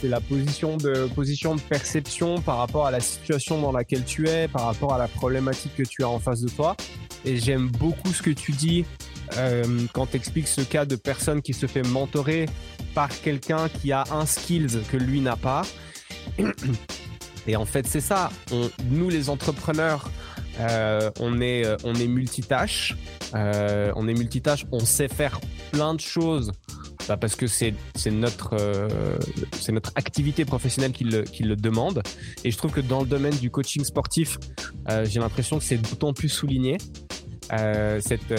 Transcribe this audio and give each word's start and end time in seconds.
c'est 0.00 0.08
la 0.08 0.20
position 0.20 0.76
de, 0.76 1.08
perception 1.68 2.40
par 2.40 2.58
rapport 2.58 2.86
à 2.86 2.90
la 2.90 3.00
situation 3.00 3.60
dans 3.60 3.72
laquelle 3.72 4.04
tu 4.04 4.28
es, 4.28 4.48
par 4.48 4.64
rapport 4.64 4.94
à 4.94 4.98
la 4.98 5.08
problématique 5.08 5.74
que 5.76 5.82
tu 5.82 6.02
as 6.02 6.08
en 6.08 6.18
face 6.18 6.40
de 6.40 6.48
toi. 6.48 6.76
Et 7.24 7.36
j'aime 7.36 7.68
beaucoup 7.68 8.12
ce 8.12 8.22
que 8.22 8.30
tu 8.30 8.52
dis 8.52 8.86
euh, 9.36 9.64
quand 9.92 10.06
tu 10.06 10.16
expliques 10.16 10.48
ce 10.48 10.62
cas 10.62 10.86
de 10.86 10.96
personne 10.96 11.42
qui 11.42 11.52
se 11.52 11.66
fait 11.66 11.86
mentorer 11.86 12.46
par 12.94 13.08
quelqu'un 13.08 13.68
qui 13.68 13.92
a 13.92 14.04
un 14.10 14.24
skills 14.24 14.80
que 14.90 14.96
lui 14.96 15.20
n'a 15.20 15.36
pas. 15.36 15.62
Et 17.46 17.56
en 17.56 17.64
fait, 17.64 17.86
c'est 17.86 18.00
ça. 18.00 18.30
nous, 18.90 19.08
les 19.08 19.28
entrepreneurs, 19.28 20.10
euh, 20.60 21.10
on 21.20 21.40
est, 21.40 21.64
euh, 21.64 21.76
on 21.84 21.94
est 21.94 22.06
multitâche. 22.06 22.96
Euh, 23.34 23.92
on 23.96 24.08
est 24.08 24.14
multitâche. 24.14 24.66
On 24.72 24.80
sait 24.80 25.08
faire 25.08 25.40
plein 25.72 25.94
de 25.94 26.00
choses 26.00 26.52
bah, 27.10 27.16
parce 27.16 27.34
que 27.34 27.48
c'est 27.48 27.74
notre, 28.12 28.56
c'est 29.54 29.72
notre 29.72 29.90
activité 29.96 30.44
professionnelle 30.44 30.92
qui 30.92 31.02
le, 31.02 31.22
qui 31.22 31.42
le 31.42 31.56
demande. 31.56 32.04
Et 32.44 32.52
je 32.52 32.56
trouve 32.56 32.70
que 32.70 32.80
dans 32.80 33.00
le 33.00 33.06
domaine 33.06 33.34
du 33.34 33.50
coaching 33.50 33.82
sportif, 33.82 34.38
j'ai 35.02 35.18
l'impression 35.18 35.58
que 35.58 35.64
c'est 35.64 35.78
d'autant 35.78 36.12
plus 36.12 36.28
souligné. 36.28 36.78
cette, 37.50 38.32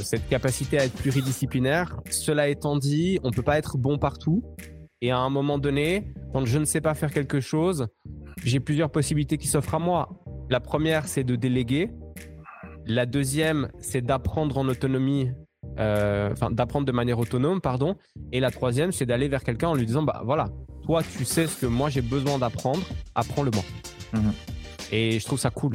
cette 0.00 0.28
capacité 0.28 0.76
à 0.80 0.86
être 0.86 0.94
pluridisciplinaire. 0.94 2.00
Cela 2.10 2.48
étant 2.48 2.76
dit, 2.76 3.20
on 3.22 3.30
peut 3.30 3.44
pas 3.44 3.58
être 3.58 3.78
bon 3.78 3.96
partout. 3.96 4.42
Et 5.00 5.12
à 5.12 5.18
un 5.18 5.30
moment 5.30 5.58
donné, 5.58 6.12
quand 6.32 6.44
je 6.46 6.58
ne 6.58 6.64
sais 6.64 6.80
pas 6.80 6.94
faire 6.94 7.12
quelque 7.12 7.38
chose, 7.38 7.86
j'ai 8.44 8.58
plusieurs 8.58 8.90
possibilités 8.90 9.38
qui 9.38 9.46
s'offrent 9.46 9.76
à 9.76 9.78
moi. 9.78 10.08
La 10.50 10.58
première, 10.58 11.06
c'est 11.06 11.22
de 11.22 11.36
déléguer. 11.36 11.90
La 12.86 13.06
deuxième, 13.06 13.68
c'est 13.78 14.00
d'apprendre 14.00 14.58
en 14.58 14.68
autonomie, 14.68 15.28
euh, 15.28 15.45
enfin 15.78 16.50
d'apprendre 16.50 16.86
de 16.86 16.92
manière 16.92 17.18
autonome, 17.18 17.60
pardon. 17.60 17.96
Et 18.32 18.40
la 18.40 18.50
troisième, 18.50 18.92
c'est 18.92 19.06
d'aller 19.06 19.28
vers 19.28 19.44
quelqu'un 19.44 19.68
en 19.68 19.74
lui 19.74 19.86
disant, 19.86 20.02
bah 20.02 20.22
voilà, 20.24 20.46
toi, 20.84 21.02
tu 21.02 21.24
sais 21.24 21.46
ce 21.46 21.60
que 21.60 21.66
moi 21.66 21.90
j'ai 21.90 22.02
besoin 22.02 22.38
d'apprendre, 22.38 22.82
apprends-le-moi. 23.14 23.64
Mhm. 24.12 24.32
Et 24.92 25.18
je 25.18 25.24
trouve 25.24 25.38
ça 25.38 25.50
cool. 25.50 25.74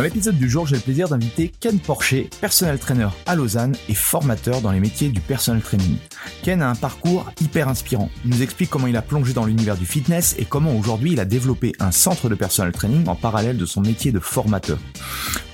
Dans 0.00 0.04
l'épisode 0.04 0.38
du 0.38 0.48
jour, 0.48 0.66
j'ai 0.66 0.76
le 0.76 0.80
plaisir 0.80 1.10
d'inviter 1.10 1.52
Ken 1.60 1.78
Porcher, 1.78 2.30
personnel 2.40 2.78
trainer 2.78 3.08
à 3.26 3.36
Lausanne 3.36 3.76
et 3.90 3.94
formateur 3.94 4.62
dans 4.62 4.72
les 4.72 4.80
métiers 4.80 5.10
du 5.10 5.20
personal 5.20 5.60
training. 5.60 5.98
Ken 6.42 6.62
a 6.62 6.70
un 6.70 6.74
parcours 6.74 7.30
hyper 7.38 7.68
inspirant. 7.68 8.08
Il 8.24 8.30
nous 8.30 8.40
explique 8.40 8.70
comment 8.70 8.86
il 8.86 8.96
a 8.96 9.02
plongé 9.02 9.34
dans 9.34 9.44
l'univers 9.44 9.76
du 9.76 9.84
fitness 9.84 10.34
et 10.38 10.46
comment 10.46 10.74
aujourd'hui 10.74 11.12
il 11.12 11.20
a 11.20 11.26
développé 11.26 11.74
un 11.80 11.90
centre 11.90 12.30
de 12.30 12.34
personal 12.34 12.72
training 12.72 13.06
en 13.08 13.14
parallèle 13.14 13.58
de 13.58 13.66
son 13.66 13.82
métier 13.82 14.10
de 14.10 14.20
formateur. 14.20 14.78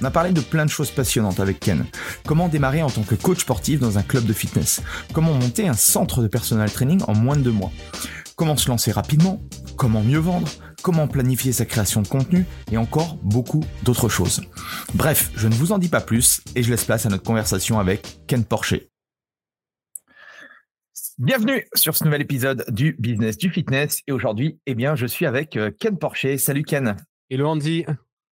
On 0.00 0.04
a 0.04 0.12
parlé 0.12 0.30
de 0.30 0.40
plein 0.40 0.64
de 0.64 0.70
choses 0.70 0.92
passionnantes 0.92 1.40
avec 1.40 1.58
Ken. 1.58 1.84
Comment 2.24 2.46
démarrer 2.46 2.84
en 2.84 2.90
tant 2.90 3.02
que 3.02 3.16
coach 3.16 3.40
sportif 3.40 3.80
dans 3.80 3.98
un 3.98 4.02
club 4.02 4.26
de 4.26 4.32
fitness? 4.32 4.80
Comment 5.12 5.34
monter 5.34 5.66
un 5.66 5.74
centre 5.74 6.22
de 6.22 6.28
personal 6.28 6.70
training 6.70 7.02
en 7.08 7.16
moins 7.16 7.34
de 7.34 7.42
deux 7.42 7.50
mois? 7.50 7.72
Comment 8.36 8.56
se 8.56 8.68
lancer 8.68 8.92
rapidement? 8.92 9.42
Comment 9.76 10.02
mieux 10.02 10.18
vendre 10.18 10.48
comment 10.86 11.08
planifier 11.08 11.50
sa 11.50 11.64
création 11.64 12.00
de 12.00 12.06
contenu 12.06 12.44
et 12.70 12.76
encore 12.76 13.16
beaucoup 13.16 13.64
d'autres 13.82 14.08
choses. 14.08 14.42
Bref, 14.94 15.32
je 15.34 15.48
ne 15.48 15.54
vous 15.54 15.72
en 15.72 15.78
dis 15.78 15.88
pas 15.88 16.00
plus 16.00 16.40
et 16.54 16.62
je 16.62 16.70
laisse 16.70 16.84
place 16.84 17.06
à 17.06 17.08
notre 17.08 17.24
conversation 17.24 17.80
avec 17.80 18.20
Ken 18.28 18.44
Porcher. 18.44 18.88
Bienvenue 21.18 21.66
sur 21.74 21.96
ce 21.96 22.04
nouvel 22.04 22.22
épisode 22.22 22.64
du 22.68 22.94
Business 23.00 23.36
du 23.36 23.50
Fitness 23.50 24.00
et 24.06 24.12
aujourd'hui, 24.12 24.60
eh 24.66 24.76
bien, 24.76 24.94
je 24.94 25.06
suis 25.06 25.26
avec 25.26 25.56
euh, 25.56 25.72
Ken 25.76 25.98
Porcher. 25.98 26.38
Salut 26.38 26.62
Ken. 26.62 26.94
Hello 27.30 27.48
Andy. 27.48 27.84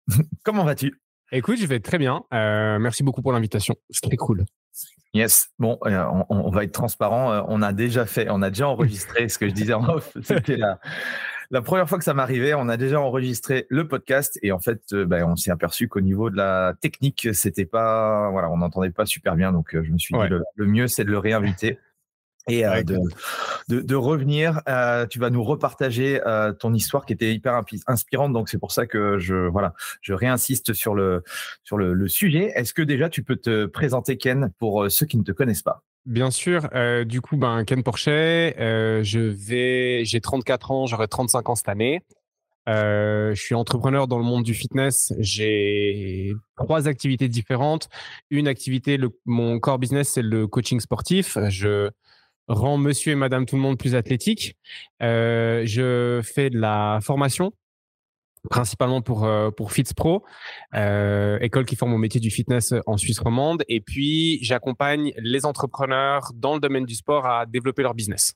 Comment 0.44 0.64
vas-tu? 0.64 1.00
Écoute, 1.32 1.58
je 1.60 1.66
vais 1.66 1.80
très 1.80 1.98
bien. 1.98 2.24
Euh, 2.34 2.80
merci 2.80 3.04
beaucoup 3.04 3.22
pour 3.22 3.34
l'invitation. 3.34 3.76
C'est 3.90 4.08
très 4.08 4.18
cool. 4.18 4.46
Yes. 5.14 5.50
Bon, 5.58 5.80
euh, 5.86 6.06
on, 6.30 6.50
va 6.52 6.64
être 6.64 6.72
transparent. 6.72 7.46
on 7.48 7.62
a 7.62 7.74
déjà 7.74 8.06
fait, 8.06 8.28
on 8.30 8.42
a 8.42 8.50
déjà 8.50 8.68
enregistré 8.68 9.28
ce 9.30 9.40
que 9.40 9.48
je 9.48 9.54
disais 9.54 9.74
en 9.74 9.88
off. 9.88 10.12
C'était 10.22 10.58
la, 10.58 10.80
la 11.52 11.64
première 11.64 11.90
fois 11.90 11.98
que 11.98 12.04
ça 12.04 12.14
m'arrivait, 12.14 12.54
on 12.54 12.70
a 12.70 12.78
déjà 12.78 13.02
enregistré 13.02 13.66
le 13.70 13.88
podcast 13.88 14.38
et 14.44 14.52
en 14.52 14.60
fait, 14.60 14.82
euh, 14.94 15.06
ben, 15.06 15.26
on 15.26 15.36
s'est 15.36 15.50
aperçu 15.50 15.88
qu'au 15.88 16.00
niveau 16.00 16.30
de 16.30 16.38
la 16.38 16.76
technique, 16.80 17.30
c'était 17.34 17.66
pas, 17.66 18.30
voilà, 18.30 18.52
on 18.52 18.58
n'entendait 18.58 18.92
pas 18.92 19.08
super 19.08 19.36
bien. 19.36 19.52
Donc, 19.52 19.74
euh, 19.74 19.84
je 19.84 19.92
me 19.92 19.98
suis 19.98 20.14
dit 20.16 20.28
le, 20.30 20.66
mieux, 20.68 20.88
c'est 20.88 21.04
de 21.04 21.10
le 21.10 21.18
réinviter 21.18 21.80
et 22.50 22.66
euh, 22.66 22.84
de, 23.68 23.96
revenir. 23.96 24.62
tu 25.10 25.20
vas 25.20 25.30
nous 25.30 25.44
repartager 25.44 26.20
ton 26.60 26.74
histoire 26.74 27.06
qui 27.06 27.14
était 27.14 27.34
hyper 27.34 27.62
inspirante. 27.88 28.34
Donc, 28.34 28.50
c'est 28.50 28.60
pour 28.60 28.72
ça 28.72 28.86
que 28.86 29.18
je, 29.20 29.36
voilà, 29.36 29.74
je 30.02 30.14
réinsiste 30.14 30.74
sur 30.74 30.96
le, 30.96 31.24
sur 31.64 31.78
le 31.78 32.08
sujet. 32.08 32.52
Est-ce 32.56 32.74
que 32.74 32.82
déjà 32.82 33.10
tu 33.10 33.24
peux 33.24 33.36
te 33.36 33.66
présenter, 33.66 34.18
Ken, 34.18 34.52
pour 34.60 34.90
ceux 34.90 35.06
qui 35.06 35.18
ne 35.18 35.24
te 35.24 35.32
connaissent 35.32 35.64
pas? 35.64 35.84
Bien 36.06 36.32
sûr. 36.32 36.70
Euh, 36.74 37.04
du 37.04 37.22
coup, 37.22 37.38
ben, 37.38 37.64
Ken 37.66 37.84
Porchet, 37.84 38.56
euh, 38.60 39.04
je 39.04 39.20
vais, 39.20 40.06
j'ai 40.06 40.22
34 40.22 40.72
ans, 40.72 40.86
j'aurai 40.88 41.08
35 41.08 41.50
ans 41.50 41.56
cette 41.56 41.70
année. 41.70 42.02
Euh, 42.68 43.34
je 43.36 43.42
suis 43.42 43.56
entrepreneur 43.56 44.08
dans 44.08 44.18
le 44.18 44.24
monde 44.24 44.44
du 44.44 44.54
fitness. 44.54 45.14
J'ai 45.20 46.34
trois 46.58 46.88
activités 46.88 47.28
différentes. 47.28 47.90
Une 48.30 48.48
activité, 48.48 48.98
le, 48.98 49.10
mon 49.26 49.60
core 49.60 49.80
business, 49.80 50.10
c'est 50.10 50.22
le 50.22 50.48
coaching 50.48 50.80
sportif. 50.80 51.38
Je 51.50 51.90
rends 52.50 52.78
monsieur 52.78 53.14
et 53.14 53.16
madame 53.16 53.46
tout 53.46 53.56
le 53.56 53.62
monde 53.62 53.78
plus 53.78 53.96
athlétique. 53.96 54.58
je 55.00 56.22
fais 56.24 56.50
de 56.50 56.60
la 56.60 57.00
formation 57.02 57.54
principalement 58.50 59.02
pour 59.02 59.26
euh, 59.26 59.52
pour 59.52 59.74
FitsPro, 59.74 60.24
euh, 60.76 61.38
école 61.40 61.66
qui 61.66 61.76
forme 61.76 61.94
au 61.94 61.98
métier 61.98 62.20
du 62.20 62.30
fitness 62.30 62.74
en 62.86 62.98
Suisse 62.98 63.20
romande. 63.20 63.64
Et 63.68 63.82
puis 63.82 64.40
j'accompagne 64.44 65.12
les 65.18 65.46
entrepreneurs 65.46 66.32
dans 66.36 66.54
le 66.54 66.60
domaine 66.60 66.86
du 66.86 66.96
sport 66.96 67.26
à 67.26 67.46
développer 67.46 67.84
leur 67.84 67.94
business. 67.94 68.34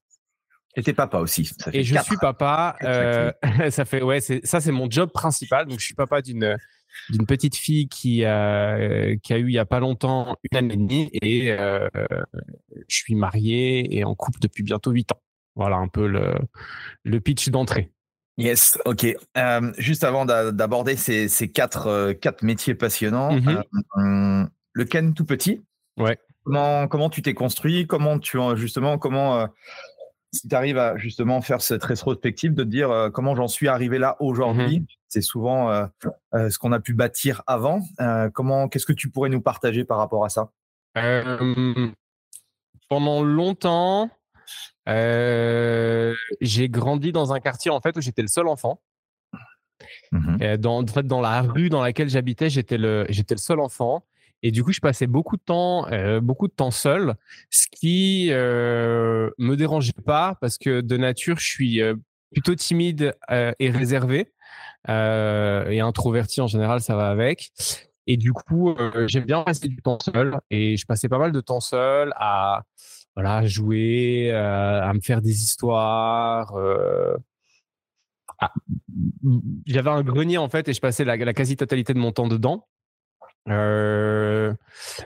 Et 0.76 0.82
t'es 0.82 0.94
papa 0.94 1.20
aussi. 1.20 1.52
et 1.72 1.84
je 1.84 1.98
suis 2.00 2.18
papa. 2.18 2.76
Euh, 2.84 3.32
ça 3.70 3.86
fait 3.86 4.02
ouais, 4.02 4.20
ça 4.22 4.60
c'est 4.60 4.72
mon 4.72 4.90
job 4.90 5.12
principal. 5.12 5.68
Donc 5.68 5.80
je 5.80 5.86
suis 5.86 5.96
papa 5.96 6.22
d'une 6.22 6.58
d'une 7.10 7.26
petite 7.26 7.56
fille 7.56 7.88
qui 7.88 8.26
a 8.26 9.16
qui 9.18 9.34
a 9.34 9.38
eu 9.38 9.48
il 9.48 9.54
y 9.54 9.60
a 9.60 9.66
pas 9.66 9.80
longtemps 9.80 10.36
une 10.52 10.58
année 10.58 10.74
et 10.74 10.78
demie 10.78 11.10
et 11.22 11.52
euh, 11.52 11.88
je 12.88 12.96
suis 12.96 13.16
marié 13.16 13.98
et 13.98 14.04
en 14.04 14.16
couple 14.16 14.40
depuis 14.40 14.64
bientôt 14.64 14.92
huit 14.92 15.12
ans. 15.12 15.22
Voilà 15.56 15.78
un 15.78 15.88
peu 15.88 16.08
le 16.08 16.34
le 17.04 17.20
pitch 17.20 17.50
d'entrée. 17.50 17.92
Yes, 18.38 18.80
ok. 18.86 19.06
Euh, 19.38 19.72
juste 19.78 20.04
avant 20.04 20.26
d'aborder 20.26 20.96
ces, 20.96 21.28
ces 21.28 21.52
quatre, 21.52 21.86
euh, 21.86 22.14
quatre 22.16 22.42
métiers 22.42 22.74
passionnants, 22.74 23.38
mm-hmm. 23.38 23.64
euh, 23.98 24.48
le 24.72 24.86
Ken 24.86 25.14
tout 25.14 25.26
petit. 25.26 25.62
Ouais. 25.98 26.18
Comment, 26.44 26.88
comment 26.88 27.12
tu 27.12 27.22
t'es 27.22 27.36
construit? 27.36 27.86
Comment 27.86 28.18
tu 28.18 28.40
justement 28.56 28.98
comment 28.98 29.48
si 30.34 30.48
tu 30.48 30.56
arrives 30.56 30.78
à 30.78 30.98
justement 30.98 31.42
faire 31.42 31.62
cette 31.62 31.84
rétrospective, 31.84 32.54
de 32.54 32.64
te 32.64 32.70
dire 32.70 33.10
comment 33.14 33.36
j'en 33.36 33.48
suis 33.48 33.68
arrivé 33.68 34.00
là 34.00 34.18
aujourd'hui, 34.20 34.82
mmh 34.82 34.86
c'est 35.14 35.22
souvent 35.22 35.88
ce 36.34 36.58
qu'on 36.58 36.72
a 36.72 36.80
pu 36.80 36.96
bâtir 36.96 37.44
avant. 37.46 37.84
comment, 38.34 38.68
qu'est-ce 38.68 38.88
que 38.88 38.94
tu 38.94 39.12
pourrais 39.12 39.30
nous 39.30 39.42
partager 39.42 39.86
par 39.86 40.00
rapport 40.00 40.26
à 40.26 40.30
ça? 40.30 40.50
Pendant 42.90 43.22
longtemps, 43.22 44.10
j'ai 44.88 46.68
grandi 46.68 47.12
dans 47.12 47.32
un 47.32 47.40
quartier 47.40 47.70
en 47.70 47.80
fait 47.80 47.96
où 47.96 48.02
j'étais 48.02 48.24
le 48.24 48.28
seul 48.28 48.48
enfant. 48.48 48.82
Mmh 50.12 50.58
dans, 50.58 50.82
en 50.82 50.88
fait, 50.88 51.06
dans 51.06 51.22
la 51.22 51.44
rue 51.44 51.70
dans 51.70 51.82
laquelle 51.84 52.10
j'habitais, 52.10 52.50
j'étais 52.50 52.80
le, 52.80 53.06
j'étais 53.10 53.36
le 53.36 53.40
seul 53.40 53.60
enfant. 53.60 54.04
Et 54.44 54.52
du 54.52 54.62
coup, 54.62 54.74
je 54.74 54.82
passais 54.82 55.08
beaucoup 55.08 55.38
de 55.38 55.42
temps, 55.42 55.88
euh, 55.92 56.20
beaucoup 56.20 56.50
de 56.50 56.54
temps 56.54 56.70
seul, 56.70 57.16
ce 57.50 57.66
qui 57.72 58.28
euh, 58.30 59.30
me 59.40 59.56
dérangeait 59.56 59.94
pas 60.06 60.38
parce 60.42 60.58
que 60.58 60.82
de 60.82 60.98
nature, 60.98 61.40
je 61.40 61.48
suis 61.48 61.82
euh, 61.82 61.96
plutôt 62.34 62.54
timide 62.54 63.16
euh, 63.32 63.54
et 63.60 63.72
réservé 63.72 64.32
et 64.90 65.80
introverti 65.80 66.42
en 66.42 66.48
général, 66.48 66.82
ça 66.82 66.98
va 66.98 67.10
avec. 67.10 67.52
Et 68.06 68.18
du 68.18 68.34
coup, 68.34 68.76
j'aime 69.08 69.24
bien 69.24 69.42
rester 69.44 69.70
du 69.70 69.78
temps 69.78 69.98
seul 70.04 70.38
et 70.50 70.76
je 70.76 70.86
passais 70.86 71.08
pas 71.08 71.18
mal 71.18 71.32
de 71.32 71.40
temps 71.40 71.62
seul 71.62 72.12
à 72.18 72.64
voilà 73.16 73.46
jouer, 73.46 74.30
à 74.34 74.92
me 74.94 75.00
faire 75.00 75.22
des 75.22 75.42
histoires. 75.42 76.54
J'avais 79.66 79.90
un 79.90 80.04
grenier 80.04 80.38
en 80.38 80.50
fait 80.50 80.68
et 80.68 80.74
je 80.74 80.82
passais 80.82 81.06
la 81.06 81.34
quasi-totalité 81.34 81.94
de 81.94 82.00
mon 82.00 82.12
temps 82.12 82.28
dedans. 82.28 82.68
Euh, 83.50 84.54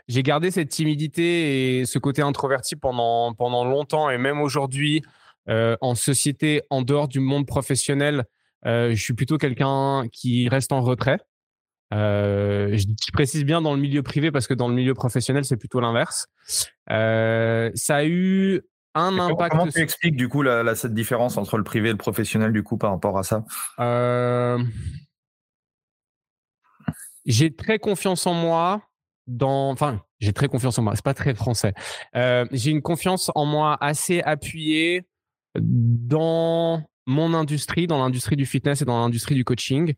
j'ai 0.07 0.21
gardé 0.21 0.51
cette 0.51 0.69
timidité 0.69 1.79
et 1.79 1.85
ce 1.85 1.97
côté 1.97 2.21
introverti 2.21 2.75
pendant, 2.75 3.33
pendant 3.33 3.65
longtemps 3.65 4.09
et 4.09 4.17
même 4.17 4.39
aujourd'hui 4.39 5.01
euh, 5.49 5.75
en 5.81 5.95
société, 5.95 6.61
en 6.69 6.81
dehors 6.81 7.07
du 7.07 7.19
monde 7.19 7.47
professionnel, 7.47 8.25
euh, 8.65 8.91
je 8.91 9.01
suis 9.01 9.13
plutôt 9.13 9.37
quelqu'un 9.37 10.05
qui 10.11 10.49
reste 10.49 10.71
en 10.71 10.81
retrait. 10.81 11.19
Je, 11.91 12.77
je, 12.77 13.11
précise 13.13 13.45
bien 13.45 13.61
dans 13.61 13.73
le 13.73 13.79
milieu 13.79 14.03
privé 14.03 14.29
parce 14.29 14.45
que 14.45 14.53
dans 14.53 14.67
le 14.67 14.75
milieu 14.75 14.93
professionnel, 14.93 15.45
c'est 15.45 15.55
plutôt 15.55 15.79
l'inverse. 15.79 16.27
ça 16.87 17.95
a 17.95 18.03
eu 18.03 18.61
un 18.93 19.17
impact. 19.17 19.51
Comment 19.51 19.67
tu 19.67 19.79
expliques 19.79 20.17
du 20.17 20.27
coup 20.27 20.41
la, 20.41 20.75
cette 20.75 20.93
différence 20.93 21.37
entre 21.37 21.57
le 21.57 21.63
privé 21.63 21.89
et 21.89 21.91
le 21.93 21.97
professionnel 21.97 22.51
du 22.51 22.61
coup 22.61 22.77
par 22.77 22.91
rapport 22.91 23.17
à 23.17 23.23
ça? 23.23 23.45
J'ai 27.27 27.53
très 27.53 27.77
confiance 27.77 28.25
en 28.25 28.33
moi 28.33 28.81
dans, 29.27 29.69
enfin, 29.69 30.01
j'ai 30.19 30.33
très 30.33 30.47
confiance 30.47 30.79
en 30.79 30.81
moi. 30.81 30.95
C'est 30.95 31.05
pas 31.05 31.13
très 31.13 31.35
français. 31.35 31.73
Euh, 32.15 32.45
j'ai 32.51 32.71
une 32.71 32.81
confiance 32.81 33.29
en 33.35 33.45
moi 33.45 33.77
assez 33.81 34.21
appuyée 34.21 35.05
dans 35.59 36.83
mon 37.05 37.33
industrie, 37.33 37.87
dans 37.87 37.99
l'industrie 37.99 38.35
du 38.35 38.45
fitness 38.45 38.81
et 38.81 38.85
dans 38.85 38.99
l'industrie 38.99 39.35
du 39.35 39.43
coaching. 39.43 39.93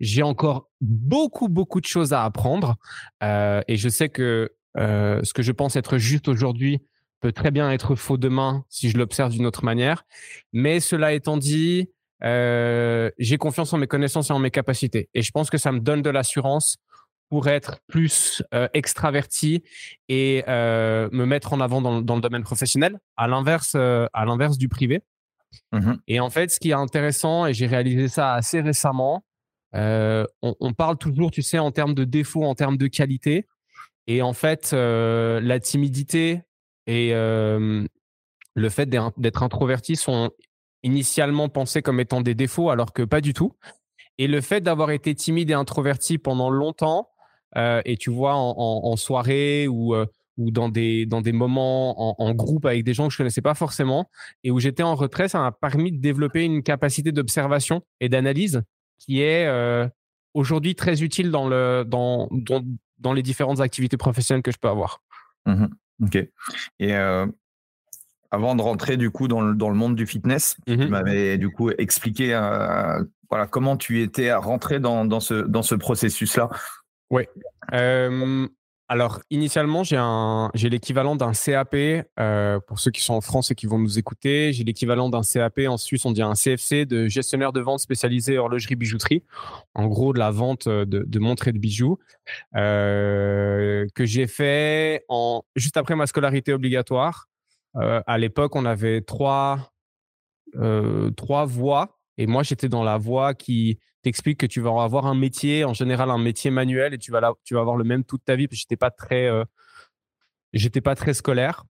J'ai 0.00 0.22
encore 0.22 0.68
beaucoup, 0.80 1.48
beaucoup 1.48 1.80
de 1.80 1.86
choses 1.86 2.12
à 2.12 2.24
apprendre. 2.24 2.76
Euh, 3.22 3.62
et 3.68 3.76
je 3.76 3.88
sais 3.88 4.08
que 4.08 4.52
euh, 4.78 5.20
ce 5.22 5.32
que 5.32 5.42
je 5.42 5.52
pense 5.52 5.76
être 5.76 5.98
juste 5.98 6.28
aujourd'hui 6.28 6.80
peut 7.20 7.32
très 7.32 7.50
bien 7.50 7.70
être 7.70 7.94
faux 7.94 8.16
demain 8.16 8.64
si 8.68 8.90
je 8.90 8.98
l'observe 8.98 9.32
d'une 9.32 9.46
autre 9.46 9.64
manière. 9.64 10.04
Mais 10.52 10.80
cela 10.80 11.12
étant 11.12 11.36
dit, 11.36 11.88
euh, 12.24 13.10
j'ai 13.18 13.38
confiance 13.38 13.72
en 13.72 13.78
mes 13.78 13.86
connaissances 13.86 14.30
et 14.30 14.32
en 14.32 14.38
mes 14.38 14.50
capacités. 14.50 15.08
Et 15.14 15.22
je 15.22 15.30
pense 15.30 15.50
que 15.50 15.58
ça 15.58 15.72
me 15.72 15.80
donne 15.80 16.02
de 16.02 16.10
l'assurance 16.10 16.78
pour 17.28 17.48
être 17.48 17.80
plus 17.88 18.42
euh, 18.52 18.68
extraverti 18.74 19.62
et 20.08 20.44
euh, 20.48 21.08
me 21.12 21.24
mettre 21.24 21.52
en 21.52 21.60
avant 21.60 21.80
dans, 21.80 22.02
dans, 22.02 22.14
le 22.14 22.20
domaine 22.20 22.42
professionnel, 22.42 22.98
à 23.16 23.26
l'inverse, 23.26 23.74
à 23.74 24.24
l'inverse 24.24 24.58
du 24.58 24.68
privé. 24.68 25.02
Mmh 25.72 25.94
et 26.08 26.18
en 26.18 26.30
fait, 26.30 26.50
ce 26.50 26.58
qui 26.58 26.70
est 26.70 26.74
intéressant, 26.74 27.46
et 27.46 27.52
j'ai 27.52 27.66
réalisé 27.66 28.08
ça 28.08 28.34
assez 28.34 28.60
récemment, 28.60 29.24
on, 29.74 30.26
on, 30.42 30.72
parle 30.72 30.96
toujours, 30.98 31.30
tu 31.30 31.42
sais, 31.42 31.58
en 31.58 31.70
termes 31.70 31.94
de 31.94 32.04
défauts, 32.04 32.44
en 32.44 32.54
termes 32.54 32.76
de 32.76 32.86
qualité. 32.86 33.46
Et 34.06 34.22
en 34.22 34.32
fait, 34.32 34.72
la 34.72 35.60
timidité 35.60 36.42
et 36.86 37.12
le 37.12 38.68
fait 38.68 38.86
d'être 38.86 39.42
introverti 39.42 39.96
sont 39.96 40.30
initialement 40.82 41.48
pensés 41.48 41.82
comme 41.82 42.00
étant 42.00 42.20
des 42.20 42.34
défauts, 42.34 42.70
alors 42.70 42.92
que 42.92 43.02
pas 43.02 43.20
du 43.20 43.34
tout. 43.34 43.52
Et 44.18 44.26
le 44.26 44.40
fait 44.40 44.60
d'avoir 44.60 44.90
été 44.90 45.14
timide 45.14 45.50
et 45.50 45.54
introverti 45.54 46.18
pendant 46.18 46.50
longtemps, 46.50 47.10
euh, 47.56 47.82
et 47.84 47.96
tu 47.96 48.10
vois, 48.10 48.34
en, 48.34 48.96
soirée 48.96 49.68
ou, 49.68 49.94
euh, 49.94 50.06
ou 50.38 50.50
dans, 50.50 50.68
des, 50.68 51.06
dans 51.06 51.20
des 51.20 51.32
moments 51.32 52.20
en, 52.20 52.34
groupe 52.34 52.66
avec 52.66 52.84
des 52.84 52.94
gens 52.94 53.08
que 53.08 53.12
je 53.12 53.18
connaissais 53.18 53.42
pas 53.42 53.54
forcément, 53.54 54.10
et 54.44 54.50
où 54.50 54.58
j'étais 54.58 54.82
en 54.82 54.94
retrait, 54.94 55.28
ça 55.28 55.40
m'a 55.40 55.52
permis 55.52 55.92
de 55.92 56.00
développer 56.00 56.44
une 56.44 56.62
capacité 56.62 57.12
d'observation 57.12 57.82
et 58.00 58.08
d'analyse 58.08 58.62
qui 58.98 59.20
est 59.20 59.46
euh, 59.46 59.88
aujourd'hui 60.34 60.74
très 60.74 61.02
utile 61.02 61.30
dans, 61.30 61.48
le, 61.48 61.84
dans, 61.86 62.28
dans, 62.98 63.12
les 63.12 63.22
différentes 63.22 63.60
activités 63.60 63.96
professionnelles 63.96 64.42
que 64.42 64.52
je 64.52 64.58
peux 64.58 64.68
avoir. 64.68 65.02
Mmh 65.46 65.66
ok. 66.04 66.16
Et 66.80 66.92
avant 68.32 68.54
de 68.56 68.62
rentrer 68.62 68.96
du 68.96 69.10
coup 69.10 69.28
dans 69.28 69.42
le, 69.42 69.54
dans 69.54 69.68
le 69.68 69.76
monde 69.76 69.94
du 69.94 70.06
fitness, 70.06 70.56
tu 70.66 70.76
mmh 70.76 70.88
m'avais 70.88 71.38
du 71.38 71.50
coup 71.50 71.70
expliqué 71.70 72.34
euh, 72.34 73.04
voilà, 73.30 73.46
comment 73.46 73.76
tu 73.76 74.02
étais 74.02 74.32
rentré 74.32 74.80
dans, 74.80 75.04
dans 75.04 75.20
ce, 75.20 75.34
dans 75.34 75.62
ce 75.62 75.74
processus-là. 75.74 76.48
Oui. 77.10 77.24
alors, 78.88 79.20
initialement, 79.30 79.84
j'ai, 79.84 80.68
l'équivalent 80.70 81.14
d'un 81.14 81.32
CAP. 81.32 81.74
Euh, 82.18 82.58
pour 82.66 82.78
ceux 82.78 82.90
qui 82.90 83.02
sont 83.02 83.14
en 83.14 83.20
France 83.20 83.50
et 83.50 83.54
qui 83.54 83.66
vont 83.66 83.78
nous 83.78 83.98
écouter, 83.98 84.52
j'ai 84.54 84.64
l'équivalent 84.64 85.10
d'un 85.10 85.22
CAP. 85.22 85.60
En 85.66 85.76
Suisse, 85.76 86.04
on 86.06 86.12
dit 86.12 86.22
un 86.22 86.34
CFC 86.34 86.86
de 86.86 87.08
gestionnaire 87.08 87.52
de 87.52 87.60
vente 87.60 87.80
spécialisé 87.80 88.38
horlogerie 88.38 88.76
bijouterie. 88.76 89.22
En 89.74 89.86
gros, 89.88 90.14
de 90.14 90.18
la 90.18 90.30
vente 90.30 90.68
de, 90.68 90.84
de 90.84 91.18
montres 91.18 91.48
et 91.48 91.52
de 91.52 91.58
bijoux. 91.58 91.98
Euh, 92.56 93.86
que 93.94 94.06
j'ai 94.06 94.26
fait 94.26 95.04
en, 95.08 95.42
juste 95.56 95.76
après 95.76 95.96
ma 95.96 96.06
scolarité 96.06 96.52
obligatoire. 96.52 97.28
Euh, 97.76 98.02
à 98.06 98.18
l'époque, 98.18 98.54
on 98.56 98.64
avait 98.64 99.00
trois, 99.00 99.72
euh, 100.56 101.10
trois 101.12 101.44
voies. 101.44 101.98
Et 102.18 102.26
moi, 102.26 102.42
j'étais 102.42 102.68
dans 102.68 102.84
la 102.84 102.98
voie 102.98 103.34
qui 103.34 103.78
t'explique 104.02 104.38
que 104.38 104.46
tu 104.46 104.60
vas 104.60 104.82
avoir 104.82 105.06
un 105.06 105.14
métier, 105.14 105.64
en 105.64 105.74
général 105.74 106.10
un 106.10 106.18
métier 106.18 106.50
manuel, 106.50 106.94
et 106.94 106.98
tu 106.98 107.10
vas, 107.12 107.32
tu 107.44 107.54
vas 107.54 107.60
avoir 107.60 107.76
le 107.76 107.84
même 107.84 108.04
toute 108.04 108.24
ta 108.24 108.36
vie. 108.36 108.48
J'étais 108.50 108.76
pas 108.76 108.90
très, 108.90 109.26
euh, 109.26 109.44
j'étais 110.52 110.80
pas 110.80 110.94
très 110.94 111.14
scolaire. 111.14 111.64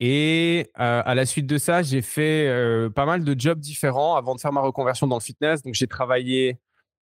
Et 0.00 0.68
à 0.74 1.14
la 1.14 1.24
suite 1.26 1.46
de 1.46 1.58
ça, 1.58 1.80
j'ai 1.82 2.02
fait 2.02 2.50
pas 2.96 3.06
mal 3.06 3.22
de 3.22 3.38
jobs 3.38 3.60
différents 3.60 4.16
avant 4.16 4.34
de 4.34 4.40
faire 4.40 4.52
ma 4.52 4.60
reconversion 4.60 5.06
dans 5.06 5.16
le 5.16 5.22
fitness. 5.22 5.62
Donc, 5.62 5.74
j'ai 5.74 5.86
travaillé 5.86 6.58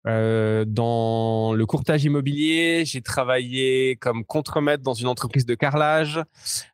euh, 0.08 0.64
dans 0.66 1.54
le 1.54 1.66
courtage 1.66 2.06
immobilier, 2.06 2.84
j'ai 2.86 3.02
travaillé 3.02 3.98
comme 3.98 4.24
contremaître 4.24 4.82
dans 4.82 4.94
une 4.94 5.08
entreprise 5.08 5.46
de 5.46 5.54
carrelage. 5.54 6.22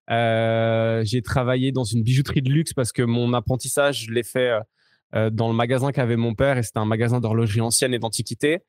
Euh, 0.09 1.03
j'ai 1.03 1.21
travaillé 1.21 1.71
dans 1.71 1.83
une 1.83 2.03
bijouterie 2.03 2.43
de 2.43 2.51
luxe 2.51 2.73
parce 2.73 2.91
que 2.91 3.01
mon 3.01 3.33
apprentissage, 3.33 4.05
je 4.05 4.11
l'ai 4.11 4.23
fait 4.23 4.59
euh, 5.15 5.29
dans 5.31 5.47
le 5.47 5.55
magasin 5.55 5.91
qu'avait 5.91 6.15
mon 6.15 6.35
père 6.35 6.57
et 6.57 6.63
c'était 6.63 6.79
un 6.79 6.85
magasin 6.85 7.19
d'horlogerie 7.19 7.61
ancienne 7.61 7.93
et 7.93 7.99
d'antiquité. 7.99 8.59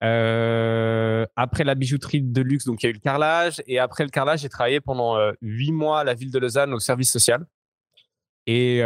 après 0.00 1.64
la 1.64 1.74
bijouterie 1.74 2.20
de 2.20 2.42
luxe, 2.42 2.66
donc 2.66 2.82
il 2.82 2.86
y 2.86 2.88
a 2.88 2.90
eu 2.90 2.94
le 2.94 3.00
carrelage. 3.00 3.62
Et 3.66 3.78
après 3.78 4.04
le 4.04 4.10
carrelage, 4.10 4.40
j'ai 4.40 4.50
travaillé 4.50 4.80
pendant 4.80 5.16
huit 5.40 5.72
mois 5.72 6.00
à 6.00 6.04
la 6.04 6.12
ville 6.14 6.30
de 6.30 6.38
Lausanne 6.38 6.74
au 6.74 6.78
service 6.78 7.10
social. 7.10 7.46
Et 8.46 8.82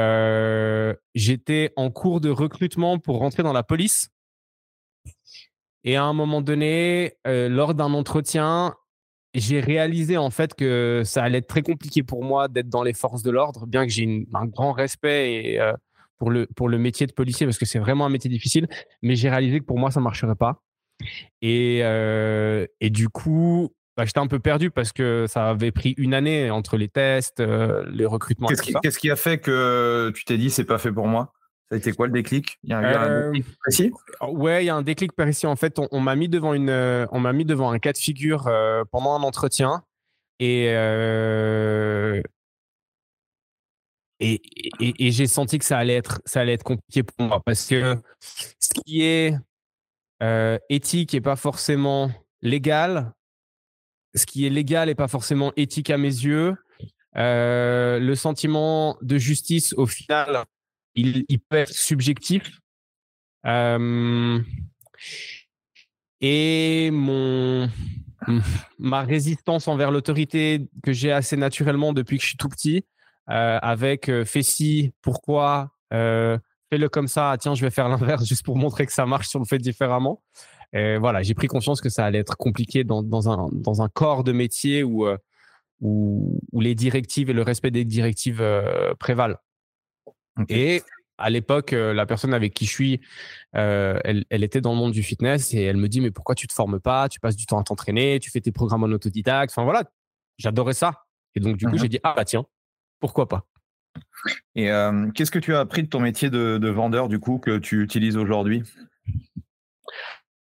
j'étais 1.16 1.72
en 1.74 1.90
cours 1.90 2.20
de 2.20 2.30
recrutement 2.30 3.00
pour 3.00 3.18
rentrer 3.18 3.42
dans 3.42 3.52
la 3.52 3.64
police. 3.64 4.10
Et 5.88 5.96
à 5.96 6.04
un 6.04 6.12
moment 6.12 6.42
donné, 6.42 7.14
euh, 7.26 7.48
lors 7.48 7.72
d'un 7.72 7.94
entretien, 7.94 8.74
j'ai 9.32 9.58
réalisé 9.58 10.18
en 10.18 10.28
fait 10.28 10.52
que 10.52 11.00
ça 11.02 11.22
allait 11.22 11.38
être 11.38 11.46
très 11.46 11.62
compliqué 11.62 12.02
pour 12.02 12.22
moi 12.22 12.46
d'être 12.48 12.68
dans 12.68 12.82
les 12.82 12.92
forces 12.92 13.22
de 13.22 13.30
l'ordre, 13.30 13.66
bien 13.66 13.86
que 13.86 13.90
j'ai 13.90 14.26
un 14.34 14.44
grand 14.44 14.72
respect 14.72 15.32
et, 15.32 15.58
euh, 15.58 15.72
pour, 16.18 16.30
le, 16.30 16.46
pour 16.54 16.68
le 16.68 16.76
métier 16.76 17.06
de 17.06 17.12
policier, 17.12 17.46
parce 17.46 17.56
que 17.56 17.64
c'est 17.64 17.78
vraiment 17.78 18.04
un 18.04 18.10
métier 18.10 18.28
difficile, 18.28 18.68
mais 19.00 19.16
j'ai 19.16 19.30
réalisé 19.30 19.60
que 19.60 19.64
pour 19.64 19.78
moi, 19.78 19.90
ça 19.90 20.00
ne 20.00 20.04
marcherait 20.04 20.34
pas. 20.34 20.60
Et, 21.40 21.80
euh, 21.82 22.66
et 22.82 22.90
du 22.90 23.08
coup, 23.08 23.74
bah, 23.96 24.04
j'étais 24.04 24.20
un 24.20 24.26
peu 24.26 24.40
perdu 24.40 24.70
parce 24.70 24.92
que 24.92 25.24
ça 25.26 25.48
avait 25.48 25.72
pris 25.72 25.94
une 25.96 26.12
année 26.12 26.50
entre 26.50 26.76
les 26.76 26.88
tests, 26.88 27.40
les 27.40 28.04
recrutements. 28.04 28.48
Qu'est-ce 28.48 28.60
qui, 28.60 28.74
qu'est-ce 28.82 28.98
qui, 28.98 29.10
a 29.10 29.16
fait 29.16 29.38
que 29.38 30.12
tu 30.14 30.26
t'es 30.26 30.36
dit 30.36 30.50
c'est 30.50 30.66
pas 30.66 30.76
fait 30.76 30.92
pour 30.92 31.06
moi? 31.06 31.32
Ça 31.70 31.74
a 31.74 31.78
été 31.78 31.92
quoi 31.92 32.06
le 32.06 32.14
déclic? 32.14 32.58
Il 32.64 32.70
y 32.70 32.72
a, 32.72 32.78
un 32.78 33.10
euh, 33.10 33.30
déclic 33.30 33.58
précis? 33.58 33.92
Ouais, 34.26 34.64
il 34.64 34.66
y 34.66 34.70
a 34.70 34.74
un 34.74 34.82
déclic 34.82 35.12
précis. 35.12 35.46
En 35.46 35.56
fait, 35.56 35.78
on, 35.90 36.00
m'a 36.00 36.16
mis 36.16 36.28
devant 36.28 36.54
une, 36.54 36.70
euh, 36.70 37.06
on 37.12 37.20
m'a 37.20 37.34
mis 37.34 37.44
devant 37.44 37.70
un 37.70 37.78
cas 37.78 37.92
de 37.92 37.98
figure 37.98 38.46
euh, 38.46 38.84
pendant 38.90 39.14
un 39.14 39.22
entretien 39.22 39.82
et 40.38 40.68
et, 44.20 44.42
et, 44.80 45.12
j'ai 45.12 45.28
senti 45.28 45.60
que 45.60 45.64
ça 45.64 45.78
allait 45.78 45.94
être, 45.94 46.20
ça 46.24 46.40
allait 46.40 46.54
être 46.54 46.64
compliqué 46.64 47.04
pour 47.04 47.24
moi 47.24 47.40
parce 47.44 47.68
que 47.68 47.96
ce 48.58 48.68
qui 48.74 49.02
est 49.04 49.34
éthique 50.68 51.14
et 51.14 51.20
pas 51.20 51.36
forcément 51.36 52.10
légal, 52.42 53.12
ce 54.16 54.26
qui 54.26 54.44
est 54.44 54.50
légal 54.50 54.88
et 54.88 54.96
pas 54.96 55.06
forcément 55.06 55.52
éthique 55.56 55.90
à 55.90 55.98
mes 55.98 56.08
yeux, 56.08 56.56
le 57.14 58.14
sentiment 58.16 58.96
de 59.02 59.18
justice, 59.18 59.72
au 59.74 59.86
final, 59.86 60.44
il, 61.28 61.38
peut 61.40 61.56
être 61.56 61.72
subjectif. 61.72 62.58
et 66.20 66.90
mon, 66.92 67.68
ma 68.78 69.02
résistance 69.02 69.68
envers 69.68 69.90
l'autorité 69.90 70.68
que 70.82 70.92
j'ai 70.92 71.12
assez 71.12 71.36
naturellement 71.36 71.92
depuis 71.92 72.16
que 72.18 72.22
je 72.22 72.28
suis 72.28 72.36
tout 72.36 72.48
petit, 72.48 72.84
euh, 73.30 73.58
avec 73.60 74.08
euh, 74.08 74.24
fais 74.24 74.42
ci, 74.42 74.92
pourquoi, 75.02 75.72
euh, 75.92 76.38
fais-le 76.70 76.88
comme 76.88 77.08
ça, 77.08 77.36
tiens, 77.38 77.54
je 77.54 77.62
vais 77.62 77.70
faire 77.70 77.88
l'inverse 78.20 78.26
juste 78.26 78.44
pour 78.44 78.56
montrer 78.56 78.86
que 78.86 78.92
ça 78.92 79.06
marche 79.06 79.28
si 79.28 79.36
on 79.36 79.40
le 79.40 79.46
fait 79.46 79.58
différemment. 79.58 80.22
Voilà, 80.72 81.22
j'ai 81.22 81.32
pris 81.32 81.46
conscience 81.46 81.80
que 81.80 81.88
ça 81.88 82.04
allait 82.04 82.18
être 82.18 82.36
compliqué 82.36 82.84
dans, 82.84 83.02
dans, 83.02 83.30
un, 83.30 83.48
dans 83.52 83.80
un 83.80 83.88
corps 83.88 84.22
de 84.22 84.32
métier 84.32 84.84
où, 84.84 85.08
où, 85.80 86.40
les 86.60 86.74
directives 86.74 87.30
et 87.30 87.32
le 87.32 87.40
respect 87.40 87.70
des 87.70 87.86
directives 87.86 88.44
prévalent. 88.98 89.38
Et 90.48 90.82
à 91.18 91.30
l'époque, 91.30 91.72
la 91.72 92.06
personne 92.06 92.32
avec 92.32 92.54
qui 92.54 92.64
je 92.66 92.70
suis, 92.70 93.00
elle, 93.52 94.24
elle, 94.30 94.44
était 94.44 94.60
dans 94.60 94.72
le 94.72 94.78
monde 94.78 94.92
du 94.92 95.02
fitness 95.02 95.52
et 95.54 95.62
elle 95.62 95.76
me 95.76 95.88
dit 95.88 96.00
mais 96.00 96.10
pourquoi 96.10 96.34
tu 96.34 96.46
te 96.46 96.52
formes 96.52 96.80
pas? 96.80 97.08
Tu 97.08 97.20
passes 97.20 97.36
du 97.36 97.46
temps 97.46 97.58
à 97.58 97.64
t'entraîner, 97.64 98.20
tu 98.20 98.30
fais 98.30 98.40
tes 98.40 98.52
programmes 98.52 98.84
en 98.84 98.88
autodidacte. 98.88 99.52
Enfin 99.52 99.64
voilà, 99.64 99.84
j'adorais 100.38 100.74
ça. 100.74 101.04
Et 101.34 101.40
donc 101.40 101.56
du 101.56 101.66
coup, 101.66 101.74
mmh 101.74 101.78
j'ai 101.78 101.88
dit 101.88 102.00
ah 102.04 102.14
bah 102.16 102.24
tiens, 102.24 102.46
pourquoi 103.00 103.28
pas? 103.28 103.46
Et 104.54 104.70
qu'est-ce 105.14 105.30
que 105.30 105.38
tu 105.38 105.54
as 105.54 105.60
appris 105.60 105.82
de 105.82 105.88
ton 105.88 106.00
métier 106.00 106.30
de, 106.30 106.68
vendeur 106.68 107.08
du 107.08 107.18
coup 107.18 107.38
que 107.38 107.58
tu 107.58 107.82
utilises 107.82 108.16
aujourd'hui? 108.16 108.62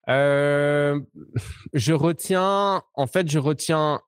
Je 0.08 1.94
retiens, 1.94 2.84
en 2.94 3.08
fait, 3.08 3.30
je 3.30 3.40
retiens 3.40 4.02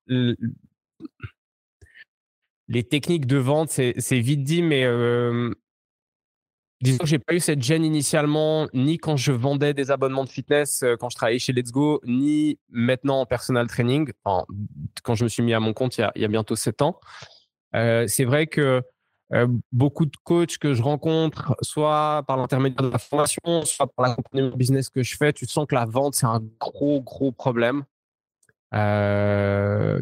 les 2.67 2.83
techniques 2.83 3.27
de 3.27 3.37
vente. 3.37 3.69
C'est 3.69 4.19
vite 4.19 4.43
dit, 4.43 4.61
mais 4.61 4.85
Disons 6.81 6.99
que 6.99 7.05
j'ai 7.05 7.19
pas 7.19 7.33
eu 7.33 7.39
cette 7.39 7.61
gêne 7.61 7.85
initialement, 7.85 8.67
ni 8.73 8.97
quand 8.97 9.15
je 9.15 9.31
vendais 9.31 9.73
des 9.73 9.91
abonnements 9.91 10.25
de 10.25 10.29
fitness, 10.29 10.83
euh, 10.83 10.95
quand 10.97 11.09
je 11.09 11.15
travaillais 11.15 11.39
chez 11.39 11.53
Let's 11.53 11.71
Go, 11.71 12.01
ni 12.05 12.59
maintenant 12.69 13.21
en 13.21 13.25
personal 13.25 13.67
training, 13.67 14.11
quand 14.23 15.15
je 15.15 15.23
me 15.23 15.29
suis 15.29 15.41
mis 15.41 15.53
à 15.53 15.59
mon 15.59 15.73
compte 15.73 15.97
il 15.97 16.09
y 16.15 16.25
a, 16.25 16.27
bientôt 16.27 16.55
sept 16.55 16.81
ans. 16.81 16.99
Euh, 17.75 18.05
c'est 18.07 18.25
vrai 18.25 18.47
que 18.47 18.81
euh, 19.33 19.47
beaucoup 19.71 20.05
de 20.05 20.15
coachs 20.23 20.57
que 20.57 20.73
je 20.73 20.83
rencontre, 20.83 21.55
soit 21.61 22.23
par 22.27 22.37
l'intermédiaire 22.37 22.83
de 22.83 22.91
la 22.91 22.99
formation, 22.99 23.63
soit 23.63 23.87
par 23.87 24.07
l'accompagnement 24.07 24.55
business 24.55 24.89
que 24.89 25.01
je 25.01 25.15
fais, 25.15 25.33
tu 25.33 25.45
sens 25.47 25.65
que 25.67 25.75
la 25.75 25.85
vente, 25.85 26.15
c'est 26.15 26.27
un 26.27 26.41
gros, 26.59 27.01
gros 27.01 27.31
problème. 27.31 27.85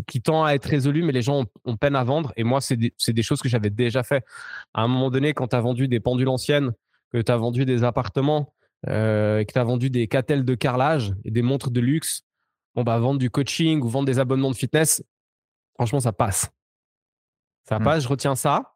Qui 0.07 0.21
tend 0.21 0.43
à 0.43 0.53
être 0.53 0.65
résolu, 0.65 1.03
mais 1.03 1.11
les 1.11 1.21
gens 1.21 1.45
ont, 1.65 1.77
peine 1.77 1.95
à 1.95 2.03
vendre. 2.03 2.33
Et 2.35 2.43
moi, 2.43 2.59
c'est 2.59 2.75
des, 2.75 2.93
des, 3.07 3.23
choses 3.23 3.41
que 3.41 3.49
j'avais 3.49 3.69
déjà 3.69 4.03
fait. 4.03 4.25
À 4.73 4.81
un 4.81 4.87
moment 4.87 5.11
donné, 5.11 5.33
quand 5.33 5.49
tu 5.49 5.55
as 5.55 5.61
vendu 5.61 5.87
des 5.87 5.99
pendules 5.99 6.27
anciennes, 6.27 6.71
que 7.11 7.21
tu 7.21 7.31
as 7.31 7.37
vendu 7.37 7.65
des 7.65 7.83
appartements, 7.83 8.53
euh, 8.89 9.43
que 9.43 9.53
tu 9.53 9.59
as 9.59 9.63
vendu 9.63 9.89
des 9.89 10.07
catelles 10.07 10.43
de 10.43 10.55
carrelage 10.55 11.13
et 11.23 11.31
des 11.31 11.41
montres 11.41 11.71
de 11.71 11.79
luxe, 11.79 12.23
bon, 12.75 12.83
bah, 12.83 12.97
vendre 12.99 13.19
du 13.19 13.29
coaching 13.29 13.81
ou 13.81 13.87
vendre 13.87 14.05
des 14.05 14.19
abonnements 14.19 14.51
de 14.51 14.55
fitness, 14.55 15.03
franchement, 15.75 15.99
ça 15.99 16.11
passe. 16.11 16.49
Ça 17.69 17.79
mmh. 17.79 17.83
passe, 17.83 18.03
je 18.03 18.07
retiens 18.07 18.35
ça. 18.35 18.73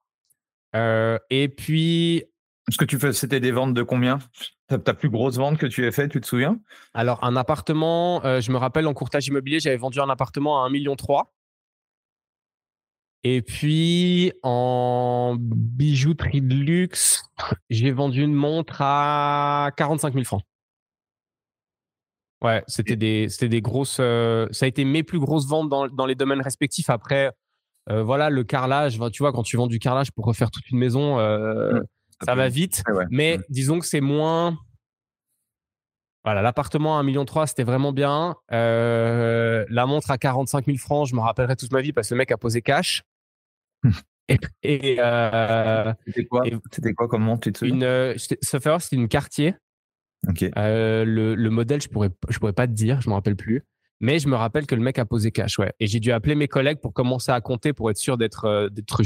Euh, 0.76 1.18
et 1.30 1.50
puis. 1.50 2.24
Ce 2.70 2.78
que 2.78 2.86
tu 2.86 3.00
fais, 3.00 3.14
c'était 3.14 3.40
des 3.40 3.52
ventes 3.52 3.74
de 3.74 3.82
combien? 3.82 4.20
Ta, 4.68 4.94
plus 4.94 5.10
grosse 5.10 5.38
vente 5.38 5.58
que 5.58 5.66
tu 5.66 5.86
as 5.88 5.92
fait, 5.92 6.10
tu 6.10 6.20
te 6.20 6.28
souviens? 6.28 6.60
Alors, 6.94 7.24
un 7.24 7.38
appartement, 7.38 8.24
euh, 8.26 8.42
je 8.42 8.52
me 8.52 8.58
rappelle 8.58 8.88
en 8.88 8.94
courtage 8.94 9.28
immobilier, 9.28 9.62
j'avais 9.62 9.78
vendu 9.78 10.02
un 10.02 10.10
appartement 10.10 10.64
à 10.64 10.68
1,3 10.68 10.72
million. 10.72 10.96
Et 13.24 13.42
puis, 13.42 14.34
en 14.44 15.38
bijouterie 15.40 16.42
de 16.42 16.56
luxe, 16.56 17.24
j'ai 17.70 17.92
vendu 17.92 18.22
une 18.22 18.34
montre 18.34 18.82
à 18.82 19.72
45 19.78 20.14
000 20.14 20.26
francs. 20.26 20.44
Ouais, 22.44 22.64
c'était 22.68 22.98
des, 22.98 23.28
des 23.42 23.62
grosses. 23.62 23.98
Euh, 24.00 24.48
ça 24.52 24.66
a 24.66 24.68
été 24.68 24.84
mes 24.84 25.04
plus 25.04 25.20
grosses 25.20 25.48
ventes 25.48 25.70
dans, 25.70 25.88
dans 25.88 26.06
les 26.06 26.16
domaines 26.16 26.42
respectifs. 26.42 26.90
Après, 26.90 27.32
euh, 27.90 28.04
voilà, 28.04 28.30
le 28.30 28.44
carrelage, 28.44 29.00
tu 29.14 29.24
vois, 29.24 29.32
quand 29.32 29.44
tu 29.44 29.56
vends 29.56 29.68
du 29.68 29.80
carrelage 29.80 30.12
pour 30.12 30.26
refaire 30.26 30.52
toute 30.52 30.70
une 30.70 30.78
maison, 30.78 31.18
mmh 31.18 31.84
ça 32.26 32.36
va 32.36 32.50
vite. 32.50 32.84
Mais 33.10 33.38
mmh. 33.38 33.44
disons 33.50 33.80
que 33.80 33.86
c'est 33.86 34.02
moins. 34.02 34.58
Voilà, 36.24 36.42
l'appartement 36.42 37.00
à 37.00 37.04
1,3 37.04 37.06
million, 37.06 37.26
c'était 37.46 37.64
vraiment 37.64 37.94
bien. 37.94 38.36
Euh, 38.52 39.66
la 39.70 39.86
montre 39.86 40.12
à 40.12 40.18
45 40.18 40.66
000 40.66 40.78
francs, 40.78 41.08
je 41.08 41.16
me 41.16 41.22
rappellerai 41.22 41.56
toute 41.56 41.72
ma 41.72 41.82
vie 41.82 41.94
parce 41.94 42.10
que 42.10 42.16
le 42.16 42.18
mec 42.18 42.32
a 42.32 42.38
posé 42.38 42.62
cash. 42.62 43.04
et, 44.64 44.98
euh, 45.00 45.94
c'était 46.06 46.26
quoi, 46.26 46.44
quoi 46.98 47.08
comme 47.08 47.24
montre 47.24 47.48
une, 47.62 47.84
euh, 47.84 48.18
c'était 48.18 48.96
une 48.96 49.08
quartier. 49.08 49.56
le, 50.26 51.06
le, 51.06 51.50
modèle, 51.50 51.82
je 51.82 51.88
pourrais, 51.88 52.10
je 52.28 52.40
pourrais 52.40 52.52
pas 52.52 52.68
te 52.68 52.74
dire, 52.74 53.00
je 53.00 53.10
me 53.10 53.14
rappelle 53.14 53.38
plus. 53.38 53.64
Mais 54.02 54.20
je 54.20 54.28
me 54.28 54.36
rappelle 54.36 54.68
que 54.68 54.76
le 54.76 54.82
mec 54.82 55.00
a 55.00 55.06
posé 55.06 55.32
cash, 55.32 55.58
ouais. 55.60 55.72
Et 55.80 55.88
j'ai 55.88 56.02
dû 56.02 56.12
appeler 56.12 56.36
mes 56.36 56.50
collègues 56.50 56.80
pour 56.80 56.94
commencer 56.94 57.32
à 57.32 57.40
compter 57.40 57.72
pour 57.72 57.90
être 57.90 57.98
sûr 57.98 58.18
d'être 58.18 58.68
d'être 58.70 59.02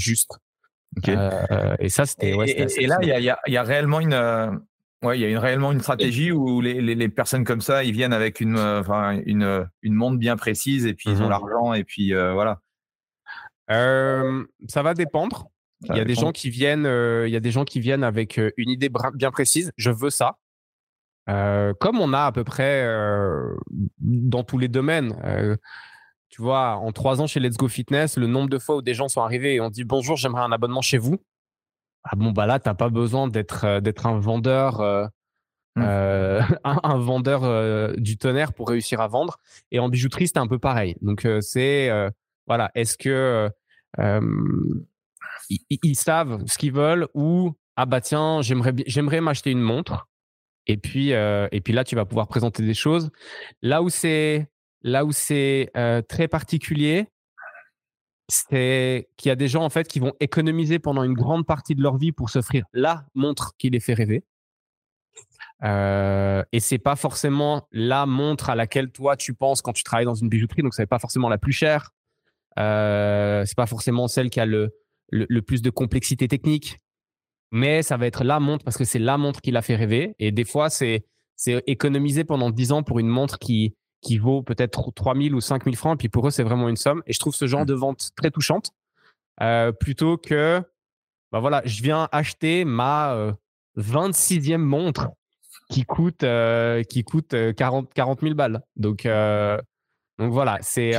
Euh, 1.07 1.75
et 1.79 1.89
ça, 1.89 2.05
c'était. 2.05 2.31
et, 2.31 2.88
là, 2.88 2.98
il 3.01 3.07
y 3.07 3.29
a, 3.29 3.39
y 3.48 3.57
a, 3.57 3.63
réellement 3.63 4.00
une. 4.00 4.13
Euh, 4.13 4.51
ouais, 5.03 5.17
il 5.17 5.21
y 5.21 5.25
a 5.25 5.29
une, 5.29 5.38
réellement 5.38 5.71
une 5.71 5.79
stratégie 5.79 6.31
où 6.31 6.62
les, 6.62 6.81
les, 6.81 6.95
les, 6.95 7.10
personnes 7.10 7.43
comme 7.43 7.62
ça, 7.62 7.83
ils 7.83 7.93
viennent 7.93 8.13
avec 8.13 8.41
une, 8.41 8.57
euh, 8.57 8.81
enfin, 8.81 9.21
une, 9.25 9.67
une 9.81 9.93
montre 9.93 10.17
bien 10.17 10.36
précise 10.36 10.86
et 10.86 10.93
puis 10.93 11.10
ils 11.10 11.21
ont 11.21 11.27
mmh 11.27 11.29
l'argent 11.29 11.74
et 11.74 11.83
puis 11.83 12.13
voilà. 12.13 12.62
ça 13.69 14.83
va 14.83 14.93
dépendre. 14.93 15.48
il 15.89 15.95
y 15.95 16.00
a 16.00 16.05
des 16.05 16.15
gens 16.15 16.31
qui 16.31 16.50
viennent, 16.50 16.86
il 17.25 17.31
y 17.31 17.38
a 17.38 17.41
des 17.41 17.51
gens 17.51 17.63
qui 17.63 17.79
viennent 17.79 18.03
avec 18.03 18.39
une 18.57 18.69
idée 18.69 18.89
bien 19.15 19.31
précise. 19.31 19.71
Je 19.77 19.91
veux 19.91 20.10
ça. 20.10 20.38
comme 21.27 22.00
on 22.00 22.13
a 22.13 22.25
à 22.25 22.31
peu 22.31 22.43
près 22.43 22.86
dans 24.00 24.43
tous 24.43 24.57
les 24.57 24.67
domaines 24.67 25.15
tu 26.31 26.41
vois, 26.41 26.77
en 26.77 26.93
trois 26.93 27.21
ans 27.21 27.27
chez 27.27 27.41
Let's 27.41 27.57
Go 27.57 27.67
Fitness, 27.67 28.17
le 28.17 28.25
nombre 28.25 28.50
de 28.50 28.57
fois 28.57 28.77
où 28.77 28.81
des 28.81 28.93
gens 28.93 29.09
sont 29.09 29.21
arrivés 29.21 29.55
et 29.55 29.61
ont 29.61 29.69
dit 29.69 29.83
bonjour, 29.83 30.15
j'aimerais 30.15 30.41
un 30.41 30.51
abonnement 30.53 30.81
chez 30.81 30.97
vous. 30.97 31.17
Ah 32.05 32.15
bon, 32.15 32.31
bah 32.31 32.45
là, 32.45 32.57
tu 32.57 32.69
n'as 32.69 32.73
pas 32.73 32.89
besoin 32.89 33.27
d'être 33.27 33.65
euh, 33.65 33.79
d'être 33.81 34.05
un 34.05 34.17
vendeur, 34.17 34.79
euh, 34.79 35.05
mmh. 35.75 35.81
euh, 35.83 36.41
un, 36.63 36.97
vendeur 37.00 37.95
du 37.97 38.17
tonnerre 38.17 38.53
pour 38.53 38.69
réussir 38.69 39.01
à 39.01 39.09
vendre. 39.09 39.39
Et 39.71 39.79
en 39.79 39.89
bijouterie, 39.89 40.27
c'était 40.27 40.39
un 40.39 40.47
peu 40.47 40.57
pareil. 40.57 40.95
Donc, 41.01 41.27
c'est, 41.41 41.91
voilà, 42.47 42.71
est-ce 42.75 42.97
que 42.97 43.50
ils, 45.50 45.95
savent 45.95 46.45
ce 46.47 46.57
qu'ils 46.57 46.71
veulent 46.71 47.09
ou, 47.13 47.51
ah 47.75 47.85
bah 47.85 48.00
tiens, 48.00 48.41
j'aimerais, 48.41 48.73
j'aimerais 48.88 49.19
m'acheter 49.19 49.51
une 49.51 49.59
montre. 49.59 50.07
Et 50.65 50.77
puis, 50.77 51.09
et 51.09 51.61
puis 51.61 51.73
là, 51.73 51.83
tu 51.83 51.95
vas 51.95 52.05
pouvoir 52.05 52.27
présenter 52.27 52.63
des 52.63 52.73
choses. 52.73 53.11
Là 53.61 53.81
où 53.83 53.89
c'est 53.89 54.47
Là 54.83 55.05
où 55.05 55.11
c'est 55.11 55.69
euh, 55.77 56.01
très 56.01 56.27
particulier, 56.27 57.07
c'est 58.27 59.09
qu'il 59.17 59.29
y 59.29 59.31
a 59.31 59.35
des 59.35 59.47
gens 59.47 59.63
en 59.63 59.69
fait 59.69 59.88
qui 59.88 60.00
vont 60.00 60.13
économiser 60.19 60.79
pendant 60.79 61.03
une 61.03 61.13
grande 61.13 61.45
partie 61.45 61.75
de 61.75 61.81
leur 61.81 61.97
vie 61.97 62.11
pour 62.11 62.29
s'offrir 62.29 62.65
la 62.73 63.05
montre 63.13 63.53
qui 63.57 63.69
les 63.69 63.79
fait 63.79 63.93
rêver. 63.93 64.23
Euh, 65.63 66.43
et 66.51 66.59
c'est 66.59 66.79
pas 66.79 66.95
forcément 66.95 67.67
la 67.71 68.05
montre 68.05 68.50
à 68.50 68.55
laquelle 68.55 68.91
toi 68.91 69.15
tu 69.15 69.33
penses 69.33 69.61
quand 69.61 69.73
tu 69.73 69.83
travailles 69.83 70.05
dans 70.05 70.15
une 70.15 70.29
bijouterie, 70.29 70.63
donc 70.63 70.73
c'est 70.73 70.88
pas 70.88 71.00
forcément 71.00 71.29
la 71.29 71.38
plus 71.38 71.51
chère. 71.51 71.91
Euh, 72.57 73.45
c'est 73.45 73.55
pas 73.55 73.67
forcément 73.67 74.07
celle 74.07 74.29
qui 74.29 74.39
a 74.39 74.45
le, 74.45 74.75
le, 75.11 75.41
plus 75.41 75.61
de 75.61 75.69
complexité 75.69 76.27
technique, 76.27 76.79
mais 77.51 77.83
ça 77.83 77.97
va 77.97 78.07
être 78.07 78.23
la 78.23 78.39
montre 78.39 78.63
parce 78.65 78.77
que 78.77 78.85
c'est 78.85 79.00
la 79.00 79.17
montre 79.17 79.41
qui 79.41 79.51
l'a 79.51 79.61
fait 79.61 79.75
rêver. 79.75 80.15
Et 80.19 80.31
des 80.31 80.45
fois, 80.45 80.69
c'est 80.69 81.05
c'est 81.35 81.63
économiser 81.65 82.23
pendant 82.23 82.51
10 82.51 82.71
ans 82.71 82.83
pour 82.83 83.00
une 83.00 83.07
montre 83.07 83.39
qui 83.39 83.75
qui 84.01 84.17
vaut 84.17 84.41
peut-être 84.41 84.91
3000 84.91 85.36
ou 85.36 85.41
5000 85.41 85.75
francs. 85.75 85.96
Et 85.96 85.98
puis 85.98 86.10
pour 86.10 86.27
eux, 86.27 86.31
c'est 86.31 86.43
vraiment 86.43 86.70
une 86.70 86.75
somme. 86.75 87.03
Et 87.08 87.13
je 87.13 87.20
trouve 87.20 87.36
ce 87.36 87.48
genre 87.48 87.62
mmh. 87.62 87.65
de 87.65 87.74
vente 87.74 88.10
très 88.15 88.31
touchante 88.31 88.72
euh, 89.41 89.72
plutôt 89.72 90.17
que, 90.17 90.62
bah 91.31 91.39
voilà, 91.39 91.62
je 91.65 91.81
viens 91.81 92.10
acheter 92.12 92.65
ma 92.65 93.36
26e 93.77 94.53
euh, 94.53 94.58
montre 94.58 95.10
qui 95.70 95.84
coûte, 95.84 96.24
euh, 96.24 96.84
qui 96.84 97.03
coûte 97.03 97.36
40, 97.55 97.93
40 97.93 98.22
000 98.22 98.36
balles. 98.36 98.62
Donc, 98.75 99.08
donc 100.20 100.31
voilà, 100.31 100.58
c'est. 100.62 100.91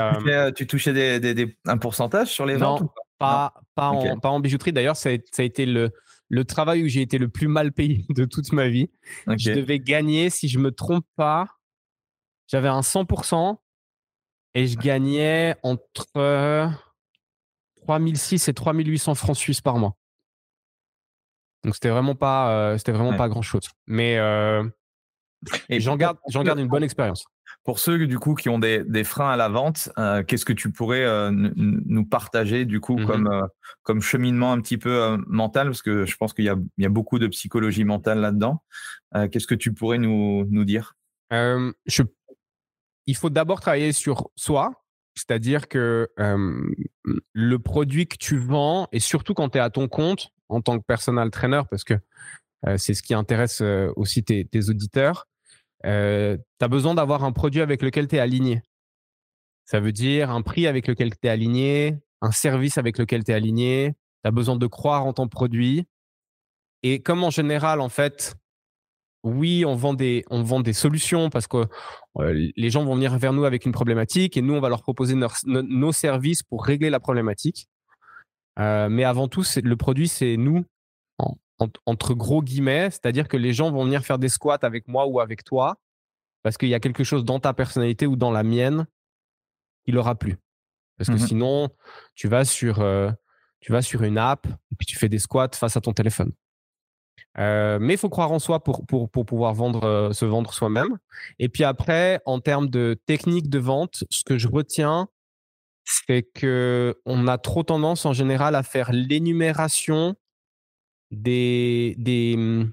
Tu, 0.57 0.67
touchais 0.67 0.93
des, 1.21 1.57
un 1.67 1.79
pourcentage 1.79 2.29
sur 2.29 2.47
les 2.47 2.57
ventes 2.57 2.89
pas, 3.19 3.55
pas, 3.77 3.91
en, 3.91 4.19
pas 4.19 4.31
en 4.31 4.41
bijouterie. 4.41 4.73
D'ailleurs, 4.73 4.97
ça, 4.97 5.11
a 5.11 5.43
été 5.43 5.65
le, 5.65 5.91
le 6.29 6.45
travail 6.45 6.83
où 6.83 6.89
j'ai 6.89 7.03
été 7.03 7.19
le 7.19 7.29
plus 7.29 7.47
mal 7.47 7.71
payé 7.73 8.05
de 8.11 8.25
toute 8.25 8.53
ma 8.53 8.69
vie. 8.69 8.91
Je 9.29 9.53
devais 9.53 9.79
gagner, 9.79 10.31
si 10.31 10.49
je 10.49 10.59
me 10.59 10.73
trompe 10.73 11.07
pas, 11.15 11.47
j'avais 12.49 12.69
un 12.69 12.81
100% 12.81 13.57
et 14.55 14.67
je 14.67 14.77
gagnais 14.77 15.57
entre 15.63 16.07
3006 17.87 18.49
et 18.49 18.55
3800 18.55 19.15
francs 19.15 19.37
suisses 19.37 19.61
par 19.61 19.79
mois. 19.79 19.97
Donc 21.65 21.75
c'était 21.75 21.91
vraiment 21.91 22.15
pas, 22.15 22.51
euh, 22.51 22.79
c'était 22.79 22.93
vraiment 22.93 23.17
pas 23.17 23.29
grand 23.29 23.43
chose. 23.43 23.69
Mais 23.87 24.19
euh, 24.19 24.65
et 25.69 25.81
j'en 25.81 25.97
garde, 25.97 26.19
j'en 26.29 26.43
garde 26.43 26.59
une 26.59 26.69
bonne 26.69 26.83
expérience. 26.83 27.25
pour 27.65 27.79
ceux 27.79 28.07
du 28.07 28.19
coup 28.19 28.35
qui 28.35 28.49
ont 28.49 28.59
des, 28.59 28.83
des 28.85 29.05
freins 29.05 29.31
à 29.31 29.37
la 29.37 29.49
vente, 29.49 29.91
euh, 29.99 30.23
qu'est-ce 30.23 30.45
que 30.45 30.53
tu 30.53 30.71
pourrais 30.71 31.05
euh, 31.05 31.31
nous 31.33 32.05
partager 32.05 32.65
du 32.65 32.81
coup 32.81 32.97
mmh 32.97 33.07
comme, 33.07 33.29
euh, 33.29 33.43
comme 33.83 34.01
cheminement 34.01 34.53
un 34.53 34.61
petit 34.61 34.79
peu 34.79 35.17
mental? 35.27 35.69
Parce 35.69 35.83
que 35.83 36.05
je 36.05 36.17
pense 36.17 36.33
qu'il 36.33 36.45
y 36.45 36.83
y 36.83 36.87
a 36.87 36.89
beaucoup 36.89 37.19
de 37.19 37.27
psychologie 37.29 37.85
mentale 37.85 38.21
là-dedans. 38.21 38.63
qu'est-ce 39.31 39.47
que 39.47 39.55
tu 39.55 39.73
pourrais 39.73 39.99
nous, 39.99 40.47
nous 40.51 40.65
dire? 40.65 40.95
Je... 41.31 42.03
Il 43.07 43.17
faut 43.17 43.31
d'abord 43.31 43.61
travailler 43.61 43.93
sur 43.93 44.31
soi, 44.37 44.85
c'est-à-dire 45.15 45.69
que 45.69 46.09
le 47.33 47.59
produit 47.59 48.07
que 48.07 48.17
tu 48.17 48.39
vends, 48.39 48.89
et 48.93 49.01
surtout 49.01 49.35
quand 49.35 49.51
tu 49.51 49.59
es 49.59 49.61
à 49.61 49.71
ton 49.71 49.89
compte 49.89 50.29
en 50.49 50.61
tant 50.61 50.79
que 50.79 50.85
personal 50.85 51.31
trainer, 51.31 51.63
parce 51.71 51.85
que 51.85 51.95
c'est 52.77 52.95
ce 52.95 53.03
qui 53.03 53.15
intéresse 53.15 53.61
aussi 53.97 54.23
tes, 54.23 54.69
auditeurs, 54.69 55.27
tu 55.83 55.89
as 55.89 56.69
besoin 56.69 56.95
d'avoir 56.95 57.25
un 57.25 57.33
produit 57.33 57.61
avec 57.61 57.83
lequel 57.83 58.09
tu 58.09 58.17
es 58.17 58.21
aligné. 58.21 58.63
Ça 59.65 59.81
veut 59.81 59.93
dire 59.93 60.31
un 60.31 60.43
prix 60.43 60.67
avec 60.67 60.87
lequel 60.87 61.11
tu 61.11 61.27
es 61.27 61.31
aligné, 61.31 61.99
un 62.21 62.31
service 62.31 62.79
avec 62.79 62.99
lequel 62.99 63.25
tu 63.25 63.33
es 63.33 63.35
aligné. 63.35 63.95
Tu 64.23 64.29
as 64.29 64.31
besoin 64.31 64.57
de 64.57 64.67
croire 64.67 65.07
en 65.07 65.13
ton 65.13 65.29
produit. 65.29 65.87
Et 66.83 67.01
comme 67.03 67.25
en 67.25 67.31
général, 67.31 67.81
en 67.81 67.89
fait, 67.89 68.35
oui, 69.23 69.65
on 69.65 69.75
vend 69.75 69.95
des, 69.95 70.25
on 70.31 70.43
vend 70.43 70.61
des 70.61 70.73
solutions 70.73 71.31
parce 71.31 71.47
que 71.47 71.67
euh, 72.19 72.51
les 72.57 72.71
gens 72.71 72.85
vont 72.85 72.95
venir 72.95 73.17
vers 73.19 73.33
nous 73.33 73.45
avec 73.45 73.67
une 73.67 73.73
problématique 73.73 74.37
et 74.37 74.43
nous, 74.43 74.55
on 74.55 74.61
va 74.61 74.69
leur 74.69 74.83
proposer 74.83 75.15
nos, 75.15 75.93
services 75.93 76.43
pour 76.43 76.65
régler 76.65 76.91
la 76.91 77.01
problématique. 77.01 77.69
Euh, 78.59 78.89
mais 78.89 79.05
avant 79.05 79.29
tout, 79.29 79.45
le 79.63 79.77
produit, 79.77 80.09
c'est 80.09 80.37
nous 80.37 80.65
entre 81.87 82.15
gros 82.15 82.43
guillemets, 82.43 82.91
c'est-à-dire 82.91 83.29
que 83.29 83.37
les 83.37 83.53
gens 83.53 83.71
vont 83.71 83.85
venir 83.85 84.05
faire 84.05 84.19
des 84.19 84.29
squats 84.29 84.59
avec 84.63 84.89
moi 84.89 85.07
ou 85.07 85.21
avec 85.21 85.45
toi 85.45 85.77
parce 86.43 86.57
qu'il 86.57 86.69
y 86.69 86.75
a 86.75 86.81
quelque 86.81 87.05
chose 87.05 87.25
dans 87.25 87.39
ta 87.39 87.53
personnalité 87.53 88.07
ou 88.07 88.17
dans 88.17 88.33
la 88.33 88.43
mienne 88.43 88.87
qui 89.85 89.93
leur 89.93 90.09
a 90.09 90.17
plu. 90.17 90.39
Parce 90.99 91.09
que 91.09 91.15
mmh 91.15 91.27
sinon, 91.27 91.69
tu 92.15 92.29
vas 92.29 92.45
sur, 92.45 92.81
euh, 92.81 93.11
tu 93.61 93.73
vas 93.73 93.83
sur 93.83 94.03
une 94.03 94.19
app 94.19 94.47
et 94.47 94.77
puis 94.77 94.87
tu 94.87 94.97
fais 94.97 95.09
des 95.09 95.19
squats 95.19 95.51
face 95.55 95.77
à 95.77 95.81
ton 95.81 95.93
téléphone. 95.93 96.33
Euh, 97.39 97.79
mais 97.81 97.95
il 97.95 97.99
faut 97.99 98.11
croire 98.11 98.31
en 98.33 98.39
soi 98.39 98.63
pour, 98.63 98.85
pour, 98.87 99.11
pour 99.11 99.25
pouvoir 99.25 99.55
vendre, 99.55 99.85
euh, 99.85 100.13
se 100.13 100.25
vendre 100.25 100.53
soi-même. 100.53 100.99
Et 101.39 101.49
puis 101.49 101.65
après, 101.65 102.21
en 102.27 102.41
termes 102.41 102.69
de 102.69 103.01
technique 103.07 103.49
de 103.49 103.59
vente, 103.59 104.05
ce 104.11 104.23
que 104.25 104.37
je 104.37 104.49
retiens, 104.49 105.09
c'est 105.85 106.23
que 106.23 106.95
on 107.07 107.27
a 107.27 107.39
trop 107.39 107.63
tendance 107.63 108.05
en 108.05 108.13
général 108.13 108.55
à 108.55 108.63
faire 108.63 108.93
l'énumération 108.93 110.15
des, 111.11 111.95
des 111.99 112.37
mmh, 112.37 112.73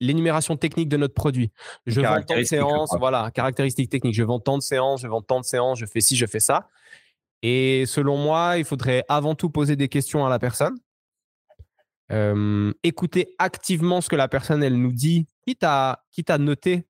l'énumération 0.00 0.56
technique 0.56 0.88
de 0.88 0.96
notre 0.96 1.14
produit. 1.14 1.52
Je 1.86 2.00
vends 2.00 2.22
tant 2.22 2.36
de 2.36 2.44
séances, 2.44 2.94
voilà, 2.98 3.30
caractéristiques 3.32 3.90
techniques. 3.90 4.14
Je 4.14 4.22
vends 4.22 4.40
tant 4.40 4.58
de 4.58 4.62
séances, 4.62 5.02
je 5.02 5.08
vends 5.08 5.22
tant 5.22 5.40
de 5.40 5.44
séances, 5.44 5.78
je 5.78 5.86
fais 5.86 6.00
ci, 6.00 6.16
je 6.16 6.26
fais 6.26 6.40
ça. 6.40 6.68
Et 7.42 7.84
selon 7.86 8.18
moi, 8.18 8.58
il 8.58 8.64
faudrait 8.64 9.04
avant 9.08 9.34
tout 9.34 9.48
poser 9.48 9.76
des 9.76 9.88
questions 9.88 10.26
à 10.26 10.28
la 10.28 10.38
personne, 10.38 10.76
écouter 12.82 13.34
activement 13.38 14.00
ce 14.00 14.08
que 14.08 14.16
la 14.16 14.28
personne 14.28 14.62
elle 14.62 14.80
nous 14.80 14.92
dit, 14.92 15.26
quitte 15.46 15.62
à, 15.62 16.04
quitte 16.10 16.30
à 16.30 16.38
noter 16.38 16.86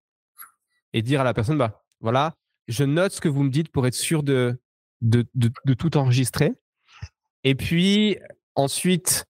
et 0.93 1.03
dire 1.03 1.21
à 1.21 1.25
la 1.25 1.35
personne 1.35 1.59
bah 1.59 1.85
voilà, 2.01 2.37
je 2.69 2.85
note 2.85 3.13
ce 3.13 3.21
que 3.21 3.29
vous 3.29 3.43
me 3.43 3.51
dites 3.51 3.71
pour 3.71 3.87
être 3.87 3.95
sûr 3.95 4.23
de, 4.23 4.61
de, 5.03 5.27
de 5.35 5.75
tout 5.75 5.97
enregistrer. 5.97 6.55
Et 7.45 7.55
puis 7.55 8.19
ensuite, 8.55 9.27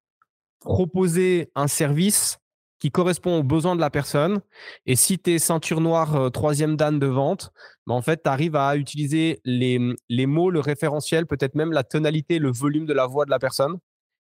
proposer 0.61 1.51
un 1.55 1.67
service 1.67 2.39
qui 2.79 2.91
correspond 2.91 3.39
aux 3.39 3.43
besoins 3.43 3.77
de 3.77 3.81
la 3.81 3.91
personne. 3.91 4.41
Et 4.87 4.97
si 4.97 5.19
tu 5.19 5.33
es 5.33 5.39
ceinture 5.39 5.81
noire, 5.81 6.17
euh, 6.17 6.31
troisième 6.31 6.77
dan 6.77 6.99
de 6.99 7.07
vente, 7.07 7.53
bah, 7.87 7.95
en 7.95 8.03
fait, 8.03 8.23
tu 8.23 8.31
arrives 8.31 8.57
à 8.57 8.77
utiliser 8.77 9.41
les, 9.45 9.79
les 10.09 10.27
mots, 10.27 10.51
le 10.51 10.61
référentiel, 10.61 11.27
peut-être 11.27 11.55
même 11.55 11.73
la 11.73 11.85
tonalité, 11.85 12.39
le 12.39 12.51
volume 12.51 12.87
de 12.87 12.95
la 12.95 13.07
voix 13.07 13.27
de 13.27 13.31
la 13.31 13.39
personne. 13.39 13.77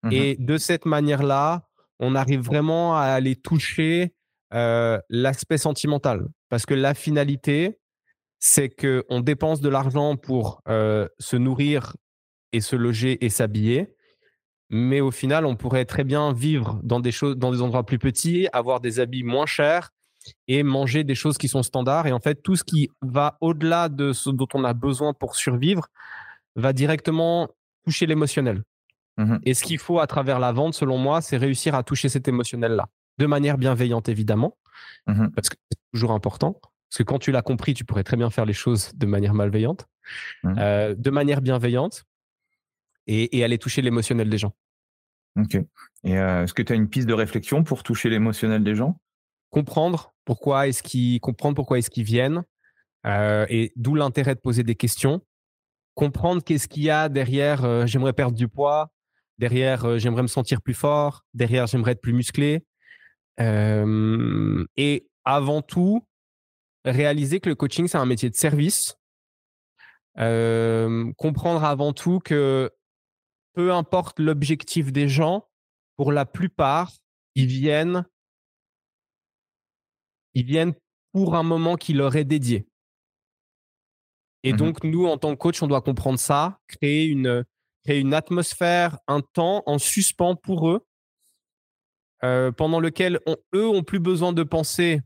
Mmh 0.02 0.12
Et 0.12 0.36
de 0.38 0.56
cette 0.56 0.86
manière-là, 0.86 1.68
on 1.98 2.14
arrive 2.14 2.40
vraiment 2.40 2.96
à 2.96 3.02
aller 3.02 3.36
toucher 3.36 4.14
l'aspect 4.50 5.58
sentimental. 5.58 6.26
Parce 6.48 6.66
que 6.66 6.74
la 6.74 6.94
finalité, 6.94 7.78
c'est 8.38 8.68
qu'on 8.68 9.20
dépense 9.20 9.60
de 9.60 9.68
l'argent 9.68 10.16
pour 10.16 10.62
se 10.66 11.36
nourrir 11.36 11.94
et 12.52 12.60
se 12.60 12.74
loger 12.76 13.24
et 13.24 13.28
s'habiller 13.28 13.94
mais 14.70 15.00
au 15.00 15.10
final, 15.10 15.44
on 15.46 15.56
pourrait 15.56 15.84
très 15.84 16.04
bien 16.04 16.32
vivre 16.32 16.80
dans 16.84 17.00
des 17.00 17.10
choses, 17.10 17.36
dans 17.36 17.50
des 17.50 17.60
endroits 17.60 17.84
plus 17.84 17.98
petits, 17.98 18.46
avoir 18.52 18.80
des 18.80 19.00
habits 19.00 19.24
moins 19.24 19.46
chers 19.46 19.90
et 20.46 20.62
manger 20.62 21.02
des 21.02 21.16
choses 21.16 21.38
qui 21.38 21.48
sont 21.48 21.64
standards. 21.64 22.06
Et 22.06 22.12
en 22.12 22.20
fait, 22.20 22.36
tout 22.36 22.54
ce 22.54 22.62
qui 22.62 22.88
va 23.02 23.36
au-delà 23.40 23.88
de 23.88 24.12
ce 24.12 24.30
dont 24.30 24.46
on 24.54 24.62
a 24.62 24.72
besoin 24.72 25.12
pour 25.12 25.34
survivre 25.34 25.88
va 26.54 26.72
directement 26.72 27.48
toucher 27.84 28.06
l'émotionnel. 28.06 28.62
Mmh 29.16 29.36
et 29.44 29.54
ce 29.54 29.64
qu'il 29.64 29.78
faut 29.78 29.98
à 30.00 30.06
travers 30.06 30.38
la 30.38 30.52
vente, 30.52 30.74
selon 30.74 30.98
moi, 30.98 31.20
c'est 31.20 31.36
réussir 31.36 31.74
à 31.74 31.82
toucher 31.82 32.08
cet 32.08 32.28
émotionnel-là, 32.28 32.88
de 33.18 33.26
manière 33.26 33.58
bienveillante 33.58 34.08
évidemment, 34.08 34.56
mmh 35.06 35.28
parce 35.30 35.48
que 35.48 35.56
c'est 35.70 35.78
toujours 35.92 36.12
important. 36.12 36.52
Parce 36.52 36.98
que 36.98 37.02
quand 37.04 37.18
tu 37.18 37.30
l'as 37.30 37.42
compris, 37.42 37.74
tu 37.74 37.84
pourrais 37.84 38.02
très 38.02 38.16
bien 38.16 38.30
faire 38.30 38.44
les 38.44 38.52
choses 38.52 38.92
de 38.94 39.06
manière 39.06 39.34
malveillante, 39.34 39.86
mmh 40.42 40.54
euh, 40.58 40.94
de 40.96 41.10
manière 41.10 41.40
bienveillante, 41.40 42.04
et, 43.06 43.42
aller 43.42 43.58
toucher 43.58 43.82
l'émotionnel 43.82 44.30
des 44.30 44.38
gens. 44.38 44.52
Ok. 45.36 45.56
Et 46.04 46.18
euh, 46.18 46.44
est-ce 46.44 46.54
que 46.54 46.62
tu 46.62 46.72
as 46.72 46.76
une 46.76 46.88
piste 46.88 47.08
de 47.08 47.14
réflexion 47.14 47.64
pour 47.64 47.82
toucher 47.82 48.08
l'émotionnel 48.08 48.62
des 48.62 48.74
gens? 48.74 49.00
Comprendre 49.50 50.14
pourquoi 50.24 50.68
est-ce 50.68 50.82
qu'ils 50.82 51.20
comprendre 51.20 51.56
pourquoi 51.56 51.78
est-ce 51.78 51.90
qu'ils 51.90 52.04
viennent 52.04 52.44
euh, 53.06 53.46
et 53.48 53.72
d'où 53.76 53.94
l'intérêt 53.94 54.34
de 54.34 54.40
poser 54.40 54.62
des 54.62 54.74
questions. 54.74 55.22
Comprendre 55.94 56.42
qu'est-ce 56.42 56.68
qu'il 56.68 56.82
y 56.82 56.90
a 56.90 57.08
derrière. 57.08 57.64
Euh, 57.64 57.86
j'aimerais 57.86 58.12
perdre 58.12 58.36
du 58.36 58.48
poids. 58.48 58.90
Derrière, 59.40 59.98
j'aimerais 59.98 60.20
me 60.20 60.28
sentir 60.28 60.60
plus 60.60 60.74
fort. 60.74 61.24
Derrière, 61.32 61.66
j'aimerais 61.66 61.92
être 61.92 62.02
plus 62.02 62.12
musclé. 62.12 62.62
et 63.38 65.06
avant 65.24 65.62
tout, 65.62 66.06
réaliser 66.84 67.40
que 67.40 67.48
le 67.48 67.54
coaching 67.54 67.88
c'est 67.88 67.96
un 67.96 68.04
métier 68.04 68.28
de 68.28 68.34
service. 68.34 68.98
comprendre 70.14 71.64
avant 71.64 71.94
tout 71.94 72.20
que 72.20 72.70
peu 73.54 73.72
importe 73.72 74.18
l'objectif 74.18 74.92
des 74.92 75.08
gens, 75.08 75.48
pour 75.96 76.12
la 76.12 76.26
plupart, 76.26 76.92
ils 77.34 77.46
viennent, 77.46 78.04
ils 80.34 80.44
viennent 80.44 80.74
pour 81.12 81.34
un 81.34 81.42
moment 81.42 81.76
qui 81.76 81.94
leur 81.94 82.14
est 82.16 82.24
dédié. 82.24 82.66
Et 84.42 84.52
mmh 84.52 84.56
donc, 84.56 84.84
nous, 84.84 85.06
en 85.06 85.16
tant 85.16 85.30
que 85.30 85.38
coach, 85.38 85.62
on 85.62 85.66
doit 85.66 85.80
comprendre 85.80 86.18
ça, 86.18 86.58
créer 86.68 87.06
une, 87.06 87.44
créer 87.84 88.00
une 88.00 88.14
atmosphère, 88.14 88.98
un 89.06 89.20
temps 89.20 89.62
en 89.66 89.78
suspens 89.78 90.36
pour 90.36 90.68
eux, 90.68 90.86
euh, 92.22 92.52
pendant 92.52 92.80
lequel 92.80 93.20
eux 93.54 93.66
ont 93.66 93.82
plus 93.82 94.00
besoin 94.00 94.32
de 94.32 94.42
penser 94.42 95.00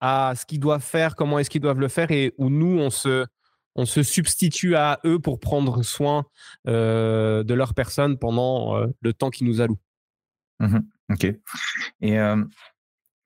à 0.00 0.34
ce 0.36 0.46
qu'ils 0.46 0.60
doivent 0.60 0.84
faire, 0.84 1.16
comment 1.16 1.38
est-ce 1.38 1.50
qu'ils 1.50 1.60
doivent 1.60 1.80
le 1.80 1.88
faire, 1.88 2.10
et 2.10 2.34
où 2.38 2.48
nous, 2.48 2.78
on 2.78 2.90
se, 2.90 3.26
on 3.74 3.84
se 3.84 4.02
substitue 4.02 4.76
à 4.76 5.00
eux 5.04 5.18
pour 5.18 5.40
prendre 5.40 5.82
soin 5.82 6.24
euh, 6.66 7.42
de 7.42 7.54
leur 7.54 7.74
personne 7.74 8.18
pendant 8.18 8.76
euh, 8.76 8.86
le 9.00 9.12
temps 9.12 9.30
qu'ils 9.30 9.46
nous 9.46 9.60
allouent. 9.60 9.80
Mmh 10.60 10.78
ok. 11.10 11.24
Et 11.24 11.38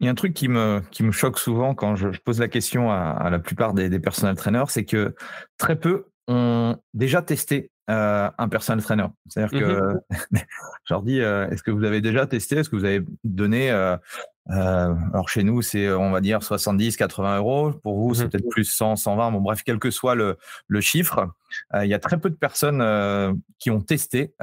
il 0.03 0.07
y 0.07 0.09
a 0.09 0.11
un 0.11 0.15
truc 0.15 0.35
qui 0.35 0.49
me, 0.49 0.83
qui 0.91 1.03
me 1.03 1.11
choque 1.11 1.39
souvent 1.39 1.75
quand 1.75 1.97
je, 1.97 2.09
pose 2.09 2.39
la 2.39 2.49
question 2.49 2.93
à, 2.93 3.29
la 3.31 3.39
plupart 3.39 3.75
des, 3.75 3.89
des 3.89 3.99
personal 3.99 4.37
trainers, 4.37 4.69
c'est 4.69 4.85
que 4.85 5.17
très 5.59 5.77
peu 5.77 6.12
ont 6.29 6.77
déjà 6.95 7.23
testé 7.23 7.71
un 7.89 8.49
personal 8.49 8.83
trainer. 8.83 9.07
C'est-à-dire 9.29 9.61
que 9.61 9.95
mmh 9.95 10.01
je 10.85 10.95
leur 10.95 11.03
dis, 11.03 11.19
est-ce 11.19 11.63
que 11.63 11.71
vous 11.71 11.85
avez 11.85 12.01
déjà 12.01 12.27
testé? 12.27 12.57
Est-ce 12.57 12.71
que 12.71 12.77
vous 12.77 12.85
avez 12.85 13.05
donné 13.23 13.71
euh, 14.51 14.95
alors 15.13 15.29
chez 15.29 15.45
nous, 15.45 15.63
c'est 15.63 15.91
on 15.93 16.11
va 16.11 16.21
dire 16.21 16.43
70, 16.43 16.97
80 16.97 17.39
euros. 17.39 17.73
Pour 17.83 17.99
vous, 17.99 18.15
c'est 18.15 18.25
mmh 18.25 18.31
peut-être 18.31 18.49
plus 18.49 18.65
100, 18.65 18.97
120. 18.97 19.33
Bon, 19.33 19.41
bref, 19.41 19.63
quel 19.65 19.79
que 19.79 19.91
soit 19.91 20.15
le, 20.15 20.37
le 20.67 20.81
chiffre, 20.81 21.29
euh, 21.75 21.85
il 21.85 21.91
y 21.91 21.95
a 21.95 21.99
très 21.99 22.19
peu 22.19 22.31
de 22.31 22.35
personnes 22.35 22.81
euh, 22.81 23.33
qui 23.59 23.71
ont 23.71 23.81
testé 23.81 24.35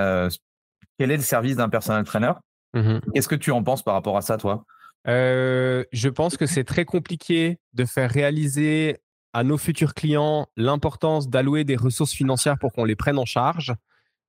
quel 0.98 1.12
est 1.12 1.18
le 1.18 1.24
service 1.24 1.56
d'un 1.56 1.70
personal 1.70 2.04
trainer. 2.04 2.34
Mmh 2.74 3.00
Qu'est-ce 3.14 3.30
que 3.30 3.36
tu 3.36 3.52
en 3.52 3.64
penses 3.64 3.84
par 3.84 3.94
rapport 3.94 4.18
à 4.18 4.22
ça, 4.22 4.38
toi? 4.38 4.66
Je 5.06 6.10
pense 6.10 6.38
que 6.38 6.46
c'est 6.46 6.66
très 6.66 6.86
compliqué 6.86 7.58
de 7.74 7.86
faire 7.86 8.12
réaliser 8.12 8.98
à 9.34 9.44
nos 9.44 9.58
futurs 9.58 9.94
clients 9.94 10.48
l'importance 10.58 11.30
d'allouer 11.30 11.64
des 11.64 11.76
ressources 11.76 12.14
financières 12.14 12.58
pour 12.60 12.72
qu'on 12.72 12.86
les 12.86 12.96
prenne 12.96 13.18
en 13.18 13.26
charge 13.26 13.74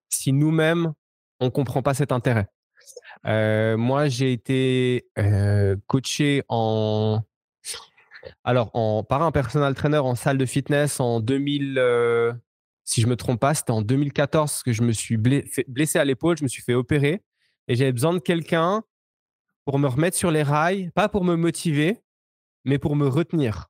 si 0.08 0.32
nous-mêmes 0.32 0.92
on 1.40 1.50
comprend 1.50 1.82
pas 1.82 1.94
cet 1.94 2.12
intérêt. 2.12 2.48
Euh, 3.26 3.76
moi, 3.76 4.08
j'ai 4.08 4.32
été 4.32 5.06
euh, 5.18 5.76
coaché 5.86 6.42
en 6.48 7.22
alors 8.44 8.70
en 8.74 9.02
par 9.02 9.22
un 9.22 9.32
personal 9.32 9.74
trainer 9.74 9.98
en 9.98 10.14
salle 10.14 10.36
de 10.36 10.44
fitness 10.44 11.00
en 11.00 11.20
2000 11.20 11.78
euh, 11.78 12.32
si 12.84 13.00
je 13.00 13.06
me 13.06 13.16
trompe 13.16 13.40
pas, 13.40 13.54
c'était 13.54 13.70
en 13.70 13.82
2014 13.82 14.62
que 14.64 14.72
je 14.72 14.82
me 14.82 14.92
suis 14.92 15.16
blessé 15.16 15.98
à 15.98 16.04
l'épaule, 16.04 16.36
je 16.36 16.42
me 16.42 16.48
suis 16.48 16.62
fait 16.62 16.74
opérer 16.74 17.22
et 17.68 17.76
j'avais 17.76 17.92
besoin 17.92 18.12
de 18.12 18.18
quelqu'un 18.18 18.82
pour 19.64 19.78
me 19.78 19.86
remettre 19.86 20.16
sur 20.16 20.32
les 20.32 20.42
rails, 20.42 20.90
pas 20.94 21.08
pour 21.08 21.24
me 21.24 21.36
motiver, 21.36 22.02
mais 22.64 22.78
pour 22.78 22.96
me 22.96 23.06
retenir. 23.06 23.69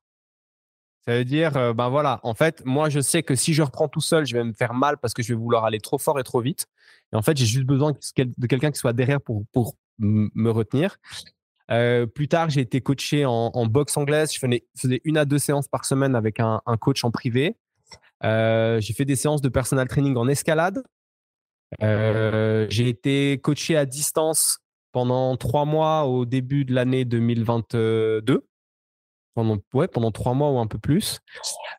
Ça 1.07 1.17
veut 1.17 1.25
dire, 1.25 1.73
ben 1.73 1.89
voilà, 1.89 2.19
en 2.21 2.35
fait, 2.35 2.63
moi, 2.63 2.89
je 2.89 2.99
sais 2.99 3.23
que 3.23 3.35
si 3.35 3.55
je 3.55 3.63
reprends 3.63 3.87
tout 3.87 4.01
seul, 4.01 4.25
je 4.25 4.35
vais 4.35 4.43
me 4.43 4.53
faire 4.53 4.75
mal 4.75 4.97
parce 4.97 5.13
que 5.15 5.23
je 5.23 5.33
vais 5.33 5.39
vouloir 5.39 5.65
aller 5.65 5.79
trop 5.79 5.97
fort 5.97 6.19
et 6.19 6.23
trop 6.23 6.41
vite. 6.41 6.67
Et 7.11 7.15
en 7.15 7.23
fait, 7.23 7.35
j'ai 7.37 7.47
juste 7.47 7.65
besoin 7.65 7.91
de 7.91 8.47
quelqu'un 8.47 8.71
qui 8.71 8.77
soit 8.77 8.93
derrière 8.93 9.19
pour, 9.19 9.43
pour 9.51 9.75
me 9.97 10.49
retenir. 10.51 10.97
plus 12.13 12.27
tard, 12.27 12.51
j'ai 12.51 12.61
été 12.61 12.81
coaché 12.81 13.25
en, 13.25 13.65
boxe 13.65 13.97
anglaise. 13.97 14.31
Je 14.31 14.39
faisais, 14.39 15.01
une 15.03 15.17
à 15.17 15.25
deux 15.25 15.39
séances 15.39 15.67
par 15.67 15.85
semaine 15.85 16.15
avec 16.15 16.39
un, 16.39 16.61
coach 16.79 17.03
en 17.03 17.09
privé. 17.09 17.57
j'ai 18.23 18.93
fait 18.95 19.05
des 19.05 19.15
séances 19.15 19.41
de 19.41 19.49
personal 19.49 19.87
training 19.87 20.15
en 20.17 20.27
escalade. 20.27 20.83
j'ai 21.79 22.89
été 22.89 23.39
coaché 23.41 23.75
à 23.75 23.87
distance 23.87 24.59
pendant 24.91 25.35
trois 25.37 25.65
mois 25.65 26.05
au 26.05 26.25
début 26.25 26.65
de 26.65 26.75
l'année 26.75 27.05
2022 27.05 28.43
pendant, 29.33 29.57
ouais, 29.73 29.87
pendant 29.87 30.11
trois 30.11 30.33
mois 30.33 30.51
ou 30.51 30.59
un 30.59 30.67
peu 30.67 30.77
plus. 30.77 31.19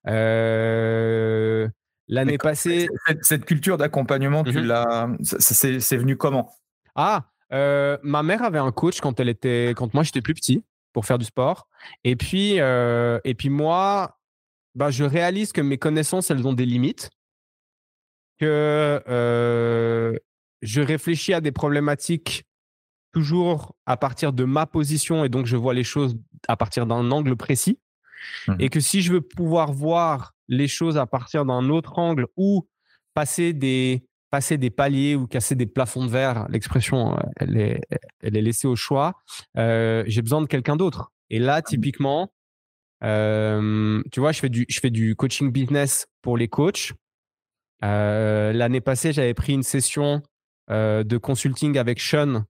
Euh, 0.06 1.68
l'année 2.08 2.38
passée. 2.38 2.88
Cette, 3.22 3.44
culture 3.44 3.78
d'accompagnement, 3.78 4.44
tu 4.44 4.52
mmh 4.58 5.16
c'est 5.20 5.96
venu 5.96 6.16
comment? 6.16 6.50
Ah, 6.94 7.26
euh, 7.52 7.98
ma 8.02 8.22
mère 8.22 8.42
avait 8.42 8.58
un 8.58 8.72
coach 8.72 9.00
quand 9.00 9.20
elle 9.20 9.28
était, 9.28 9.74
quand 9.76 9.92
moi 9.94 10.02
j'étais 10.02 10.22
plus 10.22 10.34
petit 10.34 10.64
pour 10.92 11.06
faire 11.06 11.18
du 11.18 11.24
sport. 11.24 11.68
Et 12.04 12.16
puis, 12.16 12.60
euh, 12.60 13.18
et 13.24 13.34
puis 13.34 13.50
moi, 13.50 14.18
bah, 14.74 14.90
je 14.90 15.04
réalise 15.04 15.52
que 15.52 15.60
mes 15.60 15.78
connaissances, 15.78 16.30
elles 16.30 16.46
ont 16.46 16.52
des 16.52 16.66
limites. 16.66 17.10
Que 18.38 19.02
je 20.62 20.80
réfléchis 20.80 21.34
à 21.34 21.40
des 21.40 21.52
problématiques 21.52 22.44
toujours 23.12 23.74
à 23.86 23.96
partir 23.96 24.32
de 24.32 24.44
ma 24.44 24.66
position 24.66 25.24
et 25.24 25.28
donc 25.28 25.46
je 25.46 25.56
vois 25.56 25.74
les 25.74 25.84
choses 25.84 26.16
à 26.48 26.56
partir 26.56 26.86
d'un 26.86 27.10
angle 27.10 27.36
précis. 27.36 27.78
Mmh. 28.48 28.56
Et 28.60 28.68
que 28.68 28.80
si 28.80 29.02
je 29.02 29.12
veux 29.12 29.20
pouvoir 29.20 29.72
voir 29.72 30.34
les 30.48 30.68
choses 30.68 30.96
à 30.96 31.06
partir 31.06 31.44
d'un 31.44 31.68
autre 31.68 31.98
angle 31.98 32.26
ou 32.36 32.68
passer 33.14 33.52
des, 33.52 34.04
passer 34.30 34.58
des 34.58 34.70
paliers 34.70 35.16
ou 35.16 35.26
casser 35.26 35.54
des 35.54 35.66
plafonds 35.66 36.06
de 36.06 36.10
verre, 36.10 36.46
l'expression, 36.48 37.18
elle 37.36 37.56
est, 37.56 37.80
elle 38.22 38.36
est 38.36 38.42
laissée 38.42 38.68
au 38.68 38.76
choix, 38.76 39.14
euh, 39.58 40.04
j'ai 40.06 40.22
besoin 40.22 40.40
de 40.40 40.46
quelqu'un 40.46 40.76
d'autre. 40.76 41.12
Et 41.30 41.38
là, 41.38 41.58
mmh. 41.58 41.62
typiquement, 41.62 42.32
euh, 43.04 44.02
tu 44.12 44.20
vois, 44.20 44.32
je 44.32 44.40
fais, 44.40 44.48
du, 44.48 44.66
je 44.68 44.80
fais 44.80 44.90
du 44.90 45.16
coaching 45.16 45.50
business 45.50 46.06
pour 46.22 46.36
les 46.36 46.48
coachs. 46.48 46.92
Euh, 47.84 48.52
l'année 48.52 48.80
passée, 48.80 49.12
j'avais 49.12 49.34
pris 49.34 49.52
une 49.52 49.64
session 49.64 50.22
de 50.70 51.18
consulting 51.18 51.76
avec 51.76 52.00
Sean 52.00 52.44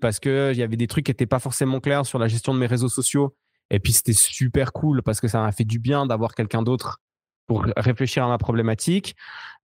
parce 0.00 0.20
qu'il 0.20 0.56
y 0.56 0.62
avait 0.62 0.76
des 0.76 0.86
trucs 0.86 1.06
qui 1.06 1.10
n'étaient 1.10 1.26
pas 1.26 1.38
forcément 1.38 1.80
clairs 1.80 2.06
sur 2.06 2.18
la 2.18 2.28
gestion 2.28 2.54
de 2.54 2.58
mes 2.58 2.66
réseaux 2.66 2.88
sociaux. 2.88 3.34
Et 3.70 3.78
puis 3.78 3.92
c'était 3.92 4.12
super 4.12 4.72
cool 4.72 5.02
parce 5.02 5.20
que 5.20 5.28
ça 5.28 5.40
m'a 5.40 5.52
fait 5.52 5.64
du 5.64 5.78
bien 5.78 6.06
d'avoir 6.06 6.34
quelqu'un 6.34 6.62
d'autre 6.62 6.98
pour 7.46 7.64
réfléchir 7.76 8.24
à 8.24 8.28
ma 8.28 8.38
problématique. 8.38 9.16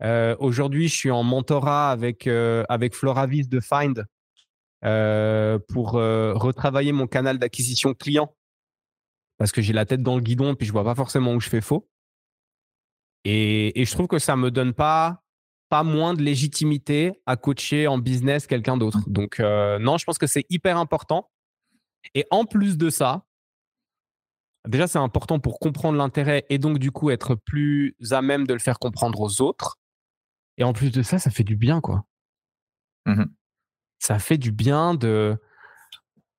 Euh, 0.02 0.36
aujourd'hui, 0.38 0.88
je 0.88 0.94
suis 0.94 1.10
en 1.10 1.22
mentorat 1.22 1.90
avec, 1.90 2.26
euh, 2.26 2.64
avec 2.68 2.94
Floravis 2.94 3.48
de 3.48 3.60
Find 3.60 4.06
euh, 4.84 5.58
pour 5.68 5.92
retravailler 5.92 6.92
mon 6.92 7.06
canal 7.06 7.38
d'acquisition 7.38 7.94
client 7.94 8.34
parce 9.38 9.52
que 9.52 9.60
j'ai 9.60 9.72
la 9.72 9.84
tête 9.84 10.02
dans 10.02 10.16
le 10.16 10.22
guidon 10.22 10.52
et 10.52 10.56
puis 10.56 10.66
je 10.66 10.72
vois 10.72 10.84
pas 10.84 10.94
forcément 10.94 11.34
où 11.34 11.40
je 11.40 11.48
fais 11.48 11.60
faux. 11.60 11.88
Et, 13.24 13.80
et 13.80 13.84
je 13.84 13.92
trouve 13.92 14.06
que 14.06 14.18
ça 14.18 14.36
me 14.36 14.50
donne 14.50 14.72
pas 14.72 15.22
pas 15.68 15.82
moins 15.82 16.14
de 16.14 16.22
légitimité 16.22 17.20
à 17.26 17.36
coacher 17.36 17.86
en 17.86 17.98
business 17.98 18.46
quelqu'un 18.46 18.76
d'autre. 18.76 18.98
Mmh. 18.98 19.12
Donc, 19.12 19.40
euh, 19.40 19.78
non, 19.78 19.98
je 19.98 20.04
pense 20.04 20.18
que 20.18 20.26
c'est 20.26 20.44
hyper 20.48 20.78
important. 20.78 21.30
Et 22.14 22.24
en 22.30 22.44
plus 22.44 22.78
de 22.78 22.90
ça, 22.90 23.24
déjà, 24.68 24.86
c'est 24.86 24.98
important 24.98 25.40
pour 25.40 25.58
comprendre 25.58 25.98
l'intérêt 25.98 26.44
et 26.50 26.58
donc, 26.58 26.78
du 26.78 26.92
coup, 26.92 27.10
être 27.10 27.34
plus 27.34 27.96
à 28.10 28.22
même 28.22 28.46
de 28.46 28.52
le 28.52 28.60
faire 28.60 28.78
comprendre 28.78 29.20
aux 29.20 29.40
autres. 29.40 29.78
Et 30.58 30.64
en 30.64 30.72
plus 30.72 30.90
de 30.90 31.02
ça, 31.02 31.18
ça 31.18 31.30
fait 31.30 31.44
du 31.44 31.56
bien, 31.56 31.80
quoi. 31.80 32.04
Mmh 33.06 33.24
ça 33.98 34.18
fait 34.18 34.36
du 34.36 34.52
bien 34.52 34.94
de, 34.94 35.36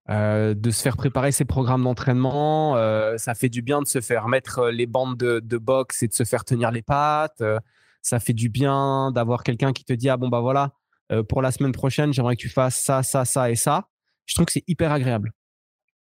euh, 0.10 0.54
de 0.54 0.70
se 0.70 0.82
faire 0.82 0.96
préparer 0.96 1.32
ses 1.32 1.44
programmes 1.44 1.84
d'entraînement. 1.84 2.78
Euh, 2.78 3.18
ça 3.18 3.34
fait 3.34 3.50
du 3.50 3.64
bien 3.64 3.82
de 3.82 3.88
se 3.88 4.00
faire 4.00 4.28
mettre 4.28 4.70
les 4.70 4.86
bandes 4.86 5.18
de, 5.18 5.40
de 5.40 5.58
boxe 5.58 6.04
et 6.04 6.08
de 6.08 6.14
se 6.14 6.24
faire 6.24 6.46
tenir 6.46 6.72
les 6.72 6.84
pattes 6.84 7.42
ça 8.02 8.20
fait 8.20 8.34
du 8.34 8.50
bien 8.50 9.12
d'avoir 9.12 9.44
quelqu'un 9.44 9.74
qui 9.74 9.86
te 9.86 9.94
dit 9.94 10.10
ah 10.10 10.18
bon 10.18 10.30
bah 10.30 10.42
voilà 10.42 10.72
euh, 11.12 11.24
pour 11.24 11.42
la 11.42 11.52
semaine 11.52 11.72
prochaine 11.72 12.12
j'aimerais 12.14 12.36
que 12.36 12.42
tu 12.42 12.50
fasses 12.50 12.82
ça 12.82 13.04
ça 13.04 13.26
ça 13.26 13.50
et 13.50 13.56
ça. 13.56 13.88
Je 14.26 14.36
trouve 14.36 14.46
que 14.46 14.52
c'est 14.52 14.66
hyper 14.68 14.92
agréable. 14.92 15.32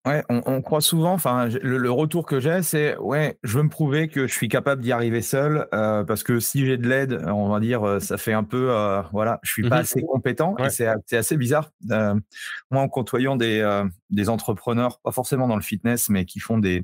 Ouais, 0.07 0.23
on, 0.29 0.63
croit 0.63 0.81
souvent, 0.81 1.13
enfin, 1.13 1.47
le, 1.47 1.91
retour 1.91 2.25
que 2.25 2.39
j'ai, 2.39 2.63
c'est 2.63 2.97
ouais, 2.97 3.37
je 3.43 3.57
veux 3.57 3.63
me 3.63 3.69
prouver 3.69 4.07
que 4.07 4.25
je 4.25 4.33
suis 4.33 4.49
capable 4.49 4.81
d'y 4.81 4.91
arriver 4.91 5.21
seul, 5.21 5.67
euh, 5.75 6.03
parce 6.03 6.23
que 6.23 6.39
si 6.39 6.65
j'ai 6.65 6.77
de 6.77 6.89
l'aide, 6.89 7.23
on 7.27 7.49
va 7.49 7.59
dire, 7.59 7.83
euh, 7.83 7.99
ça 7.99 8.17
fait 8.17 8.33
un 8.33 8.43
peu, 8.43 8.73
voilà, 9.11 9.39
je 9.43 9.51
suis 9.51 9.69
pas 9.69 9.77
mmh 9.77 9.81
assez 9.81 10.01
compétent, 10.01 10.57
et 10.57 10.71
c'est 10.71 10.87
assez 10.87 11.37
bizarre. 11.37 11.69
moi, 11.83 12.81
en 12.81 12.89
côtoyant 12.89 13.35
des, 13.35 13.83
des 14.09 14.27
entrepreneurs, 14.27 14.99
pas 15.03 15.11
forcément 15.11 15.47
dans 15.47 15.55
le 15.55 15.61
fitness, 15.61 16.09
mais 16.09 16.25
qui 16.25 16.39
font 16.39 16.57
des, 16.57 16.83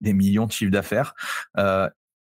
des 0.00 0.14
millions 0.14 0.46
de 0.46 0.52
chiffres 0.52 0.72
d'affaires, 0.72 1.14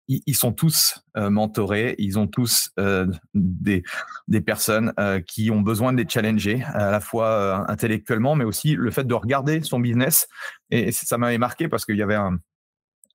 ils, 0.08 0.36
sont 0.36 0.52
tous 0.52 1.00
euh, 1.18 1.30
mentorés, 1.30 1.96
ils 1.98 2.20
ont 2.20 2.28
tous 2.28 2.72
euh, 2.80 3.08
des, 3.34 3.84
des 4.28 4.42
personnes 4.42 4.94
euh, 5.00 5.22
qui 5.22 5.52
ont 5.52 5.62
besoin 5.62 5.94
de 5.94 6.02
les 6.02 6.10
challenger, 6.10 6.64
à 6.64 6.92
la 6.92 7.00
fois 7.00 7.70
intellectuellement, 7.70 8.36
mais 8.36 8.44
aussi 8.44 8.76
le 8.76 8.92
fait 8.92 9.06
de 9.06 9.14
regarder 9.14 9.62
son 9.62 9.80
business. 9.80 10.28
Et 10.70 10.92
ça 10.92 11.18
m'avait 11.18 11.38
marqué 11.38 11.68
parce 11.68 11.86
qu'il 11.86 11.98
y 11.98 12.02
avait 12.02 12.16
un, 12.16 12.40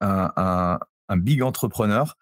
un, 0.01 0.79
big 1.17 1.43
entrepreneur 1.43 2.17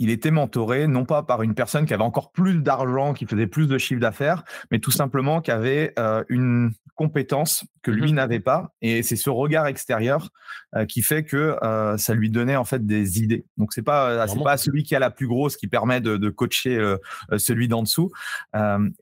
il 0.00 0.10
était 0.10 0.30
mentoré 0.30 0.86
non 0.86 1.04
pas 1.04 1.24
par 1.24 1.42
une 1.42 1.56
personne 1.56 1.84
qui 1.84 1.92
avait 1.92 2.04
encore 2.04 2.30
plus 2.30 2.62
d'argent, 2.62 3.14
qui 3.14 3.26
faisait 3.26 3.48
plus 3.48 3.66
de 3.66 3.78
chiffre 3.78 4.00
d'affaires, 4.00 4.44
mais 4.70 4.78
tout 4.78 4.92
simplement 4.92 5.40
qui 5.40 5.50
avait 5.50 5.92
une 6.28 6.70
compétence 6.98 7.64
que 7.82 7.92
lui 7.92 8.12
mmh 8.12 8.16
n'avait 8.16 8.40
pas. 8.40 8.74
Et 8.82 9.04
c'est 9.04 9.14
ce 9.14 9.30
regard 9.30 9.68
extérieur 9.68 10.30
euh, 10.74 10.84
qui 10.84 11.00
fait 11.00 11.22
que 11.22 11.56
euh, 11.62 11.96
ça 11.96 12.12
lui 12.12 12.28
donnait 12.28 12.56
en 12.56 12.64
fait 12.64 12.84
des 12.84 13.22
idées. 13.22 13.46
Donc 13.56 13.72
c'est 13.72 13.82
pas 13.82 14.26
c'est 14.26 14.42
pas 14.42 14.56
celui 14.56 14.82
qui 14.82 14.96
a 14.96 14.98
la 14.98 15.10
plus 15.10 15.28
grosse 15.28 15.56
qui 15.56 15.68
permet 15.68 16.00
de, 16.00 16.28
coacher 16.28 16.96
celui 17.36 17.68
d'en 17.68 17.82
dessous. 17.82 18.10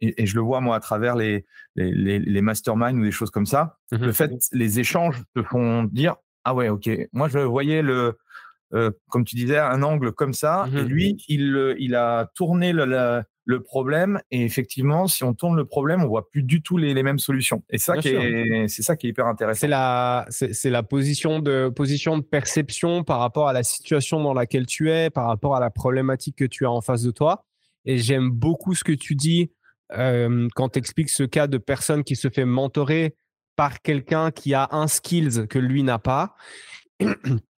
Et, 0.00 0.26
je 0.26 0.34
le 0.34 0.40
vois 0.42 0.60
moi 0.60 0.76
à 0.76 0.80
travers 0.80 1.16
les 1.16 1.46
les, 1.74 2.18
les, 2.18 2.40
masterminds 2.42 2.98
ou 2.98 3.04
des 3.04 3.10
choses 3.10 3.30
comme 3.30 3.46
ça. 3.46 3.78
Mmh 3.90 3.96
le 3.96 4.12
fait 4.12 4.30
les 4.52 4.78
échanges 4.78 5.22
te 5.34 5.42
font 5.42 5.84
dire 5.84 6.16
ah 6.44 6.54
ouais 6.54 6.68
ok 6.68 6.90
moi 7.12 7.28
je 7.28 7.38
voyais 7.38 7.82
le 7.82 8.18
euh, 8.74 8.90
comme 9.08 9.24
tu 9.24 9.36
disais, 9.36 9.58
un 9.58 9.82
angle 9.82 10.12
comme 10.12 10.32
ça. 10.32 10.66
Et 10.72 10.82
mmh 10.82 10.86
lui, 10.86 11.16
il, 11.28 11.74
il 11.78 11.94
a 11.94 12.30
tourné 12.34 12.72
le, 12.72 13.22
le, 13.44 13.62
problème. 13.62 14.20
Et 14.30 14.44
effectivement, 14.44 15.06
si 15.06 15.24
on 15.24 15.34
tourne 15.34 15.56
le 15.56 15.64
problème, 15.64 16.02
on 16.02 16.08
voit 16.08 16.28
plus 16.30 16.42
du 16.42 16.62
tout 16.62 16.76
les, 16.76 16.92
les 16.94 17.02
mêmes 17.02 17.18
solutions. 17.18 17.62
Et 17.70 17.78
ça, 17.78 17.94
c'est 18.02 18.82
ça 18.82 18.96
qui 18.96 19.06
est 19.06 19.10
hyper 19.10 19.26
intéressant. 19.26 19.60
C'est 19.60 19.68
la, 19.68 20.26
c'est 20.30 20.70
la 20.70 20.82
position 20.82 21.38
de, 21.38 21.68
position 21.68 22.18
de 22.18 22.22
perception 22.22 23.04
par 23.04 23.20
rapport 23.20 23.48
à 23.48 23.52
la 23.52 23.62
situation 23.62 24.22
dans 24.22 24.34
laquelle 24.34 24.66
tu 24.66 24.90
es, 24.90 25.10
par 25.10 25.26
rapport 25.26 25.54
à 25.54 25.60
la 25.60 25.70
problématique 25.70 26.36
que 26.36 26.44
tu 26.44 26.66
as 26.66 26.70
en 26.70 26.80
face 26.80 27.02
de 27.02 27.10
toi. 27.10 27.44
Et 27.84 27.98
j'aime 27.98 28.30
beaucoup 28.30 28.74
ce 28.74 28.82
que 28.82 28.92
tu 28.92 29.14
dis 29.14 29.52
euh, 29.92 30.48
quand 30.54 30.70
tu 30.70 30.78
expliques 30.78 31.10
ce 31.10 31.22
cas 31.22 31.46
de 31.46 31.58
personne 31.58 32.02
qui 32.02 32.16
se 32.16 32.28
fait 32.28 32.44
mentorer 32.44 33.14
par 33.54 33.80
quelqu'un 33.80 34.30
qui 34.30 34.54
a 34.54 34.68
un 34.72 34.88
skills 34.88 35.46
que 35.48 35.58
lui 35.58 35.82
n'a 35.82 35.98
pas. 35.98 36.34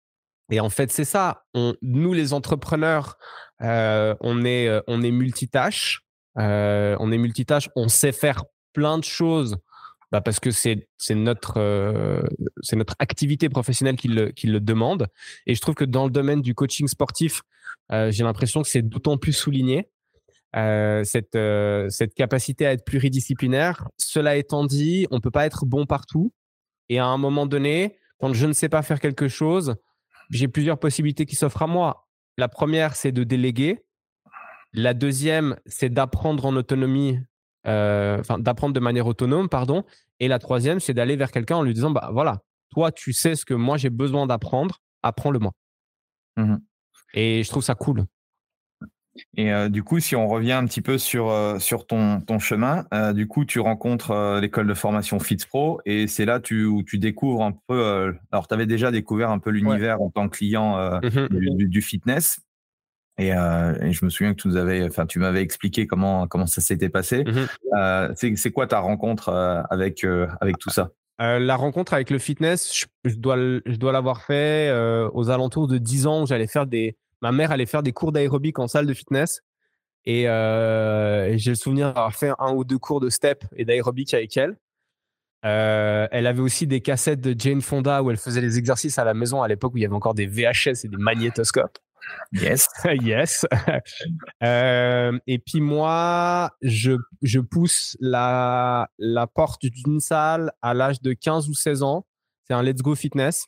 Et 0.51 0.61
en 0.61 0.71
fait, 0.71 0.91
c'est 0.91 1.05
ça. 1.05 1.45
nous, 1.83 2.13
les 2.13 2.33
entrepreneurs, 2.33 3.19
euh, 3.63 4.15
on 4.21 4.45
est, 4.45 4.69
euh, 4.69 4.81
on 4.87 5.03
est 5.03 5.11
multitâche. 5.11 6.03
Euh, 6.39 6.97
on 7.01 7.13
est 7.13 7.19
multitâche. 7.19 7.69
On 7.77 7.89
sait 7.89 8.13
faire 8.13 8.45
plein 8.73 8.99
de 8.99 9.05
choses 9.05 9.57
bah 10.11 10.23
parce 10.23 10.41
que 10.41 10.51
c'est 10.51 10.89
notre, 11.11 12.23
c'est 12.63 12.77
notre 12.77 12.95
activité 12.99 13.51
professionnelle 13.51 13.97
qui 13.97 14.09
le, 14.09 14.31
qui 14.31 14.47
le 14.47 14.59
demande. 14.59 15.07
Et 15.47 15.55
je 15.55 15.61
trouve 15.61 15.75
que 15.75 15.85
dans 15.85 16.07
le 16.07 16.11
domaine 16.11 16.41
du 16.41 16.55
coaching 16.55 16.89
sportif, 16.89 17.43
j'ai 17.91 18.25
l'impression 18.25 18.63
que 18.63 18.69
c'est 18.69 18.81
d'autant 18.81 19.19
plus 19.19 19.35
souligné. 19.35 19.91
cette, 20.55 21.39
cette 21.91 22.15
capacité 22.15 22.67
à 22.67 22.73
être 22.73 22.87
pluridisciplinaire. 22.87 23.87
Cela 23.99 24.37
étant 24.37 24.65
dit, 24.65 25.07
on 25.11 25.21
peut 25.21 25.31
pas 25.31 25.45
être 25.45 25.67
bon 25.67 25.85
partout. 25.85 26.33
Et 26.89 26.99
à 26.99 27.05
un 27.05 27.19
moment 27.19 27.45
donné, 27.45 27.99
quand 28.19 28.33
je 28.33 28.47
ne 28.47 28.55
sais 28.55 28.71
pas 28.71 28.81
faire 28.81 29.01
quelque 29.01 29.29
chose, 29.29 29.77
j'ai 30.31 30.49
plusieurs 30.49 30.79
possibilités 30.79 31.27
qui 31.27 31.37
s'offrent 31.37 31.62
à 31.62 31.67
moi. 31.67 32.09
La 32.37 32.49
première, 32.49 32.95
c'est 32.95 33.12
de 33.12 33.25
déléguer. 33.25 33.85
La 34.73 34.95
deuxième, 34.95 35.57
c'est 35.67 35.88
d'apprendre 35.88 36.45
en 36.45 36.55
autonomie, 36.57 37.19
euh, 37.67 38.21
enfin 38.21 38.38
d'apprendre 38.38 38.75
de 38.75 38.81
manière 38.81 39.07
autonome, 39.07 39.49
pardon. 39.49 39.85
Et 40.21 40.29
la 40.29 40.38
troisième, 40.38 40.81
c'est 40.81 40.95
d'aller 40.95 41.17
vers 41.17 41.31
quelqu'un 41.31 41.57
en 41.57 41.62
lui 41.62 41.75
disant, 41.75 41.91
bah 41.91 42.11
voilà, 42.12 42.43
toi, 42.71 42.93
tu 42.93 43.12
sais 43.12 43.35
ce 43.35 43.45
que 43.45 43.55
moi 43.55 43.77
j'ai 43.77 43.91
besoin 43.91 44.27
d'apprendre, 44.27 44.81
apprends-le 45.03 45.38
moi. 45.38 45.53
Mmh 46.37 46.57
Et 47.14 47.43
je 47.43 47.49
trouve 47.49 47.62
ça 47.62 47.75
cool. 47.75 48.05
Et 49.37 49.50
du 49.68 49.83
coup, 49.83 50.00
si 50.00 50.16
on 50.16 50.26
revient 50.28 50.52
un 50.52 50.64
petit 50.66 50.81
peu 50.81 50.98
sur, 50.98 51.33
sur 51.61 51.87
ton, 51.87 52.20
ton 52.20 52.38
chemin, 52.38 52.85
du 53.14 53.26
coup, 53.26 53.44
tu 53.44 53.61
rencontres 53.61 54.38
l'école 54.40 54.66
de 54.66 54.74
formation 54.74 55.18
FitzPro 55.18 55.81
et 55.87 56.07
c'est 56.07 56.24
là 56.24 56.40
tu, 56.40 56.64
où 56.64 56.83
tu 56.83 56.98
découvres 56.98 57.42
un 57.42 57.52
peu. 57.66 58.14
alors, 58.33 58.48
tu 58.48 58.54
avais 58.54 58.66
déjà 58.66 58.90
découvert 58.90 59.31
un 59.31 59.38
peu 59.38 59.50
l'univers 59.50 60.00
en 60.00 60.11
tant 60.11 60.28
que 60.28 60.37
client 60.37 61.00
mmh 61.02 61.28
du, 61.68 61.83
fitness. 61.83 62.40
Et, 63.18 63.31
je 63.31 64.04
me 64.04 64.11
souviens 64.11 64.35
que 64.35 64.42
tu 64.42 64.48
nous 64.48 64.57
avais, 64.57 64.85
enfin, 64.85 65.07
tu 65.07 65.18
m'avais 65.18 65.42
expliqué 65.42 65.87
comment 65.87 66.26
comment 66.26 66.46
ça 66.46 66.61
s'était 66.61 66.88
passé. 66.88 67.24
Mmh 67.24 68.14
c'est 68.14 68.50
quoi 68.50 68.66
ta 68.66 68.81
rencontre 68.81 69.31
avec 69.70 70.04
avec 70.40 70.59
tout 70.59 70.70
ça? 70.70 70.90
La 71.18 71.57
rencontre 71.57 71.94
avec 71.94 72.11
le 72.11 72.18
fitness, 72.18 72.87
je, 73.04 73.16
dois 73.16 73.37
je 73.37 73.76
dois 73.76 73.92
l'avoir 73.92 74.22
fait 74.22 74.72
aux 75.12 75.31
alentours 75.31 75.66
de 75.66 75.78
10 75.78 76.07
ans 76.07 76.22
où 76.22 76.26
j'allais 76.26 76.46
faire 76.46 76.66
des 76.66 76.96
ma 77.22 77.33
mère 77.33 77.50
allait 77.50 77.66
faire 77.66 77.83
des 77.83 77.92
cours 77.92 78.12
d'aérobic 78.12 78.59
en 78.59 78.68
salle 78.68 78.87
de 78.87 78.94
fitness. 78.94 79.42
Et, 80.04 80.22
j'ai 80.22 81.50
le 81.50 81.57
souvenir 81.57 81.88
d'avoir 81.88 82.14
fait 82.14 82.33
un 82.38 82.52
ou 82.52 82.64
deux 82.64 82.78
cours 82.78 83.00
de 83.00 83.11
step 83.11 83.44
et 83.57 83.64
d'aérobic 83.64 84.14
avec 84.14 84.37
elle. 84.37 84.57
elle 85.42 86.26
avait 86.26 86.40
aussi 86.40 86.66
des 86.66 86.81
cassettes 86.81 87.20
de 87.20 87.35
Jane 87.38 87.61
Fonda 87.61 88.02
où 88.02 88.11
elle 88.11 88.16
faisait 88.16 88.40
les 88.40 88.59
exercices 88.59 88.98
à 88.98 89.04
la 89.04 89.14
maison 89.14 89.42
à 89.42 89.48
l'époque 89.48 89.74
où 89.74 89.76
il 89.76 89.83
y 89.83 89.87
avait 89.87 89.94
encore 89.94 90.14
des 90.14 90.26
VHS 90.26 90.85
et 90.85 90.88
des 90.88 90.96
magnétoscopes. 90.96 91.78
Yes. 92.33 92.68
yes. 93.02 93.46
et 94.40 95.38
puis 95.38 95.61
moi, 95.61 96.50
je, 96.62 96.92
je 97.22 97.40
pousse 97.40 97.96
la, 98.00 98.88
la 98.98 99.26
porte 99.26 99.64
d'une 99.66 100.00
salle 100.00 100.52
à 100.62 100.74
l'âge 100.74 101.00
de 101.00 101.12
15 101.12 101.48
ou 101.48 101.54
16 101.54 101.83
ans. 101.83 102.07
C'est 102.44 102.54
un 102.54 102.62
Let's 102.62 102.83
Go 102.83 102.94
Fitness. 102.94 103.46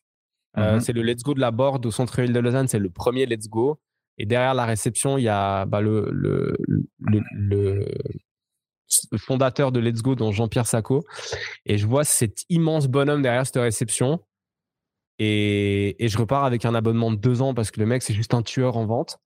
Euh, 0.59 0.77
mmh 0.77 0.81
c'est 0.81 0.93
le 0.93 1.03
Let's 1.03 1.23
Go 1.23 1.35
de 1.35 1.41
la 1.41 1.51
Board 1.51 1.85
au 1.87 1.91
centre-ville 1.91 2.33
de 2.33 2.41
Lausanne. 2.41 2.69
C'est 2.69 2.79
le 2.79 2.91
premier 2.91 3.27
Let's 3.27 3.49
Go. 3.49 3.79
Et 4.19 4.27
derrière 4.27 4.55
la 4.55 4.67
réception, 4.67 5.17
il 5.17 5.25
y 5.25 5.29
a 5.29 5.65
bah, 5.65 5.81
le, 5.81 6.11
le, 6.13 6.57
le, 7.33 7.87
fondateur 9.17 9.73
de 9.73 9.81
Let's 9.81 10.03
Go, 10.03 10.15
dont 10.15 10.33
Jean-Pierre 10.33 10.67
Sacco. 10.67 11.05
Et 11.65 11.79
je 11.79 11.87
vois 11.87 12.05
cet 12.05 12.45
immense 12.49 12.89
bonhomme 12.89 13.23
derrière 13.23 13.47
cette 13.47 13.57
réception. 13.57 14.21
Et, 15.19 16.03
et, 16.05 16.09
je 16.09 16.19
repars 16.19 16.45
avec 16.45 16.65
un 16.65 16.75
abonnement 16.75 17.11
de 17.11 17.17
deux 17.17 17.43
ans 17.43 17.55
parce 17.55 17.71
que 17.71 17.81
le 17.81 17.87
mec, 17.87 18.03
c'est 18.03 18.15
juste 18.15 18.35
un 18.35 18.43
tueur 18.43 18.77
en 18.77 18.87
vente. 18.87 19.19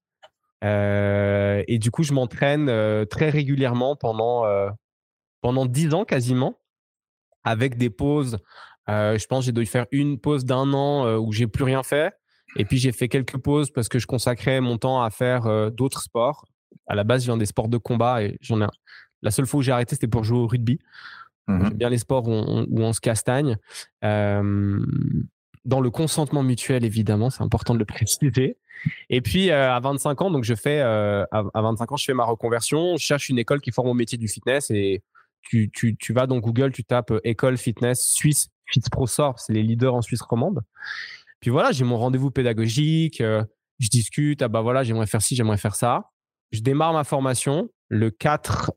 Euh, 0.63 1.63
et 1.67 1.79
du 1.79 1.91
coup, 1.91 2.03
je 2.03 2.13
m'entraîne 2.13 2.69
euh, 2.69 3.05
très 3.05 3.31
régulièrement 3.31 3.97
pendant, 3.97 4.45
pendant 5.41 5.67
dix 5.67 5.95
ans 5.95 6.05
quasiment, 6.05 6.59
avec 7.43 7.77
des 7.77 7.91
pauses 7.91 8.39
euh, 8.88 9.18
je 9.18 9.27
pense 9.27 9.40
que 9.40 9.47
j'ai 9.47 9.53
dû 9.53 9.66
faire 9.66 9.87
une 9.92 10.18
pause 10.18 10.44
d'un 10.44 10.73
an 10.73 11.07
euh, 11.07 11.16
où 11.16 11.33
j'ai 11.33 11.47
plus 11.47 11.64
rien 11.64 11.83
fait. 11.83 12.12
Et 12.57 12.64
puis 12.64 12.79
j'ai 12.79 12.92
fait 12.92 13.09
quelques 13.09 13.38
pauses 13.38 13.70
parce 13.70 13.88
que 13.88 13.99
je 13.99 14.07
consacrais 14.07 14.61
mon 14.61 14.79
temps 14.79 15.03
à 15.03 15.11
faire 15.11 15.47
euh, 15.47 15.70
d'autres 15.70 16.03
sports. 16.03 16.47
À 16.87 16.94
la 16.94 17.05
base, 17.05 17.23
je 17.23 17.27
viens 17.27 17.37
des 17.37 17.47
sports 17.47 17.68
de 17.68 17.79
combat 17.79 18.23
et 18.23 18.37
j'en 18.40 18.61
ai. 18.61 18.66
La 19.23 19.31
seule 19.31 19.47
fois 19.47 19.61
où 19.61 19.62
j'ai 19.62 19.73
arrêté, 19.73 19.94
c'était 19.94 20.09
pour 20.09 20.23
jouer 20.25 20.38
au 20.38 20.47
rugby. 20.47 20.79
Mmh 21.47 21.64
j'aime 21.64 21.75
bien 21.75 21.88
les 21.90 21.99
sports 21.99 22.27
où 22.27 22.33
on, 22.33 22.92
se 22.92 23.01
castagne. 23.01 23.57
dans 24.03 25.81
le 25.81 25.90
consentement 25.90 26.42
mutuel, 26.42 26.85
évidemment, 26.85 27.31
c'est 27.31 27.42
important 27.42 27.75
de 27.75 27.79
le 27.79 27.85
préciser. 27.87 28.59
Et 29.09 29.20
puis 29.20 29.51
à 29.51 29.79
25 29.81 30.23
ans, 30.23 30.31
donc 30.31 30.44
je 30.44 30.55
fais 30.55 30.81
à, 30.81 31.27
25 31.55 31.92
ans, 31.92 31.97
je 31.97 32.05
fais 32.05 32.14
ma 32.14 32.25
reconversion. 32.25 32.97
Je 32.97 33.05
cherche 33.05 33.29
une 33.29 33.38
école 33.38 33.61
qui 33.61 33.73
forme 33.73 33.88
au 33.88 33.94
métier 33.94 34.18
du 34.18 34.29
fitness 34.29 34.70
et 34.70 35.03
tu, 35.48 35.70
tu, 35.70 35.96
tu 35.96 36.12
vas 36.12 36.26
dans 36.26 36.38
Google, 36.38 36.72
tu 36.72 36.85
tapes 36.85 37.12
école 37.24 37.59
fitness 37.59 38.07
suisse 38.07 38.48
FitzPro 38.66 39.07
sort, 39.07 39.38
c'est 39.38 39.52
les 39.52 39.62
leaders 39.62 39.94
en 39.94 40.02
Suisse 40.02 40.22
romande. 40.22 40.62
Puis 41.40 41.50
voilà, 41.50 41.72
j'ai 41.72 41.85
mon 41.85 41.98
rendez-vous 41.98 42.30
pédagogique, 42.30 43.20
euh, 43.20 43.44
je 43.78 43.88
discute, 43.88 44.42
ah 44.42 44.48
bah 44.48 44.62
voilà, 44.62 44.83
j'aimerais 44.83 45.07
faire 45.07 45.22
ci, 45.22 45.37
j'aimerais 45.37 45.59
faire 45.59 45.74
ça. 45.74 46.11
Je 46.52 46.61
démarre 46.61 46.92
ma 46.92 47.04
formation 47.04 47.68
le 47.88 48.11
4, 48.11 48.72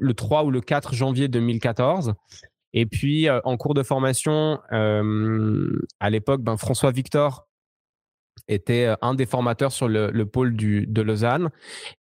le 0.00 0.14
3 0.14 0.44
ou 0.44 0.50
le 0.50 0.60
4 0.60 0.94
janvier 0.94 1.28
2014. 1.28 2.14
Et 2.72 2.86
puis, 2.86 3.28
euh, 3.28 3.40
en 3.44 3.56
cours 3.56 3.74
de 3.74 3.82
formation, 3.82 4.60
euh, 4.72 5.78
à 6.00 6.10
l'époque, 6.10 6.42
ben, 6.42 6.56
François 6.56 6.92
Victor 6.92 7.46
était 8.48 8.94
un 9.00 9.14
des 9.14 9.26
formateurs 9.26 9.72
sur 9.72 9.88
le, 9.88 10.24
pôle 10.24 10.54
du, 10.54 10.86
de 10.86 11.02
Lausanne 11.02 11.50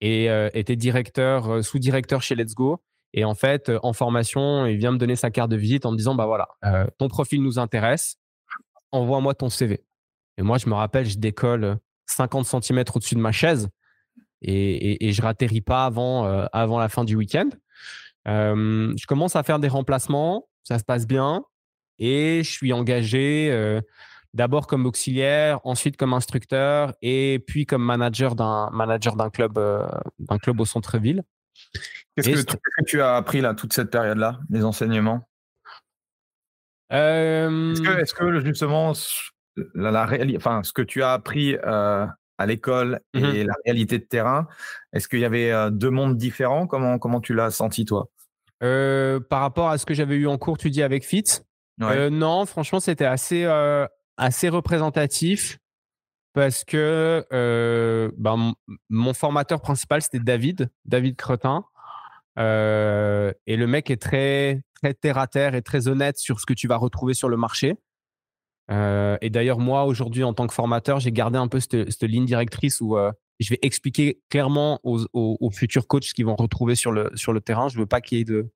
et 0.01 0.27
était 0.55 0.77
directeur, 0.77 1.63
sous-directeur 1.63 2.21
chez 2.23 2.35
Let's 2.35 2.55
Go. 2.55 2.81
Et 3.15 3.25
en 3.25 3.35
fait, 3.35 3.69
euh, 3.69 3.79
en 3.83 3.93
formation, 3.93 4.67
il 4.67 4.77
vient 4.77 4.93
me 4.93 4.99
donner 4.99 5.17
sa 5.17 5.31
carte 5.31 5.51
de 5.51 5.57
visite 5.57 5.85
en 5.87 5.93
me 5.93 5.97
disant, 5.97 6.15
bah 6.15 6.27
voilà, 6.27 6.49
euh, 6.65 6.87
ton 6.99 7.09
profil 7.09 7.43
nous 7.43 7.59
intéresse, 7.59 8.17
envoie-moi 8.91 9.35
ton 9.35 9.49
CV. 9.49 9.85
Et 10.39 10.43
moi, 10.43 10.59
je 10.59 10.69
me 10.69 10.75
rappelle, 10.75 11.07
je 11.07 11.19
décolle 11.19 11.79
50 12.07 12.47
cm 12.47 12.85
au-dessus 12.95 13.15
de 13.15 13.21
ma 13.21 13.33
chaise 13.33 13.69
et, 14.41 15.07
et, 15.07 15.13
je 15.13 15.23
ratterris 15.23 15.61
pas 15.61 15.85
avant, 15.85 16.27
euh, 16.27 16.47
avant 16.53 16.79
la 16.79 16.89
fin 16.89 17.05
du 17.05 17.15
week-end. 17.15 17.49
je 18.27 19.07
commence 19.07 19.37
à 19.37 19.43
faire 19.43 19.59
des 19.59 19.69
remplacements, 19.69 20.49
ça 20.65 20.79
se 20.79 20.85
passe 20.85 21.07
bien 21.07 21.45
et 21.99 22.43
je 22.43 22.51
suis 22.51 22.73
engagé 22.73 23.81
d'abord 24.35 24.67
comme 24.67 24.87
auxiliaire, 24.87 25.61
ensuite 25.65 25.97
comme 25.97 26.13
instructeur 26.13 26.93
et 27.03 27.45
puis 27.47 27.67
comme 27.67 27.85
manager 27.85 28.35
d'un 28.35 28.71
manager 28.73 29.15
d'un 29.15 29.31
club 29.31 29.55
d'un 30.19 30.39
club 30.39 30.61
au 30.61 30.65
centre-ville. 30.65 31.23
Qu'est-ce 32.17 32.45
que, 32.45 32.85
tu 32.87 33.01
as 33.01 33.17
appris 33.17 33.41
là, 33.41 33.55
toute 33.55 33.73
cette 33.73 33.91
période-là, 33.91 34.41
les 34.51 34.65
enseignements? 34.65 35.29
Est-ce 36.91 38.13
que, 38.13 38.41
justement, 38.41 38.93
la, 39.75 40.09
enfin, 40.37 40.63
ce 40.63 40.73
que 40.73 40.83
tu 40.83 41.03
as 41.03 41.13
appris 41.13 41.57
euh, 41.65 42.07
à 42.39 42.47
l'école 42.47 43.01
mmh 43.15 43.25
et 43.25 43.45
la 43.45 43.55
réalité 43.65 43.99
de 43.99 44.05
terrain, 44.05 44.47
est-ce 44.93 45.09
qu'il 45.09 45.21
y 45.21 45.25
avait 45.25 45.51
euh, 45.51 45.71
deux 45.71 45.91
mondes 45.91 46.19
différents? 46.19 46.67
Comment, 46.67 46.99
comment 46.99 47.21
tu 47.21 47.35
l'as 47.35 47.51
senti, 47.51 47.85
toi? 47.87 48.09
Euh, 48.63 49.19
Par 49.21 49.41
rapport 49.41 49.71
à 49.71 49.79
ce 49.79 49.87
que 49.87 49.95
j'avais 49.95 50.17
eu 50.17 50.27
en 50.27 50.37
cours, 50.37 50.59
tu 50.59 50.71
dis 50.71 50.83
avec 50.83 51.05
Fitz? 51.05 51.45
Non, 51.79 52.45
franchement, 52.47 52.79
c'était 52.79 53.07
assez, 53.07 53.45
assez 54.19 54.49
représentatif 54.51 55.59
parce 56.33 56.65
que 56.65 57.27
ben, 58.19 58.53
mon 58.89 59.15
formateur 59.15 59.61
principal, 59.61 60.03
c'était 60.03 60.21
David, 60.21 60.71
David 60.85 61.17
Cretin. 61.17 61.65
et 62.37 62.41
le 62.41 63.67
mec 63.67 63.91
est 63.91 64.01
très, 64.01 64.63
très 64.75 64.95
terre 64.95 65.19
à 65.19 65.27
terre 65.27 65.55
et 65.55 65.63
très 65.63 65.89
honnête 65.89 66.19
sur 66.19 66.41
ce 66.41 66.47
que 66.47 66.55
tu 66.55 66.69
vas 66.69 66.77
retrouver 66.77 67.15
sur 67.15 67.29
le 67.29 67.37
marché. 67.37 67.75
et 68.71 69.31
d'ailleurs, 69.31 69.59
moi, 69.59 69.85
aujourd'hui, 69.85 70.25
en 70.25 70.35
tant 70.35 70.47
que 70.47 70.55
formateur, 70.55 71.01
j'ai 71.01 71.13
gardé 71.13 71.39
un 71.39 71.49
peu 71.49 71.61
cette, 71.61 72.03
ligne 72.03 72.25
directrice 72.25 72.81
où 72.81 72.97
je 73.39 73.51
vais 73.51 73.59
expliquer 73.63 74.21
clairement 74.31 74.81
aux, 74.83 75.51
futurs 75.51 75.87
coachs 75.87 76.05
ce 76.05 76.15
qu'ils 76.15 76.27
vont 76.27 76.37
retrouver 76.37 76.75
sur 76.75 76.93
le, 76.93 77.11
sur 77.15 77.33
le 77.33 77.41
terrain. 77.41 77.69
Je 77.69 77.79
veux 77.79 77.87
pas 77.87 78.01
qu'il 78.01 78.19
y 78.19 78.21
ait 78.23 78.25
de, 78.25 78.51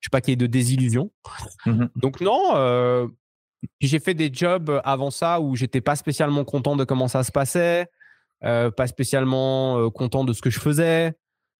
je 0.00 0.08
veux 0.08 0.10
pas 0.10 0.20
qu'il 0.20 0.32
y 0.32 0.34
ait 0.34 0.36
de 0.36 0.46
désillusion. 0.46 1.10
Mmh 1.64 1.86
Donc 1.96 2.20
non, 2.20 3.10
j'ai 3.80 3.98
fait 3.98 4.14
des 4.14 4.30
jobs 4.32 4.80
avant 4.84 5.10
ça 5.10 5.40
où 5.40 5.56
j'étais 5.56 5.80
pas 5.80 5.96
spécialement 5.96 6.44
content 6.44 6.76
de 6.76 6.84
comment 6.84 7.08
ça 7.08 7.24
se 7.24 7.32
passait, 7.32 7.86
pas 8.40 8.86
spécialement 8.86 9.90
content 9.90 10.24
de 10.24 10.32
ce 10.32 10.42
que 10.42 10.50
je 10.50 10.60
faisais. 10.60 11.14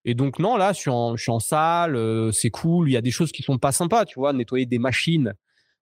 Et 0.04 0.14
donc 0.14 0.38
non, 0.38 0.56
là, 0.56 0.72
je 0.72 0.78
suis 0.78 0.90
en, 0.90 1.40
salle, 1.40 1.98
c'est 2.32 2.50
cool. 2.50 2.88
Il 2.88 2.92
y 2.92 2.96
a 2.96 3.00
des 3.00 3.10
choses 3.10 3.32
qui 3.32 3.42
sont 3.42 3.58
pas 3.58 3.72
sympas, 3.72 4.04
tu 4.04 4.20
vois, 4.20 4.32
nettoyer 4.32 4.66
des 4.66 4.78
machines, 4.78 5.34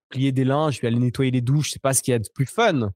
plier 0.09 0.33
des 0.33 0.45
linges, 0.45 0.81
vais 0.81 0.89
aller 0.89 0.99
nettoyer 0.99 1.31
les 1.31 1.43
douches, 1.43 1.73
c'est 1.73 1.83
pas 1.83 1.93
ce 1.93 2.03
qu'il 2.03 2.13
y 2.13 2.15
a 2.15 2.19
de 2.19 2.29
plus 2.35 2.47
fun. 2.47 2.91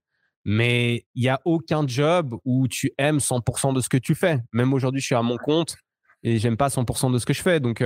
Mais 0.45 1.05
il 1.15 1.25
y 1.25 1.29
a 1.29 1.41
aucun 1.45 1.87
job 1.87 2.35
où 2.45 2.69
tu 2.69 2.93
aimes 2.97 3.19
100% 3.19 3.75
de 3.75 3.81
ce 3.81 3.89
que 3.89 3.99
tu 3.99 4.15
fais. 4.15 4.39
Même 4.53 4.73
aujourd'hui, 4.73 5.01
je 5.01 5.07
suis 5.07 5.15
à 5.15 5.23
mon 5.23 5.37
compte 5.37 5.77
et 6.23 6.39
j'aime 6.39 6.57
pas 6.57 6.69
100% 6.69 7.13
de 7.13 7.19
ce 7.19 7.27
que 7.27 7.35
je 7.35 7.43
fais. 7.43 7.61
Donc 7.61 7.83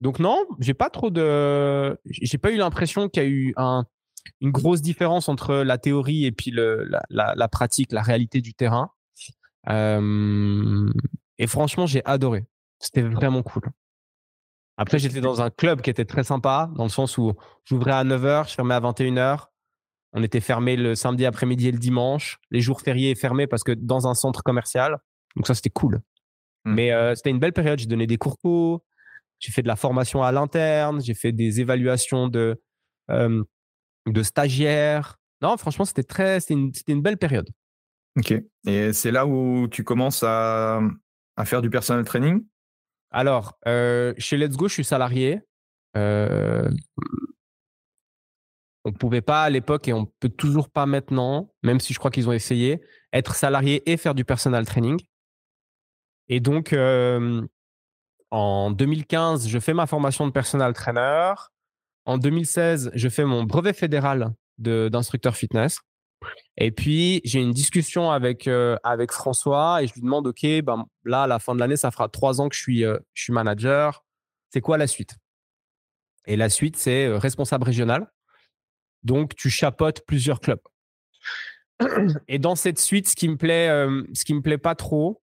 donc 0.00 0.18
non, 0.18 0.46
j'ai 0.58 0.74
pas 0.74 0.88
trop 0.88 1.10
de, 1.10 1.98
j'ai 2.06 2.38
pas 2.38 2.50
eu 2.50 2.56
l'impression 2.56 3.08
qu'il 3.08 3.22
y 3.22 3.26
a 3.26 3.28
eu 3.28 3.52
un 3.56 3.84
une 4.40 4.50
grosse 4.50 4.82
différence 4.82 5.28
entre 5.28 5.56
la 5.56 5.78
théorie 5.78 6.24
et 6.24 6.32
puis 6.32 6.50
le, 6.50 6.84
la, 7.10 7.34
la, 7.34 7.48
pratique, 7.48 7.92
la 7.92 8.02
réalité 8.02 8.40
du 8.40 8.54
terrain. 8.54 8.90
Euh, 9.68 10.90
et 11.38 11.46
franchement, 11.46 11.86
j'ai 11.86 12.04
adoré. 12.04 12.46
C'était 12.78 13.02
vraiment 13.02 13.42
cool. 13.42 13.62
Après, 14.76 14.98
j'étais 14.98 15.20
dans 15.20 15.42
un 15.42 15.50
club 15.50 15.82
qui 15.82 15.90
était 15.90 16.06
très 16.06 16.24
sympa, 16.24 16.70
dans 16.74 16.84
le 16.84 16.90
sens 16.90 17.18
où 17.18 17.34
j'ouvrais 17.64 17.92
à 17.92 18.02
9h, 18.02 18.48
je 18.48 18.54
fermais 18.54 18.74
à 18.74 18.80
21h. 18.80 19.46
On 20.12 20.22
était 20.22 20.40
fermé 20.40 20.76
le 20.76 20.94
samedi 20.94 21.26
après-midi 21.26 21.68
et 21.68 21.72
le 21.72 21.78
dimanche. 21.78 22.38
Les 22.50 22.60
jours 22.60 22.80
fériés 22.80 23.14
fermés 23.14 23.46
parce 23.46 23.62
que 23.62 23.72
dans 23.72 24.08
un 24.08 24.14
centre 24.14 24.42
commercial. 24.42 24.98
Donc 25.36 25.46
ça, 25.46 25.54
c'était 25.54 25.70
cool. 25.70 26.00
Mmh. 26.64 26.74
Mais 26.74 26.92
euh, 26.92 27.14
c'était 27.14 27.30
une 27.30 27.38
belle 27.38 27.52
période. 27.52 27.78
J'ai 27.78 27.86
donné 27.86 28.06
des 28.06 28.16
cours 28.16 28.38
co, 28.38 28.82
j'ai 29.38 29.52
fait 29.52 29.62
de 29.62 29.68
la 29.68 29.76
formation 29.76 30.22
à 30.22 30.32
l'interne, 30.32 31.00
j'ai 31.00 31.14
fait 31.14 31.32
des 31.32 31.60
évaluations 31.60 32.28
de, 32.28 32.60
euh, 33.10 33.42
de 34.12 34.22
stagiaires. 34.22 35.18
Non, 35.42 35.56
franchement, 35.56 35.84
c'était 35.84 36.02
très, 36.02 36.40
c'était 36.40 36.92
une, 36.92 37.02
belle 37.02 37.16
période. 37.16 37.48
Ok. 38.18 38.34
Et 38.66 38.92
c'est 38.92 39.10
là 39.10 39.26
où 39.26 39.68
tu 39.68 39.84
commences 39.84 40.22
à, 40.26 40.80
faire 41.44 41.62
du 41.62 41.70
personal 41.70 42.04
training? 42.04 42.44
Alors, 43.10 43.58
euh, 43.66 44.12
chez 44.18 44.36
Let's 44.36 44.56
Go, 44.56 44.68
je 44.68 44.74
suis 44.74 44.84
salarié. 44.84 45.40
Euh, 45.96 46.70
on 48.84 48.90
ne 48.90 48.96
pouvait 48.96 49.22
pas 49.22 49.44
à 49.44 49.50
l'époque 49.50 49.88
et 49.88 49.92
on 49.92 50.06
peut 50.06 50.28
toujours 50.28 50.68
pas 50.68 50.86
maintenant, 50.86 51.52
même 51.62 51.80
si 51.80 51.92
je 51.92 51.98
crois 51.98 52.10
qu'ils 52.10 52.28
ont 52.28 52.32
essayé, 52.32 52.82
être 53.12 53.34
salarié 53.34 53.90
et 53.90 53.96
faire 53.96 54.14
du 54.14 54.24
personal 54.24 54.66
training. 54.66 55.00
Et 56.28 56.40
donc, 56.40 56.74
en 58.30 58.70
2015, 58.70 59.48
je 59.48 59.58
fais 59.58 59.74
ma 59.74 59.86
formation 59.86 60.26
de 60.26 60.32
personal 60.32 60.72
trainer. 60.72 61.32
En 62.10 62.18
2016, 62.18 62.90
je 62.92 63.08
fais 63.08 63.24
mon 63.24 63.44
brevet 63.44 63.72
fédéral 63.72 64.34
d'instructeur 64.58 65.36
fitness. 65.36 65.78
Et 66.56 66.72
puis, 66.72 67.20
j'ai 67.22 67.38
une 67.38 67.52
discussion 67.52 68.10
avec, 68.10 68.50
avec 68.82 69.12
François 69.12 69.80
et 69.80 69.86
je 69.86 69.94
lui 69.94 70.00
demande, 70.00 70.26
OK, 70.26 70.44
ben, 70.64 70.86
là, 71.04 71.22
à 71.22 71.26
la 71.28 71.38
fin 71.38 71.54
de 71.54 71.60
l'année, 71.60 71.76
ça 71.76 71.92
fera 71.92 72.08
trois 72.08 72.40
ans 72.40 72.48
que 72.48 72.56
je 72.56 72.60
suis, 72.60 72.80
je 72.80 72.98
suis 73.14 73.32
manager. 73.32 74.04
C'est 74.52 74.60
quoi 74.60 74.76
la 74.76 74.88
suite? 74.88 75.14
Et 76.26 76.34
la 76.34 76.48
suite, 76.48 76.76
c'est 76.76 77.06
responsable 77.16 77.62
régional. 77.62 78.10
Donc, 79.04 79.36
tu 79.36 79.48
chapotes 79.48 80.04
plusieurs 80.04 80.40
clubs. 80.40 80.58
Et 82.26 82.40
dans 82.40 82.56
cette 82.56 82.80
suite, 82.80 83.08
ce 83.08 83.14
qui 83.14 83.28
me 83.28 83.36
plaît, 83.36 83.68
ce 84.14 84.24
qui 84.24 84.34
me 84.34 84.42
plaît 84.42 84.58
pas 84.58 84.74
trop, 84.74 85.22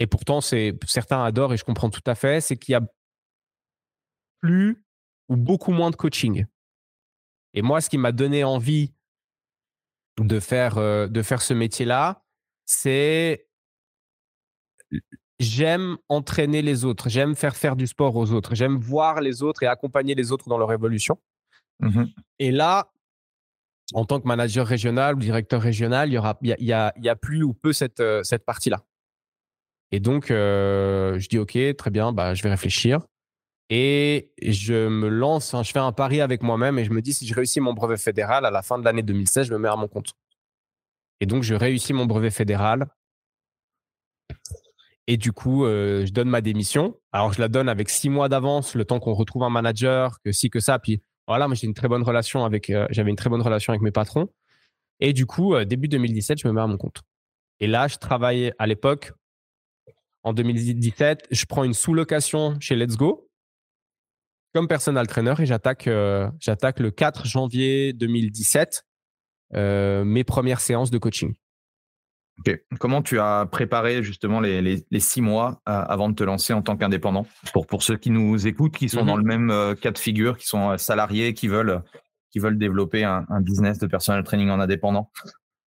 et 0.00 0.08
pourtant 0.08 0.40
certains 0.40 1.22
adorent 1.22 1.54
et 1.54 1.56
je 1.56 1.64
comprends 1.64 1.88
tout 1.88 2.02
à 2.04 2.16
fait, 2.16 2.40
c'est 2.40 2.56
qu'il 2.56 2.72
y 2.72 2.74
a 2.74 2.82
plus 4.40 4.83
ou 5.28 5.36
beaucoup 5.36 5.72
moins 5.72 5.90
de 5.90 5.96
coaching. 5.96 6.46
Et 7.54 7.62
moi, 7.62 7.80
ce 7.80 7.88
qui 7.88 7.98
m'a 7.98 8.12
donné 8.12 8.44
envie 8.44 8.92
de 10.18 10.40
faire 10.40 10.76
de 10.76 11.22
faire 11.22 11.42
ce 11.42 11.54
métier-là, 11.54 12.24
c'est 12.64 13.46
j'aime 15.38 15.96
entraîner 16.08 16.62
les 16.62 16.84
autres, 16.84 17.08
j'aime 17.08 17.34
faire 17.34 17.56
faire 17.56 17.76
du 17.76 17.86
sport 17.86 18.16
aux 18.16 18.32
autres, 18.32 18.54
j'aime 18.54 18.76
voir 18.76 19.20
les 19.20 19.42
autres 19.42 19.62
et 19.62 19.66
accompagner 19.66 20.14
les 20.14 20.32
autres 20.32 20.48
dans 20.48 20.58
leur 20.58 20.72
évolution. 20.72 21.18
Mmh 21.80 22.04
et 22.38 22.50
là, 22.52 22.90
en 23.92 24.04
tant 24.04 24.20
que 24.20 24.26
manager 24.26 24.66
régional 24.66 25.16
ou 25.16 25.18
directeur 25.18 25.60
régional, 25.60 26.08
il 26.08 26.14
y 26.14 26.18
aura, 26.18 26.38
il 26.42 26.48
y 26.48 26.72
a, 26.72 26.92
il 26.96 27.04
y 27.04 27.08
a 27.08 27.16
plus 27.16 27.42
ou 27.42 27.52
peu 27.52 27.72
cette, 27.72 28.00
euh, 28.00 28.22
cette 28.22 28.44
partie-là. 28.44 28.82
Et 29.92 30.00
donc, 30.00 30.30
euh, 30.30 31.18
je 31.18 31.28
dis 31.28 31.38
OK, 31.38 31.56
très 31.76 31.90
bien, 31.90 32.12
bah, 32.12 32.34
je 32.34 32.42
vais 32.42 32.50
réfléchir. 32.50 33.00
Et 33.70 34.32
je 34.42 34.88
me 34.88 35.08
lance, 35.08 35.54
je 35.62 35.70
fais 35.72 35.78
un 35.78 35.92
pari 35.92 36.20
avec 36.20 36.42
moi-même 36.42 36.78
et 36.78 36.84
je 36.84 36.90
me 36.90 37.00
dis 37.00 37.14
si 37.14 37.26
je 37.26 37.34
réussis 37.34 37.60
mon 37.60 37.72
brevet 37.72 37.96
fédéral 37.96 38.44
à 38.44 38.50
la 38.50 38.62
fin 38.62 38.78
de 38.78 38.84
l'année 38.84 39.02
2016, 39.02 39.46
je 39.48 39.52
me 39.52 39.58
mets 39.58 39.68
à 39.68 39.76
mon 39.76 39.88
compte. 39.88 40.12
Et 41.20 41.26
donc, 41.26 41.42
je 41.42 41.54
réussis 41.54 41.92
mon 41.92 42.06
brevet 42.06 42.30
fédéral. 42.30 42.86
Et 45.06 45.16
du 45.16 45.32
coup, 45.32 45.64
euh, 45.64 46.06
je 46.06 46.12
donne 46.12 46.28
ma 46.28 46.40
démission. 46.40 46.98
Alors, 47.12 47.32
je 47.32 47.40
la 47.40 47.48
donne 47.48 47.68
avec 47.68 47.88
six 47.88 48.08
mois 48.08 48.28
d'avance, 48.28 48.74
le 48.74 48.84
temps 48.84 49.00
qu'on 49.00 49.12
retrouve 49.14 49.42
un 49.42 49.50
manager, 49.50 50.20
que 50.22 50.32
si, 50.32 50.50
que 50.50 50.60
ça. 50.60 50.78
Puis 50.78 51.02
voilà, 51.26 51.46
moi 51.46 51.54
j'ai 51.54 51.66
une 51.66 51.74
très 51.74 51.88
bonne 51.88 52.02
relation 52.02 52.44
avec, 52.44 52.70
euh, 52.70 52.86
j'avais 52.90 53.10
une 53.10 53.16
très 53.16 53.30
bonne 53.30 53.42
relation 53.42 53.72
avec 53.72 53.82
mes 53.82 53.90
patrons. 53.90 54.28
Et 55.00 55.12
du 55.12 55.26
coup, 55.26 55.54
euh, 55.54 55.64
début 55.64 55.88
2017, 55.88 56.38
je 56.38 56.48
me 56.48 56.52
mets 56.52 56.60
à 56.60 56.66
mon 56.66 56.76
compte. 56.76 57.02
Et 57.60 57.66
là, 57.66 57.88
je 57.88 57.96
travaille 57.96 58.52
à 58.58 58.66
l'époque, 58.66 59.12
en 60.22 60.32
2017, 60.32 61.28
je 61.30 61.44
prends 61.44 61.64
une 61.64 61.74
sous-location 61.74 62.56
chez 62.60 62.74
Let's 62.74 62.96
Go 62.96 63.23
comme 64.54 64.68
personal 64.68 65.06
trainer 65.06 65.34
et 65.38 65.46
j'attaque, 65.46 65.86
euh, 65.88 66.30
j'attaque 66.40 66.80
le 66.80 66.90
4 66.90 67.26
janvier 67.26 67.92
2017 67.92 68.84
mes 69.52 70.24
premières 70.24 70.60
séances 70.60 70.90
de 70.90 70.98
coaching. 70.98 71.34
Comment 72.80 73.00
tu 73.00 73.20
as 73.20 73.46
préparé 73.46 74.02
justement 74.02 74.40
les, 74.40 74.84
six 74.98 75.20
mois 75.20 75.60
euh, 75.68 75.84
avant 75.86 76.08
de 76.08 76.14
te 76.14 76.24
lancer 76.24 76.52
en 76.52 76.62
tant 76.62 76.76
qu'indépendant? 76.76 77.26
Pour, 77.52 77.66
pour 77.66 77.82
ceux 77.82 77.96
qui 77.96 78.10
nous 78.10 78.46
écoutent, 78.46 78.76
qui 78.76 78.88
sont 78.88 79.04
dans 79.04 79.16
mmh 79.16 79.20
le 79.20 79.24
même 79.24 79.50
euh, 79.50 79.74
cas 79.74 79.92
de 79.92 79.98
figure, 79.98 80.36
qui 80.36 80.46
sont 80.46 80.70
euh, 80.70 80.76
salariés, 80.76 81.32
qui 81.32 81.46
veulent, 81.46 81.82
qui 82.32 82.40
veulent 82.40 82.58
développer 82.58 83.04
un, 83.04 83.24
business 83.40 83.78
de 83.78 83.86
personal 83.86 84.24
training 84.24 84.50
en 84.50 84.58
indépendant 84.58 85.10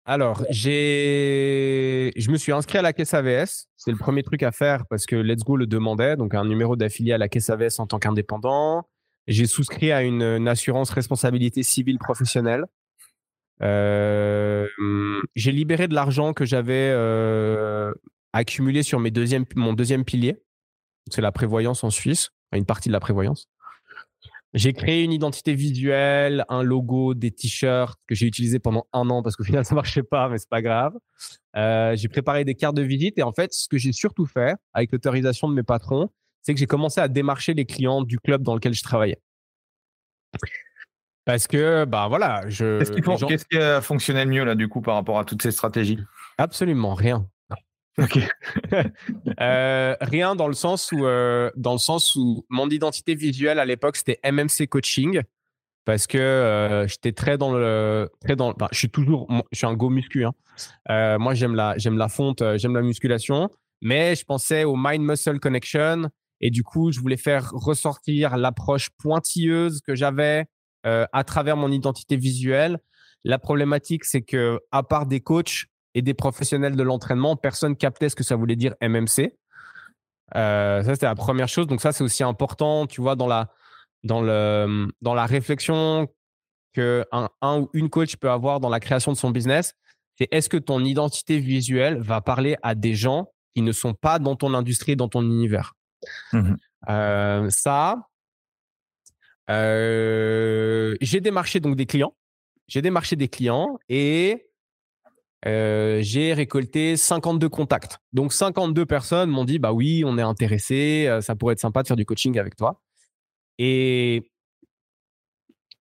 alors, 0.04 0.44
j'ai, 0.50 2.12
je 2.16 2.30
me 2.30 2.36
suis 2.36 2.52
inscrit 2.52 2.78
à 2.78 2.82
la 2.82 2.92
caisse 2.92 3.14
AVS. 3.14 3.68
C'est 3.76 3.90
le 3.90 3.96
premier 3.96 4.22
truc 4.22 4.42
à 4.42 4.52
faire 4.52 4.86
parce 4.86 5.06
que 5.06 5.16
Let's 5.16 5.44
Go 5.44 5.56
le 5.56 5.66
demandait, 5.66 6.16
donc 6.16 6.34
un 6.34 6.44
numéro 6.44 6.76
d'affilié 6.76 7.12
à 7.12 7.18
la 7.18 7.28
caisse 7.28 7.50
AVS 7.50 7.78
en 7.78 7.86
tant 7.86 7.98
qu'indépendant. 7.98 8.86
J'ai 9.26 9.46
souscrit 9.46 9.92
à 9.92 10.02
une 10.02 10.48
assurance 10.48 10.90
responsabilité 10.90 11.62
civile 11.62 11.98
professionnelle 11.98 12.66
j'ai 15.34 15.52
libéré 15.52 15.88
de 15.88 15.94
l'argent 15.94 16.32
que 16.32 16.44
j'avais 16.44 16.92
accumulé 18.32 18.82
sur 18.82 19.00
mes 19.00 19.10
deuxième, 19.10 19.44
mon 19.56 19.72
deuxième 19.72 20.04
pilier. 20.04 20.42
C'est 21.10 21.22
la 21.22 21.32
prévoyance 21.32 21.84
en 21.84 21.90
Suisse, 21.90 22.30
une 22.52 22.64
partie 22.64 22.88
de 22.88 22.94
la 22.94 23.00
prévoyance. 23.00 23.48
J'ai 24.54 24.72
créé 24.72 25.02
une 25.02 25.12
identité 25.12 25.54
visuelle, 25.54 26.44
un 26.48 26.62
logo, 26.62 27.14
des 27.14 27.32
t-shirts 27.32 27.98
que 28.06 28.14
j'ai 28.14 28.26
utilisé 28.26 28.60
pendant 28.60 28.86
un 28.92 29.10
an 29.10 29.22
parce 29.22 29.34
qu'au 29.34 29.44
final 29.44 29.64
ça 29.64 29.74
marchait 29.74 30.04
pas, 30.04 30.28
mais 30.28 30.38
c'est 30.38 30.48
pas 30.48 30.62
grave. 30.62 30.94
Euh, 31.56 31.96
j'ai 31.96 32.08
préparé 32.08 32.44
des 32.44 32.54
cartes 32.54 32.76
de 32.76 32.82
visite 32.82 33.18
et 33.18 33.22
en 33.22 33.32
fait, 33.32 33.52
ce 33.52 33.68
que 33.68 33.78
j'ai 33.78 33.92
surtout 33.92 34.26
fait 34.26 34.54
avec 34.72 34.92
l'autorisation 34.92 35.48
de 35.48 35.54
mes 35.54 35.64
patrons, 35.64 36.08
c'est 36.42 36.54
que 36.54 36.60
j'ai 36.60 36.66
commencé 36.66 37.00
à 37.00 37.08
démarcher 37.08 37.54
les 37.54 37.64
clients 37.64 38.02
du 38.02 38.18
club 38.20 38.42
dans 38.42 38.54
lequel 38.54 38.74
je 38.74 38.82
travaillais. 38.82 39.20
Parce 41.24 41.46
que, 41.46 41.84
bah 41.86 42.06
voilà, 42.08 42.42
je. 42.48 42.78
Qu'est-ce 42.78 43.46
qui, 43.46 43.56
a 43.56 43.80
fonctionné 43.80 44.24
le 44.24 44.30
mieux 44.30 44.44
là, 44.44 44.54
du 44.54 44.68
coup, 44.68 44.82
par 44.82 44.94
rapport 44.94 45.18
à 45.18 45.24
toutes 45.24 45.42
ces 45.42 45.52
stratégies? 45.52 45.98
Absolument 46.36 46.94
rien. 46.94 47.26
Ok. 47.98 48.18
Euh, 49.40 49.96
rien 50.00 50.34
dans 50.34 50.48
le 50.48 50.54
sens 50.54 50.90
où, 50.92 51.06
euh, 51.06 51.50
dans 51.56 51.72
le 51.72 51.78
sens 51.78 52.14
où 52.16 52.44
mon 52.48 52.68
identité 52.68 53.14
visuelle 53.14 53.58
à 53.58 53.64
l'époque 53.64 53.96
c'était 53.96 54.18
MMC 54.24 54.68
coaching 54.68 55.22
parce 55.84 56.06
que 56.06 56.18
euh, 56.18 56.86
j'étais 56.86 57.12
très 57.12 57.36
dans 57.38 57.52
le, 57.52 58.10
très 58.20 58.36
dans. 58.36 58.54
je 58.72 58.78
suis 58.78 58.90
toujours, 58.90 59.28
je 59.52 59.58
suis 59.58 59.66
un 59.66 59.74
go 59.74 59.90
muscu. 59.90 60.24
Hein. 60.24 61.18
moi 61.18 61.34
j'aime 61.34 61.54
la, 61.54 61.76
j'aime 61.78 61.98
la 61.98 62.08
fonte, 62.08 62.42
j'aime 62.56 62.74
la 62.74 62.82
musculation, 62.82 63.48
mais 63.80 64.14
je 64.14 64.24
pensais 64.24 64.64
au 64.64 64.76
mind 64.76 65.04
muscle 65.04 65.38
connection 65.38 66.08
et 66.40 66.50
du 66.50 66.62
coup 66.62 66.92
je 66.92 67.00
voulais 67.00 67.16
faire 67.16 67.50
ressortir 67.52 68.36
l'approche 68.36 68.90
pointilleuse 68.98 69.80
que 69.80 69.94
j'avais 69.94 70.46
à 70.84 71.24
travers 71.24 71.56
mon 71.56 71.70
identité 71.70 72.16
visuelle. 72.16 72.78
La 73.24 73.38
problématique, 73.38 74.04
c'est 74.04 74.22
que 74.22 74.60
à 74.70 74.82
part 74.82 75.06
des 75.06 75.20
coachs 75.20 75.66
et 75.94 76.02
des 76.02 76.14
professionnels 76.14 76.76
de 76.76 76.82
l'entraînement, 76.82 77.36
personne 77.36 77.76
captait 77.76 78.08
ce 78.08 78.16
que 78.16 78.24
ça 78.24 78.36
voulait 78.36 78.56
dire 78.56 78.74
MMC. 78.80 79.32
Euh, 80.34 80.82
ça, 80.82 80.94
c'était 80.94 81.06
la 81.06 81.14
première 81.14 81.48
chose. 81.48 81.66
Donc 81.66 81.80
ça, 81.80 81.92
c'est 81.92 82.04
aussi 82.04 82.24
important, 82.24 82.86
tu 82.86 83.00
vois, 83.00 83.16
dans 83.16 83.26
la, 83.26 83.52
dans 84.02 84.20
le, 84.20 84.88
dans 85.00 85.14
la 85.14 85.26
réflexion 85.26 86.08
que 86.72 87.06
un, 87.12 87.28
un 87.40 87.60
ou 87.60 87.70
une 87.72 87.88
coach 87.88 88.16
peut 88.16 88.30
avoir 88.30 88.60
dans 88.60 88.68
la 88.68 88.80
création 88.80 89.12
de 89.12 89.16
son 89.16 89.30
business. 89.30 89.74
C'est 90.18 90.28
est-ce 90.30 90.48
que 90.48 90.56
ton 90.56 90.84
identité 90.84 91.38
visuelle 91.38 92.00
va 92.00 92.20
parler 92.20 92.56
à 92.62 92.74
des 92.74 92.94
gens 92.94 93.30
qui 93.54 93.62
ne 93.62 93.72
sont 93.72 93.94
pas 93.94 94.18
dans 94.18 94.36
ton 94.36 94.54
industrie, 94.54 94.96
dans 94.96 95.08
ton 95.08 95.22
univers? 95.22 95.74
Mmh 96.32 96.54
euh, 96.90 97.48
ça, 97.48 98.08
euh, 99.50 100.96
j'ai 101.00 101.20
démarché 101.20 101.60
donc 101.60 101.76
des 101.76 101.86
clients. 101.86 102.14
J'ai 102.68 102.82
démarché 102.82 103.16
des 103.16 103.28
clients 103.28 103.78
et 103.88 104.46
euh, 105.46 105.98
j'ai 106.02 106.32
récolté 106.32 106.96
52 106.96 107.48
contacts. 107.48 107.98
Donc 108.12 108.32
52 108.32 108.86
personnes 108.86 109.30
m'ont 109.30 109.44
dit 109.44 109.58
bah 109.58 109.72
oui, 109.72 110.02
on 110.06 110.18
est 110.18 110.22
intéressé, 110.22 111.06
euh, 111.08 111.20
ça 111.20 111.34
pourrait 111.34 111.52
être 111.52 111.60
sympa 111.60 111.82
de 111.82 111.88
faire 111.88 111.96
du 111.96 112.06
coaching 112.06 112.38
avec 112.38 112.56
toi. 112.56 112.80
Et 113.58 114.30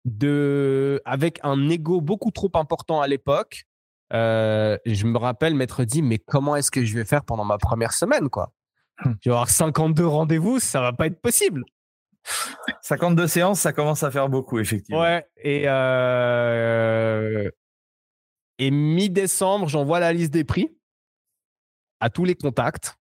de, 0.05 1.01
avec 1.05 1.39
un 1.43 1.69
ego 1.69 2.01
beaucoup 2.01 2.31
trop 2.31 2.51
important 2.55 3.01
à 3.01 3.07
l'époque, 3.07 3.63
je 4.11 5.05
me 5.05 5.17
rappelle 5.17 5.55
m'être 5.55 5.83
dit 5.85 6.01
mais 6.01 6.19
comment 6.19 6.55
est-ce 6.55 6.69
que 6.69 6.85
je 6.85 6.93
vais 6.93 7.05
faire 7.05 7.23
pendant 7.23 7.45
ma 7.45 7.57
première 7.57 7.93
semaine 7.93 8.29
quoi? 8.29 8.53
Je 9.21 9.29
vais 9.29 9.31
avoir 9.31 9.49
52 9.49 10.05
rendez-vous, 10.05 10.59
ça 10.59 10.81
va 10.81 10.93
pas 10.93 11.07
être 11.07 11.19
possible. 11.19 11.63
52 12.81 13.27
séances, 13.27 13.59
ça 13.59 13.73
commence 13.73 14.03
à 14.03 14.11
faire 14.11 14.29
beaucoup, 14.29 14.59
effectivement. 14.59 15.01
Ouais, 15.01 15.25
et, 15.37 15.63
euh, 15.67 17.49
et 18.59 18.71
mi-décembre, 18.71 19.67
j'envoie 19.67 19.99
la 19.99 20.13
liste 20.13 20.31
des 20.33 20.43
prix 20.43 20.75
à 21.99 22.09
tous 22.09 22.25
les 22.25 22.35
contacts. 22.35 22.95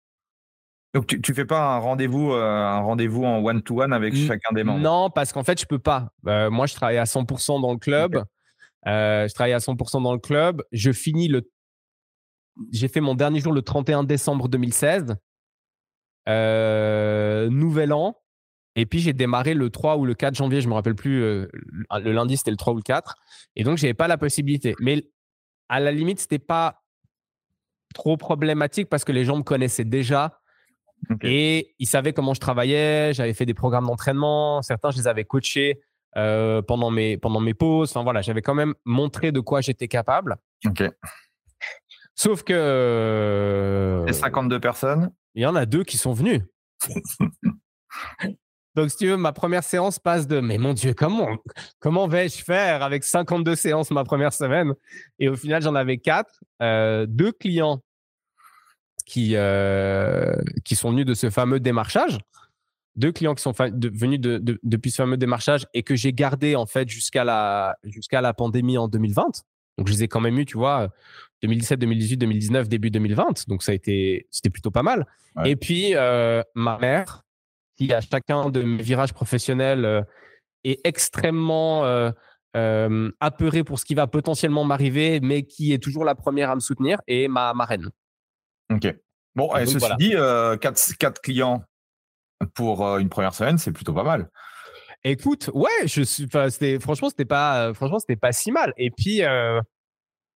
Donc 0.94 1.06
tu, 1.06 1.20
tu 1.20 1.32
fais 1.32 1.46
pas 1.46 1.74
un 1.74 1.78
rendez-vous 1.78 2.32
euh, 2.32 2.44
un 2.44 2.80
rendez-vous 2.80 3.24
en 3.24 3.42
one 3.42 3.62
to 3.62 3.82
one 3.82 3.92
avec 3.92 4.14
chacun 4.14 4.52
des 4.52 4.62
membres? 4.62 4.80
Non, 4.80 5.10
parce 5.10 5.32
qu'en 5.32 5.42
fait 5.42 5.60
je 5.60 5.66
peux 5.66 5.78
pas. 5.78 6.12
Euh, 6.26 6.50
moi 6.50 6.66
je 6.66 6.74
travaille 6.74 6.98
à 6.98 7.04
100% 7.04 7.60
dans 7.62 7.72
le 7.72 7.78
club. 7.78 8.24
je 8.84 9.32
travaille 9.32 9.54
à 9.54 9.58
100% 9.58 10.02
dans 10.02 10.12
le 10.12 10.18
club. 10.18 10.62
Je 10.72 10.92
finis 10.92 11.28
le. 11.28 11.50
J'ai 12.70 12.88
fait 12.88 13.00
mon 13.00 13.14
dernier 13.14 13.40
jour 13.40 13.52
le 13.52 13.62
31 13.62 14.04
décembre 14.04 14.48
2016. 14.48 15.16
nouvel 16.26 17.92
an. 17.92 18.22
Et 18.74 18.86
puis 18.86 19.00
j'ai 19.00 19.12
démarré 19.12 19.54
le 19.54 19.68
3 19.70 19.98
ou 19.98 20.06
le 20.06 20.14
4 20.14 20.34
janvier, 20.34 20.60
je 20.60 20.68
me 20.68 20.74
rappelle 20.74 20.94
plus. 20.94 21.22
Euh, 21.22 21.46
le 21.52 22.12
lundi 22.12 22.36
c'était 22.36 22.50
le 22.50 22.56
3 22.56 22.72
ou 22.72 22.76
le 22.76 22.82
4. 22.82 23.16
Et 23.56 23.64
donc 23.64 23.78
j'avais 23.78 23.94
pas 23.94 24.08
la 24.08 24.16
possibilité. 24.16 24.74
Mais 24.80 25.04
à 25.72 25.80
la 25.80 25.90
limite 25.90 26.20
c'était 26.20 26.38
pas 26.38 26.82
trop 27.94 28.18
problématique 28.18 28.90
parce 28.90 29.04
que 29.04 29.12
les 29.12 29.24
gens 29.24 29.38
me 29.38 29.42
connaissaient 29.42 29.84
déjà 29.84 30.38
et 31.22 31.74
ils 31.78 31.86
savaient 31.86 32.12
comment 32.12 32.34
je 32.34 32.40
travaillais. 32.40 33.12
J'avais 33.14 33.32
fait 33.34 33.46
des 33.46 33.54
programmes 33.54 33.86
d'entraînement. 33.86 34.60
Certains 34.62 34.90
je 34.90 34.98
les 34.98 35.08
avais 35.08 35.24
coachés 35.24 35.80
euh, 36.16 36.60
pendant 36.60 36.90
mes 36.90 37.16
pendant 37.16 37.40
mes 37.40 37.54
pauses. 37.54 37.90
Enfin 37.90 38.02
voilà, 38.02 38.20
j'avais 38.20 38.42
quand 38.42 38.54
même 38.54 38.74
montré 38.84 39.32
de 39.32 39.40
quoi 39.40 39.62
j'étais 39.62 39.88
capable. 39.88 40.36
Sauf 42.14 42.42
que. 42.42 44.04
Et 44.06 44.12
52 44.12 44.60
personnes? 44.60 45.10
Il 45.34 45.42
y 45.42 45.46
en 45.46 45.56
a 45.56 45.64
deux 45.64 45.84
qui 45.84 45.96
sont 45.96 46.12
venus. 46.12 46.42
Donc, 48.74 48.90
si 48.90 48.96
tu 48.96 49.06
veux, 49.06 49.16
ma 49.16 49.32
première 49.32 49.64
séance 49.64 49.98
passe 49.98 50.26
de 50.26 50.40
Mais 50.40 50.58
mon 50.58 50.72
Dieu, 50.72 50.94
comment, 50.94 51.28
comment 51.78 52.08
vais-je 52.08 52.42
faire 52.42 52.82
avec 52.82 53.04
52 53.04 53.54
séances 53.54 53.90
ma 53.90 54.04
première 54.04 54.32
semaine? 54.32 54.72
Et 55.18 55.28
au 55.28 55.36
final, 55.36 55.62
j'en 55.62 55.74
avais 55.74 55.98
quatre. 55.98 56.40
Euh, 56.62 57.06
deux 57.06 57.32
clients 57.32 57.82
qui, 59.04 59.32
euh, 59.36 60.34
qui 60.64 60.76
sont 60.76 60.90
venus 60.90 61.06
de 61.06 61.14
ce 61.14 61.28
fameux 61.28 61.60
démarchage. 61.60 62.18
Deux 62.96 63.12
clients 63.12 63.34
qui 63.34 63.42
sont 63.42 63.52
venus 63.52 64.20
de, 64.20 64.58
depuis 64.62 64.90
ce 64.90 64.96
fameux 64.96 65.16
démarchage 65.16 65.66
et 65.74 65.82
que 65.82 65.94
j'ai 65.94 66.12
gardé 66.12 66.56
en 66.56 66.66
fait 66.66 66.88
jusqu'à 66.88 67.24
la, 67.24 67.76
jusqu'à 67.84 68.20
la 68.20 68.34
pandémie 68.34 68.78
en 68.78 68.88
2020. 68.88 69.44
Donc, 69.78 69.88
je 69.88 69.92
les 69.92 70.04
ai 70.04 70.08
quand 70.08 70.20
même 70.20 70.38
eu, 70.38 70.44
tu 70.44 70.58
vois, 70.58 70.90
2017, 71.42 71.78
2018, 71.78 72.16
2019, 72.18 72.68
début 72.68 72.90
2020. 72.90 73.48
Donc, 73.48 73.62
ça 73.62 73.72
a 73.72 73.74
été, 73.74 74.26
c'était 74.30 74.50
plutôt 74.50 74.70
pas 74.70 74.82
mal. 74.82 75.06
Et 75.46 75.56
puis, 75.56 75.94
euh, 75.94 76.42
ma 76.54 76.78
mère, 76.78 77.24
qui 77.86 77.92
à 77.92 78.00
chacun 78.00 78.50
de 78.50 78.62
mes 78.62 78.82
virages 78.82 79.12
professionnels 79.12 79.84
euh, 79.84 80.02
est 80.64 80.80
extrêmement 80.84 81.84
euh, 81.84 83.10
apeurée 83.20 83.64
pour 83.64 83.78
ce 83.78 83.84
qui 83.84 83.94
va 83.94 84.06
potentiellement 84.06 84.64
m'arriver, 84.64 85.20
mais 85.20 85.42
qui 85.44 85.72
est 85.72 85.82
toujours 85.82 86.04
la 86.04 86.14
première 86.14 86.50
à 86.50 86.54
me 86.54 86.60
soutenir, 86.60 87.00
et 87.06 87.28
ma 87.28 87.54
marraine. 87.54 87.90
Ok. 88.72 88.94
Bon, 89.34 89.54
et 89.56 89.66
ceci 89.66 89.88
dit, 89.98 90.14
4 90.60 91.20
clients 91.22 91.64
pour 92.54 92.98
une 92.98 93.08
première 93.08 93.34
semaine, 93.34 93.58
c'est 93.58 93.72
plutôt 93.72 93.94
pas 93.94 94.04
mal. 94.04 94.30
Écoute, 95.04 95.50
ouais, 95.54 95.70
je 95.86 96.02
suis, 96.02 96.28
c'était, 96.50 96.78
franchement, 96.78 97.08
c'était 97.08 97.24
pas, 97.24 97.72
franchement, 97.74 97.98
c'était 97.98 98.16
pas 98.16 98.32
si 98.32 98.52
mal. 98.52 98.72
Et 98.76 98.90
puis, 98.90 99.22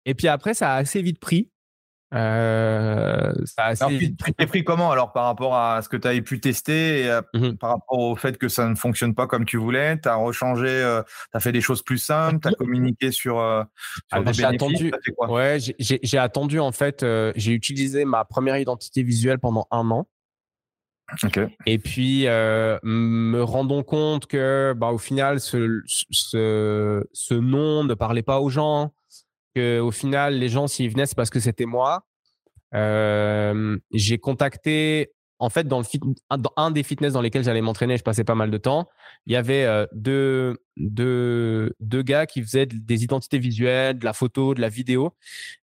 et 0.05 0.13
puis 0.13 0.27
après, 0.27 0.53
ça 0.53 0.73
a 0.73 0.77
assez 0.77 1.01
vite 1.01 1.19
pris. 1.19 1.49
Euh, 2.14 3.34
ça 3.45 3.66
assez 3.66 3.84
alors, 3.84 3.97
vite 3.97 4.20
pris. 4.20 4.34
pris 4.34 4.64
comment 4.64 4.91
alors 4.91 5.11
par 5.14 5.26
rapport 5.26 5.55
à 5.55 5.82
ce 5.82 5.89
que 5.89 5.97
tu 5.97 6.07
avais 6.07 6.22
pu 6.22 6.39
tester 6.39 7.05
et 7.05 7.20
mmh 7.34 7.53
par 7.57 7.72
rapport 7.72 7.97
au 7.97 8.16
fait 8.16 8.38
que 8.38 8.47
ça 8.49 8.68
ne 8.68 8.76
fonctionne 8.76 9.16
pas 9.16 9.26
comme 9.26 9.45
tu 9.45 9.57
voulais? 9.57 9.99
Tu 9.99 10.07
as 10.09 10.16
rechangé, 10.16 10.68
euh, 10.68 11.01
tu 11.03 11.38
as 11.38 11.39
fait 11.39 11.51
des 11.51 11.61
choses 11.61 11.82
plus 11.82 11.97
simples, 11.97 12.39
tu 12.41 12.47
as 12.49 12.51
communiqué 12.51 13.11
sur, 13.11 13.39
euh, 13.39 13.64
sur 14.11 14.24
des 14.24 14.34
j'ai 14.34 14.43
attendu, 14.43 14.93
ouais, 15.28 15.57
j'ai, 15.80 16.18
attendu 16.18 16.59
en 16.59 16.72
fait, 16.72 17.05
j'ai 17.36 17.51
utilisé 17.51 18.05
ma 18.05 18.26
première 18.26 18.57
identité 18.57 19.03
visuelle 19.03 19.39
pendant 19.39 19.68
un 19.72 19.89
an. 19.89 20.07
Et 21.66 21.80
puis, 21.80 22.26
me 22.26 23.41
rendons 23.41 23.84
compte 23.84 24.28
que, 24.28 24.74
bah, 24.76 24.89
au 24.89 24.97
final, 24.97 25.39
ce, 25.39 25.82
ce, 25.86 27.03
ce 27.11 27.34
nom 27.34 27.84
ne 27.84 27.93
parlait 27.93 28.24
pas 28.24 28.39
aux 28.39 28.49
gens 28.49 28.93
au 29.58 29.91
final, 29.91 30.36
les 30.38 30.49
gens, 30.49 30.68
s'ils 30.68 30.89
venaient, 30.89 31.06
c'est 31.06 31.16
parce 31.16 31.30
que 31.30 31.39
c'était 31.39 31.66
moi. 31.66 32.06
Euh, 32.74 33.78
j'ai 33.91 34.18
contacté, 34.18 35.12
en 35.39 35.49
fait, 35.49 35.68
dans, 35.68 35.80
le 35.80 36.38
dans 36.38 36.54
un 36.58 36.72
des 36.72 36.84
fitness 36.84 37.14
dans 37.14 37.22
lesquels 37.22 37.43
j'allais 37.43 37.62
m'entraîner, 37.62 37.97
je 37.97 38.04
passais 38.04 38.24
pas 38.24 38.36
mal 38.36 38.51
de 38.51 38.58
temps. 38.58 38.89
Il 39.26 39.34
y 39.34 39.36
avait 39.36 39.64
euh, 39.66 39.86
deux, 39.93 40.58
deux, 40.78 41.74
deux 41.80 42.01
gars 42.01 42.26
qui 42.26 42.41
faisaient 42.41 42.66
des 42.66 43.04
identités 43.04 43.39
visuelles, 43.39 43.99
de 43.99 44.06
la 44.06 44.14
photo, 44.14 44.54
de 44.54 44.62
la 44.62 44.70
vidéo. 44.70 45.16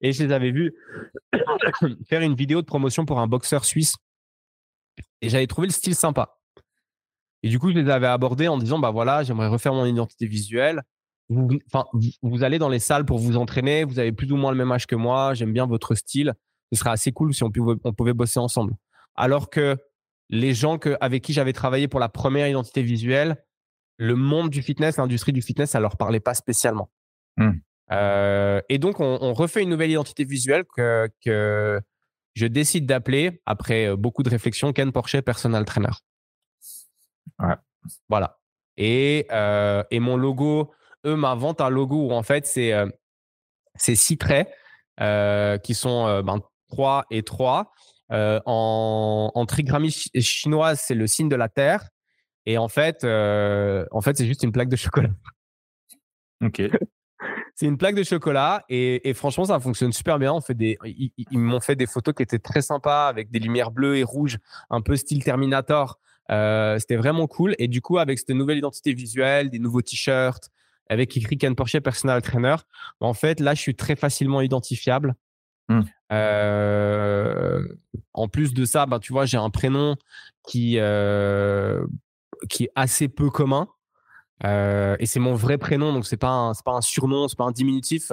Et 0.01 0.11
je 0.13 0.23
les 0.23 0.31
avais 0.31 0.51
vus 0.51 0.73
faire 2.07 2.21
une 2.21 2.35
vidéo 2.35 2.61
de 2.61 2.67
promotion 2.67 3.05
pour 3.05 3.19
un 3.19 3.27
boxeur 3.27 3.65
suisse. 3.65 3.95
Et 5.21 5.29
j'avais 5.29 5.47
trouvé 5.47 5.67
le 5.67 5.73
style 5.73 5.95
sympa. 5.95 6.37
Et 7.41 7.49
du 7.49 7.57
coup, 7.57 7.71
je 7.71 7.79
les 7.79 7.89
avais 7.89 8.07
abordés 8.07 8.49
en 8.49 8.57
disant, 8.57 8.79
bah 8.79 8.91
voilà, 8.91 9.23
j'aimerais 9.23 9.47
refaire 9.47 9.73
mon 9.73 9.85
identité 9.85 10.27
visuelle 10.27 10.83
vous, 11.29 12.43
allez 12.43 12.57
dans 12.57 12.69
les 12.69 12.79
salles 12.79 13.05
pour 13.05 13.19
vous 13.19 13.37
entraîner, 13.37 13.83
vous 13.83 13.99
avez 13.99 14.11
plus 14.11 14.31
ou 14.31 14.35
moins 14.35 14.51
le 14.51 14.57
même 14.57 14.71
âge 14.71 14.87
que 14.87 14.95
moi, 14.95 15.33
j'aime 15.33 15.53
bien 15.53 15.67
votre 15.67 15.95
style. 15.95 16.33
Ce 16.71 16.79
serait 16.79 16.89
assez 16.89 17.11
cool 17.11 17.33
si 17.33 17.43
on 17.43 17.51
pouvait, 17.51 17.75
on 17.83 17.93
pouvait 17.93 18.13
bosser 18.13 18.39
ensemble. 18.39 18.73
Alors 19.15 19.49
que 19.49 19.77
les 20.29 20.53
gens 20.53 20.77
que, 20.77 20.97
avec 21.01 21.23
qui 21.23 21.33
j'avais 21.33 21.53
travaillé 21.53 21.87
pour 21.87 21.99
la 21.99 22.09
première 22.09 22.47
identité 22.47 22.81
visuelle, 22.81 23.43
le 23.97 24.15
monde 24.15 24.49
du 24.49 24.61
fitness, 24.61 24.97
l'industrie 24.97 25.33
du 25.33 25.41
fitness, 25.41 25.71
ça 25.71 25.79
leur 25.79 25.97
parlait 25.97 26.19
pas 26.19 26.33
spécialement. 26.33 26.89
Hmm. 27.37 27.51
Euh, 27.91 28.61
et 28.69 28.77
donc, 28.77 28.99
on, 28.99 29.33
refait 29.33 29.63
une 29.63 29.69
nouvelle 29.69 29.91
identité 29.91 30.23
visuelle 30.23 30.63
que, 30.75 31.09
que 31.23 31.81
je 32.35 32.45
décide 32.45 32.85
d'appeler, 32.85 33.41
après 33.45 33.87
euh, 33.87 33.95
beaucoup 33.95 34.23
de 34.23 34.29
réflexion, 34.29 34.71
Ken 34.73 34.91
Porcher 34.91 35.21
Personal 35.21 35.65
Trainer. 35.65 35.89
Ouais. 37.39 37.55
Voilà. 38.07 38.39
Et, 38.77 39.27
euh, 39.31 39.83
et 39.91 39.99
mon 39.99 40.15
logo, 40.15 40.71
eux 41.05 41.15
m'inventent 41.15 41.61
un 41.61 41.69
logo 41.69 42.07
où 42.07 42.11
en 42.11 42.23
fait 42.23 42.45
c'est 42.45 42.73
euh, 42.73 42.87
six 43.75 44.17
traits 44.17 44.49
euh, 44.99 45.57
qui 45.57 45.73
sont 45.73 46.07
euh, 46.07 46.21
ben, 46.21 46.41
3 46.69 47.05
et 47.09 47.23
3. 47.23 47.71
en, 48.11 49.31
en 49.33 49.45
trigrammie 49.45 49.91
chinoise, 49.91 50.81
c'est 50.85 50.95
le 50.95 51.07
signe 51.07 51.29
de 51.29 51.35
la 51.35 51.49
Terre. 51.49 51.89
Et 52.45 52.57
en 52.57 52.67
fait, 52.67 53.03
en 53.03 54.01
fait 54.01 54.17
c'est 54.17 54.25
juste 54.25 54.43
une 54.43 54.51
plaque 54.51 54.69
de 54.69 54.75
chocolat. 54.75 55.09
Ok. 56.41 56.61
c'est 57.53 57.65
une 57.65 57.77
plaque 57.77 57.95
de 57.95 58.03
chocolat 58.03 58.63
et, 58.69 59.13
franchement, 59.13 59.43
ça 59.43 59.59
fonctionne 59.59 59.91
super 59.91 60.19
bien. 60.19 60.31
On 60.31 60.39
fait 60.39 60.53
des, 60.53 60.77
ils, 60.85 61.37
m'ont 61.37 61.59
fait 61.59 61.75
des 61.75 61.85
photos 61.85 62.15
qui 62.15 62.23
étaient 62.23 62.39
très 62.39 62.61
sympas 62.61 63.09
avec 63.09 63.29
des 63.29 63.39
lumières 63.39 63.71
bleues 63.71 63.97
et 63.97 64.03
rouges, 64.03 64.37
un 64.69 64.79
peu 64.79 64.95
style 64.95 65.21
Terminator. 65.21 65.99
C'était 66.29 66.95
vraiment 66.95 67.27
cool. 67.27 67.55
Et 67.59 67.67
du 67.67 67.81
coup, 67.81 67.97
avec 67.97 68.19
cette 68.19 68.29
nouvelle 68.29 68.59
identité 68.59 68.93
visuelle, 68.93 69.49
des 69.49 69.59
nouveaux 69.59 69.81
t-shirts, 69.81 70.49
avec 70.89 71.15
écrit 71.15 71.37
Ken 71.37 71.55
Porsche 71.55 71.79
Personal 71.79 72.21
Trainer. 72.21 72.55
En 72.99 73.13
fait, 73.13 73.39
là, 73.39 73.53
je 73.53 73.61
suis 73.61 73.75
très 73.75 73.95
facilement 73.95 74.41
identifiable. 74.41 75.15
Mmh. 75.69 75.81
Euh, 76.11 77.63
en 78.13 78.27
plus 78.27 78.53
de 78.53 78.65
ça, 78.65 78.85
bah, 78.87 78.99
tu 78.99 79.13
vois, 79.13 79.25
j'ai 79.25 79.37
un 79.37 79.51
prénom 79.51 79.95
qui, 80.47 80.75
euh, 80.79 81.85
qui 82.49 82.65
est 82.65 82.71
assez 82.75 83.07
peu 83.07 83.29
commun. 83.29 83.67
Euh, 84.45 84.95
et 84.99 85.05
c'est 85.05 85.19
mon 85.19 85.35
vrai 85.35 85.57
prénom, 85.57 85.93
donc 85.93 86.05
c'est 86.05 86.17
pas 86.17 86.29
un, 86.29 86.53
pas 86.65 86.71
un 86.71 86.81
surnom, 86.81 87.27
c'est 87.27 87.37
pas 87.37 87.43
un 87.45 87.51
diminutif. 87.51 88.11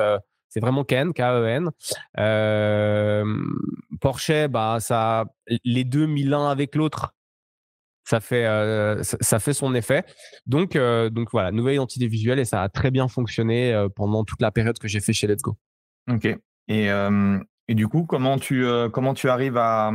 c'est 0.49 0.61
vraiment 0.61 0.85
Ken, 0.85 1.15
K-E-N. 1.15 1.71
Porsche, 4.01 4.49
bah, 4.49 4.79
ça, 4.81 5.25
les 5.65 5.85
deux 5.85 6.07
mis 6.07 6.25
l'un 6.25 6.49
avec 6.49 6.75
l'autre, 6.75 7.15
ça 8.07 8.21
fait, 8.21 8.47
euh, 8.47 9.03
ça, 9.03 9.39
fait 9.41 9.53
son 9.53 9.75
effet. 9.75 10.05
Donc, 10.47 10.77
euh, 10.77 11.11
donc 11.11 11.29
voilà, 11.33 11.51
nouvelle 11.51 11.75
identité 11.75 12.07
visuelle 12.07 12.39
et 12.39 12.45
ça 12.45 12.63
a 12.63 12.69
très 12.69 12.93
bien 12.93 13.09
fonctionné 13.09 13.75
euh, 13.75 13.89
pendant 13.89 14.25
toute 14.25 14.41
la 14.41 14.53
période 14.53 14.79
que 14.79 14.87
j'ai 14.87 15.01
fait 15.01 15.13
chez 15.13 15.27
Let's 15.27 15.43
Go. 15.43 15.57
Ok. 16.09 16.29
Et, 16.69 16.89
et 17.69 17.75
du 17.75 17.89
coup, 17.89 18.05
comment 18.07 18.39
tu, 18.39 18.65
comment 18.93 19.15
tu 19.15 19.29
arrives 19.29 19.57
à, 19.57 19.93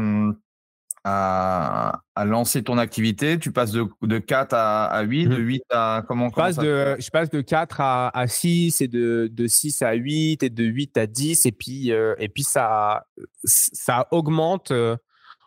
à, 1.03 2.01
à, 2.15 2.25
lancer 2.25 2.63
ton 2.63 2.77
activité? 2.77 3.39
Tu 3.39 3.51
passes 3.51 3.71
de, 3.71 3.85
de 4.01 4.19
4 4.19 4.53
à, 4.53 4.85
à 4.85 5.01
8, 5.03 5.27
de 5.27 5.37
8 5.37 5.57
mmh. 5.57 5.61
à 5.75 6.03
comment, 6.07 6.29
je, 6.29 6.35
passe 6.35 6.57
de, 6.57 6.95
je 6.99 7.09
passe 7.09 7.29
de 7.29 7.41
4 7.41 7.81
à, 7.81 8.17
à 8.17 8.27
6 8.27 8.81
et 8.81 8.87
de, 8.87 9.29
de 9.31 9.47
6 9.47 9.81
à 9.81 9.93
8 9.93 10.43
et 10.43 10.49
de 10.49 10.63
8 10.63 10.97
à 10.97 11.07
10 11.07 11.45
et 11.45 11.51
puis, 11.51 11.89
et 11.89 12.29
puis 12.29 12.43
ça, 12.43 13.05
ça 13.43 14.07
augmente 14.11 14.71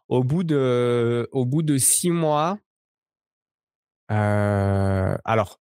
au 0.08 0.22
bout 0.22 0.44
de, 0.44 1.28
au 1.32 1.44
bout 1.44 1.62
de 1.62 1.78
six 1.78 2.10
mois, 2.10 2.58
euh, 4.10 5.16
alors, 5.24 5.60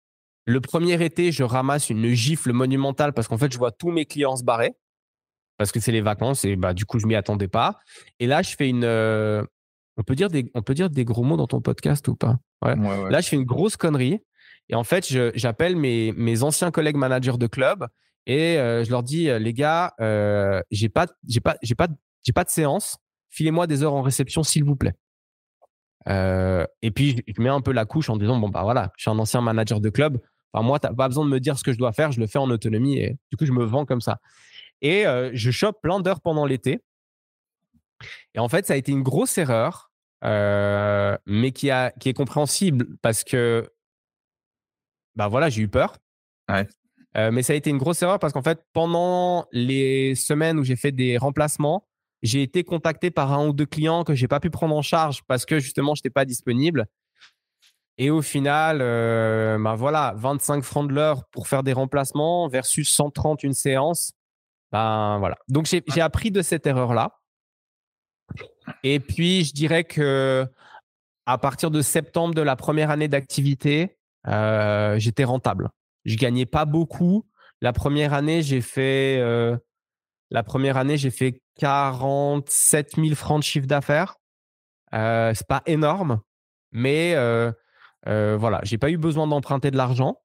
le 0.45 0.61
premier 0.61 1.03
été, 1.03 1.31
je 1.31 1.43
ramasse 1.43 1.89
une 1.89 2.07
gifle 2.09 2.53
monumentale 2.53 3.13
parce 3.13 3.27
qu'en 3.27 3.37
fait, 3.37 3.51
je 3.51 3.57
vois 3.57 3.71
tous 3.71 3.91
mes 3.91 4.05
clients 4.05 4.35
se 4.35 4.43
barrer 4.43 4.73
parce 5.57 5.71
que 5.71 5.79
c'est 5.79 5.91
les 5.91 6.01
vacances 6.01 6.45
et 6.45 6.55
bah, 6.55 6.73
du 6.73 6.85
coup, 6.85 6.99
je 6.99 7.07
m'y 7.07 7.15
attendais 7.15 7.47
pas. 7.47 7.79
Et 8.19 8.27
là, 8.27 8.41
je 8.41 8.55
fais 8.55 8.69
une. 8.69 8.83
Euh, 8.83 9.43
on, 9.97 10.03
peut 10.03 10.15
dire 10.15 10.29
des, 10.29 10.51
on 10.53 10.61
peut 10.61 10.75
dire 10.75 10.89
des 10.89 11.03
gros 11.03 11.23
mots 11.23 11.37
dans 11.37 11.47
ton 11.47 11.61
podcast 11.61 12.07
ou 12.07 12.15
pas? 12.15 12.37
Ouais. 12.63 12.75
Là, 13.09 13.21
je 13.21 13.29
fais 13.29 13.35
une 13.35 13.45
grosse 13.45 13.77
connerie. 13.77 14.19
Et 14.69 14.75
en 14.75 14.83
fait, 14.83 15.05
j'appelle 15.35 15.77
mes, 15.77 16.11
mes 16.13 16.43
anciens 16.43 16.71
collègues 16.71 16.97
managers 16.97 17.37
de 17.37 17.47
club 17.47 17.87
et 18.25 18.57
euh, 18.57 18.83
je 18.83 18.91
leur 18.91 19.01
dis 19.01 19.29
les 19.39 19.53
gars, 19.53 19.93
j'ai 20.71 20.89
pas, 20.89 21.07
j'ai 21.25 21.39
pas, 21.39 21.55
j'ai 21.61 21.75
pas, 21.75 21.87
j'ai 22.23 22.33
pas 22.33 22.43
de 22.43 22.49
séance 22.49 22.97
filez-moi 23.37 23.67
des 23.67 23.83
heures 23.83 23.93
en 23.93 24.01
réception, 24.01 24.41
s'il 24.41 24.63
vous 24.63 24.75
plaît. 24.75 24.95
Euh, 26.09 26.65
et 26.81 26.89
puis, 26.89 27.23
je 27.27 27.41
mets 27.41 27.49
un 27.49 27.61
peu 27.61 27.71
la 27.71 27.85
couche 27.85 28.09
en 28.09 28.17
disant, 28.17 28.39
bon, 28.39 28.49
bah 28.49 28.63
voilà, 28.63 28.91
je 28.97 29.03
suis 29.03 29.11
un 29.11 29.19
ancien 29.19 29.41
manager 29.41 29.79
de 29.79 29.89
club. 29.89 30.19
Enfin, 30.51 30.65
moi, 30.65 30.79
tu 30.79 30.87
n'as 30.87 30.93
pas 30.93 31.07
besoin 31.07 31.23
de 31.23 31.29
me 31.29 31.39
dire 31.39 31.59
ce 31.59 31.63
que 31.63 31.71
je 31.71 31.77
dois 31.77 31.93
faire, 31.93 32.11
je 32.11 32.19
le 32.19 32.25
fais 32.25 32.39
en 32.39 32.49
autonomie 32.49 32.97
et 32.97 33.17
du 33.29 33.37
coup, 33.37 33.45
je 33.45 33.51
me 33.51 33.63
vends 33.63 33.85
comme 33.85 34.01
ça. 34.01 34.19
Et 34.81 35.05
euh, 35.05 35.29
je 35.33 35.51
chope 35.51 35.81
plein 35.83 35.99
d'heures 35.99 36.21
pendant 36.21 36.45
l'été. 36.45 36.81
Et 38.33 38.39
en 38.39 38.49
fait, 38.49 38.65
ça 38.65 38.73
a 38.73 38.75
été 38.75 38.91
une 38.91 39.03
grosse 39.03 39.37
erreur, 39.37 39.91
euh, 40.23 41.15
mais 41.27 41.51
qui, 41.51 41.69
a, 41.69 41.91
qui 41.91 42.09
est 42.09 42.13
compréhensible 42.13 42.87
parce 43.03 43.23
que, 43.23 43.69
bah 45.15 45.27
voilà, 45.27 45.49
j'ai 45.49 45.61
eu 45.61 45.67
peur. 45.67 45.97
mais 47.15 47.43
ça 47.43 47.53
a 47.53 47.55
été 47.55 47.69
une 47.69 47.77
grosse 47.77 48.01
erreur 48.01 48.17
parce 48.17 48.33
qu'en 48.33 48.41
fait, 48.41 48.63
pendant 48.73 49.45
les 49.51 50.15
semaines 50.15 50.57
où 50.57 50.63
j'ai 50.63 50.75
fait 50.75 50.91
des 50.91 51.17
remplacements, 51.19 51.87
j'ai 52.23 52.41
été 52.41 52.63
contacté 52.63 53.11
par 53.11 53.33
un 53.33 53.47
ou 53.47 53.53
deux 53.53 53.65
clients 53.65 54.03
que 54.03 54.13
j'ai 54.13 54.27
pas 54.27 54.39
pu 54.39 54.49
prendre 54.49 54.75
en 54.75 54.81
charge 54.81 55.23
parce 55.27 55.45
que 55.45 55.59
justement, 55.59 55.95
je 55.95 55.99
n'étais 55.99 56.09
pas 56.09 56.25
disponible. 56.25 56.87
Et 57.99 58.09
au 58.11 58.21
final, 58.21 58.79
euh, 58.81 59.57
ben 59.59 59.75
voilà, 59.75 60.13
25 60.17 60.63
francs 60.63 60.87
de 60.87 60.93
l'heure 60.93 61.25
pour 61.31 61.47
faire 61.47 61.63
des 61.63 61.73
remplacements 61.73 62.47
versus 62.47 62.89
130 62.89 63.43
une 63.43 63.53
séance. 63.53 64.13
Ben 64.71 65.17
voilà. 65.19 65.37
Donc 65.47 65.65
j'ai 65.65 66.01
appris 66.01 66.29
de 66.29 66.41
cette 66.41 66.67
erreur-là. 66.67 67.19
Et 68.83 68.99
puis 68.99 69.45
je 69.45 69.53
dirais 69.53 69.83
que 69.83 70.45
à 71.25 71.37
partir 71.37 71.71
de 71.71 71.81
septembre 71.81 72.35
de 72.35 72.41
la 72.41 72.55
première 72.55 72.89
année 72.89 73.07
d'activité, 73.07 73.97
euh, 74.27 74.99
j'étais 74.99 75.23
rentable. 75.23 75.69
Je 76.05 76.15
gagnais 76.15 76.45
pas 76.45 76.65
beaucoup. 76.65 77.25
La 77.61 77.73
première 77.73 78.13
année, 78.13 78.43
j'ai 78.43 78.61
fait 78.61 79.17
euh, 79.19 79.57
la 80.29 80.43
première 80.43 80.77
année, 80.77 80.97
j'ai 80.97 81.11
fait 81.11 81.41
47 81.57 82.95
000 82.95 83.15
francs 83.15 83.39
de 83.39 83.43
chiffre 83.43 83.67
d'affaires. 83.67 84.15
Euh, 84.93 85.33
c'est 85.33 85.47
pas 85.47 85.63
énorme, 85.65 86.21
mais 86.71 87.13
euh, 87.15 87.51
euh, 88.07 88.37
voilà, 88.37 88.61
j'ai 88.63 88.77
pas 88.77 88.89
eu 88.89 88.97
besoin 88.97 89.27
d'emprunter 89.27 89.71
de 89.71 89.77
l'argent. 89.77 90.21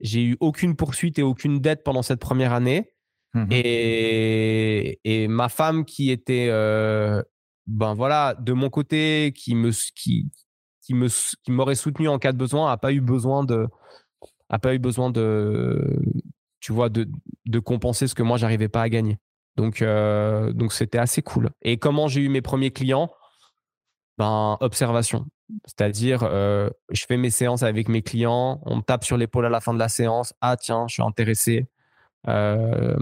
J'ai 0.00 0.22
eu 0.22 0.36
aucune 0.40 0.76
poursuite 0.76 1.18
et 1.18 1.22
aucune 1.22 1.60
dette 1.60 1.84
pendant 1.84 2.02
cette 2.02 2.20
première 2.20 2.52
année. 2.52 2.90
Mmh 3.34 3.46
et, 3.50 5.00
et, 5.02 5.26
ma 5.26 5.48
femme 5.48 5.84
qui 5.84 6.12
était, 6.12 6.46
euh, 6.50 7.20
ben 7.66 7.92
voilà, 7.92 8.34
de 8.38 8.52
mon 8.52 8.70
côté, 8.70 9.32
qui 9.34 9.56
me, 9.56 9.70
qui, 9.96 10.30
qui 10.82 10.94
me, 10.94 11.08
qui 11.08 11.50
m'aurait 11.50 11.74
soutenu 11.74 12.08
en 12.08 12.18
cas 12.20 12.32
de 12.32 12.38
besoin, 12.38 12.70
a 12.70 12.76
pas 12.76 12.92
eu 12.92 13.00
besoin 13.00 13.42
de, 13.44 13.66
a 14.50 14.58
pas 14.60 14.74
eu 14.74 14.78
besoin 14.78 15.10
de, 15.10 16.00
tu 16.60 16.72
vois, 16.72 16.88
de, 16.90 17.08
de 17.46 17.58
compenser 17.58 18.06
ce 18.06 18.14
que 18.14 18.22
moi 18.22 18.38
j'arrivais 18.38 18.68
pas 18.68 18.82
à 18.82 18.88
gagner. 18.88 19.18
Donc, 19.56 19.82
euh, 19.82 20.52
donc 20.52 20.72
c'était 20.72 20.98
assez 20.98 21.22
cool. 21.22 21.50
Et 21.62 21.78
comment 21.78 22.08
j'ai 22.08 22.20
eu 22.20 22.28
mes 22.28 22.42
premiers 22.42 22.70
clients? 22.70 23.10
Ben 24.18 24.56
observation. 24.60 25.26
C'est-à-dire, 25.66 26.22
euh, 26.22 26.70
je 26.90 27.04
fais 27.06 27.16
mes 27.16 27.30
séances 27.30 27.62
avec 27.62 27.88
mes 27.88 28.02
clients, 28.02 28.60
on 28.64 28.76
me 28.76 28.82
tape 28.82 29.04
sur 29.04 29.16
l'épaule 29.16 29.46
à 29.46 29.48
la 29.50 29.60
fin 29.60 29.74
de 29.74 29.78
la 29.78 29.88
séance. 29.88 30.32
Ah 30.40 30.56
tiens, 30.56 30.86
je 30.88 30.94
suis 30.94 31.02
intéressé. 31.02 31.66
Euh, 32.28 32.96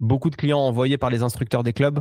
beaucoup 0.00 0.30
de 0.30 0.36
clients 0.36 0.60
envoyés 0.60 0.98
par 0.98 1.10
les 1.10 1.22
instructeurs 1.22 1.62
des 1.62 1.72
clubs 1.72 2.00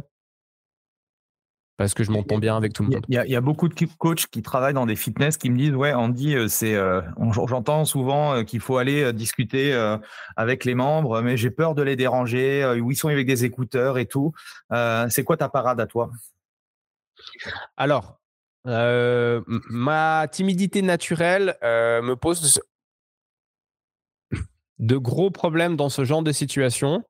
parce 1.80 1.96
que 1.96 2.04
je 2.04 2.12
m'entends 2.12 2.38
bien 2.38 2.56
avec 2.56 2.74
tout 2.74 2.84
le 2.84 2.90
monde. 2.90 3.06
Il 3.08 3.16
y, 3.16 3.36
a, 3.36 3.42
beaucoup 3.42 3.68
de 3.68 3.74
coachs 3.98 4.28
qui 4.28 4.44
travaillent 4.44 4.76
dans 4.76 4.86
des 4.86 4.96
fitness 4.96 5.38
qui 5.38 5.50
me 5.50 5.58
disent 5.58 5.74
ouais 5.74 5.94
Andy 5.94 6.36
euh, 6.36 6.48
c'est 6.48 6.78
j'entends 7.48 7.86
souvent 7.86 8.44
qu'il 8.44 8.60
faut 8.60 8.78
aller 8.78 9.12
discuter 9.14 9.74
avec 10.36 10.66
les 10.66 10.76
membres 10.76 11.22
mais 11.22 11.38
j'ai 11.38 11.50
peur 11.50 11.74
de 11.74 11.82
les 11.82 11.96
déranger 11.96 12.80
où 12.80 12.92
ils 12.92 12.96
sont 12.96 13.08
avec 13.08 13.26
des 13.26 13.46
écouteurs 13.46 13.98
et 13.98 14.06
tout 14.06 14.34
c'est 15.10 15.24
quoi 15.24 15.38
ta 15.38 15.50
parade 15.50 15.80
à 15.80 15.88
toi? 15.88 16.12
Alors 17.78 18.20
euh, 18.68 19.42
ma 19.70 20.28
timidité 20.30 20.82
naturelle 20.82 21.58
euh, 21.64 22.02
me 22.02 22.16
pose 22.16 22.62
de 24.80 24.98
gros 24.98 25.32
problèmes 25.32 25.78
dans 25.78 25.90
ce 25.90 26.04
genre 26.04 26.24
de 26.24 26.34
situation 26.34 27.04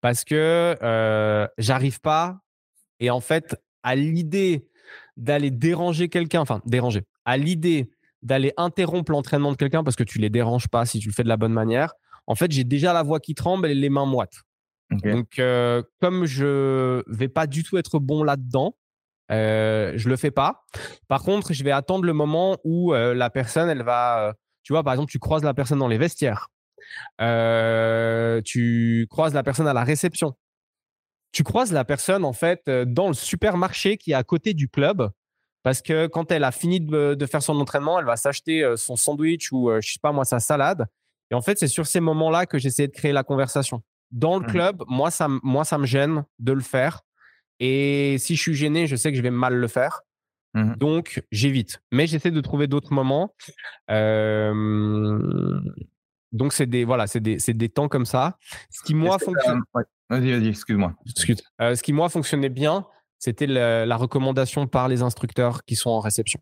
parce 0.00 0.24
que 0.24 0.76
euh, 0.82 1.46
j'arrive 1.58 2.00
pas 2.00 2.38
et 3.00 3.10
en 3.10 3.20
fait 3.20 3.60
à 3.84 3.94
l'idée 3.94 4.66
d'aller 5.16 5.52
déranger 5.52 6.08
quelqu'un, 6.08 6.40
enfin 6.40 6.60
déranger, 6.66 7.04
à 7.24 7.36
l'idée 7.36 7.90
d'aller 8.22 8.52
interrompre 8.56 9.12
l'entraînement 9.12 9.52
de 9.52 9.56
quelqu'un 9.56 9.84
parce 9.84 9.94
que 9.94 10.02
tu 10.02 10.18
les 10.18 10.30
déranges 10.30 10.66
pas 10.66 10.84
si 10.86 10.98
tu 10.98 11.08
le 11.08 11.14
fais 11.14 11.22
de 11.22 11.28
la 11.28 11.36
bonne 11.36 11.52
manière, 11.52 11.94
en 12.26 12.34
fait 12.34 12.50
j'ai 12.50 12.64
déjà 12.64 12.92
la 12.92 13.04
voix 13.04 13.20
qui 13.20 13.34
tremble 13.34 13.68
et 13.68 13.74
les 13.74 13.90
mains 13.90 14.06
moites. 14.06 14.42
Donc 14.90 15.40
comme 16.00 16.24
je 16.26 17.02
vais 17.06 17.28
pas 17.28 17.46
du 17.46 17.62
tout 17.62 17.78
être 17.78 18.00
bon 18.00 18.24
là-dedans, 18.24 18.74
euh, 19.30 19.92
je 19.96 20.08
le 20.08 20.16
fais 20.16 20.30
pas. 20.30 20.64
Par 21.08 21.22
contre, 21.22 21.52
je 21.52 21.64
vais 21.64 21.70
attendre 21.70 22.04
le 22.04 22.12
moment 22.12 22.58
où 22.64 22.92
euh, 22.92 23.14
la 23.14 23.30
personne, 23.30 23.68
elle 23.68 23.82
va, 23.82 24.28
euh, 24.28 24.32
tu 24.62 24.72
vois, 24.72 24.82
par 24.82 24.92
exemple, 24.92 25.10
tu 25.10 25.18
croises 25.18 25.42
la 25.42 25.54
personne 25.54 25.78
dans 25.78 25.88
les 25.88 25.98
vestiaires, 25.98 26.48
euh, 27.20 28.40
tu 28.42 29.06
croises 29.10 29.34
la 29.34 29.42
personne 29.42 29.66
à 29.66 29.72
la 29.72 29.84
réception, 29.84 30.34
tu 31.34 31.42
croises 31.44 31.72
la 31.72 31.84
personne 31.84 32.24
en 32.24 32.32
fait 32.32 32.70
dans 32.70 33.08
le 33.08 33.14
supermarché 33.14 33.98
qui 33.98 34.12
est 34.12 34.14
à 34.14 34.24
côté 34.24 34.54
du 34.54 34.68
club, 34.68 35.10
parce 35.62 35.82
que 35.82 36.06
quand 36.06 36.30
elle 36.32 36.44
a 36.44 36.52
fini 36.52 36.80
de, 36.80 37.14
de 37.14 37.26
faire 37.26 37.42
son 37.42 37.58
entraînement, 37.60 37.98
elle 37.98 38.06
va 38.06 38.16
s'acheter 38.16 38.74
son 38.76 38.96
sandwich 38.96 39.52
ou 39.52 39.70
je 39.80 39.92
sais 39.92 39.98
pas 40.00 40.12
moi 40.12 40.24
sa 40.24 40.40
salade. 40.40 40.86
Et 41.30 41.34
en 41.34 41.42
fait, 41.42 41.58
c'est 41.58 41.68
sur 41.68 41.86
ces 41.86 42.00
moments-là 42.00 42.46
que 42.46 42.58
j'essaie 42.58 42.86
de 42.86 42.92
créer 42.92 43.12
la 43.12 43.24
conversation. 43.24 43.82
Dans 44.10 44.38
le 44.38 44.46
mmh. 44.46 44.50
club, 44.50 44.82
moi 44.86 45.10
ça, 45.10 45.28
moi 45.42 45.64
ça 45.64 45.76
me 45.76 45.86
gêne 45.86 46.24
de 46.38 46.52
le 46.52 46.60
faire 46.60 47.02
et 47.60 48.16
si 48.18 48.36
je 48.36 48.42
suis 48.42 48.54
gêné, 48.54 48.86
je 48.86 48.96
sais 48.96 49.10
que 49.10 49.16
je 49.16 49.22
vais 49.22 49.30
mal 49.30 49.54
le 49.54 49.68
faire. 49.68 50.02
Mmh 50.54 50.76
Donc, 50.76 51.22
j'évite. 51.32 51.80
Mais 51.92 52.06
j'essaie 52.06 52.30
de 52.30 52.40
trouver 52.40 52.66
d'autres 52.66 52.92
moments. 52.92 53.34
donc, 56.32 56.52
c'est 56.52 56.66
des, 56.66 56.84
voilà, 56.84 57.06
c'est 57.06 57.20
des, 57.20 57.36
des, 57.36 57.68
temps 57.68 57.88
comme 57.88 58.06
ça. 58.06 58.38
Ce 58.70 58.82
qui, 58.82 58.94
moi, 58.94 59.18
fonctionne. 59.18 59.62
Vas-y, 60.10 60.30
vas-y, 60.32 60.48
excuse-moi. 60.48 60.94
Euh, 61.60 61.74
ce 61.74 61.82
qui, 61.82 61.92
moi, 61.92 62.08
fonctionnait 62.08 62.50
bien, 62.50 62.86
c'était 63.18 63.46
la, 63.46 63.96
recommandation 63.96 64.66
par 64.66 64.88
les 64.88 65.02
instructeurs 65.02 65.64
qui 65.64 65.76
sont 65.76 65.90
en 65.90 66.00
réception. 66.00 66.40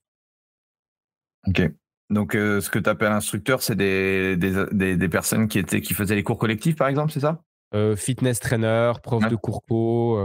Ok. 1.46 1.70
Donc, 2.10 2.34
euh, 2.34 2.60
ce 2.60 2.70
que 2.70 2.78
tu 2.78 2.90
appelles 2.90 3.12
instructeur, 3.12 3.62
c'est 3.62 3.76
des, 3.76 4.36
des, 4.36 4.96
des, 4.96 5.08
personnes 5.08 5.48
qui, 5.48 5.58
étaient, 5.58 5.80
qui 5.80 5.94
faisaient 5.94 6.14
les 6.14 6.22
cours 6.22 6.38
collectifs, 6.38 6.76
par 6.76 6.88
exemple, 6.88 7.12
c'est 7.12 7.20
ça? 7.20 7.42
Euh, 7.74 7.96
Fitness 7.96 8.38
trainer, 8.40 8.92
prof 9.02 9.26
de 9.28 9.36
cours 9.36 9.62
co, 9.64 10.18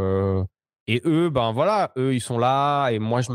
et 0.90 1.02
eux, 1.06 1.30
ben 1.30 1.52
voilà, 1.52 1.92
eux, 1.98 2.14
ils 2.14 2.22
sont 2.22 2.38
là. 2.38 2.90
Et 2.90 3.00
moi, 3.00 3.22
je. 3.22 3.32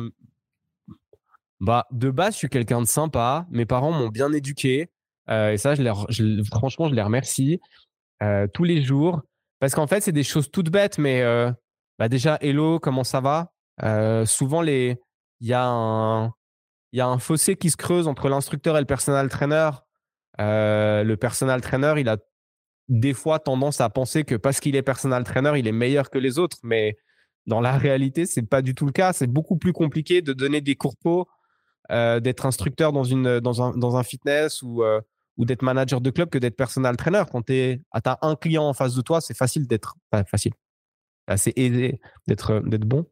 Bah, 1.61 1.87
de 1.93 2.11
base, 2.11 2.35
je 2.35 2.39
suis 2.39 2.49
quelqu'un 2.49 2.81
de 2.81 2.87
sympa. 2.87 3.47
Mes 3.51 3.67
parents 3.67 3.93
m'ont 3.93 4.09
bien 4.09 4.33
éduqué. 4.33 4.91
Et 5.31 5.57
ça, 5.57 5.75
je 5.75 5.83
les, 5.83 6.45
franchement, 6.45 6.89
je 6.89 6.95
les 6.95 7.03
remercie 7.03 7.61
tous 8.53 8.65
les 8.65 8.83
jours. 8.83 9.23
Parce 9.63 9.77
qu'en 9.77 9.87
fait, 9.87 10.01
c'est 10.01 10.11
des 10.11 10.25
choses 10.25 10.51
toutes 10.51 10.71
bêtes. 10.71 10.99
Mais 10.99 11.23
euh, 11.23 11.49
bah 11.97 12.09
déjà, 12.09 12.37
hello, 12.41 12.81
comment 12.81 13.05
ça 13.05 13.21
va? 13.21 13.53
Souvent, 14.27 14.65
il 14.65 14.97
y, 15.41 15.53
a 15.53 15.69
un... 15.69 17.19
fossé 17.21 17.55
qui 17.55 17.71
se 17.71 17.77
creuse 17.77 18.09
entre 18.09 18.29
l'instructeur 18.29 18.77
et 18.77 18.81
le 18.81 18.87
personal 18.87 19.29
trainer. 19.29 19.71
le 20.41 21.15
personal 21.15 21.61
trainer, 21.61 21.95
il 21.99 22.09
a 22.09 22.17
des 22.89 23.15
fois 23.15 23.39
tendance 23.39 23.81
à 23.81 23.89
penser 23.89 24.25
que 24.25 24.35
parce 24.35 24.59
qu'il 24.59 24.75
est 24.75 24.83
personal 24.83 25.23
trainer, 25.23 25.53
il 25.57 25.69
est 25.69 25.73
meilleur 25.73 26.11
que 26.11 26.19
les 26.19 26.41
autres. 26.41 26.57
Mais 26.65 26.97
dans 27.47 27.61
la 27.61 27.79
réalité, 27.79 28.27
c'est 28.27 28.43
pas 28.43 28.63
du 28.63 28.75
tout 28.75 28.87
le 28.87 28.93
cas. 28.93 29.13
C'est 29.13 29.29
beaucoup 29.29 29.59
plus 29.59 29.73
compliqué 29.73 30.23
de 30.23 30.33
donner 30.33 30.61
des 30.61 30.75
cours 30.75 30.97
euh, 31.93 32.19
d'être 32.19 32.47
instructeur 32.47 32.93
dans, 32.93 33.15
un, 33.15 33.41
dans 33.41 33.97
un 33.97 34.03
fitness 34.03 34.61
ou, 34.63 34.83
euh, 34.83 35.01
ou 35.37 35.45
d'être 35.45 35.63
manager 35.63 36.01
de 36.01 36.11
club 36.11 36.29
que 36.29 36.39
d'être 36.39 36.57
personal 36.57 36.97
trainer. 36.97 37.23
Quand 37.31 37.43
tu 37.43 37.83
as 37.93 38.19
un 38.23 38.37
client 38.37 38.65
en 38.65 38.73
face 38.75 38.95
de 38.95 39.03
toi, 39.03 39.21
c'est 39.21 39.37
facile 39.37 39.67
d'être. 39.67 39.97
Facile. 40.31 40.53
C'est 41.37 41.57
aisé 41.57 42.01
d'être 42.27 42.61
d'être 42.67 42.85
bon. 42.85 43.07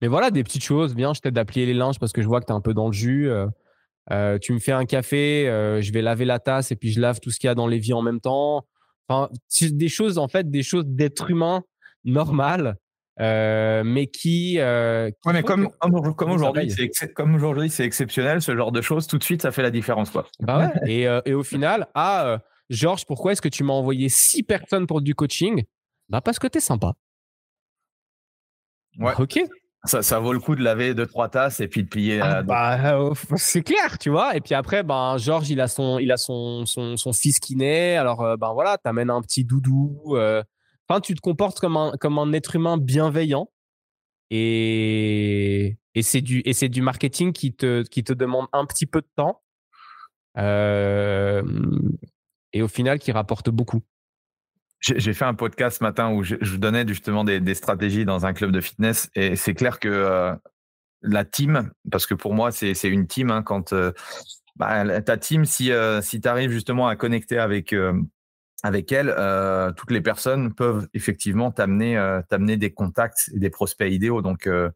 Mais 0.00 0.08
voilà, 0.08 0.30
des 0.30 0.44
petites 0.44 0.64
choses. 0.64 0.94
Viens, 0.94 1.14
je 1.14 1.20
t'aide 1.20 1.36
à 1.38 1.44
plier 1.44 1.66
les 1.66 1.74
linges 1.74 1.98
parce 1.98 2.12
que 2.12 2.22
je 2.22 2.26
vois 2.26 2.40
que 2.40 2.46
tu 2.46 2.52
es 2.52 2.56
un 2.56 2.60
peu 2.60 2.74
dans 2.74 2.86
le 2.86 2.92
jus. 2.92 3.30
Euh, 4.10 4.38
tu 4.38 4.52
me 4.52 4.58
fais 4.58 4.72
un 4.72 4.84
café, 4.84 5.46
je 5.80 5.92
vais 5.92 6.02
laver 6.02 6.24
la 6.24 6.38
tasse 6.38 6.70
et 6.70 6.76
puis 6.76 6.92
je 6.92 7.00
lave 7.00 7.20
tout 7.20 7.30
ce 7.30 7.38
qu'il 7.38 7.48
y 7.48 7.50
a 7.50 7.54
dans 7.54 7.66
l'évier 7.66 7.94
en 7.94 8.02
même 8.02 8.20
temps. 8.20 8.66
Enfin, 9.08 9.30
des 9.60 9.88
choses, 9.88 10.18
en 10.18 10.28
fait, 10.28 10.50
des 10.50 10.62
choses 10.62 10.84
d'être 10.86 11.30
humain 11.30 11.62
normal 12.04 12.76
euh, 13.20 13.82
mais 13.84 14.06
qui. 14.08 14.58
Euh, 14.58 15.10
mais 15.26 15.42
comme, 15.42 15.68
comme, 15.78 16.30
aujourd'hui, 16.30 16.70
c'est 16.70 17.12
comme 17.12 17.34
aujourd'hui, 17.34 17.70
c'est 17.70 17.84
exceptionnel 17.84 18.42
ce 18.42 18.56
genre 18.56 18.72
de 18.72 18.80
choses. 18.80 19.06
Tout 19.06 19.18
de 19.18 19.24
suite, 19.24 19.42
ça 19.42 19.52
fait 19.52 19.62
la 19.62 19.70
différence, 19.70 20.10
quoi. 20.10 20.26
Bah 20.40 20.72
et, 20.86 21.06
euh, 21.06 21.20
et, 21.24 21.32
au 21.32 21.44
final, 21.44 21.86
ah, 21.94 22.38
Georges, 22.70 23.04
pourquoi 23.06 23.32
est-ce 23.32 23.42
que 23.42 23.48
tu 23.48 23.62
m'as 23.62 23.72
envoyé 23.72 24.08
six 24.08 24.42
personnes 24.42 24.86
pour 24.86 25.00
du 25.00 25.14
coaching? 25.14 25.64
Bah 26.08 26.20
parce 26.20 26.38
que 26.38 26.48
t'es 26.48 26.60
sympa. 26.60 26.94
Ouais. 28.98 29.12
Ok. 29.18 29.40
Ça, 29.86 30.02
ça, 30.02 30.18
vaut 30.18 30.32
le 30.32 30.40
coup 30.40 30.56
de 30.56 30.62
laver 30.62 30.94
deux 30.94 31.06
trois 31.06 31.28
tasses 31.28 31.60
et 31.60 31.68
puis 31.68 31.82
de 31.84 31.88
plier. 31.88 32.18
Ah, 32.20 32.42
bah, 32.42 33.12
c'est 33.36 33.62
clair, 33.62 33.98
tu 33.98 34.08
vois. 34.08 34.34
Et 34.34 34.40
puis 34.40 34.54
après, 34.54 34.82
ben 34.82 35.18
Georges, 35.18 35.50
il 35.50 35.60
a 35.60 35.68
son, 35.68 35.98
il 35.98 36.10
a 36.10 36.16
son, 36.16 36.64
son, 36.64 36.96
son 36.96 37.12
fils 37.12 37.38
qui 37.38 37.54
naît. 37.54 37.96
Alors 37.96 38.36
ben 38.38 38.52
voilà, 38.54 38.78
t'amènes 38.78 39.10
un 39.10 39.20
petit 39.20 39.44
doudou. 39.44 40.16
Enfin, 40.88 41.00
tu 41.00 41.14
te 41.14 41.20
comportes 41.20 41.60
comme 41.60 41.76
un, 41.76 41.92
comme 42.00 42.18
un 42.18 42.32
être 42.32 42.56
humain 42.56 42.76
bienveillant. 42.76 43.50
Et, 44.30 45.78
et 45.94 46.02
c'est 46.02 46.20
du, 46.20 46.42
du 46.42 46.82
marketing 46.82 47.32
qui 47.32 47.54
te, 47.54 47.82
qui 47.82 48.04
te 48.04 48.12
demande 48.12 48.46
un 48.52 48.66
petit 48.66 48.86
peu 48.86 49.00
de 49.00 49.08
temps. 49.16 49.42
Euh, 50.36 51.42
et 52.52 52.62
au 52.62 52.68
final, 52.68 52.98
qui 52.98 53.12
rapporte 53.12 53.50
beaucoup. 53.50 53.82
J'ai 54.80 55.14
fait 55.14 55.24
un 55.24 55.34
podcast 55.34 55.78
ce 55.78 55.84
matin 55.84 56.12
où 56.12 56.22
je, 56.22 56.56
donnais 56.56 56.86
justement 56.86 57.24
des, 57.24 57.40
des, 57.40 57.54
stratégies 57.54 58.04
dans 58.04 58.26
un 58.26 58.34
club 58.34 58.50
de 58.50 58.60
fitness. 58.60 59.08
Et 59.14 59.34
c'est 59.34 59.54
clair 59.54 59.78
que 59.80 59.88
euh, 59.88 60.34
la 61.00 61.24
team, 61.24 61.70
parce 61.90 62.06
que 62.06 62.12
pour 62.12 62.34
moi, 62.34 62.52
c'est 62.52 62.74
une 62.82 63.06
team, 63.06 63.30
hein, 63.30 63.42
quand 63.42 63.72
euh, 63.72 63.92
bah, 64.56 65.00
ta 65.00 65.16
team, 65.16 65.46
si, 65.46 65.70
si 66.02 66.20
tu 66.20 66.28
arrives 66.28 66.50
justement 66.50 66.86
à 66.86 66.96
connecter 66.96 67.38
avec 67.38 67.74
avec 68.64 68.90
elle, 68.92 69.14
euh, 69.16 69.72
toutes 69.72 69.90
les 69.90 70.00
personnes 70.00 70.54
peuvent 70.54 70.88
effectivement 70.94 71.50
t'amener 71.50 71.98
euh, 71.98 72.22
t'amener 72.30 72.56
des 72.56 72.72
contacts 72.72 73.30
et 73.34 73.38
des 73.38 73.50
prospects 73.50 73.92
idéaux. 73.92 74.22
Donc, 74.22 74.46
euh, 74.46 74.70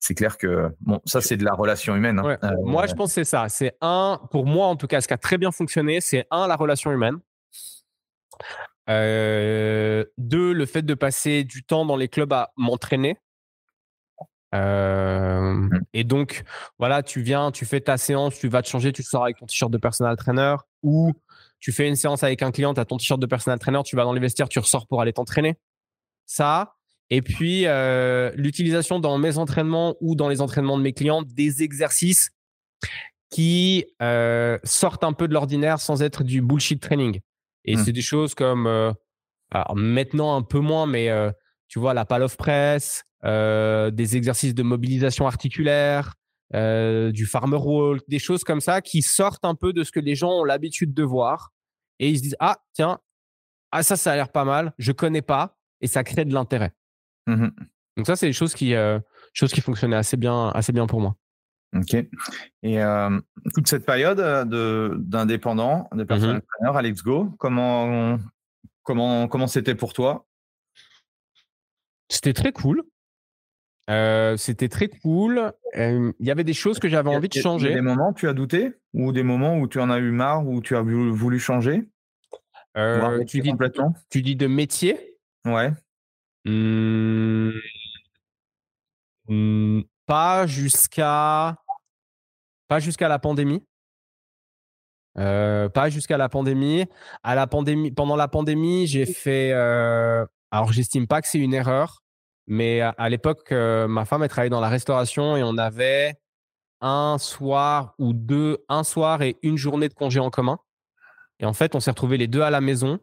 c'est 0.00 0.14
clair 0.14 0.38
que 0.38 0.74
bon, 0.80 1.02
ça, 1.04 1.20
c'est 1.20 1.36
de 1.36 1.44
la 1.44 1.52
relation 1.52 1.94
humaine. 1.94 2.18
Hein. 2.18 2.38
moi, 2.64 2.86
je 2.86 2.94
pense 2.94 3.10
que 3.10 3.14
c'est 3.16 3.24
ça. 3.24 3.50
C'est 3.50 3.76
un, 3.82 4.18
pour 4.30 4.46
moi 4.46 4.68
en 4.68 4.76
tout 4.76 4.86
cas, 4.86 5.02
ce 5.02 5.06
qui 5.06 5.12
a 5.12 5.18
très 5.18 5.36
bien 5.36 5.52
fonctionné, 5.52 6.00
c'est 6.00 6.26
un, 6.30 6.46
la 6.48 6.56
relation 6.56 6.90
humaine. 6.92 7.18
deux, 8.88 10.52
le 10.52 10.66
fait 10.66 10.82
de 10.82 10.94
passer 10.94 11.44
du 11.44 11.62
temps 11.62 11.84
dans 11.84 11.96
les 11.96 12.08
clubs 12.08 12.32
à 12.32 12.52
m'entraîner. 12.56 13.18
Mmh. 14.54 15.80
Et 15.92 16.04
donc, 16.04 16.42
voilà, 16.78 17.02
tu 17.02 17.20
viens, 17.20 17.50
tu 17.50 17.66
fais 17.66 17.82
ta 17.82 17.98
séance, 17.98 18.38
tu 18.38 18.48
vas 18.48 18.62
te 18.62 18.68
changer, 18.68 18.92
tu 18.92 19.02
sors 19.02 19.24
avec 19.24 19.36
ton 19.36 19.44
t-shirt 19.44 19.70
de 19.70 19.76
personal 19.76 20.16
trainer 20.16 20.56
ou 20.82 21.12
tu 21.60 21.72
fais 21.72 21.88
une 21.88 21.96
séance 21.96 22.22
avec 22.22 22.42
un 22.42 22.50
client, 22.52 22.74
tu 22.74 22.80
as 22.80 22.84
ton 22.84 22.96
t-shirt 22.96 23.20
de 23.20 23.26
personal 23.26 23.58
trainer, 23.58 23.80
tu 23.84 23.96
vas 23.96 24.04
dans 24.04 24.12
les 24.12 24.20
vestiaires, 24.20 24.48
tu 24.48 24.58
ressors 24.58 24.86
pour 24.86 25.00
aller 25.00 25.12
t'entraîner. 25.12 25.56
Ça. 26.26 26.74
Et 27.08 27.22
puis, 27.22 27.66
l'utilisation 28.34 28.98
dans 28.98 29.16
mes 29.18 29.38
entraînements 29.38 29.96
ou 30.00 30.14
dans 30.16 30.28
les 30.28 30.40
entraînements 30.40 30.76
de 30.76 30.82
mes 30.82 30.92
clients 30.92 31.22
des 31.22 31.62
exercices 31.62 32.30
qui 33.30 33.86
sortent 34.64 35.04
un 35.04 35.12
peu 35.12 35.28
de 35.28 35.34
l'ordinaire 35.34 35.80
sans 35.80 36.02
être 36.02 36.24
du 36.24 36.42
bullshit 36.42 36.80
training. 36.82 37.20
Et 37.64 37.76
mmh. 37.76 37.84
c'est 37.84 37.92
des 37.92 38.02
choses 38.02 38.34
comme, 38.34 38.66
alors 39.50 39.76
maintenant 39.76 40.36
un 40.36 40.42
peu 40.42 40.58
moins, 40.58 40.86
mais 40.86 41.08
tu 41.68 41.78
vois, 41.78 41.94
la 41.94 42.04
pal 42.04 42.22
of 42.22 42.36
press, 42.36 43.04
des 43.24 44.16
exercices 44.16 44.54
de 44.54 44.62
mobilisation 44.62 45.26
articulaire, 45.26 46.14
du 46.52 47.26
farmer 47.26 47.58
walk, 47.58 48.02
des 48.08 48.18
choses 48.18 48.44
comme 48.44 48.60
ça 48.60 48.80
qui 48.80 49.02
sortent 49.02 49.44
un 49.44 49.54
peu 49.54 49.72
de 49.72 49.84
ce 49.84 49.92
que 49.92 50.00
les 50.00 50.14
gens 50.14 50.30
ont 50.30 50.44
l'habitude 50.44 50.94
de 50.94 51.02
voir. 51.02 51.52
Et 51.98 52.10
ils 52.10 52.18
se 52.18 52.22
disent, 52.22 52.36
ah, 52.40 52.58
tiens, 52.72 53.00
ah, 53.72 53.82
ça, 53.82 53.96
ça 53.96 54.12
a 54.12 54.16
l'air 54.16 54.30
pas 54.30 54.44
mal, 54.44 54.74
je 54.78 54.92
connais 54.92 55.22
pas, 55.22 55.58
et 55.80 55.86
ça 55.86 56.04
crée 56.04 56.24
de 56.24 56.34
l'intérêt. 56.34 56.72
Mmh 57.26 57.48
Donc 57.96 58.06
ça, 58.06 58.16
c'est 58.16 58.26
des 58.26 58.32
choses 58.32 58.54
qui, 58.54 58.74
choses 59.32 59.52
qui 59.52 59.60
fonctionnaient 59.60 59.96
assez 59.96 60.16
bien, 60.16 60.48
assez 60.50 60.72
bien 60.72 60.86
pour 60.86 61.00
moi. 61.00 61.16
Ok. 61.74 61.94
Et 62.62 62.80
toute 63.54 63.66
cette 63.68 63.84
période 63.84 64.48
d'indépendant, 64.48 65.88
de 65.92 66.04
mmh 66.04 66.06
personnel 66.06 66.42
à 66.62 66.82
Let's 66.82 67.02
Go, 67.02 67.34
comment 67.38 68.18
comment 68.82 69.28
comment 69.28 69.46
c'était 69.46 69.74
pour 69.74 69.92
toi? 69.92 70.26
C'était 72.08 72.32
très 72.32 72.52
cool. 72.52 72.82
C'était 73.88 74.68
très 74.68 74.88
cool. 74.88 75.52
Il 75.74 76.12
y 76.20 76.30
avait 76.30 76.44
des 76.44 76.54
choses 76.54 76.78
que 76.78 76.88
j'avais 76.88 77.10
envie 77.10 77.28
de 77.28 77.34
changer. 77.34 77.74
des 77.74 77.80
moments 77.80 78.10
où 78.10 78.14
tu 78.14 78.28
as 78.28 78.32
douté? 78.32 78.72
Ou 78.94 79.12
des 79.12 79.22
moments 79.22 79.58
où 79.58 79.68
tu 79.68 79.80
en 79.80 79.90
as 79.90 79.98
eu 79.98 80.10
marre 80.10 80.46
ou 80.46 80.60
tu 80.60 80.76
as 80.76 80.82
voulu, 80.82 81.38
changer? 81.38 81.88
Tu, 83.26 83.40
dis, 83.40 83.52
tu 84.10 84.22
dis 84.22 84.36
de 84.36 84.46
métier? 84.46 85.16
Ouais. 85.44 85.72
Mmh. 86.44 87.50
Mmh, 89.28 89.80
pas 90.06 90.46
jusqu'à 90.46 91.56
pas 92.68 92.78
jusqu'à 92.78 93.08
la 93.08 93.18
pandémie. 93.18 93.64
Euh, 95.18 95.68
pas 95.68 95.88
jusqu'à 95.88 96.16
la 96.16 96.28
pandémie. 96.28 96.84
À 97.22 97.34
la 97.34 97.46
pandémie, 97.46 97.90
pendant 97.90 98.16
la 98.16 98.28
pandémie, 98.28 98.86
j'ai 98.86 99.06
fait. 99.06 99.52
Euh, 99.52 100.24
alors, 100.50 100.72
j'estime 100.72 101.06
pas 101.06 101.22
que 101.22 101.28
c'est 101.28 101.38
une 101.38 101.54
erreur, 101.54 102.02
mais 102.46 102.80
à, 102.80 103.08
l'époque, 103.08 103.50
euh, 103.52 103.88
ma 103.88 104.04
femme 104.04 104.22
elle 104.22 104.28
travaillait 104.28 104.50
dans 104.50 104.60
la 104.60 104.68
restauration 104.68 105.36
et 105.36 105.42
on 105.42 105.58
avait 105.58 106.14
un 106.80 107.16
soir 107.18 107.94
ou 107.98 108.12
deux, 108.12 108.64
un 108.68 108.84
soir 108.84 109.22
et 109.22 109.36
une 109.42 109.56
journée 109.56 109.88
de 109.88 109.94
congé 109.94 110.20
en 110.20 110.30
commun. 110.30 110.58
Et 111.40 111.44
en 111.44 111.52
fait, 111.52 111.74
on 111.74 111.80
s'est 111.80 111.90
retrouvés 111.90 112.18
les 112.18 112.28
deux 112.28 112.42
à 112.42 112.50
la 112.50 112.60
maison. 112.60 112.98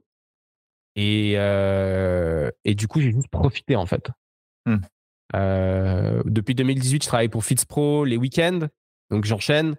Et, 0.95 1.33
et 1.33 2.75
du 2.75 2.87
coup, 2.87 3.01
j'ai 3.01 3.11
juste 3.11 3.29
profité 3.29 3.75
en 3.75 3.85
fait. 3.85 4.09
Mmh. 4.65 4.77
depuis 6.25 6.55
2018, 6.55 7.03
je 7.03 7.07
travaille 7.07 7.29
pour 7.29 7.43
FitzPro 7.43 8.05
les 8.05 8.17
week-ends. 8.17 8.67
Donc 9.09 9.25
j'enchaîne. 9.25 9.75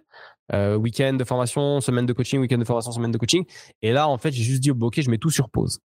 Euh, 0.53 0.75
week-end 0.75 1.13
de 1.13 1.23
formation, 1.23 1.81
semaine 1.81 2.05
de 2.05 2.13
coaching, 2.13 2.39
week-end 2.39 2.57
de 2.57 2.65
formation, 2.65 2.91
semaine 2.91 3.11
de 3.11 3.17
coaching. 3.17 3.45
Et 3.81 3.91
là, 3.91 4.07
en 4.07 4.17
fait, 4.17 4.31
j'ai 4.31 4.43
juste 4.43 4.61
dit, 4.61 4.71
ok, 4.71 5.01
je 5.01 5.09
mets 5.09 5.17
tout 5.17 5.31
sur 5.31 5.49
pause. 5.49 5.79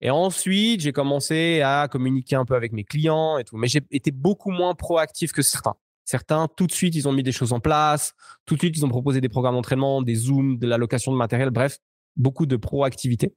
Et 0.00 0.10
ensuite, 0.10 0.80
j'ai 0.80 0.92
commencé 0.92 1.60
à 1.62 1.88
communiquer 1.90 2.36
un 2.36 2.44
peu 2.44 2.54
avec 2.54 2.72
mes 2.72 2.84
clients 2.84 3.38
et 3.38 3.44
tout. 3.44 3.56
Mais 3.56 3.68
j'ai 3.68 3.80
été 3.90 4.10
beaucoup 4.10 4.50
moins 4.50 4.74
proactif 4.74 5.32
que 5.32 5.42
certains. 5.42 5.74
Certains, 6.04 6.48
tout 6.56 6.66
de 6.66 6.72
suite, 6.72 6.94
ils 6.94 7.06
ont 7.06 7.12
mis 7.12 7.22
des 7.22 7.32
choses 7.32 7.52
en 7.52 7.60
place. 7.60 8.14
Tout 8.46 8.54
de 8.54 8.60
suite, 8.60 8.76
ils 8.76 8.84
ont 8.84 8.88
proposé 8.88 9.20
des 9.20 9.28
programmes 9.28 9.54
d'entraînement, 9.54 10.00
des 10.00 10.14
Zooms, 10.14 10.58
de 10.58 10.66
l'allocation 10.66 11.12
de 11.12 11.18
matériel. 11.18 11.50
Bref, 11.50 11.78
beaucoup 12.16 12.46
de 12.46 12.56
proactivité. 12.56 13.34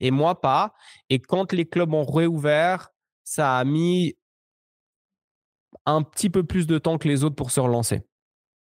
Et 0.00 0.10
moi, 0.10 0.40
pas. 0.40 0.74
Et 1.10 1.18
quand 1.18 1.52
les 1.52 1.66
clubs 1.66 1.92
ont 1.92 2.04
réouvert, 2.04 2.88
ça 3.24 3.58
a 3.58 3.64
mis 3.64 4.16
un 5.84 6.02
petit 6.02 6.30
peu 6.30 6.42
plus 6.42 6.66
de 6.66 6.78
temps 6.78 6.98
que 6.98 7.08
les 7.08 7.24
autres 7.24 7.36
pour 7.36 7.50
se 7.50 7.60
relancer. 7.60 8.02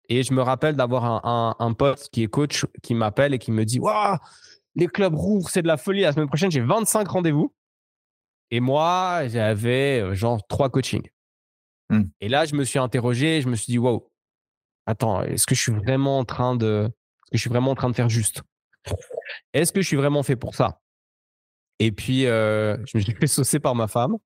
Et 0.08 0.22
je 0.22 0.34
me 0.34 0.42
rappelle 0.42 0.76
d'avoir 0.76 1.24
un, 1.24 1.56
un, 1.58 1.72
pote 1.72 2.08
qui 2.12 2.22
est 2.22 2.26
coach 2.26 2.66
qui 2.82 2.94
m'appelle 2.94 3.32
et 3.32 3.38
qui 3.38 3.52
me 3.52 3.64
dit 3.64 3.78
Waouh, 3.78 4.18
les 4.74 4.86
clubs 4.86 5.14
rouvrent, 5.14 5.48
c'est 5.48 5.62
de 5.62 5.66
la 5.66 5.76
folie. 5.76 6.02
La 6.02 6.12
semaine 6.12 6.28
prochaine, 6.28 6.50
j'ai 6.50 6.60
25 6.60 7.06
rendez-vous. 7.08 7.54
Et 8.50 8.60
moi, 8.60 9.26
j'avais 9.28 10.00
euh, 10.00 10.14
genre 10.14 10.46
trois 10.46 10.70
coachings. 10.70 11.08
Hmm. 11.90 12.04
Et 12.20 12.28
là, 12.28 12.44
je 12.44 12.54
me 12.54 12.64
suis 12.64 12.78
interrogé, 12.78 13.40
je 13.40 13.48
me 13.48 13.56
suis 13.56 13.66
dit 13.66 13.78
Waouh, 13.78 14.08
attends, 14.86 15.22
est-ce 15.22 15.46
que 15.46 15.54
je 15.54 15.60
suis 15.60 15.72
vraiment 15.72 16.18
en 16.18 16.24
train 16.24 16.56
de, 16.56 16.90
que 17.30 17.36
je 17.36 17.40
suis 17.40 17.50
vraiment 17.50 17.72
en 17.72 17.74
train 17.74 17.90
de 17.90 17.94
faire 17.94 18.08
juste? 18.08 18.42
Est-ce 19.52 19.72
que 19.72 19.80
je 19.80 19.86
suis 19.86 19.96
vraiment 19.96 20.22
fait 20.22 20.36
pour 20.36 20.54
ça? 20.54 20.80
Et 21.78 21.90
puis, 21.90 22.26
euh, 22.26 22.76
je 22.86 22.98
me 22.98 23.02
suis 23.02 23.14
fait 23.14 23.26
saucer 23.26 23.58
par 23.58 23.74
ma 23.74 23.88
femme 23.88 24.16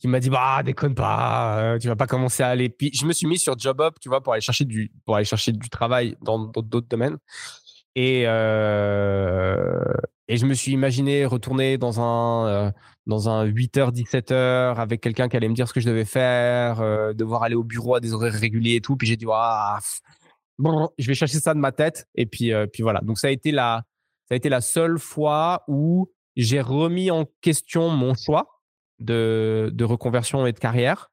qui 0.00 0.08
m'a 0.08 0.18
dit 0.18 0.30
bah 0.30 0.62
déconne 0.62 0.94
pas, 0.94 1.60
euh, 1.60 1.78
tu 1.78 1.86
vas 1.86 1.96
pas 1.96 2.06
commencer 2.06 2.42
à 2.42 2.48
aller. 2.48 2.70
Puis 2.70 2.90
je 2.94 3.04
me 3.04 3.12
suis 3.12 3.26
mis 3.26 3.38
sur 3.38 3.58
JobUp, 3.58 4.00
tu 4.00 4.08
vois, 4.08 4.22
pour 4.22 4.32
aller 4.32 4.40
chercher 4.40 4.64
du 4.64 4.90
pour 5.04 5.16
aller 5.16 5.26
chercher 5.26 5.52
du 5.52 5.68
travail 5.68 6.16
dans 6.22 6.38
d'autres 6.46 6.88
domaines. 6.88 7.18
Et 7.96 8.24
euh, 8.26 9.82
et 10.28 10.36
je 10.36 10.46
me 10.46 10.54
suis 10.54 10.72
imaginé 10.72 11.26
retourner 11.26 11.76
dans 11.78 12.00
un 12.00 12.48
euh, 12.48 12.70
dans 13.06 13.28
un 13.28 13.46
8h 13.46 13.92
17h 13.92 14.76
avec 14.76 15.00
quelqu'un 15.00 15.28
qui 15.28 15.36
allait 15.36 15.48
me 15.48 15.54
dire 15.54 15.68
ce 15.68 15.72
que 15.72 15.80
je 15.80 15.88
devais 15.88 16.04
faire, 16.04 17.14
devoir 17.14 17.42
aller 17.42 17.56
au 17.56 17.64
bureau 17.64 17.96
à 17.96 18.00
des 18.00 18.12
horaires 18.12 18.32
réguliers 18.32 18.76
et 18.76 18.80
tout. 18.80 18.96
Puis 18.96 19.08
j'ai 19.08 19.16
dit 19.16 19.26
ah 19.30 19.78
bon, 20.58 20.90
je 20.98 21.06
vais 21.06 21.14
chercher 21.14 21.40
ça 21.40 21.54
de 21.54 21.58
ma 21.58 21.72
tête. 21.72 22.06
Et 22.14 22.26
puis 22.26 22.52
puis 22.72 22.82
voilà. 22.82 23.00
Donc 23.00 23.18
ça 23.18 23.28
a 23.28 23.30
été 23.30 23.50
la 23.50 23.82
ça 24.28 24.34
a 24.34 24.36
été 24.36 24.48
la 24.48 24.60
seule 24.60 24.98
fois 24.98 25.64
où 25.66 26.08
j'ai 26.36 26.60
remis 26.60 27.10
en 27.10 27.26
question 27.40 27.88
mon 27.88 28.14
choix 28.14 28.60
de, 29.00 29.82
reconversion 29.82 30.46
et 30.46 30.52
de 30.52 30.58
carrière. 30.58 31.10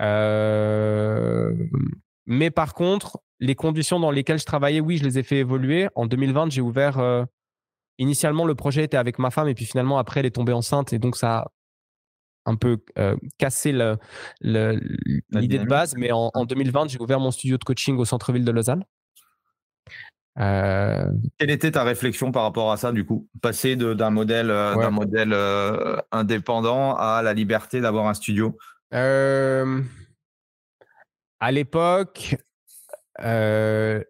Euh, 0.00 1.52
mais 2.28 2.50
par 2.50 2.74
contre, 2.74 3.18
les 3.40 3.54
conditions 3.54 3.98
dans 3.98 4.10
lesquelles 4.10 4.38
je 4.38 4.44
travaillais, 4.44 4.80
oui, 4.80 4.98
je 4.98 5.04
les 5.04 5.18
ai 5.18 5.22
fait 5.22 5.38
évoluer. 5.38 5.88
En 5.94 6.06
2020, 6.06 6.50
j'ai 6.50 6.60
ouvert. 6.60 6.98
Euh, 6.98 7.24
initialement, 7.96 8.44
le 8.44 8.54
projet 8.54 8.84
était 8.84 8.98
avec 8.98 9.18
ma 9.18 9.30
femme, 9.30 9.48
et 9.48 9.54
puis 9.54 9.64
finalement, 9.64 9.98
après, 9.98 10.20
elle 10.20 10.26
est 10.26 10.32
tombée 10.32 10.52
enceinte, 10.52 10.92
et 10.92 10.98
donc 10.98 11.16
ça 11.16 11.38
a 11.38 11.46
un 12.44 12.56
peu 12.56 12.78
euh, 12.98 13.16
cassé 13.38 13.72
l'idée 13.72 15.58
de 15.58 15.66
base. 15.66 15.94
Mais 15.96 16.10
en 16.12 16.44
2020, 16.44 16.88
j'ai 16.88 17.00
ouvert 17.00 17.18
mon 17.18 17.30
studio 17.30 17.56
de 17.56 17.64
coaching 17.64 17.96
au 17.96 18.04
centre-ville 18.04 18.44
de 18.44 18.52
Lausanne. 18.52 18.84
Euh, 20.38 21.10
Quelle 21.38 21.50
était 21.50 21.72
ta 21.72 21.82
réflexion 21.82 22.30
par 22.30 22.42
rapport 22.42 22.70
à 22.70 22.76
ça, 22.76 22.92
du 22.92 23.06
coup? 23.06 23.26
Passer 23.40 23.74
d'un 23.74 24.10
modèle, 24.10 24.50
euh, 24.50 24.74
d'un 24.76 24.90
modèle 24.90 25.34
indépendant 26.12 26.94
à 26.94 27.22
la 27.22 27.32
liberté 27.32 27.80
d'avoir 27.80 28.06
un 28.06 28.14
studio? 28.14 28.58
À 31.40 31.52
l'époque, 31.52 32.36
le... 33.18 34.04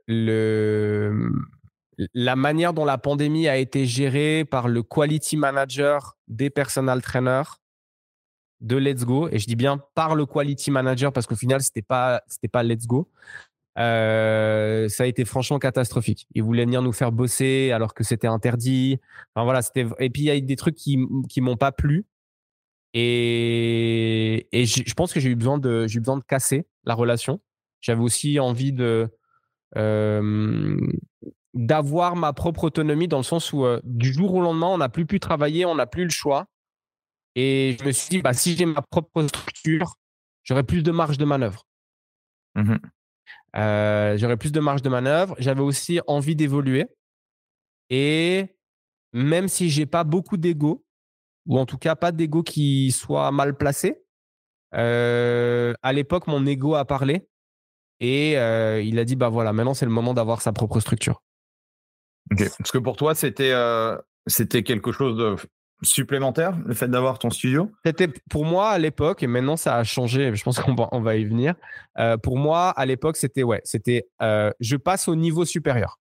la 2.15 2.37
manière 2.37 2.73
dont 2.73 2.85
la 2.85 2.99
pandémie 2.99 3.49
a 3.49 3.57
été 3.57 3.87
gérée 3.87 4.45
par 4.45 4.69
le 4.69 4.83
quality 4.83 5.37
manager 5.37 6.17
des 6.29 6.51
personal 6.51 7.03
trainers 7.03 7.61
de 8.61 8.77
Let's 8.77 9.05
Go, 9.05 9.29
et 9.31 9.39
je 9.39 9.47
dis 9.47 9.57
bien 9.57 9.81
par 9.95 10.15
le 10.15 10.27
quality 10.27 10.71
manager 10.71 11.13
parce 11.13 11.27
qu'au 11.27 11.37
final, 11.37 11.63
ce 11.63 11.69
n'était 11.69 11.83
pas, 11.83 12.23
pas 12.53 12.63
Let's 12.63 12.87
Go, 12.87 13.09
euh, 13.79 14.89
ça 14.89 15.05
a 15.05 15.07
été 15.07 15.25
franchement 15.25 15.59
catastrophique. 15.59 16.27
Ils 16.35 16.43
voulaient 16.43 16.65
venir 16.65 16.83
nous 16.83 16.93
faire 16.93 17.13
bosser 17.13 17.71
alors 17.71 17.95
que 17.95 18.03
c'était 18.03 18.27
interdit. 18.27 18.99
Enfin 19.35 19.45
voilà, 19.45 19.63
c'était. 19.63 19.87
Et 20.01 20.11
puis 20.11 20.23
il 20.23 20.25
y 20.25 20.31
a 20.31 20.37
eu 20.37 20.43
des 20.43 20.57
trucs 20.57 20.75
qui 20.75 20.99
qui 21.29 21.41
m'ont 21.41 21.57
pas 21.57 21.71
plu. 21.71 22.05
Et, 23.01 24.49
et 24.51 24.67
je 24.67 24.95
pense 24.95 25.13
que 25.13 25.21
j'ai 25.21 25.29
eu 25.29 25.37
besoin 25.37 25.57
de 25.57 25.87
j'ai 25.87 25.99
eu 25.99 26.01
besoin 26.01 26.17
de 26.17 26.25
casser 26.25 26.67
la 26.83 26.95
relation. 26.95 27.41
J'avais 27.81 28.03
aussi 28.03 28.41
envie 28.41 28.73
de 28.73 29.09
euh, 29.77 30.77
d'avoir 31.55 32.17
ma 32.17 32.33
propre 32.33 32.65
autonomie 32.65 33.07
dans 33.07 33.19
le 33.19 33.23
sens 33.23 33.53
où 33.53 33.65
euh, 33.65 33.81
du 33.85 34.13
jour 34.13 34.35
au 34.35 34.41
lendemain, 34.41 34.67
on 34.67 34.79
n'a 34.79 34.89
plus 34.89 35.07
pu 35.07 35.21
travailler, 35.21 35.65
on 35.65 35.77
n'a 35.77 35.87
plus 35.87 36.03
le 36.03 36.11
choix. 36.11 36.47
Et 37.37 37.77
je 37.79 37.85
me 37.85 37.93
suis 37.93 38.09
dit, 38.09 38.21
bah, 38.21 38.33
si 38.33 38.57
j'ai 38.57 38.67
ma 38.67 38.83
propre 38.83 39.23
structure, 39.29 39.95
j'aurai 40.43 40.65
plus 40.65 40.83
de 40.83 40.91
marge 40.91 41.19
de 41.19 41.25
manœuvre. 41.25 41.67
Mmh 42.55 42.77
euh, 43.57 44.17
j'aurais 44.19 44.37
plus 44.37 44.53
de 44.53 44.61
marge 44.61 44.83
de 44.83 44.89
manœuvre. 44.89 45.35
J'avais 45.39 45.63
aussi 45.63 46.01
envie 46.07 46.37
d'évoluer. 46.37 46.87
Et 47.91 48.57
même 49.13 49.49
si 49.49 49.71
j'ai 49.71 49.87
pas 49.87 50.05
beaucoup 50.05 50.37
d'ego, 50.37 50.85
ou 51.49 51.59
en 51.59 51.67
tout 51.67 51.79
cas 51.79 51.97
pas 51.97 52.13
d'ego 52.13 52.45
qui 52.45 52.93
soit 52.93 53.33
mal 53.33 53.57
placé, 53.57 54.05
euh, 54.75 55.75
à 55.83 55.93
l'époque, 55.93 56.29
mon 56.29 56.47
ego 56.47 56.77
a 56.77 56.85
parlé 56.85 57.29
et 57.99 58.39
euh, 58.39 58.81
il 58.81 58.99
a 59.01 59.05
dit 59.05 59.17
bah 59.17 59.29
voilà, 59.29 59.53
maintenant 59.53 59.75
c'est 59.75 59.87
le 59.87 59.91
moment 59.91 60.15
d'avoir 60.15 60.41
sa 60.41 60.53
propre 60.53 60.79
structure. 60.79 61.23
Parce 62.31 62.71
que 62.71 62.79
pour 62.79 62.97
toi, 62.97 63.17
c'était 63.17 63.55
c'était 64.27 64.63
quelque 64.63 64.93
chose 64.93 65.17
de 65.17 65.37
supplémentaire, 65.83 66.59
le 66.65 66.75
fait 66.75 66.89
d'avoir 66.89 67.19
ton 67.19 67.31
studio? 67.31 67.71
C'était 67.85 68.09
pour 68.31 68.45
moi 68.45 68.71
à 68.71 68.79
l'époque, 68.79 69.23
et 69.23 69.27
maintenant 69.27 69.57
ça 69.57 69.77
a 69.77 69.85
changé, 69.85 70.35
je 70.35 70.43
pense 70.43 70.59
qu'on 70.59 70.75
va, 70.75 70.89
on 70.93 71.01
va 71.01 71.17
y 71.17 71.25
venir. 71.25 71.55
Euh, 71.99 72.17
pour 72.17 72.37
moi, 72.37 72.71
à 72.71 72.87
l'époque, 72.87 73.17
c'était 73.17 73.43
ouais, 73.43 73.61
c'était 73.65 74.09
euh, 74.23 74.51
je 74.61 74.77
passe 74.77 75.09
au 75.09 75.15
niveau 75.15 75.45
supérieur. 75.45 76.01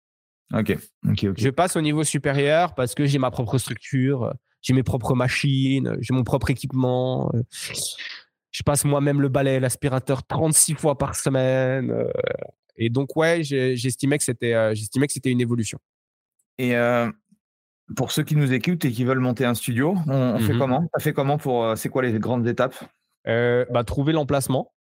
Ok, 0.53 0.75
ok, 1.07 1.25
ok. 1.25 1.33
Je 1.37 1.49
passe 1.49 1.75
au 1.75 1.81
niveau 1.81 2.03
supérieur 2.03 2.73
parce 2.73 2.95
que 2.95 3.05
j'ai 3.05 3.19
ma 3.19 3.29
propre 3.29 3.57
structure, 3.59 4.33
j'ai 4.61 4.73
mes 4.73 4.83
propres 4.83 5.15
machines, 5.15 5.97
j'ai 5.99 6.13
mon 6.13 6.23
propre 6.23 6.49
équipement. 6.49 7.31
Euh, 7.33 7.43
je 8.51 8.63
passe 8.63 8.85
moi-même 8.85 9.21
le 9.21 9.29
balai, 9.29 9.59
l'aspirateur 9.59 10.25
36 10.25 10.73
fois 10.75 10.97
par 10.97 11.15
semaine. 11.15 11.93
et 12.75 12.89
donc, 12.89 13.15
ouais, 13.15 13.43
j'estimais 13.43 14.17
que 14.17 14.23
c'était, 14.23 14.75
j'estimais 14.75 15.07
que 15.07 15.13
c'était 15.13 15.31
une 15.31 15.41
évolution. 15.41 15.79
Et 16.57 16.75
pour 17.95 18.11
ceux 18.11 18.23
qui 18.23 18.35
nous 18.35 18.53
écoutent 18.53 18.85
et 18.85 18.91
qui 18.91 19.03
veulent 19.03 19.19
monter 19.19 19.45
un 19.45 19.53
studio, 19.53 19.95
on, 20.07 20.39
fait 20.39 20.53
mmh 20.53 20.59
comment? 20.59 20.89
Ça 20.93 21.03
fait 21.03 21.13
comment 21.13 21.37
pour 21.37 21.65
euh, 21.65 21.75
C'est 21.75 21.89
quoi 21.89 22.01
les 22.01 22.17
grandes 22.19 22.47
étapes? 22.47 22.75
Euh, 23.27 23.65
bah, 23.71 23.83
Trouver 23.83 24.13
l'emplacement, 24.13 24.73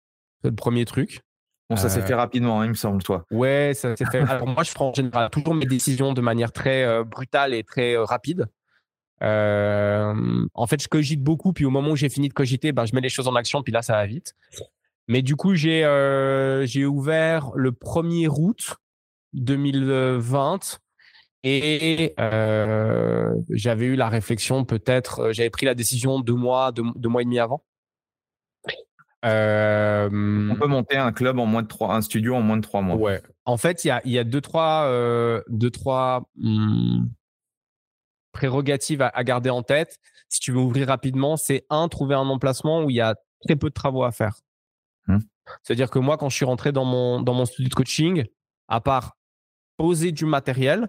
c'est 0.41 0.49
le 0.49 0.55
premier 0.55 0.85
truc. 0.85 1.21
Bon, 1.69 1.75
ça 1.75 1.89
s'est 1.89 1.99
euh, 1.99 2.05
fait 2.05 2.13
rapidement, 2.13 2.61
hein, 2.61 2.65
il 2.65 2.69
me 2.69 2.75
semble, 2.75 3.03
toi. 3.03 3.25
Ouais, 3.29 3.73
ça 3.75 3.95
s'est 3.95 4.05
fait. 4.05 4.19
Alors, 4.19 4.47
moi, 4.47 4.63
je 4.63 4.73
prends 4.73 4.89
en 4.89 4.93
général 4.93 5.29
toujours 5.29 5.53
mes 5.53 5.65
décisions 5.65 6.13
de 6.13 6.21
manière 6.21 6.51
très 6.51 7.03
brutale 7.03 7.53
et 7.53 7.63
très 7.63 7.97
rapide. 7.97 8.47
En 9.21 10.67
fait, 10.67 10.81
je 10.81 10.87
cogite 10.87 11.21
beaucoup, 11.21 11.53
puis 11.53 11.65
au 11.65 11.69
moment 11.69 11.91
où 11.91 11.95
j'ai 11.95 12.09
fini 12.09 12.29
de 12.29 12.33
cogiter, 12.33 12.71
ben, 12.71 12.85
je 12.85 12.95
mets 12.95 13.01
les 13.01 13.09
choses 13.09 13.27
en 13.27 13.35
action, 13.35 13.63
puis 13.63 13.73
là, 13.73 13.81
ça 13.81 13.93
va 13.93 14.05
vite. 14.05 14.35
Mais 15.07 15.21
du 15.21 15.35
coup, 15.35 15.55
j'ai 15.55 15.81
j'ai 16.65 16.85
ouvert 16.85 17.51
le 17.55 17.71
1er 17.71 18.27
août 18.27 18.77
2020 19.33 20.79
et 21.43 22.13
euh, 22.19 23.33
j'avais 23.49 23.85
eu 23.85 23.95
la 23.95 24.09
réflexion, 24.09 24.65
peut-être, 24.65 25.19
euh, 25.19 25.33
j'avais 25.33 25.49
pris 25.49 25.65
la 25.65 25.75
décision 25.75 26.19
deux 26.19 26.33
mois, 26.33 26.71
deux, 26.71 27.07
mois 27.07 27.21
et 27.21 27.25
demi 27.25 27.39
avant. 27.39 27.63
Euh, 29.25 30.09
On 30.51 30.55
peut 30.55 30.67
monter 30.67 30.97
un 30.97 31.11
club 31.11 31.39
en 31.39 31.45
moins 31.45 31.61
de 31.61 31.67
trois, 31.67 31.95
un 31.95 32.01
studio 32.01 32.35
en 32.35 32.41
moins 32.41 32.57
de 32.57 32.61
trois 32.61 32.81
mois. 32.81 32.97
Ouais. 32.97 33.21
En 33.45 33.57
fait, 33.57 33.85
il 33.85 33.87
y 33.87 33.91
a, 33.91 34.01
y 34.05 34.17
a, 34.17 34.23
deux, 34.23 34.41
trois, 34.41 34.91
deux, 35.47 35.71
trois 35.71 36.27
hmm, 36.35 37.05
prérogatives 38.37 39.01
à, 39.01 39.23
garder 39.23 39.49
en 39.49 39.63
tête. 39.63 39.97
Si 40.29 40.39
tu 40.39 40.51
veux 40.51 40.59
ouvrir 40.59 40.87
rapidement, 40.87 41.37
c'est 41.37 41.65
un, 41.69 41.87
trouver 41.87 42.15
un 42.15 42.29
emplacement 42.29 42.83
où 42.83 42.89
il 42.89 42.95
y 42.95 43.01
a 43.01 43.15
très 43.45 43.55
peu 43.55 43.69
de 43.69 43.73
travaux 43.73 44.03
à 44.03 44.11
faire. 44.11 44.35
Mmh. 45.07 45.19
C'est-à-dire 45.63 45.89
que 45.89 45.99
moi, 45.99 46.17
quand 46.17 46.29
je 46.29 46.35
suis 46.35 46.45
rentré 46.45 46.71
dans 46.71 46.85
mon, 46.85 47.21
dans 47.21 47.33
mon 47.33 47.45
studio 47.45 47.69
de 47.69 47.75
coaching, 47.75 48.25
à 48.67 48.81
part 48.81 49.17
poser 49.77 50.11
du 50.11 50.25
matériel, 50.25 50.87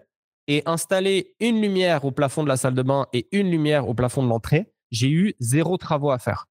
et 0.49 0.63
installer 0.65 1.37
une 1.41 1.61
lumière 1.61 2.05
au 2.05 2.11
plafond 2.11 2.43
de 2.43 2.49
la 2.49 2.57
salle 2.57 2.75
de 2.75 2.83
bain 2.83 3.07
et 3.13 3.29
une 3.33 3.51
lumière 3.51 3.87
au 3.87 3.95
plafond 3.95 4.23
de 4.23 4.29
l'entrée, 4.29 4.73
j'ai 4.91 5.11
eu 5.11 5.35
zéro 5.39 5.77
travaux 5.77 6.11
à 6.11 6.19
faire. 6.19 6.47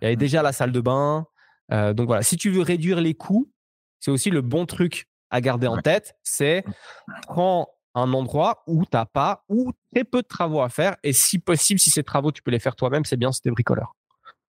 Il 0.00 0.04
y 0.04 0.06
avait 0.06 0.16
déjà 0.16 0.42
la 0.42 0.52
salle 0.52 0.72
de 0.72 0.80
bain. 0.80 1.26
Euh, 1.70 1.92
donc 1.92 2.06
voilà, 2.06 2.22
si 2.22 2.38
tu 2.38 2.50
veux 2.50 2.62
réduire 2.62 3.00
les 3.00 3.14
coûts, 3.14 3.52
c'est 4.00 4.10
aussi 4.10 4.30
le 4.30 4.40
bon 4.40 4.64
truc 4.64 5.08
à 5.30 5.40
garder 5.40 5.66
en 5.66 5.78
tête, 5.78 6.16
c'est 6.22 6.64
prends 7.26 7.68
un 7.94 8.12
endroit 8.12 8.62
où 8.66 8.84
tu 8.84 8.90
n'as 8.96 9.06
pas 9.06 9.44
ou 9.48 9.72
très 9.92 10.04
peu 10.04 10.22
de 10.22 10.26
travaux 10.26 10.60
à 10.60 10.68
faire 10.68 10.96
et 11.02 11.12
si 11.12 11.38
possible, 11.38 11.80
si 11.80 11.90
ces 11.90 12.02
travaux 12.02 12.32
tu 12.32 12.42
peux 12.42 12.50
les 12.50 12.58
faire 12.58 12.76
toi-même, 12.76 13.04
c'est 13.04 13.16
bien 13.16 13.32
si 13.32 13.40
tu 13.40 13.48
es 13.48 13.50
bricoleur. 13.50 13.94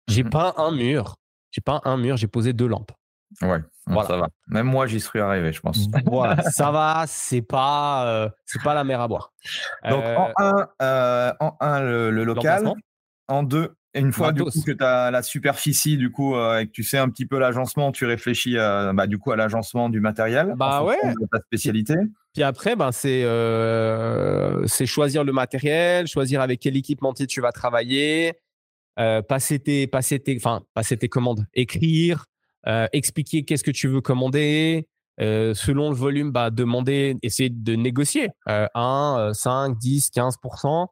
J'ai 0.07 0.23
mmh 0.23 0.29
pas 0.29 0.53
un 0.57 0.71
mur, 0.71 1.15
j'ai 1.51 1.61
pas 1.61 1.81
un 1.83 1.97
mur, 1.97 2.17
j'ai 2.17 2.27
posé 2.27 2.53
deux 2.53 2.67
lampes. 2.67 2.91
Ouais, 3.41 3.59
ça 3.87 4.17
va. 4.17 4.29
Même 4.47 4.67
moi, 4.67 4.87
j'y 4.87 4.99
serais 4.99 5.19
arrivé, 5.19 5.51
je 5.51 5.59
pense. 5.59 5.87
Voilà, 6.05 6.41
ça 6.43 6.71
va, 6.71 7.05
c'est 7.07 7.41
pas, 7.41 8.07
euh, 8.07 8.29
c'est 8.45 8.61
pas 8.61 8.73
la 8.73 8.83
mer 8.83 9.01
à 9.01 9.07
boire. 9.07 9.33
Donc, 9.89 10.03
en 10.03 10.29
euh, 10.29 10.33
un, 10.37 10.67
euh, 10.81 11.33
en 11.39 11.57
un 11.59 11.81
le, 11.81 12.23
local. 12.23 12.73
En 13.27 13.41
deux, 13.41 13.75
une 13.95 14.13
fois 14.13 14.31
du 14.31 14.43
coup, 14.43 14.51
que 14.65 14.71
tu 14.71 14.83
as 14.83 15.09
la 15.09 15.23
superficie, 15.23 15.97
du 15.97 16.11
coup, 16.11 16.35
et 16.35 16.67
que 16.67 16.71
tu 16.71 16.83
sais 16.83 16.97
un 16.97 17.09
petit 17.09 17.25
peu 17.25 17.39
l'agencement, 17.39 17.91
tu 17.91 18.05
réfléchis 18.05 18.55
bah, 18.55 19.07
du 19.07 19.17
coup 19.17 19.31
à 19.31 19.35
l'agencement 19.35 19.89
du 19.89 19.99
matériel. 19.99 20.53
Bah 20.55 20.83
ouais. 20.83 20.97
De 21.03 21.27
ta 21.31 21.39
spécialité. 21.39 21.95
Puis 22.35 22.43
après, 22.43 22.75
ben, 22.75 22.91
c'est 22.91 23.23
c'est 24.67 24.85
choisir 24.85 25.23
le 25.23 25.31
matériel, 25.31 26.05
choisir 26.05 26.41
avec 26.41 26.59
quel 26.59 26.77
équipementier 26.77 27.25
tu 27.25 27.41
vas 27.41 27.51
travailler, 27.51 28.33
passer 28.95 29.57
tes, 29.57 29.87
passer 29.87 30.19
tes, 30.19 30.35
enfin, 30.35 30.61
passer 30.75 30.97
tes 30.97 31.09
commandes, 31.09 31.47
écrire, 31.55 32.25
euh, 32.67 32.87
expliquer 32.93 33.43
qu'est-ce 33.43 33.63
que 33.63 33.71
tu 33.71 33.87
veux 33.87 34.01
commander. 34.01 34.87
Euh, 35.21 35.53
selon 35.53 35.91
le 35.91 35.95
volume, 35.95 36.31
bah, 36.31 36.49
demander, 36.49 37.15
essayer 37.21 37.49
de 37.49 37.75
négocier 37.75 38.29
1, 38.47 39.31
5, 39.33 39.77
10, 39.77 40.09
15%. 40.09 40.87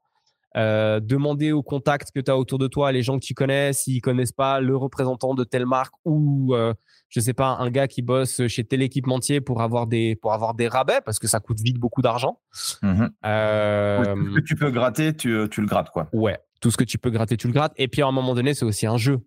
Euh, 0.56 1.00
demander 1.00 1.52
aux 1.52 1.64
contacts 1.64 2.12
que 2.14 2.20
tu 2.20 2.30
as 2.30 2.38
autour 2.38 2.60
de 2.60 2.68
toi, 2.68 2.92
les 2.92 3.02
gens 3.02 3.18
que 3.18 3.26
tu 3.26 3.34
connais, 3.34 3.74
s'ils 3.74 4.02
connaissent 4.02 4.32
pas 4.32 4.60
le 4.60 4.78
représentant 4.78 5.34
de 5.34 5.44
telle 5.44 5.66
marque 5.66 5.96
ou 6.06 6.54
euh, 6.54 6.76
je 7.10 7.20
sais 7.20 7.34
pas 7.34 7.58
un 7.60 7.72
gars 7.72 7.88
qui 7.88 8.04
bosse 8.04 8.46
chez 8.48 8.64
tel 8.64 8.84
équipementier 8.84 9.42
pour 9.42 9.64
avoir 9.64 9.88
des 9.88 10.16
pour 10.16 10.32
avoir 10.32 10.54
des 10.54 10.68
rabais 10.68 11.02
parce 11.04 11.18
que 11.18 11.28
ça 11.28 11.40
coûte 11.40 11.60
vite 11.60 11.80
beaucoup 11.80 12.04
d'argent. 12.04 12.40
Mmh 12.84 13.08
euh, 13.26 14.16
tout 14.16 14.30
ce 14.30 14.36
que 14.36 14.46
tu 14.46 14.56
peux 14.56 14.70
gratter, 14.70 15.16
tu, 15.16 15.50
tu, 15.50 15.62
le 15.62 15.68
grattes 15.68 15.90
quoi. 15.90 16.08
Ouais, 16.14 16.38
tout 16.62 16.70
ce 16.70 16.78
que 16.78 16.84
tu 16.84 17.00
peux 17.00 17.10
gratter, 17.10 17.36
tu 17.36 17.48
le 17.48 17.54
grattes. 17.54 17.74
Et 17.78 17.88
puis 17.88 18.04
à 18.04 18.08
un 18.08 18.12
moment 18.12 18.36
donné, 18.36 18.54
c'est 18.54 18.66
aussi 18.66 18.86
un 18.86 18.98
jeu. 18.98 19.22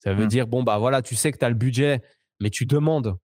Ça 0.00 0.12
veut 0.12 0.26
mmh. 0.26 0.28
dire, 0.28 0.46
bon, 0.46 0.62
bah 0.62 0.76
voilà, 0.76 1.00
tu 1.00 1.14
sais 1.14 1.32
que 1.32 1.38
tu 1.38 1.44
as 1.46 1.48
le 1.48 1.54
budget, 1.54 2.02
mais 2.38 2.50
tu 2.50 2.66
demandes. 2.66 3.16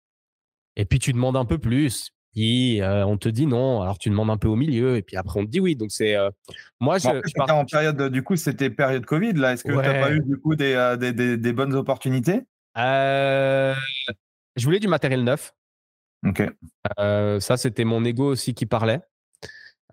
Et 0.78 0.86
puis 0.86 1.00
tu 1.00 1.12
demandes 1.12 1.36
un 1.36 1.44
peu 1.44 1.58
plus. 1.58 2.12
Puis 2.34 2.82
on 2.84 3.18
te 3.18 3.30
dit 3.30 3.48
non, 3.48 3.82
alors 3.82 3.98
tu 3.98 4.10
demandes 4.10 4.30
un 4.30 4.38
peu 4.38 4.48
au 4.48 4.56
milieu, 4.56 4.98
et 4.98 5.02
puis 5.02 5.18
après 5.18 5.40
on 5.40 5.46
te 5.46 5.50
dit 5.50 5.60
oui. 5.60 5.76
Donc 5.76 5.92
c'est. 5.92 6.16
moi, 6.80 6.98
je. 6.98 7.08
en 7.52 7.66
période, 7.66 8.12
du 8.12 8.24
coup, 8.24 8.36
c'était 8.36 8.70
période 8.70 9.06
Covid, 9.06 9.34
là. 9.34 9.54
Est-ce 9.54 9.64
que 9.64 9.72
tu 9.72 9.78
n'as 9.78 10.02
pas 10.02 10.12
eu, 10.12 10.22
du 10.22 10.38
coup, 10.38 10.56
des, 10.56 10.96
des, 11.00 11.38
des, 11.38 11.54
bonnes 11.54 11.74
opportunités? 11.74 12.42
Je 12.76 13.76
voulais 14.64 14.80
du 14.80 14.88
matériel 14.88 15.24
neuf. 15.24 15.54
Ok. 16.26 16.44
ça, 16.98 17.58
c'était 17.58 17.86
mon 17.86 18.04
ego 18.06 18.26
aussi 18.26 18.54
qui 18.54 18.66
parlait. 18.66 19.02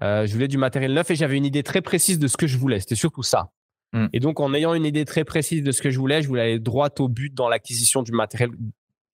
je 0.01 0.33
voulais 0.33 0.49
du 0.49 0.59
matériel 0.59 0.93
neuf 0.93 1.11
et 1.11 1.17
j'avais 1.17 1.37
une 1.37 1.47
idée 1.47 1.63
très 1.63 1.81
précise 1.81 2.19
de 2.19 2.29
ce 2.29 2.37
que 2.37 2.47
je 2.47 2.59
voulais. 2.59 2.81
C'était 2.81 2.97
surtout 2.97 3.23
ça. 3.23 3.51
Mm. 3.93 4.07
Et 4.13 4.21
donc, 4.21 4.41
en 4.41 4.53
ayant 4.55 4.75
une 4.75 4.85
idée 4.85 5.05
très 5.05 5.25
précise 5.25 5.63
de 5.63 5.73
ce 5.73 5.83
que 5.83 5.91
je 5.91 5.99
voulais, 5.99 6.23
je 6.23 6.29
voulais 6.29 6.43
aller 6.43 6.59
droit 6.59 6.91
au 6.99 7.09
but 7.09 7.33
dans 7.35 7.49
l'acquisition 7.49 8.03
du 8.03 8.13
matériel 8.13 8.51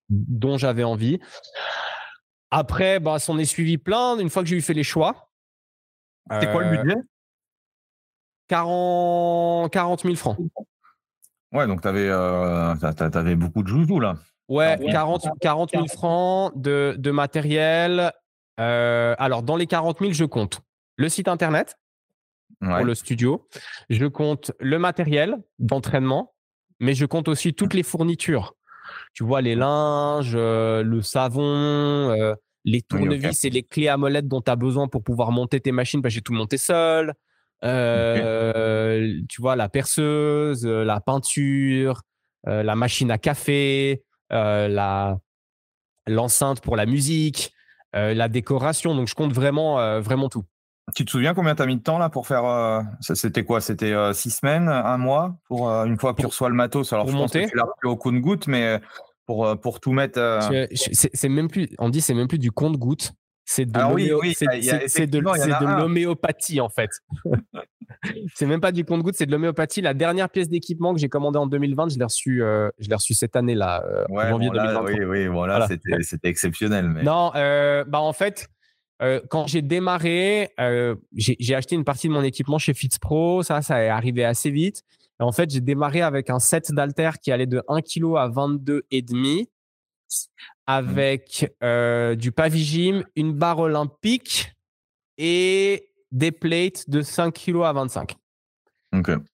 dont 0.08 0.58
j'avais 0.58 0.84
envie. 0.84 1.20
Après, 2.55 3.00
bah, 3.00 3.18
s'en 3.18 3.38
est 3.38 3.46
suivi 3.46 3.78
plein. 3.78 4.18
Une 4.18 4.28
fois 4.28 4.42
que 4.42 4.48
j'ai 4.48 4.57
eu 4.57 4.61
fait 4.61 4.74
les 4.74 4.84
choix. 4.84 5.30
C'était 6.30 6.53
quoi 6.53 6.62
le 6.62 6.68
euh, 6.68 6.82
budget? 6.82 7.00
40, 8.48 9.72
40 9.72 10.03
000 10.03 10.14
francs. 10.14 10.36
Ouais, 11.50 11.66
donc 11.66 11.80
tu 11.80 11.88
avais, 11.88 12.09
euh, 12.09 12.74
beaucoup 13.36 13.62
de 13.62 13.68
joujoux 13.68 14.00
là. 14.00 14.16
Ouais, 14.48 14.78
40, 14.90 15.28
40 15.40 15.70
000 15.70 15.86
francs 15.88 16.53
de, 16.55 16.94
de 16.98 17.11
matériel. 17.11 18.12
Euh, 18.61 19.14
alors, 19.18 19.42
dans 19.42 19.57
les 19.57 19.66
40 19.66 20.00
000, 20.00 20.12
je 20.12 20.26
compte 20.26 20.61
le 20.96 21.09
site 21.09 21.28
internet, 21.28 21.78
pour 22.61 22.84
le 22.84 22.94
studio. 22.94 23.48
Je 23.88 24.05
compte 24.05 24.53
le 24.61 24.78
matériel 24.78 25.42
d'entraînement, 25.59 26.34
mais 26.80 26.92
je 26.92 27.07
compte 27.07 27.28
aussi 27.28 27.55
toutes 27.55 27.72
les 27.72 27.82
fournitures. 27.82 28.55
Tu 29.14 29.24
vois, 29.24 29.40
les 29.42 29.54
linges, 29.54 30.32
euh, 30.34 30.82
le 30.82 31.02
savon, 31.02 31.42
euh, 31.42 32.34
les 32.64 32.80
tournevis 32.80 33.44
et 33.44 33.50
les 33.50 33.62
clés 33.62 33.88
à 33.88 33.96
molette 33.96 34.26
dont 34.26 34.40
tu 34.40 34.50
as 34.50 34.56
besoin 34.56 34.88
pour 34.88 35.02
pouvoir 35.02 35.32
monter 35.32 35.60
tes 35.60 35.72
machines, 35.72 36.00
parce 36.00 36.12
que 36.12 36.16
j'ai 36.16 36.22
tout 36.22 36.32
monté 36.32 36.56
seul. 36.56 37.12
Euh, 37.64 39.20
tu 39.28 39.42
vois, 39.42 39.54
la 39.56 39.68
perceuse, 39.68 40.66
la 40.66 41.00
peinture, 41.00 42.02
la 42.44 42.74
machine 42.74 43.10
à 43.10 43.18
café, 43.18 44.02
la 44.30 45.18
l'enceinte 46.08 46.60
pour 46.60 46.76
la 46.76 46.86
musique, 46.86 47.52
la 47.92 48.28
décoration. 48.28 48.94
Donc, 48.94 49.08
je 49.08 49.14
compte 49.14 49.32
vraiment, 49.32 50.00
vraiment 50.00 50.28
tout. 50.28 50.44
Tu 50.95 51.05
te 51.05 51.11
souviens 51.11 51.33
combien 51.33 51.55
tu 51.55 51.62
as 51.62 51.66
mis 51.66 51.76
de 51.76 51.83
temps 51.83 51.99
là 51.99 52.09
pour 52.11 52.26
faire 52.26 52.45
euh, 52.45 52.83
C'était 53.01 53.45
quoi? 53.45 53.61
C'était 53.61 53.93
euh, 53.93 54.12
six 54.12 54.30
semaines, 54.30 54.68
un 54.68 54.99
mois 54.99 55.37
pour 55.47 55.70
euh, 55.70 55.85
une 55.85 55.97
fois 55.97 56.12
que 56.12 56.20
tu 56.20 56.26
reçois 56.26 56.49
le 56.49 56.57
matos? 56.57 56.93
Alors 56.93 57.07
je 57.07 57.12
pense 57.12 57.33
que 57.33 57.49
tu 57.49 57.57
l'as 57.57 57.66
au 57.85 57.97
compte-goutte, 57.97 58.49
mais 58.49 58.80
pour 59.24 59.59
pour 59.61 59.80
tout 59.80 59.93
mettre. 59.93 60.20
C'est 60.72 61.28
même 61.28 61.49
plus. 61.49 61.68
On 61.78 61.89
dit 61.89 62.01
c'est 62.01 62.14
même 62.14 62.28
plus 62.28 62.41
du 62.41 62.51
compte-goutte. 62.51 63.12
C'est 63.45 63.64
de 63.64 63.78
l'homéopathie 65.78 66.61
en 66.61 66.68
fait. 66.68 66.91
c'est 68.35 68.47
même 68.47 68.61
pas 68.61 68.72
du 68.72 68.85
compte-goutte, 68.85 69.14
c'est 69.16 69.26
de 69.26 69.33
l'homéopathie. 69.33 69.83
La 69.83 69.95
dernière 69.95 70.30
pièce 70.30 70.49
d'équipement 70.49 70.95
que 70.95 71.01
j'ai 71.01 71.09
commandée 71.09 71.39
en 71.39 71.47
2020, 71.47 71.91
je 71.91 71.99
l'ai 71.99 72.05
reçue, 72.05 72.39
je 72.78 72.89
l'ai 72.89 72.95
reçue 72.95 73.14
cette 73.14 73.37
année 73.37 73.55
là, 73.55 73.85
en 74.11 74.28
janvier 74.28 74.51
2020. 74.51 74.83
Oui, 74.83 75.05
oui, 75.05 75.26
voilà, 75.28 75.68
c'était 76.01 76.28
exceptionnel. 76.28 76.89
Mais... 76.89 77.05
Non, 77.05 77.30
bah 77.35 78.01
en 78.01 78.12
fait, 78.12 78.49
euh, 79.03 79.20
quand 79.28 79.46
j'ai 79.46 79.62
démarré, 79.62 80.50
euh, 80.61 80.94
j'ai 81.12 81.55
acheté 81.55 81.74
une 81.74 81.84
partie 81.84 82.09
de 82.09 82.12
mon 82.12 82.22
équipement 82.22 82.59
chez 82.59 82.72
FitzPro. 82.72 83.42
Ça, 83.42 83.61
ça 83.62 83.82
est 83.82 83.88
arrivé 83.88 84.24
assez 84.24 84.50
vite. 84.50 84.82
en 85.18 85.32
fait, 85.32 85.50
j'ai 85.50 85.61
démarré 85.61 86.03
avec 86.03 86.30
un 86.30 86.38
set 86.38 86.72
d'haltères 86.72 87.18
qui 87.18 87.32
allait 87.32 87.46
de 87.46 87.62
1 87.68 87.80
kg 87.82 88.16
à 88.16 88.28
22,5 88.28 89.46
avec 90.66 91.53
euh, 91.62 92.14
du 92.14 92.32
Pavigym, 92.32 93.05
une 93.16 93.32
barre 93.32 93.59
olympique 93.61 94.53
et 95.18 95.90
des 96.12 96.30
plates 96.30 96.88
de 96.88 97.03
5 97.03 97.32
kg 97.32 97.64
à 97.64 97.72
25. 97.72 98.16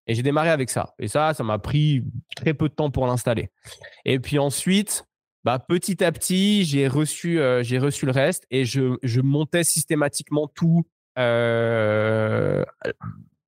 Et 0.07 0.14
j'ai 0.14 0.23
démarré 0.23 0.51
avec 0.51 0.71
ça. 0.71 0.95
Et 0.99 1.09
ça, 1.09 1.35
ça 1.35 1.43
m'a 1.43 1.59
pris 1.59 2.05
très 2.37 2.55
peu 2.55 2.69
de 2.69 2.75
temps 2.75 2.91
pour 2.91 3.07
l'installer. 3.07 3.51
Et 4.05 4.21
puis 4.21 4.39
ensuite, 4.39 5.05
bah, 5.45 5.59
petit 5.59 6.03
à 6.03 6.11
petit, 6.12 6.64
j'ai 6.64 6.89
reçu, 6.89 7.41
euh, 7.41 7.62
j'ai 7.62 7.78
reçu 7.78 8.07
le 8.07 8.12
reste 8.12 8.47
et 8.51 8.64
je, 8.64 8.97
je 9.03 9.20
montais 9.20 9.64
systématiquement 9.64 10.49
tout 10.49 10.84
euh, 11.18 12.64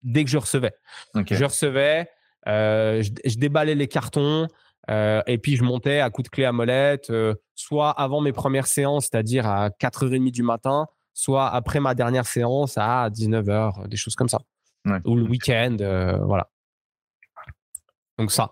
dès 0.02 0.24
que 0.24 0.30
je 0.30 0.38
recevais. 0.38 0.72
Je 1.14 1.44
recevais, 1.44 2.08
euh, 2.46 3.02
je, 3.02 3.36
déballais 3.36 3.74
les 3.74 3.88
cartons 3.88 4.46
et 4.88 5.38
puis 5.38 5.54
je 5.56 5.62
montais 5.62 6.00
à 6.00 6.10
coups 6.10 6.28
de 6.28 6.34
clé 6.34 6.44
à 6.44 6.52
molette, 6.52 7.12
soit 7.54 7.90
avant 7.90 8.20
mes 8.20 8.32
premières 8.32 8.66
séances, 8.66 9.08
c'est-à-dire 9.10 9.46
à 9.46 9.68
4h30 9.68 10.32
du 10.32 10.42
matin, 10.42 10.86
soit 11.14 11.48
après 11.48 11.78
ma 11.78 11.94
dernière 11.94 12.26
séance 12.26 12.76
à 12.76 13.08
19h, 13.08 13.86
des 13.88 13.96
choses 13.96 14.16
comme 14.16 14.28
ça 14.28 14.40
ou 15.04 15.14
le 15.14 15.22
week-end, 15.22 15.76
voilà. 16.24 16.48
Donc 18.18 18.32
ça. 18.32 18.50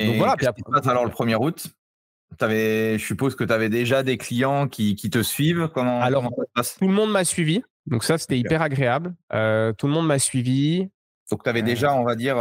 Euh, 0.00 0.06
donc 0.06 0.16
voilà. 0.16 0.36
Puis 0.36 0.46
après, 0.46 0.88
alors 0.88 1.04
le 1.04 1.10
1er 1.10 1.36
août? 1.36 1.66
Avais, 2.40 2.98
je 2.98 3.04
suppose 3.04 3.36
que 3.36 3.44
tu 3.44 3.52
avais 3.52 3.68
déjà 3.68 4.02
des 4.02 4.16
clients 4.16 4.66
qui, 4.66 4.96
qui 4.96 5.08
te 5.08 5.22
suivent. 5.22 5.68
Comment, 5.72 6.00
alors, 6.00 6.24
tout 6.24 6.88
le 6.88 6.92
monde 6.92 7.12
m'a 7.12 7.24
suivi. 7.24 7.62
Donc 7.86 8.02
ça, 8.02 8.18
c'était 8.18 8.38
hyper 8.38 8.60
agréable. 8.60 9.14
Euh, 9.32 9.72
tout 9.72 9.86
le 9.86 9.92
monde 9.92 10.06
m'a 10.06 10.18
suivi. 10.18 10.88
Donc 11.30 11.44
tu 11.44 11.48
avais 11.48 11.62
déjà, 11.62 11.94
on 11.94 12.02
va 12.02 12.16
dire, 12.16 12.36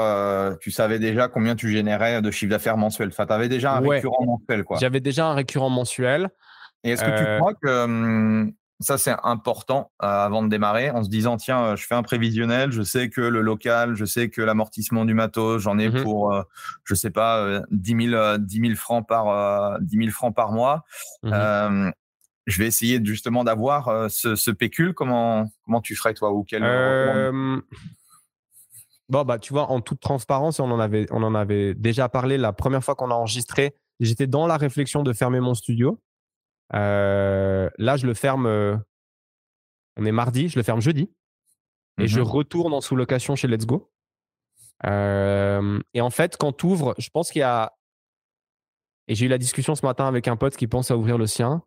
tu 0.60 0.72
savais 0.72 0.97
déjà 0.97 1.28
combien 1.28 1.56
tu 1.56 1.70
générais 1.70 2.24
de 2.24 2.32
chiffre 2.32 2.49
d'affaires 2.49 2.76
mensuel. 2.76 3.10
Enfin, 3.10 3.28
tu 3.28 3.34
avais 3.34 3.49
déjà 3.49 3.76
un 3.76 3.82
récurrent 3.82 4.26
mensuel. 4.26 4.64
J'avais 4.80 4.99
déjà 4.99 5.28
un 5.28 5.36
récurrent 5.36 5.70
mensuel. 5.70 6.30
Et 6.84 6.91
est-ce 6.91 7.04
que 7.04 7.18
tu 7.18 7.39
crois 7.39 7.54
que 7.54 8.51
ça, 8.80 8.97
c'est 8.97 9.15
important 9.24 9.91
euh, 10.01 10.07
avant 10.07 10.43
de 10.43 10.49
démarrer, 10.49 10.91
en 10.91 11.03
se 11.03 11.09
disant 11.09 11.38
tiens, 11.38 11.63
euh, 11.63 11.76
je 11.76 11.86
fais 11.86 11.95
un 11.95 12.03
prévisionnel, 12.03 12.71
je 12.71 12.82
sais 12.82 13.09
que 13.09 13.21
le 13.21 13.41
local, 13.41 13.95
je 13.95 14.05
sais 14.05 14.30
que 14.30 14.41
l'amortissement 14.41 15.05
du 15.05 15.13
matos, 15.13 15.61
j'en 15.61 15.78
ai 15.78 15.89
mmh 15.89 16.03
pour, 16.03 16.34
je 16.34 16.39
euh, 16.39 16.43
je 16.84 16.95
sais 16.95 17.11
pas, 17.11 17.61
10 17.71 18.09
000, 18.09 18.76
francs 18.76 19.07
par, 19.07 19.80
10 19.80 20.09
francs 20.09 20.36
par 20.36 20.51
mois. 20.51 20.84
Mmh 21.24 21.91
je 22.45 22.57
vais 22.57 22.67
essayer 22.67 22.99
justement 23.01 23.45
d'avoir 23.45 24.11
ce, 24.11 24.51
pécule. 24.51 24.93
Comment, 24.93 25.49
comment 25.63 25.80
tu 25.80 25.95
ferais, 25.95 26.13
toi 26.13 26.34
ou 26.34 26.43
quel 26.43 26.61
Bon, 29.07 29.24
bah, 29.24 29.39
tu 29.39 29.53
vois, 29.53 29.71
en 29.71 29.80
toute 29.80 30.01
transparence, 30.01 30.59
on 30.59 30.69
en 30.69 30.80
avait, 30.80 31.05
on 31.11 31.24
en 31.24 31.36
avait 31.36 31.74
déjà 31.74 32.09
parlé 32.09 32.38
la 32.38 32.51
première 32.51 32.84
fois 32.84 32.95
qu'on 32.95 33.11
a 33.11 33.13
enregistré. 33.13 33.76
J'étais 34.01 34.28
dans 34.28 34.45
la 34.45 34.57
réflexion 34.57 35.03
de 35.03 35.13
fermer 35.13 35.39
mon 35.39 35.53
studio. 35.53 36.01
Euh, 36.76 37.69
là, 37.78 37.97
je 37.97 38.05
le 38.05 38.13
ferme. 38.13 38.45
Euh, 38.45 38.78
on 39.97 40.05
est 40.05 40.11
mardi, 40.11 40.49
je 40.49 40.57
le 40.57 40.63
ferme 40.63 40.82
jeudi. 40.82 41.11
Et 41.99 42.07
je 42.07 42.19
mmh 42.19 42.24
retourne 42.24 42.74
en 42.74 42.82
sous-location 42.82 43.36
chez 43.36 43.47
Let's 43.47 43.67
Go. 43.67 43.91
Euh, 44.86 45.80
et 45.93 46.01
en 46.01 46.09
fait, 46.09 46.38
quand 46.38 46.51
tu 46.53 46.65
ouvres, 46.65 46.95
je 46.97 47.09
pense 47.09 47.32
qu'il 47.32 47.41
y 47.41 47.43
a. 47.43 47.74
Et 49.07 49.15
j'ai 49.15 49.26
eu 49.28 49.30
la 49.30 49.38
discussion 49.38 49.76
ce 49.76 49.86
matin 49.86 50.07
avec 50.07 50.28
un 50.28 50.36
pote 50.36 50.55
qui 50.55 50.67
pense 50.67 50.89
à 50.89 50.97
ouvrir 50.97 51.17
le 51.17 51.28
sien. 51.28 51.61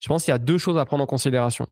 Je 0.00 0.08
pense 0.08 0.24
qu'il 0.24 0.32
y 0.32 0.34
a 0.34 0.38
deux 0.38 0.58
choses 0.58 0.76
à 0.76 0.84
prendre 0.84 1.04
en 1.04 1.06
considération. 1.06 1.66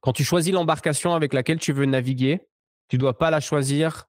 Quand 0.00 0.12
tu 0.12 0.24
choisis 0.24 0.52
l'embarcation 0.52 1.14
avec 1.14 1.32
laquelle 1.32 1.58
tu 1.58 1.72
veux 1.72 1.86
naviguer, 1.86 2.48
tu 2.88 2.96
ne 2.96 3.00
dois 3.00 3.16
pas 3.16 3.30
la 3.30 3.40
choisir 3.40 4.06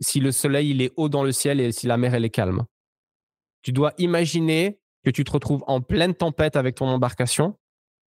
si 0.00 0.20
le 0.20 0.30
soleil 0.30 0.70
il 0.70 0.80
est 0.80 0.92
haut 0.96 1.08
dans 1.08 1.24
le 1.24 1.32
ciel 1.32 1.60
et 1.60 1.72
si 1.72 1.86
la 1.86 1.96
mer 1.96 2.14
elle 2.14 2.24
est 2.24 2.30
calme. 2.30 2.64
Tu 3.62 3.72
dois 3.72 3.92
imaginer 3.98 4.80
que 5.08 5.14
tu 5.14 5.24
te 5.24 5.30
retrouves 5.30 5.64
en 5.66 5.80
pleine 5.80 6.14
tempête 6.14 6.54
avec 6.54 6.74
ton 6.74 6.86
embarcation 6.86 7.58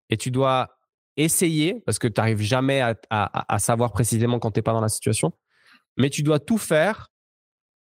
et 0.10 0.18
tu 0.18 0.32
dois 0.32 0.78
essayer, 1.16 1.80
parce 1.86 1.97
que 1.97 2.10
tu 2.10 2.20
n'arrives 2.20 2.41
jamais 2.41 2.82
à, 3.10 3.60
savoir 3.60 3.93
précisément 3.93 4.38
quand 4.38 4.52
tu 4.52 4.60
n'es 4.60 4.64
pas 4.64 4.74
dans 4.74 4.82
la 4.82 4.89
situation, 4.89 5.32
mais 5.95 6.10
tu 6.10 6.24
dois 6.24 6.39
tout 6.39 6.58
faire 6.58 7.10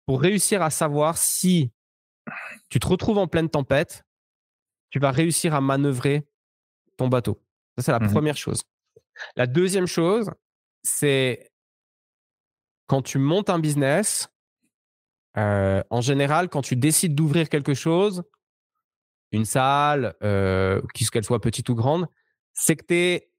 pour 0.07 0.23
réussir 0.23 0.63
à 0.63 0.71
savoir 0.71 1.19
si 1.19 1.73
tu 2.71 2.81
te 2.81 2.87
retrouves 2.87 3.19
en 3.19 3.27
pleine 3.27 3.51
tempête, 3.51 4.03
tu 4.89 4.99
vas 4.99 5.11
réussir 5.11 5.55
à 5.55 5.61
manœuvrer 5.61 6.27
ton 6.97 7.09
bateau. 7.09 7.43
Ça, 7.77 7.83
c'est 7.85 7.93
la 7.93 8.01
mmh 8.01 8.13
première 8.13 8.37
chose. 8.39 8.63
La 9.37 9.47
deuxième 9.47 9.87
chose, 9.87 10.31
c'est 10.83 11.53
quand 12.87 13.03
tu 13.03 13.19
montes 13.19 13.51
un 13.51 13.59
business, 13.59 14.31
euh, 15.37 15.83
en 15.91 16.01
général, 16.01 16.49
quand 16.49 16.63
tu 16.63 16.77
décides 16.77 17.15
d'ouvrir 17.15 17.51
quelque 17.51 17.75
chose, 17.75 18.23
une 19.33 19.45
salle, 19.45 20.15
euh, 20.23 20.81
qu'elle 21.13 21.25
soit 21.25 21.41
petite 21.41 21.69
ou 21.69 21.75
grande, 21.75 22.07
c'est 22.53 22.77
que 22.77 22.85
tu 22.87 22.95
es 22.95 23.31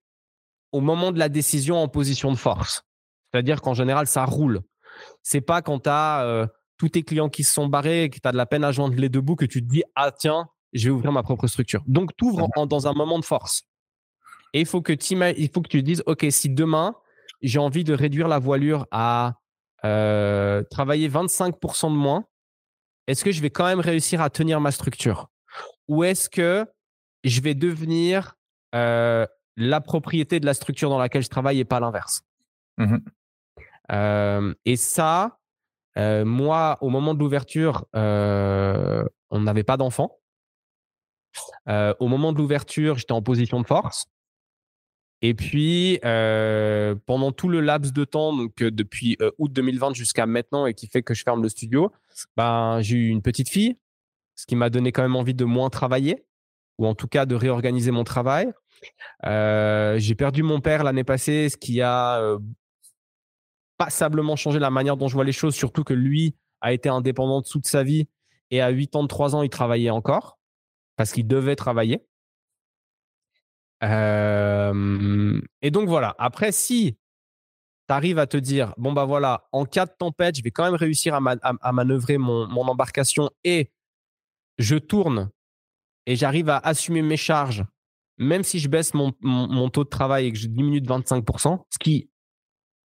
au 0.71 0.81
moment 0.81 1.11
de 1.11 1.19
la 1.19 1.29
décision 1.29 1.77
en 1.77 1.87
position 1.87 2.31
de 2.31 2.37
force. 2.37 2.83
C'est-à-dire 3.31 3.61
qu'en 3.61 3.73
général, 3.73 4.07
ça 4.07 4.25
roule. 4.25 4.61
C'est 5.21 5.41
pas 5.41 5.61
quand 5.61 5.79
tu 5.81 5.89
as 5.89 6.23
euh, 6.23 6.47
tous 6.77 6.89
tes 6.89 7.03
clients 7.03 7.29
qui 7.29 7.43
se 7.43 7.53
sont 7.53 7.67
barrés 7.67 8.03
et 8.03 8.09
que 8.09 8.19
tu 8.19 8.27
as 8.27 8.31
de 8.31 8.37
la 8.37 8.45
peine 8.45 8.63
à 8.63 8.71
joindre 8.71 8.95
les 8.95 9.09
deux 9.09 9.21
bouts 9.21 9.35
que 9.35 9.45
tu 9.45 9.61
te 9.61 9.67
dis 9.67 9.83
Ah, 9.95 10.11
tiens, 10.11 10.47
je 10.73 10.85
vais 10.85 10.89
ouvrir 10.89 11.11
ma 11.11 11.23
propre 11.23 11.47
structure. 11.47 11.83
Donc, 11.87 12.15
tu 12.17 12.25
ouvres 12.25 12.49
dans 12.65 12.87
un 12.87 12.93
moment 12.93 13.19
de 13.19 13.25
force. 13.25 13.63
Et 14.53 14.59
il 14.59 14.65
faut 14.65 14.81
que, 14.81 14.93
il 14.93 15.49
faut 15.51 15.61
que 15.61 15.69
tu 15.69 15.79
te 15.79 15.85
dises 15.85 16.03
Ok, 16.05 16.25
si 16.29 16.49
demain, 16.49 16.95
j'ai 17.41 17.59
envie 17.59 17.83
de 17.83 17.93
réduire 17.93 18.27
la 18.27 18.39
voilure 18.39 18.87
à 18.91 19.35
euh, 19.85 20.63
travailler 20.69 21.09
25% 21.09 21.91
de 21.91 21.95
moins, 21.95 22.25
est-ce 23.07 23.25
que 23.25 23.31
je 23.31 23.41
vais 23.41 23.49
quand 23.49 23.65
même 23.65 23.81
réussir 23.81 24.21
à 24.21 24.29
tenir 24.29 24.61
ma 24.61 24.71
structure? 24.71 25.29
Ou 25.87 26.03
est-ce 26.03 26.29
que 26.29 26.65
je 27.23 27.41
vais 27.41 27.55
devenir 27.55 28.35
euh, 28.75 29.25
la 29.55 29.81
propriété 29.81 30.39
de 30.39 30.45
la 30.45 30.53
structure 30.53 30.89
dans 30.89 30.97
laquelle 30.97 31.23
je 31.23 31.29
travaille 31.29 31.59
et 31.59 31.65
pas 31.65 31.79
l'inverse? 31.79 32.23
Mmh 32.77 32.97
euh, 33.91 34.53
Et 34.65 34.77
ça, 34.77 35.39
euh, 35.97 36.25
moi, 36.25 36.77
au 36.81 36.89
moment 36.89 37.13
de 37.13 37.19
l'ouverture, 37.19 37.85
on 37.93 39.39
n'avait 39.39 39.63
pas 39.63 39.77
d'enfant. 39.77 40.19
au 41.67 42.07
moment 42.07 42.33
de 42.33 42.37
l'ouverture, 42.37 42.97
j'étais 42.97 43.11
en 43.11 43.21
position 43.21 43.61
de 43.61 43.67
force. 43.67 44.05
Et 45.21 45.33
puis, 45.33 45.99
pendant 46.01 47.31
tout 47.31 47.49
le 47.49 47.61
laps 47.61 47.93
de 47.93 48.05
temps, 48.05 48.35
donc 48.35 48.55
depuis 48.57 49.17
août 49.37 49.51
2020 49.51 49.93
jusqu'à 49.93 50.25
maintenant, 50.25 50.65
et 50.65 50.73
qui 50.73 50.87
fait 50.87 51.03
que 51.03 51.13
je 51.13 51.23
ferme 51.23 51.43
le 51.43 51.49
studio, 51.49 51.91
ben, 52.35 52.81
j'ai 52.81 52.95
eu 52.95 53.07
une 53.09 53.21
petite 53.21 53.49
fille 53.49 53.77
ce 54.35 54.45
qui 54.45 54.55
m'a 54.55 54.69
donné 54.69 54.91
quand 54.91 55.03
même 55.03 55.15
envie 55.15 55.33
de 55.33 55.45
moins 55.45 55.69
travailler, 55.69 56.25
ou 56.77 56.87
en 56.87 56.95
tout 56.95 57.07
cas 57.07 57.25
de 57.25 57.35
réorganiser 57.35 57.91
mon 57.91 58.03
travail. 58.03 58.51
Euh, 59.25 59.97
j'ai 59.99 60.15
perdu 60.15 60.43
mon 60.43 60.59
père 60.59 60.83
l'année 60.83 61.03
passée, 61.03 61.49
ce 61.49 61.57
qui 61.57 61.81
a 61.81 62.37
passablement 63.77 64.35
changé 64.35 64.59
la 64.59 64.69
manière 64.69 64.97
dont 64.97 65.07
je 65.07 65.13
vois 65.13 65.23
les 65.23 65.31
choses, 65.31 65.55
surtout 65.55 65.83
que 65.83 65.93
lui 65.93 66.35
a 66.61 66.73
été 66.73 66.89
indépendant 66.89 67.41
toute 67.41 67.67
sa 67.67 67.83
vie 67.83 68.07
et 68.49 68.61
à 68.61 68.69
8 68.69 68.95
ans 68.95 69.03
de 69.03 69.07
3 69.07 69.35
ans, 69.35 69.41
il 69.43 69.49
travaillait 69.49 69.89
encore 69.89 70.37
parce 70.95 71.11
qu'il 71.11 71.27
devait 71.27 71.55
travailler. 71.55 72.05
Et 73.81 75.71
donc 75.71 75.89
voilà, 75.89 76.15
après, 76.17 76.51
si 76.53 76.97
tu 77.89 77.93
arrives 77.93 78.19
à 78.19 78.27
te 78.27 78.37
dire, 78.37 78.73
bon 78.77 78.93
bah 78.93 79.03
voilà, 79.03 79.47
en 79.51 79.65
cas 79.65 79.85
de 79.85 79.91
tempête, 79.97 80.37
je 80.37 80.43
vais 80.43 80.51
quand 80.51 80.63
même 80.63 80.75
réussir 80.75 81.13
à, 81.15 81.71
manœuvrer 81.73 82.17
mon 82.17 82.67
embarcation 82.67 83.29
et 83.43 83.71
je 84.57 84.75
tourne 84.75 85.29
et 86.05 86.15
j'arrive 86.15 86.49
à 86.49 86.57
assumer 86.57 87.01
mes 87.01 87.17
charges, 87.17 87.65
même 88.17 88.43
si 88.43 88.59
je 88.59 88.67
baisse 88.67 88.93
mon, 88.93 89.69
taux 89.69 89.83
de 89.83 89.89
travail 89.89 90.27
et 90.27 90.31
que 90.31 90.37
je 90.37 90.47
diminue 90.47 90.81
de 90.81 90.87
25%, 90.87 91.63
ce 91.69 91.77
qui, 91.79 92.09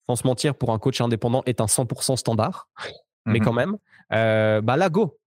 sans 0.08 0.16
se 0.16 0.28
mentir, 0.28 0.56
pour 0.56 0.72
un 0.72 0.80
coach 0.80 1.02
indépendant 1.02 1.44
est 1.46 1.62
un 1.62 1.66
100% 1.66 2.18
standard, 2.18 2.70
mais 3.26 3.40
mmh 3.40 3.44
quand 3.44 3.54
même, 3.54 3.78
euh, 4.14 4.62
bah 4.62 4.78
là, 4.78 4.90
go. 4.90 5.20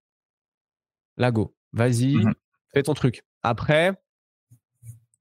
Là, 1.17 1.31
go. 1.31 1.53
Vas-y, 1.73 2.15
mmh 2.15 2.33
fais 2.73 2.83
ton 2.83 2.93
truc. 2.93 3.23
Après, 3.41 3.93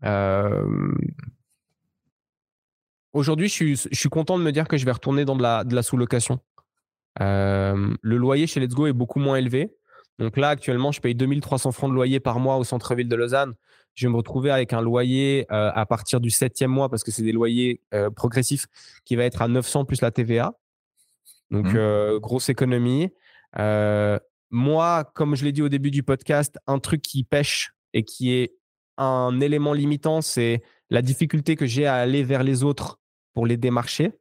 euh, 0.04 0.94
aujourd'hui, 3.12 3.48
je 3.48 3.74
suis, 3.74 4.08
content 4.08 4.38
de 4.38 4.44
me 4.44 4.52
dire 4.52 4.68
que 4.68 4.76
je 4.76 4.84
vais 4.84 4.92
retourner 4.92 5.24
dans 5.24 5.36
de 5.36 5.42
la, 5.74 5.82
sous-location. 5.82 6.40
Euh, 7.20 7.94
le 8.02 8.16
loyer 8.16 8.46
chez 8.46 8.60
Let's 8.60 8.74
Go 8.74 8.86
est 8.86 8.92
beaucoup 8.92 9.18
moins 9.18 9.36
élevé. 9.36 9.74
Donc 10.18 10.36
là, 10.36 10.48
actuellement, 10.48 10.90
je 10.92 11.00
paye 11.00 11.14
2300 11.14 11.72
francs 11.72 11.90
de 11.90 11.94
loyer 11.94 12.20
par 12.20 12.40
mois 12.40 12.56
au 12.56 12.64
centre-ville 12.64 13.08
de 13.08 13.16
Lausanne. 13.16 13.54
Je 13.94 14.06
vais 14.06 14.12
me 14.12 14.16
retrouver 14.16 14.50
avec 14.50 14.72
un 14.72 14.80
loyer 14.80 15.46
euh, 15.50 15.70
à 15.74 15.86
partir 15.86 16.20
du 16.20 16.30
septième 16.30 16.70
mois, 16.70 16.88
parce 16.88 17.04
que 17.04 17.10
c'est 17.10 17.22
des 17.22 17.32
loyers 17.32 17.80
euh, 17.94 18.10
progressifs, 18.10 18.66
qui 19.04 19.16
va 19.16 19.24
être 19.24 19.42
à 19.42 19.48
900 19.48 19.84
plus 19.84 20.00
la 20.00 20.10
TVA. 20.10 20.54
Donc, 21.50 21.66
mmh. 21.66 21.76
euh, 21.76 22.18
grosse 22.18 22.48
économie. 22.48 23.10
moi, 24.50 25.04
comme 25.14 25.36
je 25.36 25.44
l'ai 25.44 25.52
dit 25.52 25.62
au 25.62 25.68
début 25.68 25.90
du 25.90 26.02
podcast, 26.02 26.58
un 26.66 26.78
truc 26.78 27.02
qui 27.02 27.22
pêche 27.22 27.72
et 27.92 28.02
qui 28.04 28.32
est 28.32 28.54
un 28.96 29.40
élément 29.40 29.72
limitant, 29.72 30.20
c'est 30.20 30.62
la 30.90 31.02
difficulté 31.02 31.54
que 31.54 31.66
j'ai 31.66 31.86
à 31.86 31.94
aller 31.94 32.24
vers 32.24 32.42
les 32.42 32.64
autres 32.64 32.98
pour 33.34 33.46
les 33.46 33.56
démarcher. 33.56 34.12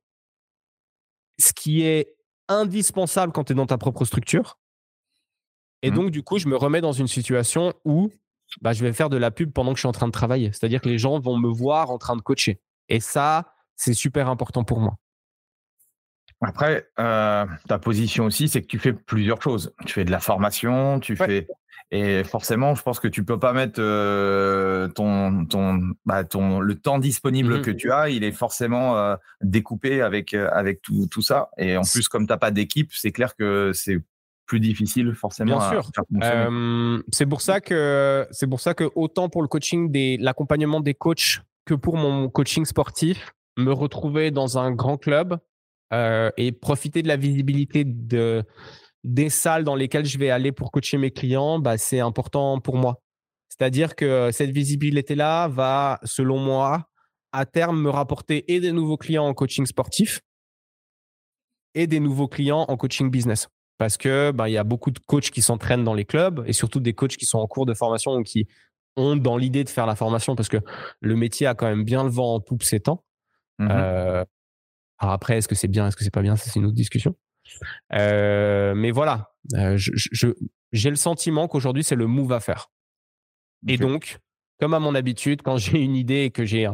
Ce 1.40 1.54
qui 1.54 1.82
est 1.82 2.16
indispensable 2.48 3.32
quand 3.34 3.46
tu 3.46 3.54
es 3.54 3.56
dans 3.56 3.66
ta 3.66 3.78
propre 3.78 4.06
structure. 4.06 4.58
Et 5.82 5.92
mmh. 5.92 5.94
donc, 5.96 6.12
du 6.12 6.24
coup, 6.24 6.38
je 6.40 6.48
me 6.48 6.56
remets 6.56 6.82
dans 6.82 6.92
une 6.92 7.08
situation 7.08 7.74
où 7.86 8.12
bah, 8.62 8.74
je 8.74 8.84
vais 8.84 8.94
faire 8.94 9.10
de 9.10 9.18
la 9.18 9.32
pub 9.32 9.52
pendant 9.52 9.72
que 9.72 9.78
je 9.78 9.82
suis 9.82 9.88
en 9.88 9.94
train 9.94 10.08
de 10.08 10.12
travailler. 10.12 10.52
C'est-à-dire 10.52 10.82
que 10.82 10.90
les 10.90 10.98
gens 10.98 11.20
vont 11.20 11.38
me 11.38 11.50
voir 11.50 11.92
en 11.92 11.98
train 11.98 12.16
de 12.16 12.22
coacher. 12.22 12.60
Et 12.90 13.00
ça, 13.00 13.54
c'est 13.76 13.94
super 13.94 14.30
important 14.30 14.64
pour 14.64 14.80
moi. 14.80 14.96
Après, 16.42 16.88
ta 16.96 17.80
position 17.82 18.26
aussi, 18.26 18.48
c'est 18.48 18.62
que 18.62 18.68
tu 18.68 18.80
fais 18.80 18.94
plusieurs 18.94 19.42
choses. 19.42 19.74
Tu 19.86 19.94
fais 19.94 20.06
de 20.06 20.12
la 20.12 20.20
formation, 20.20 21.00
tu 21.00 21.16
fais 21.16 21.48
et 21.90 22.26
forcément, 22.26 22.76
je 22.76 22.82
pense 22.82 23.00
que 23.00 23.08
tu 23.08 23.24
peux 23.24 23.40
pas 23.40 23.54
mettre 23.54 23.80
euh, 23.80 24.90
ton, 24.90 25.46
ton, 25.46 25.94
bah, 26.06 26.26
ton, 26.26 26.60
le 26.60 26.76
temps 26.76 27.00
disponible 27.00 27.60
mmh 27.60 27.62
que 27.62 27.72
tu 27.72 27.92
as, 27.92 28.10
il 28.10 28.26
est 28.26 28.34
forcément 28.34 28.98
euh, 28.98 29.16
découpé 29.42 30.02
avec, 30.02 30.34
euh, 30.34 30.50
avec 30.52 30.82
tout, 30.82 31.08
tout, 31.08 31.22
ça. 31.22 31.50
Et 31.58 31.78
en 31.78 31.84
plus, 31.84 32.10
comme 32.10 32.28
tu 32.28 32.34
n'as 32.34 32.38
pas 32.38 32.52
d'équipe, 32.52 32.92
c'est 32.94 33.12
clair 33.12 33.38
que 33.38 33.72
c'est 33.74 34.00
plus 34.48 34.60
difficile 34.60 35.14
forcément. 35.14 35.60
Bien 35.60 35.70
sûr. 35.70 35.92
c'est 37.12 37.26
pour 37.28 37.42
ça 37.42 37.62
que 37.62 38.28
c'est 38.32 38.48
pour 38.48 38.60
ça 38.60 38.74
que 38.74 38.90
autant 38.96 39.30
pour 39.30 39.44
le 39.44 39.48
coaching 39.48 39.92
des 39.92 40.18
l'accompagnement 40.18 40.80
des 40.80 40.96
coachs 40.96 41.42
que 41.66 41.76
pour 41.76 41.98
mon 41.98 42.30
coaching 42.30 42.66
sportif, 42.66 43.34
me 43.58 43.72
retrouver 43.72 44.32
dans 44.32 44.58
un 44.58 44.72
grand 44.72 44.98
club 44.98 45.38
et 45.92 46.52
profiter 46.52 47.04
de 47.04 47.08
la 47.08 47.18
visibilité 47.18 47.84
de 47.84 48.44
des 49.04 49.30
salles 49.30 49.64
dans 49.64 49.76
lesquelles 49.76 50.06
je 50.06 50.18
vais 50.18 50.30
aller 50.30 50.52
pour 50.52 50.72
coacher 50.72 50.98
mes 50.98 51.12
clients, 51.12 51.60
bah, 51.60 51.78
c'est 51.78 52.00
important 52.00 52.60
pour 52.60 52.76
moi. 52.76 53.02
C'est-à-dire 53.50 53.96
que 53.96 54.32
cette 54.32 54.52
visibilité-là 54.52 55.48
va, 55.48 56.00
selon 56.04 56.38
moi, 56.40 56.90
à 57.32 57.46
terme 57.46 57.82
me 57.82 57.90
rapporter 57.90 58.54
et 58.54 58.60
des 58.60 58.72
nouveaux 58.72 58.98
clients 58.98 59.26
en 59.26 59.34
coaching 59.34 59.66
sportif 59.66 60.22
et 61.74 61.88
des 61.88 62.00
nouveaux 62.00 62.28
clients 62.28 62.66
en 62.68 62.76
coaching 62.76 63.10
business. 63.10 63.48
Parce 63.78 63.98
que 63.98 64.32
bah, 64.32 64.50
il 64.50 64.54
y 64.54 64.58
a 64.58 64.64
beaucoup 64.64 64.92
de 64.92 65.00
coachs 65.00 65.30
qui 65.30 65.42
s'entraînent 65.42 65.84
dans 65.84 65.94
les 65.94 66.06
clubs 66.06 66.44
et 66.48 66.54
surtout 66.54 66.80
des 66.80 66.94
coachs 66.94 67.16
qui 67.16 67.26
sont 67.26 67.38
en 67.38 67.48
cours 67.48 67.66
de 67.66 67.74
formation 67.74 68.14
ou 68.14 68.24
qui 68.24 68.48
ont 68.96 69.16
dans 69.16 69.38
l'idée 69.38 69.64
de 69.64 69.70
faire 69.70 69.86
la 69.86 69.96
formation 69.96 70.36
parce 70.36 70.50
que 70.50 70.58
le 71.00 71.16
métier 71.16 71.46
a 71.46 71.54
quand 71.54 71.68
même 71.68 71.84
bien 71.84 72.04
le 72.04 72.10
vent 72.10 72.36
en 72.36 72.40
poupe 72.40 72.64
ces 72.64 72.80
temps. 72.80 73.04
Mmh 73.60 73.68
euh, 73.72 74.26
alors 75.00 75.14
après, 75.14 75.38
est-ce 75.38 75.48
que 75.48 75.54
c'est 75.54 75.68
bien, 75.68 75.88
est-ce 75.88 75.96
que 75.96 76.04
c'est 76.04 76.14
pas 76.14 76.24
bien, 76.24 76.36
c'est 76.36 76.56
une 76.56 76.66
autre 76.66 76.76
discussion. 76.76 77.16
Euh, 77.94 78.74
mais 78.74 78.90
voilà, 78.90 79.32
euh, 79.54 79.78
j'ai 80.72 80.90
le 80.90 80.96
sentiment 80.96 81.48
qu'aujourd'hui, 81.48 81.84
c'est 81.84 81.96
le 81.96 82.08
move 82.08 82.32
à 82.32 82.40
faire. 82.40 82.72
Et 83.68 83.78
donc, 83.78 84.18
comme 84.60 84.74
à 84.74 84.80
mon 84.80 84.96
habitude, 84.96 85.44
quand 85.44 85.58
j'ai 85.58 85.80
une 85.80 85.96
idée 85.96 86.24
et 86.24 86.32
que 86.32 86.46
j'ai 86.46 86.68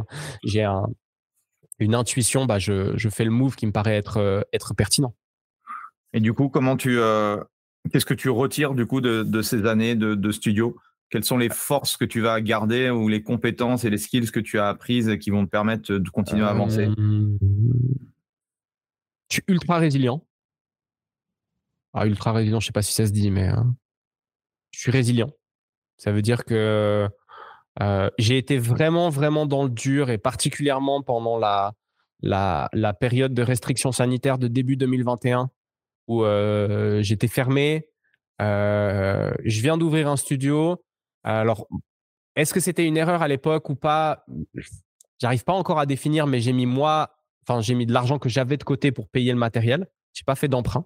j'ai 0.46 0.66
une 1.80 1.96
intuition, 1.96 2.46
bah 2.46 2.60
je, 2.60 2.96
je, 2.96 3.10
fais 3.10 3.26
le 3.26 3.32
move 3.32 3.58
qui 3.58 3.68
me 3.68 3.74
paraît 3.74 3.98
être, 3.98 4.48
être 4.54 4.74
pertinent. 4.74 5.14
Et 6.14 6.20
du 6.20 6.34
coup, 6.34 6.50
comment 6.50 6.78
tu, 6.78 7.00
qu'est-ce 7.92 8.06
que 8.06 8.14
tu 8.14 8.30
retires 8.30 8.74
du 8.74 8.86
coup 8.86 9.02
de, 9.02 9.24
de 9.24 9.42
ces 9.42 9.66
années 9.66 9.96
de, 9.96 10.32
studio? 10.32 10.78
Quelles 11.10 11.24
sont 11.24 11.38
les 11.38 11.50
forces 11.50 11.98
que 11.98 12.06
tu 12.06 12.22
vas 12.22 12.42
garder 12.42 12.90
ou 12.90 13.08
les 13.08 13.22
compétences 13.22 13.84
et 13.84 13.90
les 13.90 13.98
skills 13.98 14.32
que 14.32 14.40
tu 14.40 14.60
as 14.60 14.68
apprises 14.68 15.18
qui 15.20 15.30
vont 15.30 15.46
te 15.46 15.50
permettre 15.50 15.94
de 15.94 16.10
continuer 16.10 16.44
à 16.44 16.50
avancer? 16.50 16.90
Tu 19.30 19.40
es 19.40 19.52
ultra 19.52 19.78
résilient. 19.78 20.26
Ah, 21.94 22.08
ultra 22.08 22.32
résilient, 22.32 22.60
je 22.60 22.68
sais 22.68 22.72
pas 22.72 22.82
si 22.82 22.94
ça 22.94 23.06
se 23.06 23.12
dit, 23.12 23.30
mais 23.30 23.48
hein, 23.48 23.76
je 24.72 24.80
suis 24.80 24.92
résilient. 24.92 25.32
Ça 25.98 26.12
veut 26.12 26.24
dire 26.24 26.46
que 26.46 27.08
euh, 27.82 28.10
j'ai 28.18 28.38
été 28.38 28.58
vraiment, 28.58 29.10
vraiment 29.10 29.46
dans 29.46 29.64
le 29.64 29.70
dur 29.70 30.10
et 30.10 30.18
particulièrement 30.18 31.04
pendant 31.04 31.38
la, 31.38 31.74
la, 32.22 32.70
la 32.74 32.94
période 32.94 33.34
de 33.34 33.44
restriction 33.44 33.92
sanitaire 33.92 34.40
de 34.40 34.48
début 34.48 34.76
2021 34.78 35.52
où 36.08 36.24
j'étais 37.02 37.28
fermé. 37.28 37.88
Je 38.40 39.62
viens 39.62 39.78
d'ouvrir 39.78 40.08
un 40.08 40.18
studio. 40.18 40.84
Alors, 41.24 41.68
est-ce 42.36 42.54
que 42.54 42.60
c'était 42.60 42.86
une 42.86 42.98
erreur 42.98 43.22
à 43.22 43.28
l'époque 43.28 43.70
ou 43.70 43.76
pas? 43.76 44.26
J'arrive 45.22 45.44
pas 45.44 45.54
encore 45.54 45.80
à 45.80 45.86
définir, 45.86 46.28
mais 46.28 46.42
j'ai 46.42 46.52
mis 46.52 46.66
moi, 46.66 47.16
enfin 47.48 47.62
j'ai 47.62 47.76
mis 47.76 47.86
de 47.86 47.94
l'argent 47.94 48.20
que 48.20 48.28
j'avais 48.28 48.58
de 48.58 48.64
côté 48.64 48.92
pour 48.92 49.08
payer 49.08 49.32
le 49.32 49.38
matériel. 49.38 49.88
J'ai 50.14 50.24
pas 50.26 50.36
fait 50.36 50.48
d'emprunt. 50.48 50.86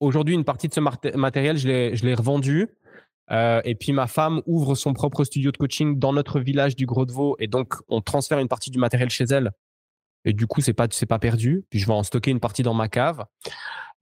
Aujourd'hui, 0.00 0.34
une 0.34 0.44
partie 0.44 0.66
de 0.68 0.74
ce 0.74 0.80
matériel, 1.16 1.56
je 1.56 2.04
l'ai 2.04 2.14
revendu. 2.14 2.68
Et 3.30 3.76
puis 3.78 3.92
ma 3.92 4.06
femme 4.08 4.42
ouvre 4.46 4.74
son 4.74 4.92
propre 4.92 5.22
studio 5.24 5.52
de 5.52 5.56
coaching 5.56 5.98
dans 5.98 6.12
notre 6.12 6.40
village 6.40 6.74
du 6.74 6.86
Gros 6.86 7.06
de 7.06 7.12
Vaud. 7.12 7.36
Et 7.38 7.46
donc, 7.46 7.74
on 7.88 8.00
transfère 8.00 8.40
une 8.40 8.48
partie 8.48 8.70
du 8.70 8.78
matériel 8.78 9.10
chez 9.10 9.24
elle. 9.24 9.52
Et 10.24 10.32
du 10.32 10.46
coup, 10.46 10.60
c'est 10.60 10.72
pas 10.72 10.86
c'est 10.90 11.06
pas 11.06 11.18
perdu. 11.18 11.64
Puis 11.70 11.78
je 11.78 11.86
vais 11.86 11.92
en 11.92 12.02
stocker 12.02 12.30
une 12.30 12.40
partie 12.40 12.62
dans 12.62 12.74
ma 12.74 12.88
cave. 12.88 13.24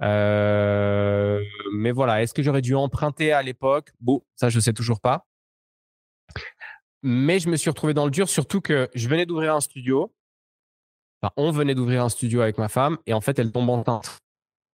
Euh, 0.02 1.40
mais 1.72 1.92
voilà, 1.92 2.22
est-ce 2.22 2.34
que 2.34 2.42
j'aurais 2.42 2.62
dû 2.62 2.74
emprunter 2.74 3.32
à 3.32 3.42
l'époque? 3.42 3.90
Bon, 4.00 4.22
ça 4.36 4.48
je 4.48 4.60
sais 4.60 4.72
toujours 4.72 5.00
pas. 5.00 5.26
Mais 7.02 7.40
je 7.40 7.48
me 7.48 7.56
suis 7.56 7.70
retrouvé 7.70 7.94
dans 7.94 8.04
le 8.04 8.10
dur, 8.10 8.28
surtout 8.28 8.60
que 8.60 8.88
je 8.94 9.08
venais 9.08 9.26
d'ouvrir 9.26 9.54
un 9.54 9.60
studio. 9.60 10.12
Enfin, 11.20 11.32
on 11.36 11.50
venait 11.50 11.74
d'ouvrir 11.74 12.02
un 12.04 12.08
studio 12.08 12.40
avec 12.40 12.58
ma 12.58 12.68
femme 12.68 12.98
et 13.06 13.12
en 13.12 13.20
fait, 13.20 13.38
elle 13.38 13.52
tombe 13.52 13.68
enceinte 13.70 14.22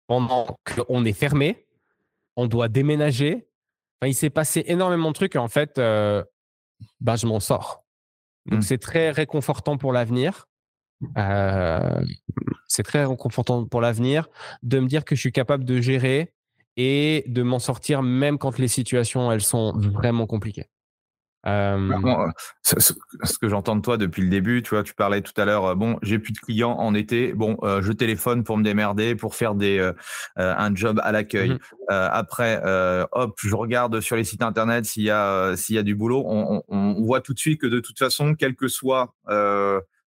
pendant 0.07 0.59
qu'on 0.63 1.05
est 1.05 1.13
fermé, 1.13 1.65
on 2.35 2.47
doit 2.47 2.67
déménager. 2.67 3.47
Enfin, 3.99 4.09
il 4.09 4.13
s'est 4.13 4.29
passé 4.29 4.63
énormément 4.67 5.09
de 5.09 5.15
trucs 5.15 5.35
et 5.35 5.39
en 5.39 5.47
fait, 5.47 5.77
euh, 5.77 6.23
bah, 6.99 7.15
je 7.15 7.25
m'en 7.25 7.39
sors. 7.39 7.83
Donc, 8.45 8.59
mmh. 8.59 8.63
c'est 8.63 8.77
très 8.77 9.11
réconfortant 9.11 9.77
pour 9.77 9.91
l'avenir. 9.91 10.47
Euh, 11.17 12.01
c'est 12.67 12.83
très 12.83 13.05
réconfortant 13.05 13.65
pour 13.65 13.81
l'avenir 13.81 14.29
de 14.63 14.79
me 14.79 14.87
dire 14.87 15.05
que 15.05 15.15
je 15.15 15.19
suis 15.19 15.31
capable 15.31 15.65
de 15.65 15.81
gérer 15.81 16.33
et 16.77 17.23
de 17.27 17.43
m'en 17.43 17.59
sortir 17.59 18.01
même 18.01 18.37
quand 18.37 18.57
les 18.57 18.67
situations 18.67 19.31
elles 19.31 19.41
sont 19.41 19.73
vraiment 19.77 20.27
compliquées. 20.27 20.69
Euh, 21.47 22.31
ce, 22.63 23.37
que 23.39 23.49
j'entends 23.49 23.75
de 23.75 23.81
toi 23.81 23.97
depuis 23.97 24.23
le 24.23 24.29
début, 24.29 24.63
tu 24.63 24.71
vois, 24.71 24.81
tu 24.81 24.95
parlais 24.95 25.21
tout 25.21 25.39
à 25.39 25.45
l'heure, 25.45 25.65
euh, 25.65 25.75
bon, 25.75 25.99
j'ai 26.01 26.17
plus 26.17 26.33
de 26.33 26.39
clients 26.39 26.71
en 26.71 26.95
été, 26.95 27.33
bon, 27.33 27.57
euh, 27.61 27.83
je 27.83 27.91
téléphone 27.91 28.43
pour 28.43 28.57
me 28.57 28.63
démerder, 28.63 29.15
pour 29.15 29.35
faire 29.35 29.53
des 29.53 29.91
un 30.37 30.75
job 30.75 30.99
à 31.03 31.11
l'accueil. 31.11 31.51
Mmh 31.51 31.59
après, 31.87 32.59
hop, 33.11 33.37
je 33.43 33.55
regarde 33.55 33.99
sur 33.99 34.15
les 34.15 34.23
sites 34.23 34.41
internet 34.41 34.85
s'il 34.85 35.03
y 35.03 35.11
a 35.11 35.55
s'il 35.55 35.75
y 35.75 35.77
a 35.77 35.83
du 35.83 35.93
boulot. 35.93 36.23
On, 36.25 36.63
on, 36.67 36.95
on, 36.97 37.03
voit 37.03 37.21
tout 37.21 37.35
de 37.35 37.39
suite 37.39 37.61
que 37.61 37.67
de 37.67 37.79
toute 37.79 37.99
façon, 37.99 38.33
quelles 38.33 38.55
que 38.55 38.67
soient 38.67 39.13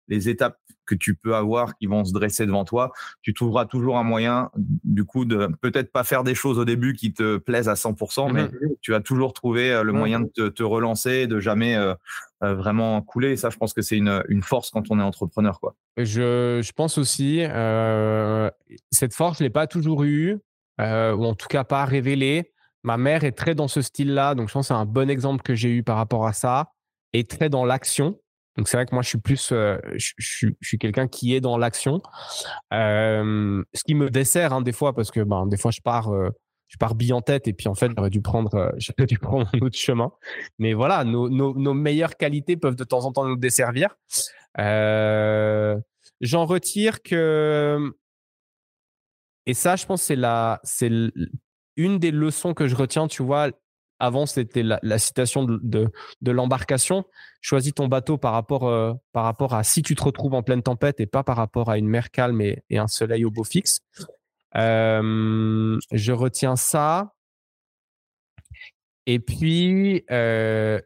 les 0.08 0.28
étapes 0.28 0.58
que 0.88 0.94
tu 0.94 1.14
peux 1.14 1.36
avoir 1.36 1.76
qui 1.76 1.86
vont 1.86 2.04
se 2.04 2.12
dresser 2.12 2.46
devant 2.46 2.64
toi, 2.64 2.92
tu 3.22 3.34
trouveras 3.34 3.66
toujours 3.66 3.98
un 3.98 4.02
moyen, 4.02 4.50
du 4.56 5.04
coup, 5.04 5.24
de 5.24 5.48
peut-être 5.60 5.92
pas 5.92 6.02
faire 6.02 6.24
des 6.24 6.34
choses 6.34 6.58
au 6.58 6.64
début 6.64 6.94
qui 6.94 7.12
te 7.12 7.36
plaisent 7.36 7.68
à 7.68 7.74
100%, 7.74 8.32
mais 8.32 8.44
mmh 8.44 8.48
tu 8.80 8.92
vas 8.92 9.00
toujours 9.00 9.32
trouver 9.32 9.70
euh, 9.72 9.82
le 9.82 9.92
moyen 9.92 10.20
de 10.20 10.48
te, 10.48 10.62
relancer, 10.62 11.26
de 11.26 11.40
jamais 11.40 11.76
euh, 11.76 11.94
euh, 12.42 12.54
vraiment 12.54 13.02
couler. 13.02 13.32
Et 13.32 13.36
ça, 13.36 13.50
je 13.50 13.56
pense 13.56 13.72
que 13.72 13.82
c'est 13.82 13.96
une, 13.96 14.22
une, 14.28 14.42
force 14.42 14.70
quand 14.70 14.84
on 14.90 14.98
est 14.98 15.02
entrepreneur. 15.02 15.60
Quoi. 15.60 15.74
Je, 15.96 16.60
je 16.62 16.72
pense 16.72 16.96
aussi, 16.96 17.42
cette 18.90 19.14
force, 19.14 19.38
je 19.38 19.44
l'ai 19.44 19.50
pas 19.50 19.66
toujours 19.66 20.04
eue, 20.04 20.38
ou 20.78 20.82
en 20.82 21.34
tout 21.34 21.48
cas 21.48 21.64
pas 21.64 21.84
révélée. 21.84 22.52
Ma 22.84 22.96
mère 22.96 23.24
est 23.24 23.32
très 23.32 23.54
dans 23.54 23.68
ce 23.68 23.82
style-là, 23.82 24.34
donc 24.34 24.48
je 24.48 24.54
pense 24.54 24.68
que 24.68 24.74
c'est 24.74 24.80
un 24.80 24.86
bon 24.86 25.10
exemple 25.10 25.42
que 25.42 25.54
j'ai 25.54 25.70
eu 25.70 25.82
par 25.82 25.96
rapport 25.96 26.26
à 26.26 26.32
ça, 26.32 26.72
et 27.12 27.24
très 27.24 27.48
dans 27.48 27.64
l'action. 27.64 28.18
Donc 28.58 28.66
c'est 28.66 28.76
vrai 28.76 28.86
que 28.86 28.94
moi 28.94 29.02
je 29.02 29.08
suis 29.08 29.18
plus, 29.18 29.52
euh, 29.52 29.78
je, 29.94 30.48
suis 30.60 30.78
quelqu'un 30.78 31.06
qui 31.06 31.32
est 31.32 31.40
dans 31.40 31.56
l'action, 31.56 32.02
euh, 32.74 33.62
ce 33.72 33.84
qui 33.84 33.94
me 33.94 34.10
dessert 34.10 34.52
hein, 34.52 34.62
des 34.62 34.72
fois 34.72 34.96
parce 34.96 35.12
que 35.12 35.20
ben 35.20 35.46
des 35.46 35.56
fois 35.56 35.70
je 35.70 35.80
pars, 35.80 36.12
euh, 36.12 36.30
je 36.66 36.76
pars 36.76 36.94
en 37.12 37.22
tête 37.22 37.46
et 37.46 37.52
puis 37.52 37.68
en 37.68 37.76
fait 37.76 37.92
j'aurais 37.96 38.10
dû 38.10 38.20
prendre, 38.20 38.74
j'aurais 38.78 39.06
dû 39.06 39.16
prendre 39.16 39.48
un 39.54 39.60
autre 39.60 39.78
chemin. 39.78 40.10
Mais 40.58 40.74
voilà, 40.74 41.04
nos, 41.04 41.28
nos, 41.28 41.72
meilleures 41.72 42.16
qualités 42.16 42.56
peuvent 42.56 42.74
de 42.74 42.82
temps 42.82 43.04
en 43.04 43.12
temps 43.12 43.24
nous 43.26 43.36
desservir. 43.36 43.96
J'en 46.20 46.44
retire 46.44 47.00
que 47.00 47.92
et 49.46 49.54
ça 49.54 49.76
je 49.76 49.86
pense 49.86 50.02
c'est 50.02 50.16
la, 50.16 50.58
c'est 50.64 50.90
une 51.76 52.00
des 52.00 52.10
leçons 52.10 52.54
que 52.54 52.66
je 52.66 52.74
retiens, 52.74 53.06
tu 53.06 53.22
vois, 53.22 53.52
avant, 53.98 54.26
c'était 54.26 54.62
la, 54.62 54.98
citation 54.98 55.44
de, 55.44 55.90
l'embarcation. 56.24 57.04
Choisis 57.40 57.74
ton 57.74 57.88
bateau 57.88 58.16
par 58.16 58.32
rapport, 58.32 58.68
euh, 58.68 58.94
par 59.12 59.24
rapport 59.24 59.54
à 59.54 59.64
si 59.64 59.82
tu 59.82 59.94
te 59.94 60.02
retrouves 60.02 60.34
en 60.34 60.42
pleine 60.42 60.62
tempête 60.62 61.00
et 61.00 61.06
pas 61.06 61.24
par 61.24 61.36
rapport 61.36 61.70
à 61.70 61.78
une 61.78 61.88
mer 61.88 62.10
calme 62.10 62.40
et, 62.40 62.62
un 62.70 62.86
soleil 62.86 63.24
au 63.24 63.30
beau 63.30 63.44
fixe. 63.44 63.80
Euh, 64.56 65.78
je 65.92 66.12
retiens 66.12 66.56
ça. 66.56 67.12
Et 69.06 69.18
puis, 69.18 70.04
euh, 70.10 70.80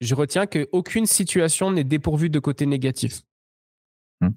je 0.00 0.14
retiens 0.14 0.46
qu'aucune 0.46 1.06
situation 1.06 1.70
n'est 1.70 1.84
dépourvue 1.84 2.30
de 2.30 2.38
côté 2.38 2.66
négatif. 2.66 3.22
Mmh. 4.22 4.28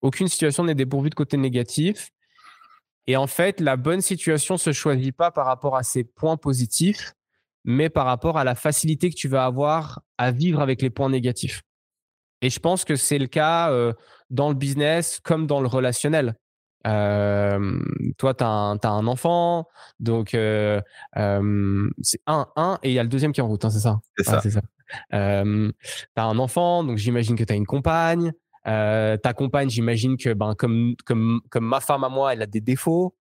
aucune 0.00 0.28
situation 0.28 0.64
n'est 0.64 0.74
dépourvue 0.74 1.10
de 1.10 1.14
côté 1.14 1.36
négatif. 1.36 2.10
Et 3.06 3.16
en 3.16 3.26
fait, 3.26 3.60
la 3.60 3.76
bonne 3.76 4.00
situation 4.00 4.56
se 4.56 4.72
choisit 4.72 5.14
pas 5.14 5.30
par 5.30 5.46
rapport 5.46 5.76
à 5.76 5.82
ses 5.82 6.04
points 6.04 6.36
positifs, 6.36 7.12
mais 7.64 7.90
par 7.90 8.06
rapport 8.06 8.38
à 8.38 8.44
la 8.44 8.54
facilité 8.54 9.10
que 9.10 9.16
tu 9.16 9.28
vas 9.28 9.44
avoir 9.44 10.00
à 10.18 10.30
vivre 10.30 10.60
avec 10.60 10.82
les 10.82 10.90
points 10.90 11.10
négatifs. 11.10 11.62
Et 12.42 12.50
je 12.50 12.60
pense 12.60 12.84
que 12.84 12.96
c'est 12.96 13.18
le 13.18 13.26
cas 13.26 13.70
euh, 13.70 13.92
dans 14.30 14.48
le 14.48 14.54
business 14.54 15.20
comme 15.22 15.46
dans 15.46 15.60
le 15.60 15.66
relationnel. 15.66 16.34
Euh, 16.86 17.80
toi, 18.18 18.34
tu 18.34 18.44
as, 18.44 18.46
un 18.46 19.06
enfant, 19.06 19.66
donc 20.00 20.34
euh, 20.34 20.82
c'est 22.02 22.20
un, 22.26 22.46
un, 22.56 22.78
et 22.82 22.90
il 22.90 22.94
y 22.94 22.98
a 22.98 23.02
le 23.02 23.08
deuxième 23.08 23.32
qui 23.32 23.40
est 23.40 23.42
en 23.42 23.48
route, 23.48 23.64
hein, 23.64 23.70
c'est 23.70 23.80
ça? 23.80 24.00
C'est 24.18 24.50
ça. 24.50 24.60
tu 25.10 25.16
as 25.16 26.24
un 26.24 26.38
enfant, 26.38 26.84
donc 26.84 26.98
j'imagine 26.98 27.36
que 27.36 27.44
tu 27.44 27.52
as 27.54 27.56
une 27.56 27.64
compagne, 27.64 28.32
ta 28.64 29.32
compagne, 29.34 29.70
j'imagine 29.70 30.16
que 30.16 30.32
ben, 30.32 30.54
comme, 30.54 30.94
comme, 31.04 31.40
comme 31.50 31.66
ma 31.66 31.80
femme 31.80 32.04
à 32.04 32.08
moi, 32.08 32.32
elle 32.32 32.42
a 32.42 32.46
des 32.46 32.60
défauts. 32.60 33.14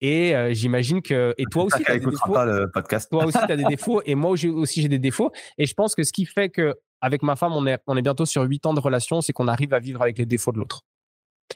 Et 0.00 0.34
j'imagine 0.52 1.02
que. 1.02 1.34
Et 1.36 1.44
toi 1.50 1.64
aussi, 1.64 1.82
tu 1.82 1.90
as 1.90 1.98
des 1.98 2.06
défauts. 2.06 2.32
Pas 2.32 2.46
le 2.46 2.70
podcast. 2.70 3.10
Toi 3.10 3.26
aussi, 3.26 3.38
tu 3.38 3.52
as 3.52 3.56
des 3.56 3.64
défauts. 3.68 4.00
Et 4.06 4.14
moi 4.14 4.30
aussi, 4.30 4.82
j'ai 4.82 4.88
des 4.88 4.98
défauts. 4.98 5.30
Et 5.58 5.66
je 5.66 5.74
pense 5.74 5.94
que 5.94 6.04
ce 6.04 6.12
qui 6.12 6.24
fait 6.24 6.48
que 6.48 6.74
avec 7.00 7.22
ma 7.22 7.36
femme, 7.36 7.52
on 7.52 7.66
est, 7.66 7.78
on 7.86 7.96
est 7.96 8.02
bientôt 8.02 8.26
sur 8.26 8.42
8 8.42 8.66
ans 8.66 8.74
de 8.74 8.80
relation, 8.80 9.20
c'est 9.20 9.32
qu'on 9.32 9.48
arrive 9.48 9.72
à 9.74 9.78
vivre 9.78 10.02
avec 10.02 10.18
les 10.18 10.26
défauts 10.26 10.52
de 10.52 10.58
l'autre. 10.58 10.82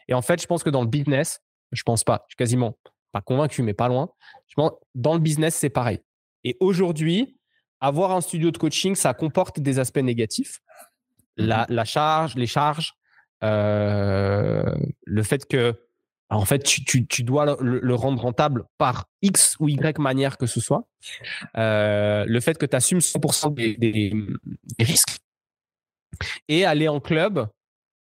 Et 0.08 0.14
en 0.14 0.22
fait, 0.22 0.40
je 0.40 0.46
pense 0.46 0.62
que 0.62 0.70
dans 0.70 0.82
le 0.82 0.88
business, 0.88 1.40
je 1.72 1.82
pense 1.82 2.04
pas, 2.04 2.24
je 2.28 2.32
suis 2.32 2.36
quasiment 2.36 2.78
pas 3.12 3.20
convaincu, 3.20 3.62
mais 3.62 3.74
pas 3.74 3.88
loin. 3.88 4.10
Je 4.48 4.54
pense, 4.54 4.72
dans 4.94 5.14
le 5.14 5.20
business, 5.20 5.54
c'est 5.54 5.70
pareil. 5.70 6.00
Et 6.44 6.56
aujourd'hui, 6.60 7.38
avoir 7.80 8.12
un 8.12 8.20
studio 8.20 8.50
de 8.50 8.58
coaching, 8.58 8.94
ça 8.94 9.14
comporte 9.14 9.60
des 9.60 9.78
aspects 9.78 9.98
négatifs. 9.98 10.60
La, 11.36 11.66
mmh 11.68 11.84
charge, 11.84 12.34
les 12.36 12.46
charges, 12.46 12.94
le 13.42 15.22
fait 15.22 15.46
que 15.46 15.74
en 16.36 16.46
fait, 16.46 16.62
tu, 16.62 17.22
dois 17.22 17.58
le, 17.60 17.94
rendre 17.94 18.22
rentable 18.22 18.64
par 18.78 19.06
X 19.20 19.56
ou 19.60 19.68
Y 19.68 19.98
manière 19.98 20.38
que 20.38 20.46
ce 20.46 20.60
soit. 20.60 20.86
le 21.54 22.40
fait 22.40 22.56
que 22.56 22.66
tu 22.66 22.76
assumes 22.76 23.00
100% 23.00 23.54
des, 23.54 24.12
risques. 24.80 25.18
Et 26.48 26.64
aller 26.64 26.88
en 26.88 27.00
club, 27.00 27.48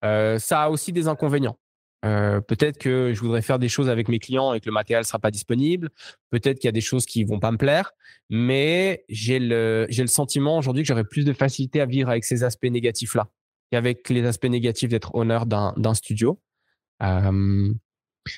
ça 0.03 0.63
a 0.63 0.69
aussi 0.71 0.93
des 0.93 1.09
inconvénients. 1.09 1.59
peut-être 2.03 2.79
que 2.79 3.13
je 3.13 3.21
voudrais 3.21 3.43
faire 3.43 3.59
des 3.59 3.69
choses 3.69 3.89
avec 3.89 4.09
mes 4.09 4.21
clients 4.21 4.55
et 4.55 4.61
que 4.61 4.67
le 4.67 4.73
matériel 4.73 5.03
ne 5.03 5.07
sera 5.07 5.19
pas 5.19 5.33
disponible. 5.33 5.91
Peut-être 6.31 6.61
qu'il 6.61 6.69
y 6.69 6.69
a 6.69 6.73
des 6.73 6.81
choses 6.81 7.07
qui 7.07 7.25
vont 7.25 7.41
pas 7.41 7.51
me 7.51 7.59
plaire. 7.59 7.91
Mais 8.29 9.05
j'ai 9.09 9.41
le, 9.41 9.87
j'ai 9.89 10.03
le 10.03 10.09
sentiment 10.09 10.59
aujourd'hui 10.59 10.85
que 10.85 10.89
j'aurais 10.89 11.05
plus 11.05 11.25
de 11.25 11.33
facilité 11.33 11.81
à 11.81 11.87
vivre 11.87 12.09
avec 12.09 12.25
ces 12.25 12.45
aspects 12.45 12.65
négatifs-là 12.65 13.29
qu'avec 13.71 14.09
les 14.09 14.25
aspects 14.25 14.47
négatifs 14.47 14.91
d'être 14.91 15.15
honneur 15.15 15.47
d'un, 15.47 15.95
studio. 15.95 16.41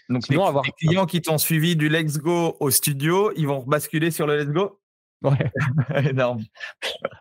Donc, 0.08 0.28
les, 0.28 0.36
avoir... 0.36 0.64
clients 0.78 1.06
qui 1.06 1.20
t'ont 1.20 1.38
suivi 1.38 1.76
du 1.76 1.88
Let's 1.88 2.18
Go 2.18 2.56
au 2.60 2.70
studio, 2.70 3.32
ils 3.36 3.46
vont 3.46 3.64
basculer 3.64 4.10
sur 4.10 4.26
le 4.26 4.38
Let's 4.38 4.52
Go? 4.52 4.78
Ouais. 5.22 5.50
Énorme. 6.10 6.42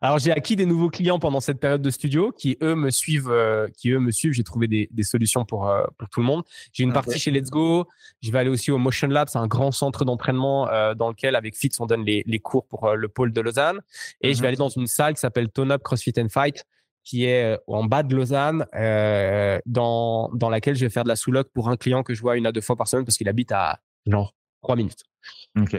Alors, 0.02 0.18
j'ai 0.20 0.32
acquis 0.32 0.56
des 0.56 0.66
nouveaux 0.66 0.90
clients 0.90 1.20
pendant 1.20 1.40
cette 1.40 1.60
période 1.60 1.82
de 1.82 1.90
studio 1.90 2.32
qui, 2.32 2.58
eux, 2.62 2.76
me 2.76 2.90
suivent. 2.90 3.30
Euh, 3.30 3.68
qui, 3.78 3.92
eux, 3.92 4.00
me 4.00 4.12
suivent. 4.12 4.34
J'ai 4.34 4.44
trouvé 4.44 4.68
des, 4.68 4.90
des 4.92 5.04
solutions 5.04 5.46
pour, 5.46 5.68
euh, 5.68 5.84
pour 5.98 6.10
tout 6.10 6.20
le 6.20 6.26
monde. 6.26 6.44
J'ai 6.74 6.84
une 6.84 6.94
partie 6.94 7.20
chez 7.20 7.32
Let's 7.32 7.50
Go. 7.50 7.88
Je 8.22 8.32
vais 8.32 8.40
aller 8.40 8.50
aussi 8.50 8.72
au 8.72 8.78
Motion 8.78 9.08
Lab. 9.08 9.28
C'est 9.30 9.38
un 9.38 9.48
grand 9.48 9.72
centre 9.72 10.04
d'entraînement 10.04 10.68
euh, 10.70 10.96
dans 10.96 11.10
lequel, 11.10 11.36
avec 11.36 11.56
Fitz, 11.56 11.80
on 11.80 11.86
donne 11.86 12.04
les, 12.04 12.24
les 12.26 12.40
cours 12.40 12.66
pour 12.68 12.96
le 12.96 13.08
pôle 13.08 13.32
de 13.34 13.42
Lausanne. 13.42 13.82
Et 14.22 14.34
je 14.34 14.40
vais 14.40 14.46
mmh 14.46 14.48
aller 14.48 14.58
dans 14.58 14.70
une 14.70 14.88
salle 14.88 15.14
qui 15.14 15.20
s'appelle 15.20 15.50
Tone 15.50 15.72
Up 15.72 15.84
CrossFit 15.84 16.14
and 16.18 16.30
Fight 16.30 16.66
qui 17.04 17.26
est 17.26 17.58
en 17.68 17.84
bas 17.86 18.04
de 18.04 18.16
Lausanne, 18.16 18.66
euh, 18.76 19.60
dans, 19.66 20.30
dans 20.34 20.50
laquelle 20.50 20.76
je 20.76 20.86
vais 20.86 20.90
faire 20.90 21.04
de 21.04 21.10
la 21.10 21.16
sous-loc 21.16 21.50
pour 21.54 21.70
un 21.70 21.78
client 21.78 22.04
que 22.04 22.14
je 22.14 22.22
vois 22.22 22.38
une 22.38 22.46
à 22.46 22.52
deux 22.52 22.62
fois 22.62 22.76
par 22.76 22.88
semaine 22.88 23.06
parce 23.06 23.18
qu'il 23.18 23.30
habite 23.30 23.52
à 23.52 23.80
genre 24.06 24.36
trois 24.62 24.76
minutes. 24.76 25.04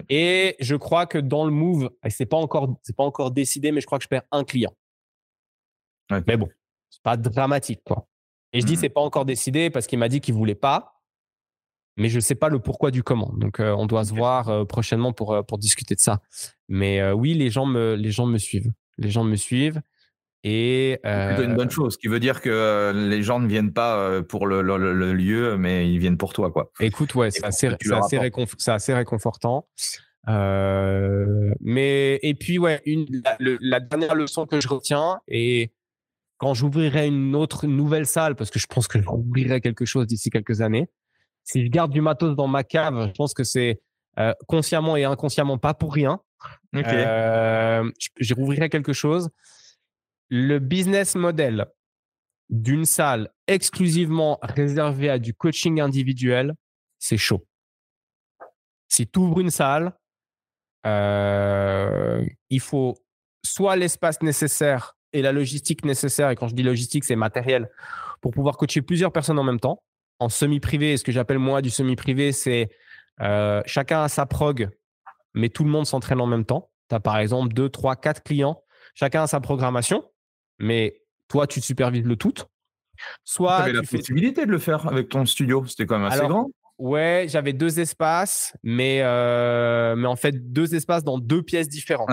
Et 0.08 0.56
je 0.60 0.76
crois 0.76 1.06
que 1.06 1.18
dans 1.18 1.44
le 1.44 1.50
move, 1.50 1.90
c'est 2.08 2.26
pas 2.26 2.36
encore, 2.36 2.76
c'est 2.82 2.94
pas 2.96 3.04
encore 3.04 3.30
décidé, 3.30 3.72
mais 3.72 3.80
je 3.80 3.86
crois 3.86 3.98
que 3.98 4.04
je 4.04 4.08
perds 4.08 4.22
un 4.30 4.44
client. 4.44 4.72
Mais 6.26 6.36
bon, 6.36 6.48
c'est 6.90 7.02
pas 7.02 7.16
dramatique, 7.16 7.80
quoi. 7.84 8.06
Et 8.52 8.60
je 8.60 8.66
dis, 8.66 8.74
mmh 8.74 8.76
c'est 8.76 8.88
pas 8.90 9.00
encore 9.00 9.24
décidé 9.24 9.70
parce 9.70 9.86
qu'il 9.86 9.98
m'a 9.98 10.10
dit 10.10 10.20
qu'il 10.20 10.34
voulait 10.34 10.54
pas, 10.54 11.00
mais 11.96 12.10
je 12.10 12.20
sais 12.20 12.34
pas 12.34 12.50
le 12.50 12.58
pourquoi 12.58 12.90
du 12.90 13.02
comment. 13.02 13.32
Donc, 13.36 13.60
euh, 13.60 13.74
on 13.74 13.86
doit 13.86 14.04
se 14.04 14.12
voir 14.12 14.50
euh, 14.50 14.64
prochainement 14.66 15.14
pour, 15.14 15.44
pour 15.46 15.56
discuter 15.56 15.94
de 15.94 16.00
ça. 16.00 16.20
Mais 16.68 17.10
oui, 17.12 17.32
les 17.32 17.48
gens 17.48 17.64
me, 17.64 17.94
les 17.94 18.10
gens 18.10 18.26
me 18.26 18.38
suivent. 18.38 18.72
Les 18.98 19.10
gens 19.10 19.24
me 19.24 19.36
suivent. 19.36 19.80
Et 20.44 20.98
c'est 21.04 21.44
une 21.44 21.54
bonne 21.54 21.68
euh, 21.68 21.70
chose, 21.70 21.94
ce 21.94 21.98
qui 21.98 22.08
veut 22.08 22.18
dire 22.18 22.40
que 22.40 22.50
euh, 22.50 22.92
les 22.92 23.22
gens 23.22 23.38
ne 23.38 23.46
viennent 23.46 23.72
pas 23.72 23.96
euh, 23.96 24.22
pour 24.22 24.48
le, 24.48 24.60
lieu, 25.12 25.56
mais 25.56 25.88
ils 25.88 25.98
viennent 25.98 26.16
pour 26.16 26.32
toi, 26.32 26.50
quoi. 26.50 26.72
Écoute, 26.80 27.14
ouais, 27.14 27.30
c'est 27.30 27.44
assez, 27.44 27.68
assez, 27.68 28.94
réconfortant. 28.94 29.68
mais 30.26 32.18
et 32.22 32.34
puis 32.34 32.58
ouais, 32.58 32.82
une, 32.86 33.06
la, 33.38 33.78
dernière 33.78 34.16
leçon 34.16 34.46
que 34.46 34.60
je 34.60 34.66
retiens 34.66 35.20
et 35.28 35.72
quand 36.38 36.54
j'ouvrirai 36.54 37.06
une 37.06 37.36
autre 37.36 37.68
nouvelle 37.68 38.06
salle, 38.06 38.34
parce 38.34 38.50
que 38.50 38.58
je 38.58 38.66
pense 38.66 38.88
que 38.88 39.00
j'ouvrirai 39.00 39.60
quelque 39.60 39.84
chose 39.84 40.08
d'ici 40.08 40.28
quelques 40.28 40.60
années, 40.60 40.88
si 41.44 41.64
je 41.64 41.70
garde 41.70 41.92
du 41.92 42.00
matos 42.00 42.34
dans 42.34 42.48
ma 42.48 42.64
cave, 42.64 43.06
je 43.06 43.12
pense 43.12 43.32
que 43.32 43.44
c'est 43.44 43.80
consciemment 44.48 44.96
et 44.96 45.04
inconsciemment 45.04 45.58
pas 45.58 45.72
pour 45.72 45.94
rien. 45.94 46.18
je 46.72 48.34
rouvrirai 48.34 48.70
quelque 48.70 48.92
chose 48.92 49.30
le 50.34 50.60
business 50.60 51.14
model 51.14 51.66
d'une 52.48 52.86
salle 52.86 53.28
exclusivement 53.46 54.38
réservée 54.42 55.10
à 55.10 55.18
du 55.18 55.34
coaching 55.34 55.78
individuel, 55.78 56.54
c'est 56.98 57.18
chaud. 57.18 57.46
Si 58.88 59.06
tu 59.06 59.18
ouvres 59.18 59.40
une 59.40 59.50
salle, 59.50 59.92
euh, 60.86 62.24
il 62.48 62.60
faut 62.60 62.94
soit 63.44 63.76
l'espace 63.76 64.22
nécessaire 64.22 64.96
et 65.12 65.20
la 65.20 65.32
logistique 65.32 65.84
nécessaire, 65.84 66.30
et 66.30 66.34
quand 66.34 66.48
je 66.48 66.54
dis 66.54 66.62
logistique, 66.62 67.04
c'est 67.04 67.14
matériel, 67.14 67.68
pour 68.22 68.30
pouvoir 68.30 68.56
coacher 68.56 68.80
plusieurs 68.80 69.12
personnes 69.12 69.38
en 69.38 69.44
même 69.44 69.60
temps, 69.60 69.82
en 70.18 70.30
semi-privé. 70.30 70.96
Ce 70.96 71.04
que 71.04 71.12
j'appelle 71.12 71.40
moi 71.40 71.60
du 71.60 71.68
semi-privé, 71.68 72.32
c'est 72.32 72.70
euh, 73.20 73.60
chacun 73.66 74.02
a 74.02 74.08
sa 74.08 74.24
prog, 74.24 74.70
mais 75.34 75.50
tout 75.50 75.64
le 75.64 75.70
monde 75.70 75.84
s'entraîne 75.84 76.22
en 76.22 76.26
même 76.26 76.46
temps. 76.46 76.70
Tu 76.88 76.94
as 76.94 77.00
par 77.00 77.18
exemple 77.18 77.52
deux, 77.52 77.68
trois, 77.68 77.96
quatre 77.96 78.22
clients, 78.22 78.64
chacun 78.94 79.24
a 79.24 79.26
sa 79.26 79.38
programmation 79.38 80.08
mais 80.62 81.02
toi, 81.28 81.46
tu 81.46 81.60
supervises 81.60 82.04
le 82.04 82.16
tout? 82.16 82.34
Soit 83.24 83.56
tu 83.56 83.62
avais 83.62 83.72
la 83.72 83.82
possibilité 83.82 84.46
de 84.46 84.50
le 84.50 84.58
faire 84.58 84.86
avec 84.86 85.08
ton 85.08 85.26
studio, 85.26 85.66
c'était 85.66 85.86
quand 85.86 85.98
même 85.98 86.10
assez 86.10 86.26
grand. 86.26 86.50
Ouais, 86.78 87.26
j'avais 87.28 87.52
deux 87.52 87.80
espaces, 87.80 88.56
mais, 88.62 89.00
euh, 89.02 89.94
mais 89.96 90.06
en 90.06 90.16
fait, 90.16 90.52
deux 90.52 90.74
espaces 90.74 91.04
dans 91.04 91.18
deux 91.18 91.42
pièces 91.42 91.68
différentes. 91.68 92.10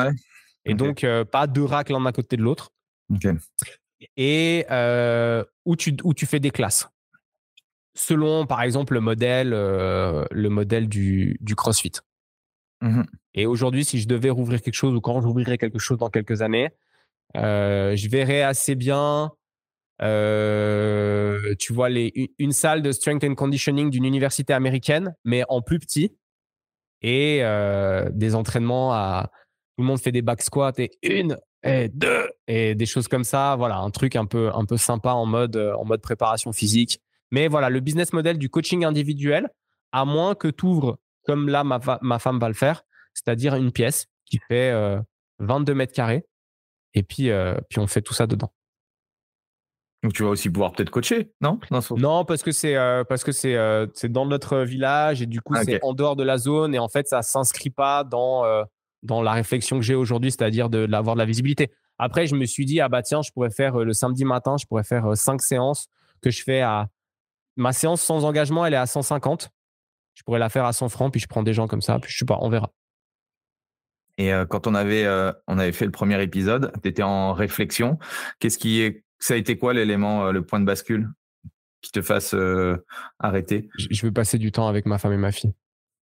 Et 0.65 0.73
donc, 0.73 1.03
euh, 1.03 1.25
pas 1.25 1.47
deux 1.47 1.63
racks 1.63 1.89
l'un 1.89 2.05
à 2.05 2.11
côté 2.11 2.37
de 2.37 2.43
l'autre. 2.43 2.71
Et 4.17 4.65
euh, 4.71 5.43
où, 5.65 5.75
tu, 5.75 5.95
où 6.03 6.13
tu 6.13 6.25
fais 6.25 6.39
des 6.39 6.51
classes. 6.51 6.89
Selon, 7.95 8.45
par 8.45 8.61
exemple, 8.61 8.93
le 8.93 9.01
modèle, 9.01 9.49
le 9.49 10.47
modèle 10.49 10.87
du, 10.89 11.37
du 11.41 11.55
CrossFit. 11.55 11.93
Mmh 12.81 13.03
Et 13.33 13.45
aujourd'hui, 13.45 13.83
si 13.83 13.99
je 13.99 14.07
devais 14.07 14.29
rouvrir 14.29 14.61
quelque 14.61 14.73
chose 14.73 14.95
ou 14.95 15.01
quand 15.01 15.21
j'ouvrirais 15.21 15.57
quelque 15.57 15.79
chose 15.79 15.97
dans 15.97 16.09
quelques 16.09 16.41
années, 16.41 16.71
je 17.35 18.09
verrais 18.09 18.41
assez 18.41 18.75
bien, 18.75 19.31
euh, 20.01 21.55
tu 21.59 21.73
vois, 21.73 21.89
une 21.89 22.51
salle 22.51 22.81
de 22.81 22.91
strength 22.91 23.23
and 23.23 23.35
conditioning 23.35 23.89
d'une 23.89 24.05
université 24.05 24.53
américaine, 24.53 25.15
mais 25.25 25.43
en 25.49 25.61
plus 25.61 25.79
petit, 25.79 26.15
et 27.01 27.39
euh, 27.43 28.09
des 28.11 28.35
entraînements 28.35 28.93
à 28.93 29.29
tout 29.75 29.83
le 29.83 29.87
monde 29.87 29.99
fait 29.99 30.11
des 30.11 30.21
back 30.21 30.41
squats 30.41 30.73
et 30.77 30.91
une 31.03 31.37
et 31.63 31.89
deux 31.89 32.29
et 32.47 32.75
des 32.75 32.85
choses 32.85 33.07
comme 33.07 33.23
ça. 33.23 33.55
Voilà, 33.57 33.77
un 33.77 33.89
truc 33.89 34.15
un 34.15 34.25
peu 34.25 34.51
un 34.53 34.65
peu 34.65 34.77
sympa 34.77 35.11
en 35.11 35.25
mode 35.25 35.55
en 35.55 35.85
mode 35.85 36.01
préparation 36.01 36.51
physique. 36.53 37.01
Mais 37.31 37.47
voilà, 37.47 37.69
le 37.69 37.79
business 37.79 38.13
model 38.13 38.37
du 38.37 38.49
coaching 38.49 38.85
individuel, 38.85 39.49
à 39.91 40.05
moins 40.05 40.35
que 40.35 40.47
tu 40.47 40.65
ouvres 40.65 40.99
comme 41.25 41.49
là 41.49 41.63
ma, 41.63 41.79
ma 42.01 42.19
femme 42.19 42.39
va 42.39 42.47
le 42.47 42.53
faire, 42.53 42.83
c'est-à-dire 43.13 43.55
une 43.55 43.71
pièce 43.71 44.07
qui 44.25 44.39
fait 44.47 44.73
22 45.39 45.73
mètres 45.73 45.93
carrés 45.93 46.25
et 46.93 47.03
puis, 47.03 47.29
euh, 47.29 47.55
puis 47.69 47.79
on 47.79 47.87
fait 47.87 48.01
tout 48.01 48.13
ça 48.13 48.27
dedans. 48.27 48.51
Donc 50.03 50.13
tu 50.13 50.23
vas 50.23 50.29
aussi 50.29 50.49
pouvoir 50.49 50.71
peut-être 50.71 50.91
coacher, 50.91 51.33
non? 51.41 51.59
Non, 51.97 52.23
parce 52.23 52.41
que 52.41 52.51
c'est 52.51 52.77
euh, 52.77 53.03
parce 53.03 53.25
que 53.25 53.33
c'est 53.33 53.55
euh, 53.55 53.85
c'est 53.93 54.09
dans 54.09 54.25
notre 54.25 54.59
village 54.59 55.21
et 55.21 55.25
du 55.25 55.41
coup 55.41 55.53
ah, 55.57 55.63
c'est 55.65 55.83
en 55.83 55.93
dehors 55.93 56.15
de 56.15 56.23
la 56.23 56.37
zone 56.37 56.73
et 56.73 56.79
en 56.79 56.87
fait 56.87 57.05
ça 57.09 57.21
s'inscrit 57.21 57.69
pas 57.69 58.05
dans 58.05 58.43
dans 59.03 59.21
la 59.21 59.33
réflexion 59.33 59.77
que 59.77 59.83
j'ai 59.83 59.95
aujourd'hui, 59.95 60.31
c'est-à-dire 60.31 60.69
de 60.69 60.85
d'avoir 60.85 61.15
de 61.15 61.19
la 61.19 61.25
visibilité. 61.25 61.71
Après, 61.97 62.27
je 62.27 62.35
me 62.35 62.45
suis 62.45 62.65
dit 62.65 62.79
ah 62.79 62.87
bah 62.87 63.01
tiens, 63.01 63.21
je 63.21 63.31
pourrais 63.31 63.49
faire 63.49 63.77
le 63.79 63.91
samedi 63.91 64.23
matin, 64.23 64.55
je 64.57 64.65
pourrais 64.65 64.85
faire 64.85 65.17
cinq 65.17 65.41
séances 65.41 65.87
que 66.21 66.31
je 66.31 66.43
fais 66.43 66.61
à 66.61 66.87
ma 67.57 67.73
séance 67.73 68.01
sans 68.01 68.23
engagement, 68.23 68.65
elle 68.65 68.73
est 68.73 68.77
à 68.77 68.85
150. 68.85 69.51
Je 70.15 70.23
pourrais 70.23 70.39
la 70.39 70.49
faire 70.49 70.65
à 70.65 70.73
100 70.73 70.89
francs, 70.89 71.11
puis 71.11 71.21
je 71.21 71.27
prends 71.27 71.43
des 71.43 71.53
gens 71.53 71.67
comme 71.67 71.81
ça, 71.81 71.99
puis 71.99 72.11
je 72.11 72.17
sais 72.17 72.25
pas, 72.25 72.37
on 72.41 72.49
verra. 72.49 72.71
Et 74.19 74.33
euh, 74.33 74.45
quand 74.45 74.67
on 74.67 74.75
avait, 74.75 75.05
euh, 75.05 75.31
on 75.47 75.57
avait 75.57 75.71
fait 75.71 75.85
le 75.85 75.91
premier 75.91 76.21
épisode, 76.21 76.73
tu 76.83 76.89
étais 76.89 77.03
en 77.03 77.31
réflexion. 77.33 77.97
Qu'est-ce 78.39 78.57
qui 78.57 78.81
est, 78.81 79.05
ça 79.17 79.33
a 79.33 79.37
été 79.37 79.57
quoi 79.57 79.73
l'élément, 79.73 80.25
euh, 80.25 80.31
le 80.33 80.45
point 80.45 80.59
de 80.59 80.65
bascule 80.65 81.09
qui 81.81 81.91
te 81.93 82.01
fasse 82.01 82.35
arrêter? 83.19 83.69
Je 83.77 84.05
veux 84.05 84.11
passer 84.11 84.37
du 84.37 84.51
temps 84.51 84.67
avec 84.67 84.85
ma 84.85 84.97
femme 84.97 85.13
et 85.13 85.17
ma 85.17 85.31
fille. 85.31 85.53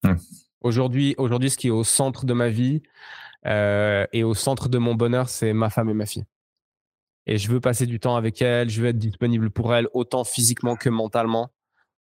Hum. 0.03 0.17
Aujourd'hui, 0.61 1.15
aujourd'hui, 1.17 1.49
ce 1.49 1.57
qui 1.57 1.67
est 1.67 1.71
au 1.71 1.83
centre 1.83 2.25
de 2.25 2.33
ma 2.33 2.49
vie 2.49 2.83
et 3.45 4.23
au 4.23 4.33
centre 4.35 4.69
de 4.69 4.77
mon 4.77 4.93
bonheur, 4.93 5.27
c'est 5.27 5.51
ma 5.51 5.71
femme 5.71 5.89
et 5.89 5.95
ma 5.95 6.05
fille. 6.05 6.23
Et 7.25 7.39
je 7.39 7.49
veux 7.49 7.59
passer 7.59 7.87
du 7.87 7.99
temps 7.99 8.15
avec 8.15 8.41
elle, 8.41 8.69
je 8.69 8.79
veux 8.81 8.89
être 8.89 8.99
disponible 8.99 9.49
pour 9.49 9.73
elle, 9.73 9.87
autant 9.93 10.23
physiquement 10.23 10.75
que 10.75 10.89
mentalement. 10.89 11.51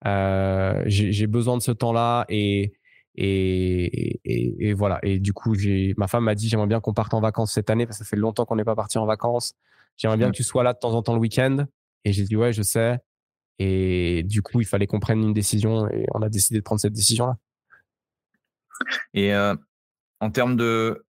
j'ai 0.05 1.27
besoin 1.29 1.57
de 1.57 1.63
ce 1.63 1.71
temps-là 1.71 2.27
et, 2.29 2.73
et, 3.23 4.73
voilà. 4.75 4.99
Et 5.03 5.19
du 5.19 5.33
coup, 5.33 5.55
ma 5.97 6.09
femme 6.09 6.25
m'a 6.25 6.35
dit 6.35 6.49
j'aimerais 6.49 6.67
bien 6.67 6.81
qu'on 6.81 6.95
parte 6.95 7.13
en 7.13 7.21
vacances 7.21 7.53
cette 7.53 7.69
année 7.69 7.87
parce 7.87 7.99
que 7.99 8.05
ça 8.05 8.09
fait 8.09 8.17
longtemps 8.17 8.47
qu'on 8.47 8.57
n'est 8.57 8.65
pas 8.65 8.77
parti 8.77 8.99
en 8.99 9.07
vacances. 9.07 9.55
J'aimerais 9.97 10.17
bien 10.17 10.31
que 10.31 10.37
tu 10.37 10.43
sois 10.43 10.63
là 10.63 10.73
de 10.73 10.79
temps 10.79 10.95
en 10.95 11.03
temps 11.03 11.15
le 11.15 11.21
week-end. 11.21 11.67
Et 12.05 12.13
j'ai 12.13 12.25
dit 12.25 12.37
ouais, 12.37 12.53
je 12.53 12.63
sais. 12.63 12.99
Et 13.59 14.23
du 14.23 14.41
coup, 14.41 14.61
il 14.61 14.67
fallait 14.67 14.87
qu'on 14.87 15.01
prenne 15.01 15.23
une 15.23 15.35
décision 15.35 15.87
et 15.91 16.07
on 16.15 16.23
a 16.23 16.31
décidé 16.31 16.61
de 16.61 16.65
prendre 16.65 16.81
cette 16.81 16.95
décision-là. 16.95 17.37
Et 19.13 19.35
en 19.35 20.31
termes 20.31 20.57
de, 20.57 21.05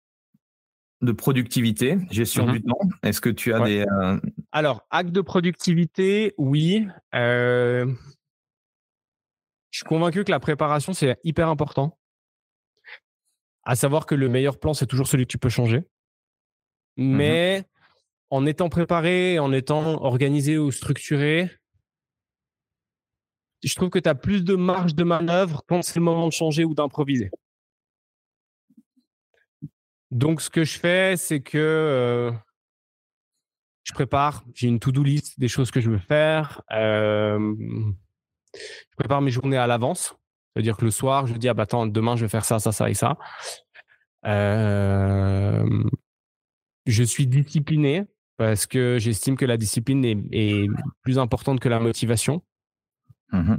de 1.03 1.13
productivité, 1.13 1.97
gestion 2.11 2.47
mmh 2.47 2.53
du 2.53 2.63
temps, 2.63 2.81
est-ce 3.05 3.21
que 3.21 3.31
tu 3.31 3.55
as 3.55 3.61
des. 3.61 3.85
Alors, 4.51 4.85
acte 4.91 5.13
de 5.13 5.21
productivité, 5.21 6.35
oui. 6.39 6.89
je 7.13 7.87
suis 9.71 9.85
convaincu 9.85 10.25
que 10.25 10.33
la 10.33 10.41
préparation, 10.41 10.93
c'est 10.93 11.21
hyper 11.23 11.49
important. 11.49 12.00
À 13.65 13.77
savoir 13.77 14.07
que 14.07 14.15
le 14.15 14.29
meilleur 14.29 14.59
plan, 14.59 14.75
c'est 14.75 14.87
toujours 14.87 15.07
celui 15.07 15.27
que 15.27 15.33
tu 15.33 15.39
peux 15.39 15.49
changer. 15.49 15.85
Mmh 16.97 17.17
Mais 17.17 17.65
en 18.31 18.47
étant 18.47 18.69
préparé, 18.69 19.39
en 19.39 19.53
étant 19.53 20.03
organisé 20.03 20.59
ou 20.59 20.71
structuré, 20.71 21.51
je 23.63 23.75
trouve 23.75 23.91
que 23.91 23.99
tu 23.99 24.09
as 24.09 24.15
plus 24.15 24.45
de 24.45 24.55
marge 24.55 24.95
de 24.95 25.05
manœuvre 25.05 25.63
quand 25.67 25.83
c'est 25.83 25.97
le 25.97 26.05
moment 26.05 26.27
de 26.27 26.33
changer 26.33 26.65
ou 26.65 26.75
d'improviser. 26.75 27.31
Donc, 30.11 30.41
ce 30.41 30.51
que 30.51 30.65
je 30.65 30.79
fais, 30.79 31.17
c'est 31.17 31.41
que 31.41 31.59
euh, 31.59 32.33
je 33.85 33.93
prépare, 33.93 34.45
j'ai 34.55 34.67
une 34.67 34.81
to-do 34.81 35.03
list 35.03 35.39
des 35.39 35.49
choses 35.49 35.71
que 35.71 35.81
je 35.81 35.91
veux 35.91 35.99
faire. 35.99 36.63
Euh, 36.73 37.55
je 38.55 38.97
prépare 38.97 39.21
mes 39.21 39.31
journées 39.31 39.57
à 39.57 39.67
l'avance. 39.67 40.15
C'est-à-dire 40.55 40.77
que 40.77 40.85
le 40.85 40.91
soir, 40.91 41.27
je 41.27 41.35
dis, 41.35 41.49
ah 41.49 41.55
bah 41.55 41.63
attends, 41.65 41.87
demain, 41.87 42.17
je 42.17 42.25
vais 42.25 42.29
faire 42.29 42.45
ça, 42.45 42.59
ça, 42.59 42.73
ça 42.73 42.91
et 42.91 42.95
ça. 42.95 43.17
Euh, 44.27 45.85
je 46.87 47.03
suis 47.05 47.27
discipliné 47.27 48.05
parce 48.37 48.67
que 48.67 48.99
j'estime 48.99 49.37
que 49.37 49.45
la 49.45 49.57
discipline 49.57 50.05
est, 50.05 50.69
plus 51.03 51.19
importante 51.19 51.61
que 51.61 51.69
la 51.69 51.81
motivation. 51.81 52.43
Mmh 53.33 53.57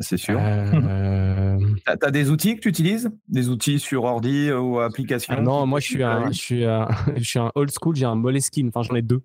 c'est 0.00 0.16
sûr. 0.16 0.38
Euh... 0.40 1.58
tu 1.58 2.06
as, 2.06 2.10
des 2.10 2.30
outils 2.30 2.54
que 2.54 2.60
tu 2.60 2.68
utilises? 2.68 3.10
Des 3.26 3.48
outils 3.48 3.80
sur 3.80 4.04
ordi 4.04 4.48
euh, 4.48 4.60
ou 4.60 4.78
application? 4.78 5.34
Ah 5.36 5.40
Non, 5.40 5.66
moi 5.66 5.80
je 5.80 5.86
suis, 5.86 6.02
un, 6.04 6.30
je, 6.30 6.38
suis 6.38 6.62
je 7.16 7.24
suis 7.24 7.38
un 7.38 7.50
old 7.56 7.70
school, 7.70 7.96
j'ai 7.96 8.04
un 8.04 8.14
Moleskine, 8.14 8.68
enfin 8.68 8.82
j'en 8.82 8.94
ai 8.94 9.02
deux. 9.02 9.22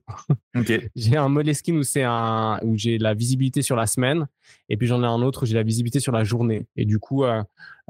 j'ai 0.96 1.16
un 1.16 1.30
Moleskine 1.30 1.78
où, 1.78 1.84
un, 2.00 2.60
où 2.64 2.76
j'ai 2.76 2.98
la 2.98 3.14
visibilité 3.14 3.62
sur 3.62 3.76
la 3.76 3.86
semaine 3.86 4.28
et 4.68 4.78
puis 4.78 4.88
j'en 4.88 5.04
ai 5.04 5.06
un 5.06 5.22
autre 5.22 5.44
où 5.44 5.46
j'ai 5.46 5.54
la 5.54 5.64
visibilité 5.64 6.00
sur 6.00 6.12
la 6.12 6.24
journée. 6.24 6.66
Et 6.76 6.86
du 6.86 6.98
coup, 6.98 7.24
euh, 7.24 7.44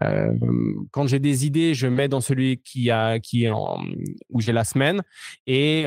euh, 0.03 0.33
quand 0.91 1.07
j'ai 1.07 1.19
des 1.19 1.45
idées, 1.45 1.73
je 1.73 1.87
mets 1.87 2.09
dans 2.09 2.21
celui 2.21 2.57
qui, 2.57 2.91
a, 2.91 3.19
qui 3.19 3.45
est 3.45 3.49
en, 3.49 3.81
où 4.29 4.41
j'ai 4.41 4.51
la 4.51 4.65
semaine 4.65 5.03
et 5.47 5.85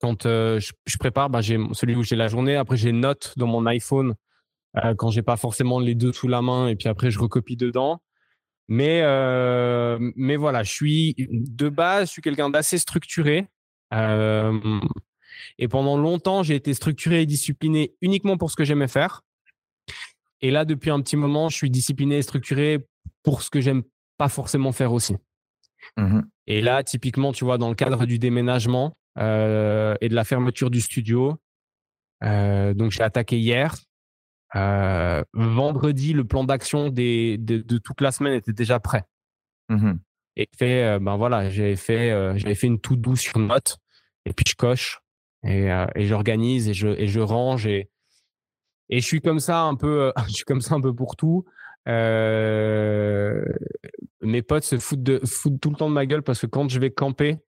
quand 0.00 0.24
je, 0.24 0.72
je, 0.86 0.98
prépare, 0.98 1.30
ben, 1.30 1.40
j'ai 1.40 1.60
celui 1.70 1.94
où 1.94 2.02
j'ai 2.02 2.16
la 2.16 2.26
journée. 2.26 2.56
Après, 2.56 2.76
j'ai 2.76 2.90
note 2.90 3.34
dans 3.36 3.46
mon 3.46 3.66
iPhone 3.66 4.16
euh, 4.84 4.94
quand 4.94 5.10
j'ai 5.10 5.22
pas 5.22 5.36
forcément 5.36 5.80
les 5.80 5.94
deux 5.94 6.12
sous 6.12 6.28
la 6.28 6.42
main 6.42 6.68
et 6.68 6.76
puis 6.76 6.88
après 6.88 7.10
je 7.10 7.18
recopie 7.18 7.56
dedans. 7.56 8.02
Mais, 8.68 9.00
euh, 9.02 9.98
mais 10.16 10.36
voilà, 10.36 10.64
je 10.64 10.72
suis 10.72 11.14
de 11.18 11.68
base, 11.68 12.08
je 12.08 12.12
suis 12.12 12.22
quelqu'un 12.22 12.50
d'assez 12.50 12.78
structuré. 12.78 13.46
Euh, 13.94 14.80
et 15.58 15.68
pendant 15.68 15.96
longtemps, 15.96 16.42
j'ai 16.42 16.56
été 16.56 16.74
structuré 16.74 17.22
et 17.22 17.26
discipliné 17.26 17.94
uniquement 18.00 18.36
pour 18.36 18.50
ce 18.50 18.56
que 18.56 18.64
j'aimais 18.64 18.88
faire. 18.88 19.22
Et 20.40 20.50
là, 20.50 20.64
depuis 20.64 20.90
un 20.90 21.00
petit 21.00 21.16
moment, 21.16 21.48
je 21.48 21.56
suis 21.56 21.70
discipliné 21.70 22.18
et 22.18 22.22
structuré 22.22 22.84
pour 23.22 23.42
ce 23.42 23.50
que 23.50 23.60
j'aime 23.60 23.84
pas 24.18 24.28
forcément 24.28 24.72
faire 24.72 24.92
aussi. 24.92 25.16
Mmh 25.96 26.22
et 26.48 26.60
là, 26.60 26.84
typiquement, 26.84 27.32
tu 27.32 27.44
vois, 27.44 27.58
dans 27.58 27.68
le 27.68 27.74
cadre 27.74 28.06
du 28.06 28.20
déménagement 28.20 28.96
et 29.16 29.20
de 30.08 30.14
la 30.14 30.22
fermeture 30.22 30.70
du 30.70 30.80
studio, 30.80 31.34
donc 32.22 32.92
j'ai 32.92 33.02
attaqué 33.02 33.36
hier. 33.36 33.74
Euh, 34.54 35.24
vendredi, 35.32 36.12
le 36.12 36.24
plan 36.24 36.44
d'action 36.44 36.88
de, 36.88 37.36
de, 37.36 37.78
toute 37.78 38.00
la 38.00 38.12
semaine 38.12 38.34
était 38.34 38.52
déjà 38.52 38.78
prêt. 38.78 39.04
Mmh 39.68 39.94
et 40.38 40.50
fait, 40.54 40.84
euh, 40.84 40.98
ben 40.98 41.16
voilà, 41.16 41.48
j'avais 41.48 41.76
fait, 41.76 42.10
euh, 42.10 42.36
j'avais 42.36 42.54
fait 42.54 42.66
une 42.66 42.78
tout 42.78 42.94
douce 42.96 43.20
sur 43.20 43.38
note, 43.38 43.78
et 44.26 44.34
puis 44.34 44.44
je 44.46 44.54
coche, 44.54 45.00
et, 45.42 45.68
et 45.94 46.06
j'organise, 46.06 46.68
et 46.68 46.74
je, 46.74 46.88
et 46.88 47.06
je 47.06 47.20
range, 47.20 47.66
et, 47.66 47.88
et 48.90 49.00
je 49.00 49.06
suis 49.06 49.22
comme 49.22 49.40
ça 49.40 49.62
un 49.62 49.76
peu, 49.76 50.12
je 50.28 50.34
suis 50.34 50.44
comme 50.44 50.60
ça 50.60 50.74
un 50.74 50.82
peu 50.82 50.94
pour 50.94 51.16
tout. 51.16 51.46
mes 51.86 52.02
potes 54.42 54.64
se 54.64 54.78
foutent, 54.78 55.02
de, 55.02 55.22
foutent 55.24 55.58
tout 55.58 55.70
le 55.70 55.76
temps 55.76 55.88
de 55.88 55.94
ma 55.94 56.04
gueule 56.04 56.22
parce 56.22 56.42
que 56.42 56.46
quand 56.46 56.68
je 56.68 56.80
vais 56.80 56.90
camper, 56.90 57.38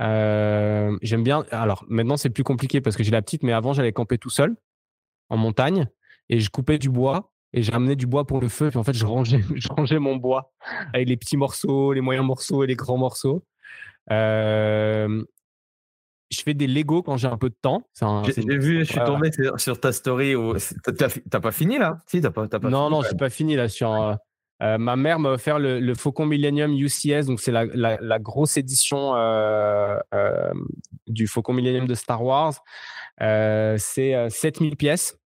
j'aime 0.00 1.22
bien. 1.22 1.44
Alors 1.52 1.84
maintenant, 1.88 2.16
c'est 2.16 2.30
plus 2.30 2.42
compliqué 2.42 2.80
parce 2.80 2.96
que 2.96 3.04
j'ai 3.04 3.12
la 3.12 3.22
petite, 3.22 3.44
mais 3.44 3.52
avant, 3.52 3.72
j'allais 3.72 3.92
camper 3.92 4.18
tout 4.18 4.30
seul 4.30 4.56
en 5.28 5.36
montagne 5.36 5.86
et 6.28 6.40
je 6.40 6.50
coupais 6.50 6.78
du 6.78 6.90
bois 6.90 7.32
et 7.52 7.62
j'ai 7.62 7.72
ramené 7.72 7.96
du 7.96 8.06
bois 8.06 8.26
pour 8.26 8.40
le 8.40 8.48
feu. 8.48 8.70
Puis 8.70 8.78
en 8.78 8.84
fait, 8.84 8.94
je 8.94 9.06
rangeais, 9.06 9.42
je 9.54 9.68
rangeais 9.68 9.98
mon 9.98 10.16
bois 10.16 10.52
avec 10.92 11.08
les 11.08 11.16
petits 11.16 11.36
morceaux, 11.36 11.92
les 11.92 12.00
moyens 12.00 12.26
morceaux 12.26 12.64
et 12.64 12.66
les 12.66 12.76
grands 12.76 12.98
morceaux. 12.98 13.44
Euh, 14.10 15.22
je 16.30 16.42
fais 16.42 16.54
des 16.54 16.66
Lego 16.66 17.02
quand 17.02 17.18
j'ai 17.18 17.28
un 17.28 17.36
peu 17.36 17.50
de 17.50 17.56
temps. 17.60 17.82
J'ai 18.00 18.58
vu, 18.58 18.80
je 18.80 18.90
suis 18.90 19.00
tombé 19.04 19.30
sur, 19.58 19.78
ta 19.78 19.92
story. 19.92 20.34
T'as 21.30 21.40
pas 21.40 21.52
fini 21.52 21.78
là? 21.78 21.98
Si, 22.06 22.20
t'as 22.20 22.30
pas, 22.30 22.48
pas, 22.48 22.58
Non, 22.70 22.88
non, 22.88 23.02
j'ai 23.02 23.16
pas 23.16 23.28
fini 23.28 23.54
là. 23.54 23.68
Sur, 23.68 23.92
euh, 23.92 24.14
euh, 24.62 24.78
ma 24.78 24.96
mère 24.96 25.18
m'a 25.18 25.30
offert 25.30 25.58
le, 25.58 25.78
le, 25.78 25.94
Faucon 25.94 26.24
Millennium 26.24 26.72
UCS, 26.72 27.26
donc 27.26 27.40
c'est 27.40 27.52
la, 27.52 27.66
la, 27.74 28.18
grosse 28.18 28.56
édition 28.56 29.12
du 31.06 31.26
Faucon 31.26 31.52
Millennium 31.52 31.86
de 31.86 31.94
Star 31.94 32.24
Wars. 32.24 32.54
c'est 33.18 34.30
7000 34.30 34.76
pièces. 34.76 35.18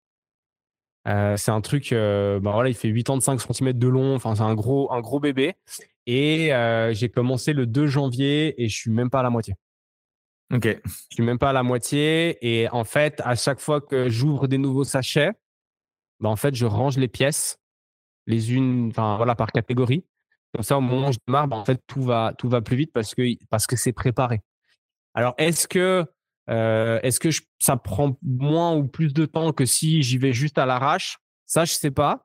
Euh, 1.07 1.37
c'est 1.37 1.53
un 1.53 1.61
truc, 1.61 1.93
euh, 1.93 2.41
bah 2.41 2.53
voilà, 2.53 2.69
il 2.69 2.75
fait 2.75 2.93
85 2.93 3.41
cm 3.41 3.73
de 3.73 3.89
long. 3.89 4.15
Enfin, 4.15 4.35
c'est 4.35 4.43
un 4.43 4.55
gros, 4.55 4.93
un 4.93 5.01
gros 5.01 5.21
bébé. 5.21 5.55
Et 6.07 6.53
euh, 6.53 6.93
j'ai 6.93 7.09
commencé 7.09 7.53
le 7.53 7.67
2 7.67 7.87
janvier 7.87 8.61
et 8.63 8.69
je 8.69 8.77
suis 8.77 8.91
même 8.91 9.11
pas 9.11 9.21
à 9.21 9.23
la 9.23 9.31
moitié. 9.31 9.55
Ok. 10.53 10.67
Je 10.85 11.15
suis 11.15 11.25
même 11.25 11.39
pas 11.39 11.51
à 11.51 11.53
la 11.53 11.63
moitié. 11.63 12.39
Et 12.41 12.69
en 12.71 12.85
fait, 12.85 13.21
à 13.25 13.35
chaque 13.35 13.61
fois 13.61 13.81
que 13.81 14.09
j'ouvre 14.09 14.49
des 14.49 14.59
nouveaux 14.59 14.85
sachets, 14.85 15.33
bah 16.21 16.29
en 16.29 16.37
fait, 16.37 16.55
je 16.55 16.67
range 16.67 16.97
les 16.99 17.09
pièces, 17.09 17.59
les 18.27 18.55
unes, 18.55 18.89
enfin 18.91 19.17
voilà, 19.17 19.35
par 19.35 19.53
catégorie. 19.53 20.05
Comme 20.55 20.63
ça, 20.63 20.79
au 20.79 20.81
moment 20.81 21.09
où 21.09 21.13
je 21.13 21.19
démarre, 21.27 21.49
bah, 21.49 21.57
en 21.57 21.65
fait, 21.65 21.81
tout 21.87 22.03
va, 22.03 22.33
tout 22.39 22.49
va 22.49 22.63
plus 22.63 22.77
vite 22.77 22.93
parce 22.93 23.15
que 23.15 23.23
parce 23.51 23.67
que 23.67 23.77
c'est 23.77 23.93
préparé. 23.93 24.41
Alors, 25.15 25.35
est-ce 25.39 25.69
que 25.69 26.05
euh, 26.49 27.01
est-ce 27.03 27.21
que 27.21 27.29
ça 27.59 27.77
prend 27.77 28.17
moins 28.23 28.75
ou 28.75 28.87
plus 28.87 29.13
de 29.13 29.27
temps 29.27 29.53
que 29.53 29.65
si 29.65 30.03
j'y 30.03 30.19
vais 30.19 30.33
juste 30.33 30.59
à 30.59 30.67
l'arrache? 30.67 31.19
Ça, 31.47 31.65
je 31.65 31.73
sais 31.73 31.91
pas. 31.91 32.23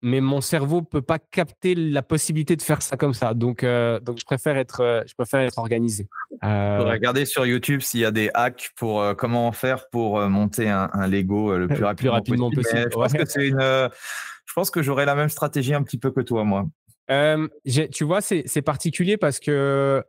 Mais 0.00 0.20
mon 0.20 0.40
cerveau 0.40 0.82
peut 0.82 1.02
pas 1.02 1.18
capter 1.18 1.74
la 1.74 2.02
possibilité 2.02 2.54
de 2.54 2.62
faire 2.62 2.82
ça 2.82 2.96
comme 2.96 3.14
ça. 3.14 3.34
Donc, 3.34 3.64
euh, 3.64 3.98
donc 3.98 4.20
je 4.20 4.24
préfère 4.24 4.56
être, 4.56 4.80
euh, 4.80 5.02
je 5.08 5.14
préfère 5.14 5.40
être 5.40 5.58
organisé. 5.58 6.06
Regarder 6.40 7.24
sur 7.24 7.44
YouTube 7.46 7.80
s'il 7.80 8.00
y 8.00 8.04
a 8.04 8.12
des 8.12 8.30
hacks 8.32 8.70
pour 8.76 9.04
comment 9.16 9.50
faire 9.50 9.88
pour 9.90 10.20
monter 10.28 10.68
un, 10.68 11.08
Lego 11.08 11.56
le 11.58 11.66
plus 11.66 11.82
rapidement, 11.82 12.50
possible. 12.52 12.88
Je 12.92 12.94
pense 12.94 13.12
que 13.12 13.40
une. 13.40 13.58
je 13.58 14.52
pense 14.54 14.70
que 14.70 14.82
j'aurais 14.82 15.04
la 15.04 15.16
même 15.16 15.30
stratégie 15.30 15.74
un 15.74 15.82
petit 15.82 15.98
peu 15.98 16.12
que 16.12 16.20
toi, 16.20 16.44
moi. 16.44 16.68
tu 17.08 18.04
vois, 18.04 18.20
c'est 18.20 18.62
particulier 18.62 19.16
parce 19.16 19.40
que 19.40 20.04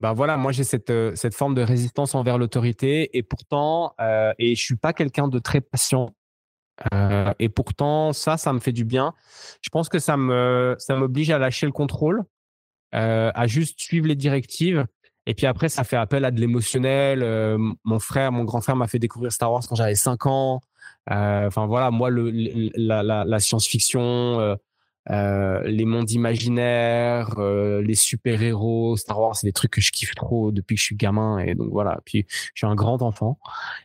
ben 0.00 0.12
voilà, 0.12 0.36
moi 0.36 0.52
j'ai 0.52 0.64
cette, 0.64 0.90
euh, 0.90 1.12
cette 1.16 1.34
forme 1.34 1.54
de 1.54 1.62
résistance 1.62 2.14
envers 2.14 2.38
l'autorité 2.38 3.16
et 3.16 3.22
pourtant, 3.22 3.94
euh, 4.00 4.32
et 4.38 4.54
je 4.54 4.62
suis 4.62 4.76
pas 4.76 4.92
quelqu'un 4.92 5.28
de 5.28 5.38
très 5.38 5.60
patient. 5.60 6.14
Euh, 6.94 7.32
et 7.40 7.48
pourtant, 7.48 8.12
ça, 8.12 8.36
ça 8.36 8.52
me 8.52 8.60
fait 8.60 8.72
du 8.72 8.84
bien. 8.84 9.14
Je 9.60 9.68
pense 9.70 9.88
que 9.88 9.98
ça 9.98 10.16
me, 10.16 10.76
ça 10.78 10.94
m'oblige 10.94 11.30
à 11.30 11.38
lâcher 11.38 11.66
le 11.66 11.72
contrôle, 11.72 12.22
euh, 12.94 13.32
à 13.34 13.46
juste 13.48 13.80
suivre 13.80 14.06
les 14.06 14.14
directives. 14.14 14.86
Et 15.26 15.34
puis 15.34 15.46
après, 15.46 15.68
ça 15.68 15.82
fait 15.82 15.96
appel 15.96 16.24
à 16.24 16.30
de 16.30 16.40
l'émotionnel. 16.40 17.22
Euh, 17.22 17.58
mon 17.84 17.98
frère, 17.98 18.30
mon 18.30 18.44
grand 18.44 18.60
frère 18.60 18.76
m'a 18.76 18.86
fait 18.86 19.00
découvrir 19.00 19.32
Star 19.32 19.52
Wars 19.52 19.62
quand 19.68 19.74
j'avais 19.74 19.96
5 19.96 20.26
ans. 20.26 20.60
Enfin 21.10 21.66
voilà, 21.66 21.90
moi, 21.90 22.10
le, 22.10 22.30
la, 22.76 23.02
la, 23.02 23.24
la 23.24 23.40
science-fiction, 23.40 24.56
euh, 25.10 25.62
les 25.62 25.84
mondes 25.84 26.10
imaginaires, 26.10 27.38
euh, 27.38 27.80
les 27.82 27.94
super-héros, 27.94 28.96
Star 28.96 29.18
Wars, 29.20 29.36
c'est 29.36 29.46
des 29.46 29.52
trucs 29.52 29.70
que 29.70 29.80
je 29.80 29.90
kiffe 29.90 30.14
trop 30.14 30.52
depuis 30.52 30.74
que 30.74 30.80
je 30.80 30.84
suis 30.84 30.96
gamin. 30.96 31.38
Et 31.38 31.54
donc 31.54 31.70
voilà. 31.70 32.00
Puis 32.04 32.26
je 32.28 32.50
suis 32.54 32.66
un 32.66 32.74
grand 32.74 33.00
enfant 33.02 33.38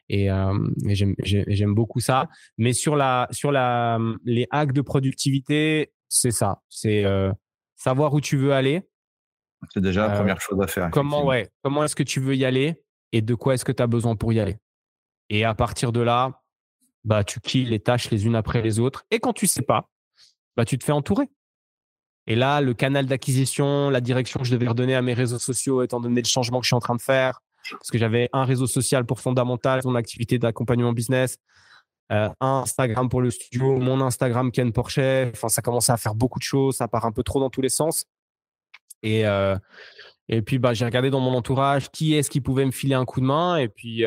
et, 0.10 0.30
euh, 0.30 0.54
j'aime 0.86 1.74
beaucoup 1.74 2.00
ça. 2.00 2.30
Mais 2.58 2.74
sur 2.74 2.96
la 2.96 3.28
sur 3.32 3.52
la 3.52 4.00
les 4.26 4.48
hacks 4.52 4.74
de 4.74 4.82
productivité, 4.82 5.94
c'est 6.10 6.32
ça. 6.32 6.62
C'est 6.70 7.06
savoir 7.76 8.14
où 8.14 8.22
tu 8.22 8.38
veux 8.38 8.54
aller. 8.54 8.82
C'est 9.74 9.82
déjà 9.82 10.08
la 10.08 10.16
première 10.16 10.42
chose 10.42 10.60
à 10.62 10.68
faire. 10.68 10.90
Comment 10.92 11.26
ouais 11.26 11.50
Comment 11.64 11.86
est-ce 11.86 11.96
que 11.96 12.04
tu 12.04 12.20
veux 12.20 12.36
y 12.36 12.44
aller 12.44 12.84
et 13.14 13.22
de 13.22 13.36
quoi 13.36 13.54
est-ce 13.54 13.64
que 13.64 13.72
tu 13.72 13.82
as 13.82 13.88
besoin 13.88 14.16
pour 14.16 14.34
y 14.34 14.40
aller? 14.40 14.58
Et 15.30 15.46
à 15.46 15.56
partir 15.56 15.94
de 15.94 16.02
là, 16.02 16.42
bah 17.06 17.24
tu 17.24 17.40
kills 17.40 17.70
les 17.70 17.80
tâches 17.80 18.12
les 18.12 18.26
unes 18.26 18.36
après 18.36 18.62
les 18.62 18.80
autres. 18.80 19.06
Et 19.10 19.20
quand 19.20 19.34
tu 19.34 19.48
sais 19.48 19.62
pas 19.62 19.90
bah, 20.56 20.66
tu 20.66 20.78
te 20.78 20.84
fais 20.84 20.92
entourer. 20.92 21.30
Et 22.28 22.36
là, 22.36 22.62
le 22.62 22.74
canal 22.74 23.06
d'acquisition, 23.06 23.90
la 23.90 24.00
direction 24.00 24.40
que 24.40 24.46
je 24.46 24.52
devais 24.54 24.68
redonner 24.68 24.96
à 24.96 25.02
mes 25.02 25.14
réseaux 25.14 25.40
sociaux, 25.40 25.84
étant 25.84 26.00
donné 26.00 26.22
le 26.22 26.28
changement 26.28 26.60
que 26.60 26.64
je 26.64 26.70
suis 26.70 26.76
en 26.76 26.80
train 26.80 26.96
de 26.96 27.02
faire, 27.02 27.42
parce 27.72 27.92
que 27.92 27.98
j'avais 27.98 28.30
un 28.34 28.46
réseau 28.46 28.68
social 28.68 29.06
pour 29.06 29.20
fondamental, 29.20 29.82
mon 29.84 29.96
activité 29.96 30.40
d'accompagnement 30.40 30.94
business. 30.94 31.38
un 32.10 32.34
Instagram 32.40 33.10
pour 33.10 33.22
le 33.22 33.32
studio, 33.32 33.78
mon 33.78 34.00
Instagram 34.02 34.52
Ken 34.52 34.72
Porchet. 34.72 35.32
Enfin, 35.34 35.50
ça 35.50 35.62
commençait 35.62 35.92
à 35.92 35.98
faire 35.98 36.16
beaucoup 36.16 36.40
de 36.40 36.44
choses, 36.44 36.78
ça 36.78 36.88
part 36.88 37.06
un 37.06 37.12
peu 37.12 37.24
trop 37.24 37.40
dans 37.40 37.50
tous 37.50 37.62
les 37.62 37.70
sens. 37.70 38.06
Et, 39.02 39.24
et 40.30 40.42
puis, 40.42 40.60
bah, 40.60 40.74
j'ai 40.74 40.86
regardé 40.86 41.10
dans 41.10 41.20
mon 41.20 41.34
entourage 41.34 41.90
qui 41.90 42.14
est-ce 42.14 42.30
qui 42.30 42.40
pouvait 42.40 42.66
me 42.66 42.72
filer 42.72 42.96
un 42.96 43.06
coup 43.06 43.20
de 43.20 43.26
main. 43.26 43.58
Et 43.58 43.68
puis, 43.68 44.04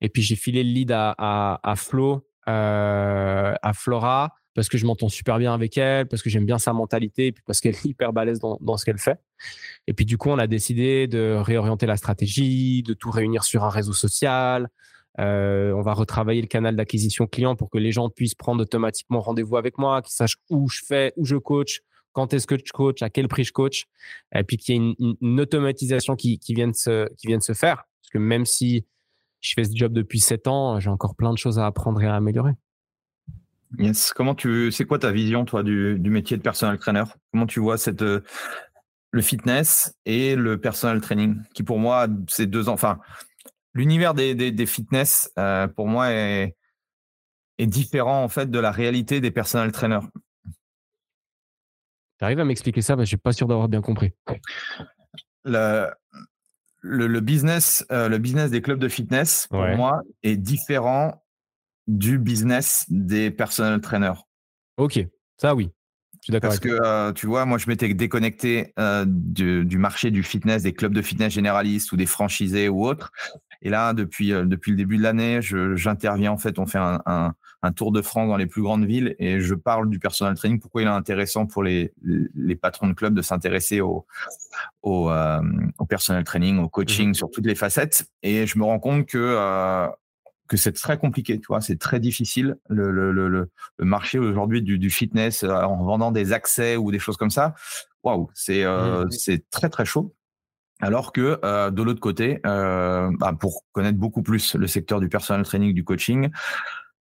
et 0.00 0.08
puis 0.08 0.22
j'ai 0.22 0.36
filé 0.36 0.62
le 0.62 0.70
lead 0.70 0.92
à, 0.92 1.60
à 1.62 1.76
Flo, 1.76 2.26
à 2.46 3.72
Flora 3.74 4.30
parce 4.54 4.68
que 4.68 4.78
je 4.78 4.86
m'entends 4.86 5.08
super 5.08 5.38
bien 5.38 5.52
avec 5.52 5.76
elle, 5.76 6.06
parce 6.06 6.22
que 6.22 6.30
j'aime 6.30 6.46
bien 6.46 6.58
sa 6.58 6.72
mentalité, 6.72 7.28
et 7.28 7.32
puis 7.32 7.42
parce 7.46 7.60
qu'elle 7.60 7.74
est 7.74 7.84
hyper 7.84 8.12
balèze 8.12 8.38
dans, 8.38 8.58
dans 8.60 8.76
ce 8.76 8.84
qu'elle 8.84 8.98
fait. 8.98 9.18
Et 9.86 9.92
puis 9.92 10.06
du 10.06 10.16
coup, 10.16 10.30
on 10.30 10.38
a 10.38 10.46
décidé 10.46 11.06
de 11.06 11.36
réorienter 11.38 11.86
la 11.86 11.96
stratégie, 11.96 12.82
de 12.82 12.94
tout 12.94 13.10
réunir 13.10 13.44
sur 13.44 13.64
un 13.64 13.70
réseau 13.70 13.92
social. 13.92 14.68
Euh, 15.20 15.72
on 15.72 15.82
va 15.82 15.92
retravailler 15.92 16.40
le 16.40 16.48
canal 16.48 16.74
d'acquisition 16.74 17.26
client 17.26 17.54
pour 17.54 17.70
que 17.70 17.78
les 17.78 17.92
gens 17.92 18.10
puissent 18.10 18.34
prendre 18.34 18.62
automatiquement 18.62 19.20
rendez-vous 19.20 19.56
avec 19.56 19.78
moi, 19.78 20.02
qu'ils 20.02 20.14
sachent 20.14 20.38
où 20.50 20.68
je 20.68 20.80
fais, 20.84 21.12
où 21.16 21.24
je 21.24 21.36
coach, 21.36 21.82
quand 22.12 22.32
est-ce 22.32 22.46
que 22.46 22.56
je 22.56 22.72
coach, 22.72 23.02
à 23.02 23.10
quel 23.10 23.28
prix 23.28 23.44
je 23.44 23.52
coach, 23.52 23.86
et 24.34 24.42
puis 24.44 24.56
qu'il 24.56 24.74
y 24.74 24.78
ait 24.78 24.94
une, 24.98 25.16
une, 25.20 25.40
automatisation 25.40 26.16
qui, 26.16 26.38
qui, 26.38 26.54
de 26.54 26.72
se, 26.72 27.12
qui 27.14 27.26
vient 27.26 27.38
de 27.38 27.42
se 27.42 27.52
faire. 27.54 27.84
Parce 28.00 28.10
que 28.12 28.18
même 28.18 28.46
si 28.46 28.86
je 29.40 29.52
fais 29.54 29.64
ce 29.64 29.72
job 29.74 29.92
depuis 29.92 30.20
sept 30.20 30.46
ans, 30.46 30.80
j'ai 30.80 30.90
encore 30.90 31.14
plein 31.14 31.32
de 31.32 31.38
choses 31.38 31.58
à 31.58 31.66
apprendre 31.66 32.00
et 32.02 32.06
à 32.06 32.14
améliorer. 32.14 32.52
Yes. 33.78 34.12
Comment 34.12 34.34
tu, 34.34 34.70
c'est 34.72 34.84
quoi 34.84 34.98
ta 34.98 35.10
vision, 35.10 35.44
toi, 35.44 35.62
du, 35.62 35.98
métier 36.04 36.36
de 36.36 36.42
personal 36.42 36.78
trainer? 36.78 37.04
Comment 37.32 37.46
tu 37.46 37.60
vois 37.60 37.78
cette, 37.78 38.02
euh, 38.02 38.22
le 39.14 39.22
fitness 39.22 39.96
et 40.06 40.34
le 40.34 40.60
personal 40.60 41.00
training, 41.00 41.40
qui 41.54 41.62
pour 41.62 41.78
moi, 41.78 42.08
c'est 42.28 42.46
deux 42.46 42.68
ans. 42.68 42.72
Enfin, 42.72 42.98
l'univers 43.72 44.12
des, 44.12 44.34
des, 44.34 44.66
fitness, 44.66 45.30
euh, 45.38 45.68
pour 45.68 45.86
moi, 45.86 46.10
est, 46.10 46.56
est 47.58 47.66
différent 47.66 48.24
en 48.24 48.28
fait 48.28 48.50
de 48.50 48.58
la 48.58 48.72
réalité 48.72 49.20
des 49.20 49.30
personal 49.30 49.70
trainers. 49.70 50.06
Tu 52.18 52.24
arrives 52.24 52.40
à 52.40 52.44
m'expliquer 52.44 52.82
ça? 52.82 52.96
Je 52.98 53.04
suis 53.04 53.16
pas 53.16 53.32
sûr 53.32 53.46
d'avoir 53.46 53.68
bien 53.68 53.82
compris. 53.82 54.12
Le, 55.44 55.90
le, 56.80 57.20
business, 57.20 57.86
euh, 57.92 58.08
le 58.08 58.18
business 58.18 58.50
des 58.50 58.62
clubs 58.62 58.78
de 58.78 58.88
fitness, 58.88 59.46
pour 59.48 59.64
moi, 59.64 60.02
est 60.22 60.36
différent 60.36 61.23
du 61.86 62.18
business 62.18 62.84
des 62.88 63.30
personal 63.30 63.80
trainers. 63.80 64.26
Ok, 64.76 65.04
ça 65.38 65.54
oui. 65.54 65.70
Je 66.24 66.28
suis 66.28 66.32
d'accord. 66.32 66.48
Parce 66.48 66.60
que 66.60 66.70
euh, 66.70 67.12
tu 67.12 67.26
vois, 67.26 67.44
moi 67.44 67.58
je 67.58 67.68
m'étais 67.68 67.92
déconnecté 67.92 68.72
euh, 68.78 69.04
du, 69.06 69.76
marché 69.76 70.10
du 70.10 70.22
fitness, 70.22 70.62
des 70.62 70.72
clubs 70.72 70.94
de 70.94 71.02
fitness 71.02 71.34
généralistes 71.34 71.92
ou 71.92 71.98
des 71.98 72.06
franchisés 72.06 72.70
ou 72.70 72.86
autres. 72.86 73.12
Et 73.60 73.68
là, 73.68 73.92
depuis, 73.92 74.32
euh, 74.32 74.46
depuis 74.46 74.70
le 74.70 74.78
début 74.78 74.96
de 74.96 75.02
l'année, 75.02 75.40
j'interviens 75.42 76.32
en 76.32 76.38
fait, 76.38 76.58
on 76.58 76.64
fait 76.64 76.78
un, 76.78 77.02
un, 77.04 77.72
tour 77.72 77.92
de 77.92 78.00
France 78.00 78.28
dans 78.28 78.38
les 78.38 78.46
plus 78.46 78.62
grandes 78.62 78.86
villes 78.86 79.16
et 79.18 79.40
je 79.40 79.54
parle 79.54 79.90
du 79.90 79.98
personal 79.98 80.34
training. 80.34 80.60
Pourquoi 80.60 80.80
il 80.80 80.88
est 80.88 80.90
intéressant 80.90 81.44
pour 81.44 81.62
les, 81.62 81.92
les 82.02 82.56
patrons 82.56 82.88
de 82.88 82.94
clubs 82.94 83.14
de 83.14 83.20
s'intéresser 83.20 83.82
au, 83.82 84.06
au, 84.82 85.10
au, 85.10 85.84
personal 85.86 86.24
training, 86.24 86.58
au 86.58 86.70
coaching 86.70 87.10
mmh 87.10 87.14
sur 87.14 87.30
toutes 87.30 87.46
les 87.46 87.54
facettes. 87.54 88.06
Et 88.22 88.46
je 88.46 88.58
me 88.58 88.64
rends 88.64 88.78
compte 88.78 89.04
que 89.04 89.88
que 90.48 90.56
c'est 90.56 90.72
très 90.72 90.98
compliqué, 90.98 91.38
tu 91.38 91.46
vois, 91.48 91.60
c'est 91.60 91.78
très 91.78 92.00
difficile 92.00 92.56
le, 92.68 92.90
le, 92.90 93.12
le, 93.12 93.28
le 93.28 93.84
marché 93.84 94.18
aujourd'hui 94.18 94.62
du, 94.62 94.78
du, 94.78 94.90
fitness 94.90 95.42
euh, 95.42 95.50
en 95.50 95.82
vendant 95.82 96.12
des 96.12 96.32
accès 96.32 96.76
ou 96.76 96.90
des 96.90 96.98
choses 96.98 97.16
comme 97.16 97.30
ça. 97.30 97.54
Waouh, 98.02 98.28
c'est 98.34 98.64
euh, 98.64 99.06
mmh. 99.06 99.38
très 99.50 99.70
très 99.70 99.84
chaud. 99.84 100.14
Alors 100.80 101.12
que 101.12 101.40
euh, 101.44 101.70
de 101.70 101.82
l'autre 101.82 102.00
côté, 102.00 102.40
euh, 102.44 103.10
bah, 103.18 103.32
pour 103.38 103.64
connaître 103.72 103.98
beaucoup 103.98 104.22
plus 104.22 104.54
le 104.54 104.66
secteur 104.66 105.00
du 105.00 105.08
personal 105.08 105.44
training, 105.44 105.72
du 105.72 105.84
coaching, 105.84 106.28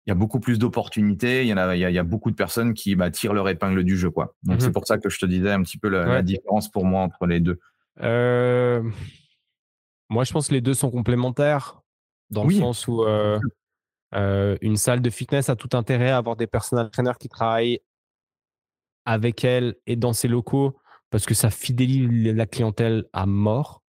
il 0.05 0.09
y 0.09 0.11
a 0.11 0.15
beaucoup 0.15 0.39
plus 0.39 0.59
d'opportunités. 0.59 1.41
Il 1.41 1.47
y 1.47 1.53
en 1.53 1.57
a, 1.57 1.75
il 1.75 1.81
y 1.81 1.97
a, 1.97 2.03
beaucoup 2.03 2.31
de 2.31 2.35
personnes 2.35 2.73
qui 2.73 2.95
bah, 2.95 3.11
tirent 3.11 3.33
leur 3.33 3.49
épingle 3.49 3.83
du 3.83 3.97
jeu, 3.97 4.11
quoi. 4.11 4.35
Donc 4.43 4.61
c'est 4.61 4.69
mmh 4.69 4.71
pour 4.71 4.87
ça 4.87 4.97
que 4.97 5.09
je 5.09 5.19
te 5.19 5.25
disais 5.25 5.51
un 5.51 5.63
petit 5.63 5.77
peu 5.77 5.89
la, 5.89 6.05
la 6.05 6.21
différence 6.21 6.71
pour 6.71 6.85
moi 6.85 7.01
entre 7.01 7.25
les 7.25 7.41
deux. 7.41 7.59
Moi, 10.09 10.23
je 10.23 10.31
pense 10.31 10.47
que 10.49 10.53
les 10.53 10.61
deux 10.61 10.75
sont 10.75 10.91
complémentaires 10.91 11.81
dans 12.29 12.45
le 12.45 12.53
sens 12.53 12.87
où 12.87 13.03
euh, 13.03 13.39
euh, 14.15 14.57
une 14.61 14.77
salle 14.77 15.01
de 15.01 15.09
fitness 15.09 15.49
a 15.49 15.55
tout 15.55 15.69
intérêt 15.73 16.09
à 16.09 16.17
avoir 16.17 16.35
des 16.35 16.47
personal 16.47 16.89
trainers 16.89 17.17
qui 17.19 17.29
travaillent 17.29 17.79
avec 19.05 19.43
elle 19.43 19.75
et 19.85 19.95
dans 19.95 20.13
ses 20.13 20.27
locaux 20.27 20.77
parce 21.09 21.25
que 21.25 21.33
ça 21.33 21.49
fidélise 21.49 22.35
la 22.35 22.45
clientèle 22.45 23.05
à 23.13 23.25
mort. 23.25 23.83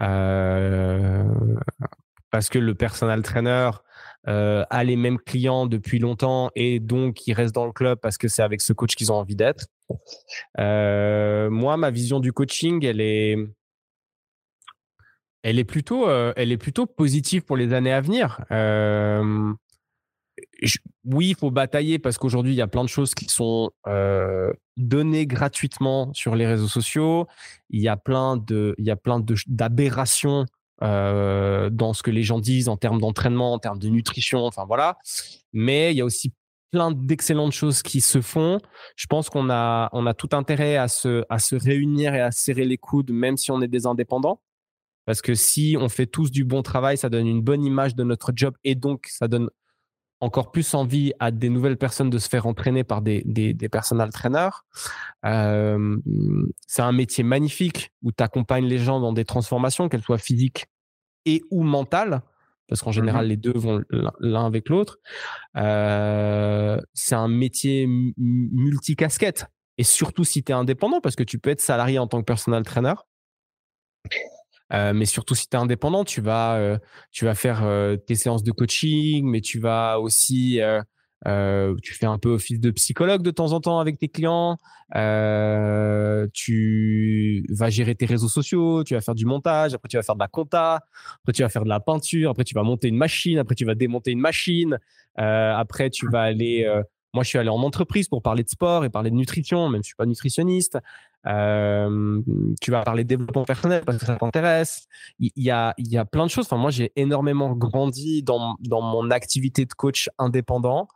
Euh, 0.00 1.24
parce 2.30 2.48
que 2.48 2.58
le 2.58 2.74
personal 2.74 3.22
trainer 3.22 3.70
a 4.26 4.84
les 4.84 4.96
mêmes 4.96 5.18
clients 5.18 5.66
depuis 5.66 5.98
longtemps 5.98 6.50
et 6.56 6.80
donc 6.80 7.26
il 7.26 7.34
reste 7.34 7.54
dans 7.54 7.66
le 7.66 7.72
club 7.72 7.98
parce 8.00 8.16
que 8.16 8.26
c'est 8.26 8.42
avec 8.42 8.60
ce 8.60 8.72
coach 8.72 8.96
qu'ils 8.96 9.12
ont 9.12 9.16
envie 9.16 9.36
d'être. 9.36 9.66
moi, 10.56 11.76
ma 11.76 11.90
vision 11.90 12.20
du 12.20 12.32
coaching, 12.32 12.84
elle 12.84 13.00
est, 13.00 13.36
elle 15.44 15.58
est 15.58 15.64
plutôt, 15.64 16.08
euh, 16.08 16.32
elle 16.36 16.50
est 16.50 16.56
plutôt 16.56 16.86
positive 16.86 17.42
pour 17.42 17.56
les 17.56 17.74
années 17.74 17.92
à 17.92 18.00
venir. 18.00 18.40
Euh, 18.50 19.52
oui, 21.04 21.28
il 21.28 21.36
faut 21.36 21.50
batailler 21.50 21.98
parce 21.98 22.16
qu'aujourd'hui, 22.16 22.54
il 22.54 22.56
y 22.56 22.62
a 22.62 22.66
plein 22.66 22.82
de 22.82 22.88
choses 22.88 23.14
qui 23.14 23.26
sont 23.26 23.70
euh, 23.86 24.50
données 24.78 25.26
gratuitement 25.26 26.12
sur 26.14 26.34
les 26.34 26.46
réseaux 26.46 26.66
sociaux. 26.66 27.28
Il 27.68 27.82
y 27.82 27.88
a 27.88 27.98
plein 27.98 28.38
de, 28.38 28.74
il 28.78 28.86
y 28.86 28.90
a 28.90 28.96
plein 28.96 29.22
d'aberrations 29.46 30.46
dans 30.80 31.92
ce 31.94 32.02
que 32.02 32.10
les 32.10 32.22
gens 32.22 32.40
disent 32.40 32.68
en 32.68 32.76
termes 32.76 33.00
d'entraînement, 33.00 33.52
en 33.54 33.58
termes 33.58 33.78
de 33.78 33.88
nutrition. 33.88 34.44
Enfin 34.44 34.64
voilà. 34.66 34.98
Mais 35.52 35.92
il 35.92 35.96
y 35.96 36.00
a 36.00 36.04
aussi 36.04 36.32
plein 36.72 36.90
d'excellentes 36.90 37.52
choses 37.52 37.82
qui 37.82 38.00
se 38.00 38.20
font. 38.20 38.60
Je 38.96 39.06
pense 39.06 39.30
qu'on 39.30 39.48
a, 39.50 39.88
on 39.92 40.06
a 40.06 40.14
tout 40.14 40.30
intérêt 40.32 40.76
à 40.76 40.88
se, 40.88 41.24
à 41.28 41.38
se 41.38 41.54
réunir 41.54 42.14
et 42.14 42.20
à 42.20 42.32
serrer 42.32 42.64
les 42.64 42.78
coudes, 42.78 43.12
même 43.12 43.36
si 43.36 43.50
on 43.50 43.62
est 43.62 43.68
des 43.68 43.86
indépendants. 43.86 44.40
Parce 45.06 45.22
que 45.22 45.34
si 45.34 45.76
on 45.78 45.88
fait 45.88 46.06
tous 46.06 46.30
du 46.30 46.44
bon 46.44 46.62
travail, 46.62 46.96
ça 46.96 47.08
donne 47.08 47.26
une 47.26 47.42
bonne 47.42 47.64
image 47.64 47.94
de 47.94 48.04
notre 48.04 48.32
job 48.34 48.54
et 48.64 48.74
donc 48.74 49.06
ça 49.08 49.28
donne 49.28 49.50
encore 50.20 50.50
plus 50.50 50.74
envie 50.74 51.12
à 51.18 51.30
des 51.30 51.50
nouvelles 51.50 51.76
personnes 51.76 52.08
de 52.08 52.18
se 52.18 52.28
faire 52.28 52.46
entraîner 52.46 52.82
par 52.82 53.02
des, 53.02 53.22
des, 53.26 53.52
des 53.52 53.68
personal 53.68 54.10
trainers. 54.10 54.64
Euh, 55.26 55.96
c'est 56.66 56.82
un 56.82 56.92
métier 56.92 57.22
magnifique 57.24 57.92
où 58.02 58.10
tu 58.10 58.22
accompagnes 58.22 58.64
les 58.64 58.78
gens 58.78 59.00
dans 59.00 59.12
des 59.12 59.24
transformations, 59.24 59.88
qu'elles 59.88 60.02
soient 60.02 60.18
physiques 60.18 60.66
et 61.26 61.42
ou 61.50 61.62
mentales, 61.62 62.22
parce 62.68 62.80
qu'en 62.80 62.92
général, 62.92 63.26
mmh 63.26 63.28
les 63.28 63.36
deux 63.36 63.52
vont 63.52 63.82
l'un 64.20 64.46
avec 64.46 64.68
l'autre. 64.68 64.98
Euh, 65.56 66.80
c'est 66.94 67.14
un 67.14 67.28
métier 67.28 67.86
multicasquette. 68.16 69.46
Et 69.76 69.84
surtout 69.84 70.24
si 70.24 70.42
tu 70.42 70.52
es 70.52 70.54
indépendant, 70.54 71.00
parce 71.00 71.16
que 71.16 71.24
tu 71.24 71.38
peux 71.38 71.50
être 71.50 71.60
salarié 71.60 71.98
en 71.98 72.06
tant 72.06 72.20
que 72.20 72.24
personal 72.24 72.62
trainer. 72.62 72.94
Euh, 74.74 74.92
mais 74.92 75.06
surtout 75.06 75.34
si 75.34 75.48
tu 75.48 75.56
es 75.56 75.60
indépendant, 75.60 76.04
tu 76.04 76.20
vas, 76.20 76.56
euh, 76.56 76.78
tu 77.12 77.24
vas 77.24 77.34
faire 77.34 77.64
euh, 77.64 77.96
tes 77.96 78.14
séances 78.16 78.42
de 78.42 78.50
coaching, 78.50 79.24
mais 79.26 79.40
tu 79.40 79.60
vas 79.60 80.00
aussi, 80.00 80.60
tu 81.82 81.94
fais 81.94 82.06
un 82.06 82.18
peu 82.18 82.30
office 82.30 82.60
de 82.60 82.70
psychologue 82.70 83.22
de 83.22 83.30
temps 83.30 83.52
en 83.52 83.60
temps 83.60 83.78
avec 83.78 83.98
tes 83.98 84.08
clients. 84.08 84.58
tu 86.32 87.46
vas 87.50 87.70
gérer 87.70 87.94
tes 87.94 88.06
réseaux 88.06 88.28
sociaux, 88.28 88.84
tu 88.84 88.94
vas 88.94 89.00
faire 89.00 89.14
du 89.14 89.26
montage, 89.26 89.74
après 89.74 89.88
tu 89.88 89.96
vas 89.96 90.02
faire 90.02 90.16
de 90.16 90.20
la 90.20 90.28
compta, 90.28 90.80
après 91.22 91.32
tu 91.32 91.42
vas 91.42 91.48
faire 91.48 91.64
de 91.64 91.68
la 91.68 91.80
peinture, 91.80 92.30
après 92.30 92.44
tu 92.44 92.54
vas 92.54 92.62
monter 92.62 92.88
une 92.88 92.96
machine, 92.96 93.38
après 93.38 93.54
tu 93.54 93.64
vas 93.64 93.74
démonter 93.74 94.10
une 94.10 94.20
machine, 94.20 94.78
après 95.16 95.90
tu 95.90 96.08
vas 96.10 96.22
aller 96.22 96.66
moi, 97.14 97.22
je 97.22 97.28
suis 97.28 97.38
allé 97.38 97.48
en 97.48 97.62
entreprise 97.62 98.08
pour 98.08 98.22
parler 98.22 98.42
de 98.42 98.48
sport 98.48 98.84
et 98.84 98.90
parler 98.90 99.10
de 99.10 99.16
nutrition, 99.16 99.68
même 99.68 99.82
si 99.82 99.86
je 99.86 99.90
suis 99.90 99.96
pas 99.96 100.06
nutritionniste. 100.06 100.78
Tu 101.24 102.70
vas 102.70 102.82
parler 102.82 103.04
de 103.04 103.08
développement 103.08 103.44
personnel 103.44 103.82
parce 103.86 103.98
que 103.98 104.06
ça 104.06 104.16
t'intéresse. 104.16 104.86
Il 105.20 105.30
y, 105.36 105.50
a, 105.50 105.74
il 105.78 105.88
y 105.88 105.96
a 105.96 106.04
plein 106.04 106.26
de 106.26 106.30
choses. 106.30 106.46
Enfin, 106.46 106.58
moi, 106.58 106.70
j'ai 106.70 106.92
énormément 106.96 107.52
grandi 107.54 108.22
dans, 108.22 108.56
dans 108.60 108.82
mon 108.82 109.10
activité 109.10 109.64
de 109.64 109.72
coach 109.72 110.10
indépendant. 110.18 110.88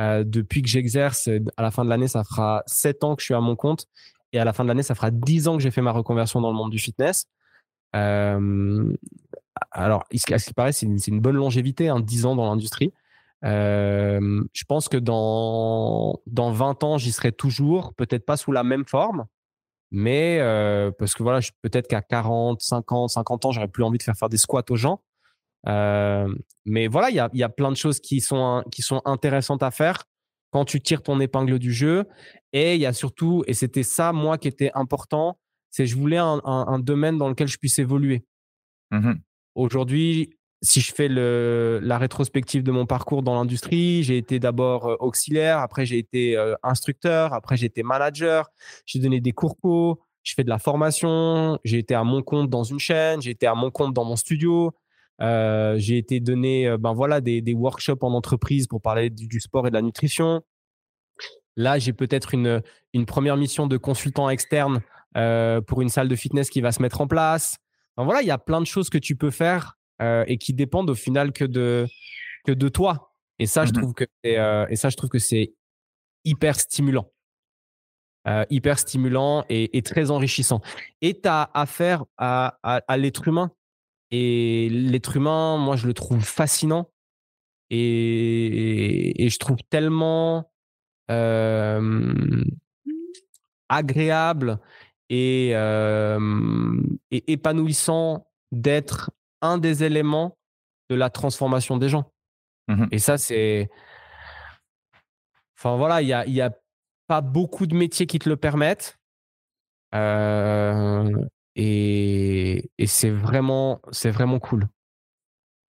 Euh, 0.00 0.24
depuis 0.24 0.62
que 0.62 0.68
j'exerce, 0.68 1.28
à 1.56 1.62
la 1.62 1.70
fin 1.70 1.84
de 1.84 1.90
l'année, 1.90 2.08
ça 2.08 2.24
fera 2.24 2.62
sept 2.66 3.04
ans 3.04 3.16
que 3.16 3.22
je 3.22 3.26
suis 3.26 3.34
à 3.34 3.40
mon 3.40 3.56
compte. 3.56 3.86
Et 4.32 4.38
à 4.38 4.44
la 4.44 4.52
fin 4.52 4.64
de 4.64 4.68
l'année, 4.68 4.82
ça 4.82 4.94
fera 4.94 5.10
dix 5.10 5.48
ans 5.48 5.56
que 5.56 5.62
j'ai 5.62 5.70
fait 5.70 5.82
ma 5.82 5.92
reconversion 5.92 6.40
dans 6.40 6.50
le 6.50 6.56
monde 6.56 6.70
du 6.70 6.78
fitness. 6.78 7.26
Alors, 9.70 10.04
à 10.12 10.38
ce 10.38 10.44
qui 10.44 10.54
paraît, 10.54 10.72
c'est 10.72 10.86
une, 10.86 10.98
une, 11.06 11.20
bonne 11.20 11.36
longévité, 11.36 11.88
hein, 11.88 12.00
10 12.00 12.26
ans 12.26 12.36
dans 12.36 12.48
l'industrie. 12.48 12.92
Euh, 13.44 14.44
je 14.52 14.64
pense 14.64 14.88
que 14.88 14.96
dans, 14.96 16.20
dans 16.26 16.52
20 16.52 16.84
ans, 16.84 16.98
j'y 16.98 17.12
serai 17.12 17.32
toujours, 17.32 17.94
peut-être 17.94 18.26
pas 18.26 18.36
sous 18.36 18.52
la 18.52 18.64
même 18.64 18.84
forme, 18.86 19.26
mais 19.90 20.38
euh, 20.40 20.90
parce 20.98 21.14
que 21.14 21.22
voilà, 21.22 21.40
peut-être 21.62 21.88
qu'à 21.88 22.02
40, 22.02 22.60
50, 22.60 23.10
50 23.10 23.44
ans, 23.46 23.52
j'aurais 23.52 23.68
plus 23.68 23.82
envie 23.82 23.98
de 23.98 24.02
faire 24.02 24.16
faire 24.16 24.28
des 24.28 24.36
squats 24.36 24.64
aux 24.68 24.76
gens. 24.76 25.02
Euh, 25.66 26.32
mais 26.64 26.86
voilà, 26.86 27.10
il 27.10 27.16
y 27.16 27.20
a, 27.20 27.28
y 27.32 27.42
a, 27.42 27.48
plein 27.48 27.70
de 27.70 27.76
choses 27.76 28.00
qui 28.00 28.20
sont, 28.20 28.62
qui 28.70 28.82
sont 28.82 29.02
intéressantes 29.04 29.62
à 29.62 29.70
faire 29.70 30.04
quand 30.50 30.64
tu 30.64 30.80
tires 30.80 31.02
ton 31.02 31.20
épingle 31.20 31.58
du 31.58 31.72
jeu. 31.72 32.06
Et 32.52 32.74
il 32.74 32.80
y 32.80 32.86
a 32.86 32.92
surtout, 32.92 33.44
et 33.46 33.54
c'était 33.54 33.82
ça, 33.82 34.12
moi, 34.12 34.38
qui 34.38 34.48
était 34.48 34.70
important, 34.74 35.38
c'est 35.70 35.86
je 35.86 35.96
voulais 35.96 36.18
un, 36.18 36.40
un, 36.44 36.78
domaine 36.78 37.18
dans 37.18 37.28
lequel 37.28 37.48
je 37.48 37.58
puisse 37.58 37.78
évoluer. 37.78 38.24
Mmh 38.90 39.14
Aujourd'hui, 39.56 40.38
si 40.62 40.80
je 40.80 40.92
fais 40.92 41.08
la 41.08 41.98
rétrospective 41.98 42.62
de 42.62 42.70
mon 42.70 42.86
parcours 42.86 43.22
dans 43.22 43.34
l'industrie, 43.34 44.02
j'ai 44.02 44.18
été 44.18 44.38
d'abord 44.38 44.86
euh, 44.86 44.96
auxiliaire, 45.00 45.58
après 45.58 45.86
j'ai 45.86 45.98
été 45.98 46.36
euh, 46.36 46.54
instructeur, 46.62 47.32
après 47.32 47.56
j'ai 47.56 47.66
été 47.66 47.82
manager, 47.82 48.50
j'ai 48.84 48.98
donné 48.98 49.20
des 49.20 49.32
cours 49.32 49.58
co, 49.58 50.00
je 50.22 50.34
fais 50.34 50.44
de 50.44 50.50
la 50.50 50.58
formation, 50.58 51.58
j'ai 51.64 51.78
été 51.78 51.94
à 51.94 52.04
mon 52.04 52.22
compte 52.22 52.50
dans 52.50 52.64
une 52.64 52.78
chaîne, 52.78 53.22
j'ai 53.22 53.30
été 53.30 53.46
à 53.46 53.54
mon 53.54 53.70
compte 53.70 53.94
dans 53.94 54.04
mon 54.04 54.16
studio, 54.16 54.72
euh, 55.22 55.76
j'ai 55.78 55.96
été 55.96 56.20
donné 56.20 56.76
ben 56.78 56.92
voilà, 56.92 57.22
des, 57.22 57.54
workshops 57.54 58.02
en 58.02 58.12
entreprise 58.12 58.66
pour 58.66 58.82
parler 58.82 59.08
du, 59.08 59.40
sport 59.40 59.66
et 59.66 59.70
de 59.70 59.74
la 59.74 59.82
nutrition. 59.82 60.42
Là, 61.56 61.78
j'ai 61.78 61.92
peut-être 61.92 62.34
une, 62.34 62.62
première 63.06 63.36
mission 63.36 63.66
de 63.66 63.76
consultant 63.78 64.28
externe 64.28 64.82
pour 65.66 65.82
une 65.82 65.88
salle 65.88 66.08
de 66.08 66.16
fitness 66.16 66.50
qui 66.50 66.60
va 66.60 66.72
se 66.72 66.80
mettre 66.80 67.00
en 67.00 67.06
place. 67.06 67.56
Voilà, 67.96 68.22
il 68.22 68.28
y 68.28 68.30
a 68.30 68.38
plein 68.38 68.60
de 68.60 68.66
choses 68.66 68.88
que 68.88 68.98
tu 68.98 69.16
peux 69.16 69.30
faire 69.30 69.79
euh, 70.00 70.24
et 70.26 70.38
qui 70.38 70.54
dépendent 70.54 70.88
au 70.88 70.94
final 70.94 71.32
que 71.32 71.44
de, 71.44 71.86
que 72.44 72.52
de 72.52 72.68
toi. 72.68 73.12
Et 73.38 73.46
ça, 73.46 73.66
je 73.66 73.70
mmh 73.70 73.74
trouve 73.74 73.92
que 73.94 74.04
euh, 74.26 74.66
et 74.68 74.76
ça, 74.76 74.88
je 74.88 74.96
trouve 74.96 75.10
que 75.10 75.18
c'est 75.18 75.52
hyper 76.24 76.58
stimulant. 76.58 77.12
Euh, 78.28 78.44
hyper 78.50 78.78
stimulant 78.78 79.44
et, 79.48 79.82
très 79.82 80.10
enrichissant. 80.10 80.60
Et 81.00 81.20
tu 81.20 81.28
as 81.28 81.50
affaire 81.54 82.04
à, 82.18 82.58
à, 82.62 82.96
l'être 82.96 83.28
humain. 83.28 83.50
Et 84.10 84.68
l'être 84.70 85.16
humain, 85.16 85.56
moi, 85.56 85.76
je 85.76 85.86
le 85.86 85.94
trouve 85.94 86.22
fascinant. 86.22 86.90
Et, 87.70 89.24
et, 89.24 89.28
je 89.30 89.38
trouve 89.38 89.58
tellement 89.70 90.50
agréable 93.68 94.60
et, 95.08 95.50
et 95.50 97.32
épanouissant 97.32 98.26
d'être 98.52 99.10
un 99.40 99.58
des 99.58 99.84
éléments 99.84 100.36
de 100.88 100.94
la 100.96 101.10
transformation 101.10 101.76
des 101.76 101.88
gens. 101.88 102.12
Mmh 102.68 102.86
et 102.90 102.98
ça, 102.98 103.18
c'est. 103.18 103.70
Enfin, 105.58 105.76
voilà, 105.76 106.02
il 106.02 106.06
n'y 106.06 106.12
a, 106.12 106.26
y 106.26 106.40
a 106.40 106.52
pas 107.06 107.20
beaucoup 107.20 107.66
de 107.66 107.74
métiers 107.74 108.06
qui 108.06 108.18
te 108.18 108.28
le 108.28 108.36
permettent. 108.36 108.98
Euh, 109.94 111.26
et, 111.56 112.70
et 112.78 112.86
c'est 112.86 113.10
vraiment, 113.10 113.80
c'est 113.90 114.10
vraiment 114.10 114.38
cool. 114.38 114.68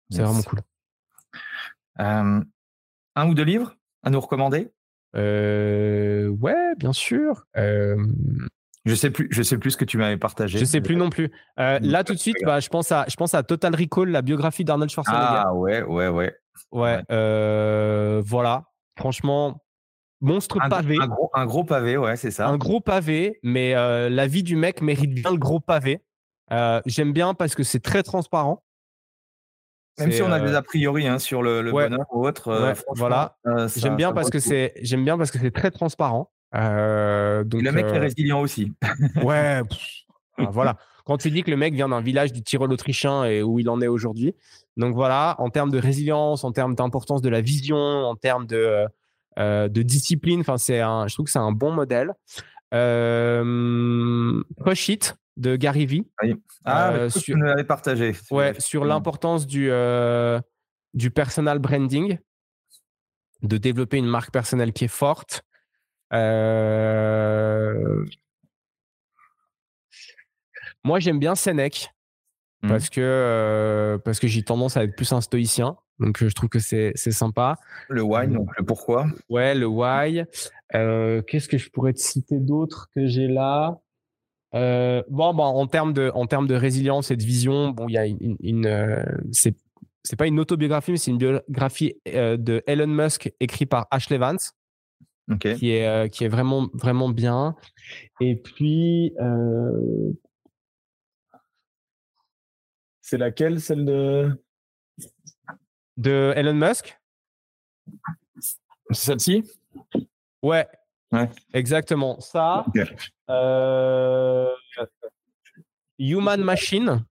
C'est 0.09 0.23
vraiment 0.23 0.41
cool. 0.41 0.61
un 1.97 2.43
ou 3.29 3.33
deux 3.33 3.43
livres 3.43 3.75
à 4.03 4.09
nous 4.09 4.19
recommander? 4.19 4.71
Euh, 5.15 6.27
Ouais, 6.29 6.75
bien 6.75 6.93
sûr. 6.93 7.45
Je 8.87 8.95
sais 8.95 9.11
plus, 9.11 9.27
je 9.31 9.43
sais 9.43 9.57
plus 9.57 9.71
ce 9.71 9.77
que 9.77 9.85
tu 9.85 9.97
m'avais 9.97 10.17
partagé. 10.17 10.57
Je 10.57 10.65
sais 10.65 10.79
plus 10.79 10.95
non 10.95 11.09
plus. 11.09 11.29
Euh, 11.59 11.77
là 11.81 12.03
tout 12.03 12.13
de 12.13 12.19
suite, 12.19 12.37
bah, 12.45 12.59
je 12.61 12.69
pense 12.69 12.91
à, 12.91 13.05
je 13.09 13.15
pense 13.15 13.33
à 13.33 13.43
Total 13.43 13.75
Recall, 13.75 14.09
la 14.09 14.21
biographie 14.21 14.63
d'Arnold 14.63 14.89
Schwarzenegger. 14.89 15.25
Ah 15.45 15.53
ouais, 15.53 15.83
ouais, 15.83 16.07
ouais. 16.07 16.33
Ouais. 16.71 17.03
Euh, 17.11 18.21
voilà. 18.25 18.63
Franchement, 18.97 19.61
monstre 20.21 20.57
pavé. 20.69 20.97
Un 21.33 21.45
gros, 21.45 21.65
pavé, 21.65 21.97
ouais, 21.97 22.15
c'est 22.15 22.31
ça. 22.31 22.47
Un 22.47 22.57
gros 22.57 22.79
pavé, 22.79 23.39
mais 23.43 23.75
euh, 23.75 24.09
la 24.09 24.25
vie 24.25 24.43
du 24.43 24.55
mec 24.55 24.81
mérite 24.81 25.13
bien 25.13 25.31
le 25.31 25.37
gros 25.37 25.59
pavé. 25.59 26.01
J'aime 26.85 27.11
bien 27.11 27.33
parce 27.33 27.55
que 27.55 27.63
c'est 27.63 27.81
très 27.81 28.03
transparent. 28.03 28.63
Même 29.99 30.11
si 30.11 30.21
on 30.21 30.31
a 30.31 30.39
des 30.39 30.53
a 30.53 30.61
priori 30.61 31.07
hein, 31.07 31.19
sur 31.19 31.43
le, 31.43 31.71
bonheur 31.71 32.05
ou 32.11 32.25
autre. 32.25 32.73
voilà. 32.95 33.37
J'aime 33.75 33.97
bien 33.97 34.13
parce 34.13 34.29
que 34.29 34.39
c'est, 34.39 34.73
j'aime 34.81 35.03
bien 35.03 35.17
parce 35.17 35.31
que 35.31 35.39
c'est 35.39 35.51
très 35.51 35.71
transparent. 35.71 36.31
Euh, 36.55 37.43
donc, 37.43 37.61
le 37.61 37.71
mec 37.71 37.85
est 37.85 37.97
euh, 37.97 37.99
résilient 37.99 38.41
aussi. 38.41 38.73
ouais, 39.23 39.61
voilà. 40.51 40.77
Quand 41.05 41.17
tu 41.17 41.31
dis 41.31 41.43
que 41.43 41.51
le 41.51 41.57
mec 41.57 41.73
vient 41.73 41.89
d'un 41.89 42.01
village 42.01 42.33
du 42.33 42.43
Tyrol 42.43 42.71
autrichien 42.71 43.25
et 43.25 43.41
où 43.41 43.59
il 43.59 43.69
en 43.69 43.81
est 43.81 43.87
aujourd'hui. 43.87 44.35
Donc 44.75 44.93
voilà, 44.93 45.35
en 45.39 45.49
termes 45.49 45.71
de 45.71 45.79
résilience, 45.79 46.43
en 46.43 46.51
termes 46.51 46.75
d'importance 46.75 47.21
de 47.21 47.29
la 47.29 47.41
vision, 47.41 47.77
en 47.77 48.15
termes 48.15 48.45
de, 48.45 48.85
euh, 49.39 49.69
de 49.69 49.81
discipline, 49.81 50.43
c'est 50.57 50.81
un, 50.81 51.07
je 51.07 51.13
trouve 51.13 51.25
que 51.25 51.31
c'est 51.31 51.39
un 51.39 51.51
bon 51.51 51.71
modèle. 51.71 52.13
Euh, 52.73 54.43
Push 54.65 54.89
It 54.89 55.15
de 55.37 55.55
Gary 55.55 55.85
Vee. 55.85 56.07
Ah, 56.65 56.91
euh, 56.91 57.09
sur, 57.09 57.21
tu 57.21 57.37
l'avais 57.37 57.63
partagé. 57.63 58.15
Ouais, 58.31 58.53
sur 58.59 58.83
l'importance 58.83 59.47
du, 59.47 59.69
du 60.93 61.11
personal 61.11 61.59
branding, 61.59 62.17
de 63.43 63.57
développer 63.57 63.97
une 63.97 64.07
marque 64.07 64.31
personnelle 64.31 64.73
qui 64.73 64.85
est 64.85 64.89
forte, 64.89 65.43
euh, 66.13 68.05
moi, 70.83 70.99
j'aime 70.99 71.19
bien 71.19 71.35
Sénèque 71.35 71.93
mmh. 72.63 72.67
parce 72.69 72.89
que, 72.89 73.01
euh, 73.01 73.97
parce 73.97 74.19
que 74.19 74.27
j'ai 74.27 74.43
tendance 74.43 74.77
à 74.77 74.83
être 74.83 74.95
plus 74.95 75.11
un 75.11 75.21
stoïcien. 75.21 75.77
Donc, 75.99 76.23
je 76.23 76.33
trouve 76.33 76.49
que 76.49 76.59
c'est 76.59 76.95
sympa. 76.95 77.57
Le 77.89 78.03
why, 78.03 78.27
donc 78.27 78.49
le 78.57 78.63
pourquoi. 78.63 79.07
Ouais, 79.29 79.55
le 79.55 79.65
why. 79.65 80.23
Euh, 80.75 81.21
qu'est-ce 81.23 81.47
que 81.47 81.57
je 81.57 81.69
pourrais 81.69 81.93
te 81.93 81.99
citer 81.99 82.37
d'autre 82.37 82.89
que 82.95 83.07
j'ai 83.07 83.27
là? 83.27 83.79
Bon, 84.53 85.33
bon, 85.33 85.43
en 85.43 85.67
termes 85.67 85.93
de, 85.93 86.11
en 86.13 86.27
termes 86.27 86.47
de 86.47 86.55
résilience 86.55 87.11
et 87.11 87.15
de 87.15 87.23
vision, 87.23 87.69
bon, 87.69 87.87
il 87.89 87.93
y 87.93 87.97
a 87.97 88.05
une, 88.05 88.37
une 88.39 89.05
c'est, 89.31 89.55
c'est 90.03 90.15
pas 90.15 90.27
une 90.27 90.39
autobiographie, 90.39 90.91
mais 90.91 90.97
c'est 90.97 91.11
une 91.11 91.17
biographie 91.17 91.95
de 92.05 92.63
Elon 92.67 92.87
Musk 92.87 93.31
écrite 93.39 93.69
par 93.69 93.87
Ashley 93.91 94.17
Vance 94.17 94.53
qui 95.39 95.71
est 95.71 95.87
euh, 95.87 96.07
qui 96.07 96.23
est 96.23 96.29
vraiment 96.29 96.69
vraiment 96.73 97.09
bien. 97.09 97.55
Et 98.21 98.35
puis 98.35 99.13
euh... 99.19 100.13
c'est 103.01 103.17
laquelle 103.17 103.59
celle 103.59 103.85
de 103.85 104.43
de 105.97 106.33
Elon 106.35 106.53
Musk? 106.53 106.99
C'est 108.91 109.05
celle-ci? 109.05 109.43
Ouais. 110.41 110.67
Ouais. 111.11 111.29
Exactement. 111.53 112.19
Ça. 112.19 112.65
Euh... 113.29 114.49
Human 115.99 116.41
Machine 116.41 117.05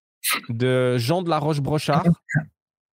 de 0.48 0.96
Jean 0.98 1.22
de 1.22 1.30
la 1.30 1.38
Roche-Brochard. 1.38 2.06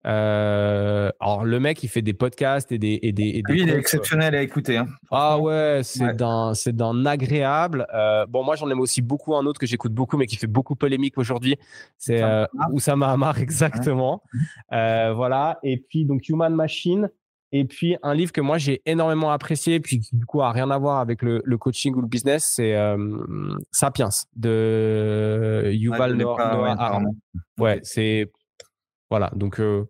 Euh, 0.06 1.10
alors 1.18 1.44
le 1.44 1.58
mec, 1.58 1.82
il 1.82 1.88
fait 1.88 2.02
des 2.02 2.12
podcasts 2.12 2.70
et 2.70 2.78
des. 2.78 2.98
Et 3.02 3.12
des, 3.12 3.42
Lui, 3.48 3.62
il 3.62 3.68
est 3.68 3.76
exceptionnel 3.76 4.34
à 4.34 4.42
écouter. 4.42 4.76
Hein. 4.76 4.86
Ah 5.10 5.38
ouais, 5.38 5.80
c'est 5.82 6.14
d'un, 6.14 6.54
c'est 6.54 6.74
d'un 6.74 7.04
agréable. 7.06 7.86
Euh, 7.92 8.24
bon, 8.26 8.44
moi, 8.44 8.54
j'en 8.56 8.70
aime 8.70 8.80
aussi 8.80 9.02
beaucoup 9.02 9.34
un 9.34 9.44
autre 9.46 9.58
que 9.58 9.66
j'écoute 9.66 9.92
beaucoup, 9.92 10.16
mais 10.16 10.26
qui 10.26 10.36
fait 10.36 10.46
beaucoup 10.46 10.76
polémique 10.76 11.18
aujourd'hui. 11.18 11.56
C'est 11.98 12.22
euh, 12.22 12.46
Oussama 12.72 13.10
Hamar, 13.10 13.38
exactement. 13.40 14.22
Euh, 14.72 15.12
voilà. 15.12 15.58
Et 15.62 15.78
puis 15.78 16.04
donc 16.04 16.28
Human 16.28 16.54
Machine. 16.54 17.10
Et 17.52 17.64
puis 17.64 17.96
un 18.02 18.12
livre 18.12 18.32
que 18.32 18.40
moi 18.40 18.58
j'ai 18.58 18.82
énormément 18.86 19.30
apprécié, 19.30 19.78
puis 19.78 20.00
qui 20.00 20.16
du 20.16 20.26
coup 20.26 20.42
a 20.42 20.50
rien 20.50 20.68
à 20.70 20.78
voir 20.78 20.98
avec 20.98 21.22
le, 21.22 21.40
le 21.44 21.58
coaching 21.58 21.94
ou 21.94 22.00
le 22.00 22.08
business, 22.08 22.52
c'est 22.56 22.76
Sapiens 23.70 24.08
de 24.34 25.70
Yuval 25.72 26.14
Noah 26.14 26.76
Harari. 26.76 27.06
Ouais, 27.58 27.78
c'est 27.84 28.30
voilà, 29.10 29.30
donc 29.34 29.60
euh, 29.60 29.88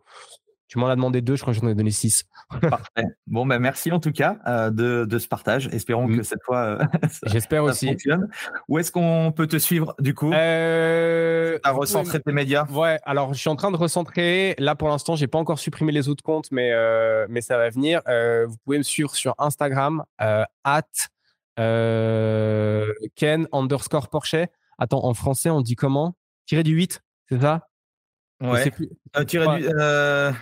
tu 0.68 0.78
m'en 0.78 0.88
as 0.88 0.97
demandé 0.97 1.20
deux, 1.20 1.36
je 1.36 1.43
crois 1.43 1.55
que 1.55 1.60
j'en 1.60 1.68
ai 1.68 1.74
donné 1.74 1.93
six. 1.93 2.24
Parfait. 2.60 3.05
Bon, 3.26 3.47
ben 3.47 3.59
merci 3.59 3.93
en 3.93 4.01
tout 4.01 4.10
cas 4.12 4.38
euh, 4.47 4.70
de, 4.70 5.05
de, 5.05 5.18
ce 5.18 5.28
partage. 5.28 5.68
Espérons 5.68 6.09
que 6.09 6.22
cette 6.22 6.43
fois, 6.44 6.59
euh, 6.59 6.84
j'espère 7.26 7.62
aussi. 7.64 7.88
Fonctionne. 7.88 8.28
Où 8.68 8.78
est-ce 8.78 8.90
qu'on 8.90 9.32
peut 9.34 9.47
te 9.47 9.56
suivre 9.59 9.94
du 10.01 10.14
coup? 10.14 10.32
Euh, 10.32 11.59
À 11.62 11.70
recentrer 11.70 12.20
tes 12.20 12.32
médias? 12.32 12.66
Ouais. 12.70 12.98
Alors, 13.05 13.32
je 13.32 13.38
suis 13.38 13.48
en 13.48 13.56
train 13.56 13.70
de 13.70 13.76
recentrer. 13.76 14.55
Là, 14.59 14.74
pour 14.74 14.88
l'instant, 14.88 15.14
j'ai 15.14 15.28
pas 15.28 15.38
encore 15.38 15.59
supprimé 15.59 15.93
les 15.93 16.09
autres 16.09 16.22
comptes, 16.22 16.51
mais 16.51 16.72
mais 17.28 17.40
ça 17.40 17.59
va 17.59 17.70
venir. 17.70 18.02
vous 18.47 18.56
pouvez 18.64 18.78
me 18.78 18.82
suivre 18.84 19.14
sur 19.14 19.34
Instagram 19.38 20.05
at 20.18 20.82
Ken 21.56 23.48
underscore 23.52 24.09
Porsche. 24.09 24.47
Attends, 24.78 25.05
en 25.05 25.14
français, 25.14 25.51
on 25.51 25.60
dit 25.62 25.74
comment? 25.76 26.16
Tirer 26.44 26.62
du 26.62 26.72
8, 26.72 27.02
c'est 27.28 27.40
ça? 27.40 27.68
Ouais. 28.40 28.70
Euh, 29.16 29.24
du, 29.24 29.38
euh, 29.38 30.32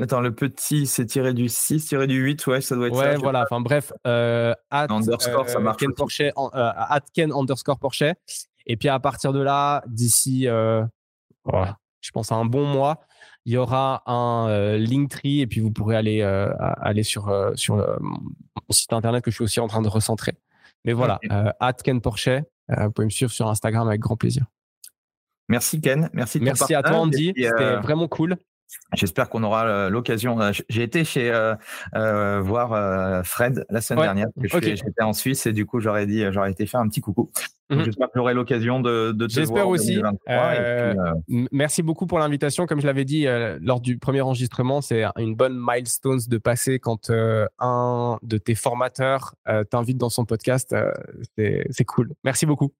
Attends, 0.00 0.20
le 0.20 0.34
petit, 0.34 0.86
c'est 0.86 1.06
tiré 1.06 1.34
du 1.34 1.48
6, 1.48 1.86
tiré 1.86 2.06
du 2.06 2.16
8, 2.16 2.46
ouais, 2.46 2.60
ça 2.60 2.74
doit 2.74 2.88
être 2.88 2.96
ouais, 2.96 3.12
ça. 3.12 3.18
voilà, 3.18 3.42
enfin 3.42 3.60
bref, 3.60 3.92
euh, 4.06 4.54
at, 4.70 4.86
underscore, 4.90 5.48
ça 5.48 5.58
marche. 5.58 5.76
Ken 5.76 5.92
Porsche, 5.94 6.32
at 6.34 7.02
Ken 7.12 7.32
underscore 7.32 7.78
Porsche. 7.78 8.14
Et 8.66 8.76
puis 8.76 8.88
à 8.88 8.98
partir 9.00 9.32
de 9.32 9.40
là, 9.40 9.82
d'ici, 9.86 10.44
je 10.44 12.10
pense 12.12 12.32
à 12.32 12.36
un 12.36 12.44
bon 12.44 12.66
mois, 12.66 13.00
il 13.44 13.52
y 13.52 13.56
aura 13.56 14.02
un 14.06 14.78
Linktree 14.78 15.40
et 15.40 15.46
puis 15.46 15.60
vous 15.60 15.70
pourrez 15.70 15.96
aller, 15.96 16.22
aller 16.22 17.02
sur, 17.02 17.52
sur 17.54 17.76
mon 17.76 18.32
site 18.70 18.92
internet 18.92 19.22
que 19.22 19.30
je 19.30 19.36
suis 19.36 19.44
aussi 19.44 19.60
en 19.60 19.68
train 19.68 19.82
de 19.82 19.88
recentrer. 19.88 20.32
Mais 20.84 20.94
voilà, 20.94 21.20
at 21.60 21.74
Ken 21.74 22.00
Porsche, 22.00 22.40
vous 22.68 22.90
pouvez 22.92 23.06
me 23.06 23.10
suivre 23.10 23.30
sur 23.30 23.46
Instagram 23.48 23.86
avec 23.86 24.00
grand 24.00 24.16
plaisir. 24.16 24.46
Merci 25.52 25.82
Ken, 25.82 26.08
merci. 26.14 26.40
merci 26.40 26.74
à 26.74 26.82
toi 26.82 26.96
Andy, 26.96 27.34
c'était 27.36 27.50
euh, 27.50 27.80
vraiment 27.80 28.08
cool. 28.08 28.38
J'espère 28.94 29.28
qu'on 29.28 29.42
aura 29.42 29.90
l'occasion. 29.90 30.38
J'ai 30.70 30.82
été 30.82 31.04
chez 31.04 31.30
voir 31.92 33.22
Fred 33.26 33.66
la 33.68 33.82
semaine 33.82 34.02
dernière. 34.02 34.28
J'étais 34.42 35.02
en 35.02 35.12
Suisse 35.12 35.44
et 35.44 35.52
du 35.52 35.66
coup 35.66 35.78
j'aurais 35.80 36.06
dit 36.06 36.24
j'aurais 36.30 36.50
été 36.50 36.64
faire 36.64 36.80
un 36.80 36.88
petit 36.88 37.02
coucou. 37.02 37.30
Mhm. 37.68 37.84
J'espère 37.84 38.06
que 38.06 38.12
j'aurai 38.16 38.32
l'occasion 38.32 38.80
de, 38.80 39.12
de 39.12 39.26
te 39.26 39.32
J'espère 39.32 39.68
aussi. 39.68 40.00
Merci 41.52 41.82
beaucoup 41.82 42.06
pour 42.06 42.18
l'invitation. 42.18 42.64
Comme 42.64 42.80
je 42.80 42.86
l'avais 42.86 43.04
dit 43.04 43.26
lors 43.60 43.82
du 43.82 43.98
premier 43.98 44.22
enregistrement, 44.22 44.80
c'est 44.80 45.04
une 45.18 45.34
bonne 45.34 45.58
milestone 45.60 46.20
de 46.26 46.38
passer 46.38 46.78
quand 46.78 47.10
un 47.58 48.18
de 48.22 48.38
tes 48.38 48.54
formateurs 48.54 49.34
t'invite 49.70 49.98
dans 49.98 50.08
son 50.08 50.24
podcast. 50.24 50.74
c'est 51.36 51.84
cool. 51.86 52.14
Merci 52.24 52.46
beaucoup. 52.46 52.72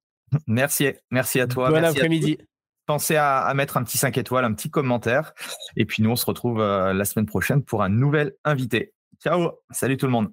Merci, 0.47 0.89
merci 1.11 1.41
à 1.41 1.47
toi. 1.47 1.71
Bon 1.71 1.85
après-midi. 1.85 2.39
Pensez 2.87 3.17
à, 3.17 3.53
mettre 3.55 3.77
un 3.77 3.85
petit 3.85 3.99
5 3.99 4.19
étoiles, 4.19 4.45
un 4.45 4.53
petit 4.53 4.71
commentaire. 4.71 5.33
Et 5.77 5.85
puis 5.85 6.03
nous, 6.03 6.11
on 6.11 6.17
se 6.17 6.27
retrouve 6.27 6.61
euh, 6.61 6.93
la 6.93 7.05
semaine 7.05 7.27
prochaine 7.27 7.63
pour 7.63 7.83
un 7.83 7.89
nouvel 7.89 8.33
invité. 8.45 8.93
Ciao, 9.23 9.53
salut 9.71 9.97
tout 9.97 10.07
le 10.07 10.13
monde. 10.13 10.33